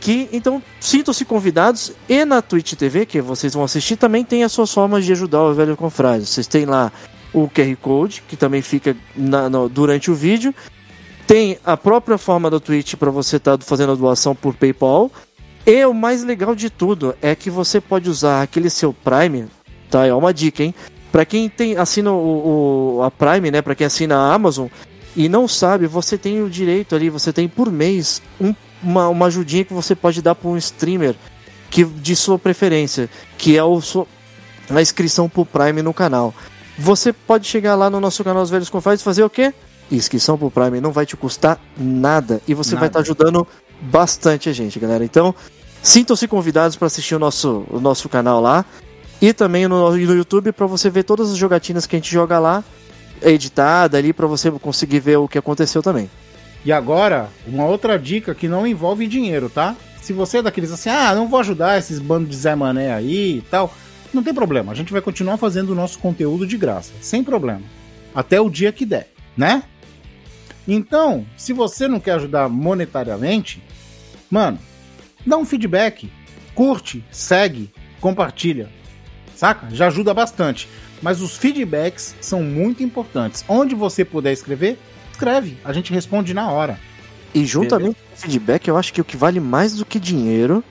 Que 0.01 0.29
então 0.33 0.61
sintam-se 0.81 1.25
convidados 1.25 1.93
e 2.09 2.25
na 2.25 2.43
Twitch 2.43 2.73
TV, 2.73 3.07
que 3.07 3.21
vocês 3.21 3.55
vão 3.55 3.63
assistir, 3.63 3.95
também 3.95 4.25
tem 4.25 4.43
as 4.43 4.51
suas 4.51 4.75
formas 4.75 5.05
de 5.05 5.13
ajudar 5.13 5.45
o 5.45 5.55
velho 5.55 5.77
confrade. 5.77 6.27
Vocês 6.27 6.49
têm 6.49 6.65
lá 6.65 6.91
o 7.33 7.49
QR 7.49 7.75
Code, 7.77 8.23
que 8.29 8.37
também 8.37 8.63
fica 8.63 8.97
na- 9.17 9.49
no- 9.49 9.69
durante 9.69 10.11
o 10.11 10.15
vídeo. 10.15 10.55
Tem 11.27 11.59
a 11.65 11.77
própria 11.77 12.19
forma 12.19 12.51
da 12.51 12.61
Twitch 12.61 12.95
para 12.97 13.11
você 13.11 13.37
estar 13.37 13.59
fazendo 13.63 13.93
a 13.93 13.95
doação 13.95 14.35
por 14.35 14.55
PayPal. 14.55 15.11
E 15.67 15.85
o 15.87 15.95
mais 15.95 16.25
legal 16.25 16.55
de 16.55 16.69
tudo 16.69 17.15
é 17.23 17.35
que 17.35 17.49
você 17.49 17.81
pode 17.81 18.11
usar 18.11 18.43
aquele 18.43 18.69
seu 18.69 18.93
Prime, 18.93 19.47
tá? 19.89 20.05
É 20.07 20.13
uma 20.13 20.35
dica, 20.35 20.63
hein? 20.65 20.75
Para 21.13 21.25
quem 21.25 21.49
tem 21.49 21.77
assina 21.77 22.11
o, 22.11 22.97
o- 22.99 23.03
a 23.03 23.11
Prime, 23.11 23.51
né? 23.51 23.63
Para 23.63 23.75
quem 23.75 23.87
assina 23.87 24.17
a 24.17 24.35
Amazon 24.35 24.67
e 25.15 25.29
não 25.29 25.47
sabe, 25.47 25.87
você 25.87 26.19
tem 26.19 26.43
o 26.43 26.51
direito 26.51 26.95
ali, 26.97 27.09
você 27.09 27.33
tem 27.33 27.47
por 27.49 27.71
mês 27.71 28.21
um- 28.41 28.55
uma, 28.83 29.09
uma 29.09 29.27
ajudinha 29.27 29.65
que 29.65 29.73
você 29.73 29.95
pode 29.95 30.21
dar 30.21 30.35
para 30.35 30.51
um 30.51 30.57
streamer 30.57 31.15
que 31.71 31.85
de 31.85 32.17
sua 32.17 32.39
preferência, 32.39 33.09
que 33.39 33.57
é 33.57 33.63
o 33.63 33.81
a 34.71 34.83
inscrição 34.83 35.29
pro 35.29 35.47
Prime 35.47 35.81
no 35.83 35.95
canal. 35.95 36.35
Você 36.83 37.13
pode 37.13 37.47
chegar 37.47 37.77
lá 37.77 37.89
no 37.89 38.01
nosso 38.01 38.25
canal 38.25 38.43
Os 38.43 38.51
Velhos 38.51 38.69
Confrades 38.69 39.03
e 39.03 39.05
fazer 39.05 39.23
o 39.23 39.31
quê? 39.31 39.55
Inscrição 39.89 40.37
pro 40.37 40.51
Prime 40.51 40.81
não 40.81 40.91
vai 40.91 41.07
te 41.07 41.17
custar 41.17 41.61
nada 41.79 42.41
e 42.49 42.55
você 42.55 42.75
vai 42.75 42.89
Nada. 42.89 42.99
estar 42.99 42.99
ajudando 42.99 43.47
bastante 43.81 44.49
a 44.49 44.53
gente, 44.53 44.81
galera. 44.81 45.05
Então, 45.05 45.33
sintam-se 45.81 46.27
convidados 46.27 46.75
para 46.75 46.87
assistir 46.87 47.15
o 47.15 47.21
nosso, 47.21 47.65
o 47.71 47.79
nosso 47.79 48.09
canal 48.09 48.41
lá. 48.41 48.65
E 49.21 49.33
também 49.33 49.69
no, 49.69 49.93
no 49.93 49.97
YouTube 49.97 50.51
para 50.51 50.67
você 50.67 50.91
ver 50.91 51.05
todas 51.05 51.31
as 51.31 51.37
jogatinas 51.37 51.87
que 51.87 51.95
a 51.95 52.01
gente 52.01 52.13
joga 52.13 52.41
lá, 52.41 52.65
editada 53.23 53.97
ali, 53.97 54.13
para 54.13 54.27
você 54.27 54.51
conseguir 54.51 54.99
ver 54.99 55.19
o 55.19 55.29
que 55.29 55.39
aconteceu 55.39 55.85
também. 55.85 56.11
E 56.65 56.73
agora, 56.73 57.29
uma 57.47 57.65
outra 57.65 57.97
dica 57.97 58.35
que 58.35 58.49
não 58.49 58.67
envolve 58.67 59.07
dinheiro, 59.07 59.49
tá? 59.49 59.77
Se 60.01 60.13
você 60.13 60.39
é 60.39 60.43
daqueles 60.43 60.73
assim, 60.73 60.91
ah, 60.91 61.15
não 61.15 61.29
vou 61.29 61.39
ajudar 61.39 61.79
esses 61.79 62.01
bandos 62.01 62.29
de 62.29 62.35
Zé 62.35 62.57
Mané 62.57 62.93
aí 62.93 63.39
e 63.39 63.43
tal, 63.43 63.73
não 64.15 64.23
tem 64.23 64.35
problema. 64.35 64.73
A 64.73 64.75
gente 64.75 64.93
vai 64.93 65.01
continuar 65.01 65.37
fazendo 65.37 65.71
o 65.71 65.75
nosso 65.75 65.99
conteúdo 65.99 66.47
de 66.47 66.57
graça, 66.57 66.93
sem 67.01 67.23
problema. 67.25 67.63
Até 68.15 68.41
o 68.41 68.51
dia 68.51 68.73
que 68.73 68.85
der, 68.85 69.11
né? 69.37 69.63
Então, 70.67 71.27
se 71.37 71.53
você 71.53 71.89
não 71.89 71.99
quer 71.99 72.13
ajudar 72.13 72.49
monetariamente, 72.49 73.63
mano, 74.31 74.59
dá 75.27 75.37
um 75.37 75.45
feedback, 75.45 76.11
curte, 76.55 77.05
segue, 77.11 77.71
compartilha, 78.01 78.69
saca? 79.35 79.69
Já 79.75 79.89
ajuda 79.89 80.15
bastante. 80.15 80.69
Mas 81.01 81.21
os 81.21 81.37
feedbacks 81.37 82.15
são 82.21 82.43
muito 82.43 82.83
importantes. 82.83 83.45
Onde 83.49 83.75
você 83.75 84.05
puder 84.05 84.33
escrever, 84.33 84.79
escreve. 85.11 85.59
A 85.65 85.73
gente 85.73 85.93
responde 85.93 86.33
na 86.33 86.51
hora. 86.51 86.79
E 87.35 87.45
juntamente 87.45 87.97
com 87.97 88.15
o 88.15 88.19
feedback, 88.19 88.69
eu 88.69 88.77
acho 88.77 88.93
que 88.93 89.01
o 89.01 89.05
que 89.05 89.17
vale 89.17 89.41
mais 89.41 89.75
do 89.75 89.85
que 89.85 89.99
dinheiro 89.99 90.63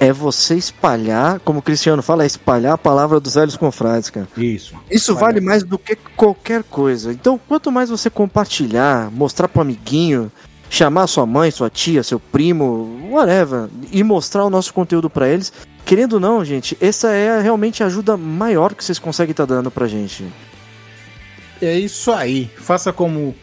é 0.00 0.14
você 0.14 0.56
espalhar, 0.56 1.38
como 1.40 1.58
o 1.58 1.62
Cristiano 1.62 2.02
fala, 2.02 2.22
é 2.22 2.26
espalhar 2.26 2.72
a 2.72 2.78
palavra 2.78 3.20
dos 3.20 3.34
velhos 3.34 3.54
confrades, 3.54 4.08
cara. 4.08 4.26
Isso. 4.34 4.74
Isso 4.90 5.14
vale 5.14 5.42
mais 5.42 5.62
do 5.62 5.78
que 5.78 5.94
qualquer 5.94 6.64
coisa. 6.64 7.12
Então, 7.12 7.38
quanto 7.46 7.70
mais 7.70 7.90
você 7.90 8.08
compartilhar, 8.08 9.10
mostrar 9.10 9.46
pro 9.46 9.60
amiguinho, 9.60 10.32
chamar 10.70 11.06
sua 11.06 11.26
mãe, 11.26 11.50
sua 11.50 11.68
tia, 11.68 12.02
seu 12.02 12.18
primo, 12.18 13.10
whatever, 13.10 13.68
e 13.92 14.02
mostrar 14.02 14.46
o 14.46 14.50
nosso 14.50 14.72
conteúdo 14.72 15.10
para 15.10 15.28
eles, 15.28 15.52
querendo 15.84 16.14
ou 16.14 16.20
não, 16.20 16.42
gente, 16.42 16.78
essa 16.80 17.10
é 17.10 17.38
realmente 17.38 17.82
a 17.82 17.86
ajuda 17.86 18.16
maior 18.16 18.74
que 18.74 18.82
vocês 18.82 18.98
conseguem 18.98 19.32
estar 19.32 19.46
tá 19.46 19.54
dando 19.54 19.70
pra 19.70 19.86
gente. 19.86 20.24
É 21.60 21.78
isso 21.78 22.10
aí. 22.10 22.50
Faça 22.56 22.90
como 22.90 23.34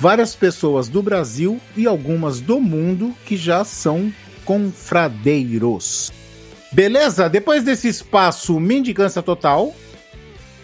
várias 0.00 0.34
pessoas 0.34 0.88
do 0.88 1.00
Brasil 1.00 1.60
e 1.76 1.86
algumas 1.86 2.40
do 2.40 2.60
mundo 2.60 3.14
que 3.24 3.36
já 3.36 3.64
são 3.64 4.12
confradeiros. 4.44 6.12
Beleza? 6.72 7.28
Depois 7.28 7.64
desse 7.64 7.88
espaço 7.88 8.58
mendicância 8.60 9.22
total. 9.22 9.74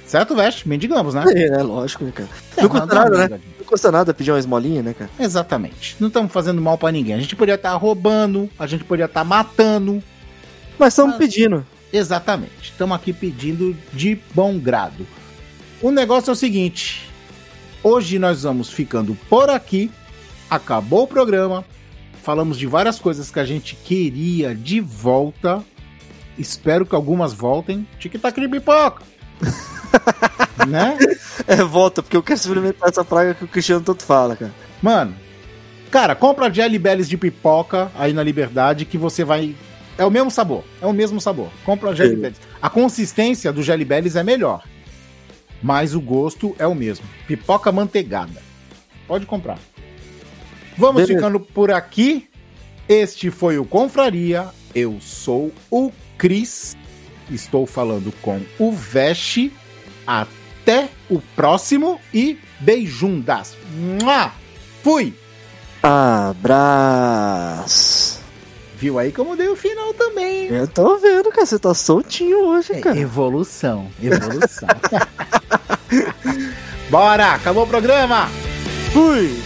Certo, 0.07 0.37
Veste? 0.37 0.69
Mendigamos, 0.69 1.15
né? 1.15 1.25
É, 1.35 1.47
é 1.47 1.63
lógico, 1.63 2.05
né, 2.05 2.13
cara? 2.13 2.29
É, 2.57 2.63
não 2.63 2.69
custa 2.69 2.87
nada, 2.87 3.29
né? 3.29 3.41
Não 3.59 3.67
custa 3.67 3.93
nada 3.93 4.15
pedir 4.15 4.31
uma 4.31 4.39
esmolinha, 4.39 4.83
né, 4.83 4.95
cara? 4.95 5.11
Exatamente. 5.19 5.97
Não 5.99 6.07
estamos 6.07 6.33
fazendo 6.33 6.63
mal 6.63 6.79
para 6.79 6.93
ninguém. 6.93 7.15
A 7.15 7.19
gente 7.19 7.35
poderia 7.35 7.57
estar 7.57 7.73
tá 7.73 7.77
roubando, 7.77 8.49
a 8.57 8.67
gente 8.69 8.85
poderia 8.85 9.07
estar 9.07 9.21
tá 9.21 9.25
matando. 9.25 10.01
Mas 10.79 10.93
estamos 10.93 11.17
mas... 11.17 11.25
pedindo. 11.25 11.67
Exatamente. 11.93 12.71
Estamos 12.71 12.95
aqui 12.95 13.13
pedindo 13.13 13.77
de 13.93 14.21
bom 14.33 14.57
grado. 14.59 15.05
O 15.83 15.91
negócio 15.91 16.31
é 16.31 16.33
o 16.33 16.37
seguinte: 16.37 17.11
hoje 17.83 18.19
nós 18.19 18.45
vamos 18.45 18.71
ficando 18.71 19.17
por 19.29 19.51
aqui. 19.51 19.91
Acabou 20.49 21.03
o 21.03 21.09
programa 21.09 21.65
falamos 22.27 22.59
de 22.59 22.67
várias 22.67 22.99
coisas 22.99 23.31
que 23.31 23.39
a 23.39 23.45
gente 23.45 23.77
queria 23.77 24.53
de 24.53 24.81
volta. 24.81 25.63
Espero 26.37 26.85
que 26.85 26.97
algumas 26.97 27.33
voltem. 27.33 27.87
Tic-tac 28.01 28.41
de 28.41 28.49
pipoca! 28.49 29.05
né? 30.67 30.99
É, 31.47 31.63
volta, 31.63 32.03
porque 32.03 32.17
eu 32.17 32.23
quero 32.25 32.37
experimentar 32.37 32.89
essa 32.89 33.05
praga 33.05 33.33
que 33.33 33.45
o 33.45 33.49
Cristiano 33.49 33.85
tanto 33.85 34.03
fala, 34.03 34.35
cara. 34.35 34.53
Mano, 34.83 35.15
cara, 35.89 36.17
compra 36.17 36.53
Jelly 36.53 36.81
Bellies 36.81 37.09
de 37.09 37.17
pipoca 37.17 37.93
aí 37.95 38.13
na 38.13 38.25
Liberdade 38.25 38.85
que 38.85 38.99
você 38.99 39.23
vai. 39.23 39.55
É 39.97 40.05
o 40.05 40.11
mesmo 40.11 40.31
sabor. 40.31 40.65
É 40.83 40.87
o 40.87 40.93
mesmo 40.93 41.21
sabor. 41.21 41.49
Compra 41.65 41.95
Jelly 41.95 42.17
Bellies. 42.17 42.41
A 42.61 42.69
consistência 42.69 43.53
do 43.53 43.63
Jelly 43.63 43.85
Bellies 43.85 44.17
é 44.17 44.25
melhor. 44.25 44.65
Mas 45.63 45.95
o 45.95 46.01
gosto 46.01 46.57
é 46.59 46.67
o 46.67 46.75
mesmo. 46.75 47.07
Pipoca 47.29 47.71
manteigada. 47.71 48.43
Pode 49.07 49.27
comprar. 49.27 49.61
Vamos 50.77 51.03
Beleza. 51.03 51.15
ficando 51.15 51.41
por 51.41 51.71
aqui. 51.71 52.29
Este 52.89 53.31
foi 53.31 53.59
o 53.59 53.65
Confraria. 53.65 54.49
Eu 54.75 54.99
sou 55.01 55.53
o 55.71 55.91
Cris. 56.19 56.77
Estou 57.31 57.67
falando 57.67 58.13
com 58.23 58.41
o 58.59 58.73
Veste. 58.73 59.53
Até 60.07 60.89
o 61.11 61.21
próximo 61.35 62.01
e 62.13 62.39
beijundas. 62.61 63.57
Mua! 63.75 64.31
Fui! 64.83 65.15
Abraço! 65.83 67.77
Viu 68.77 68.99
aí 68.99 69.11
como 69.11 69.35
deu 69.37 69.55
o 69.55 69.57
final 69.57 69.95
também. 69.95 70.49
Eu 70.49 70.69
tô 70.69 70.99
vendo, 70.99 71.31
cara. 71.31 71.47
Você 71.47 71.59
tá 71.59 71.73
soltinho 71.73 72.47
hoje, 72.49 72.75
é, 72.75 72.81
cara. 72.81 72.99
Evolução, 72.99 73.89
evolução. 74.03 74.69
Bora! 76.91 77.33
Acabou 77.33 77.65
o 77.65 77.67
programa! 77.67 78.29
Fui! 78.93 79.46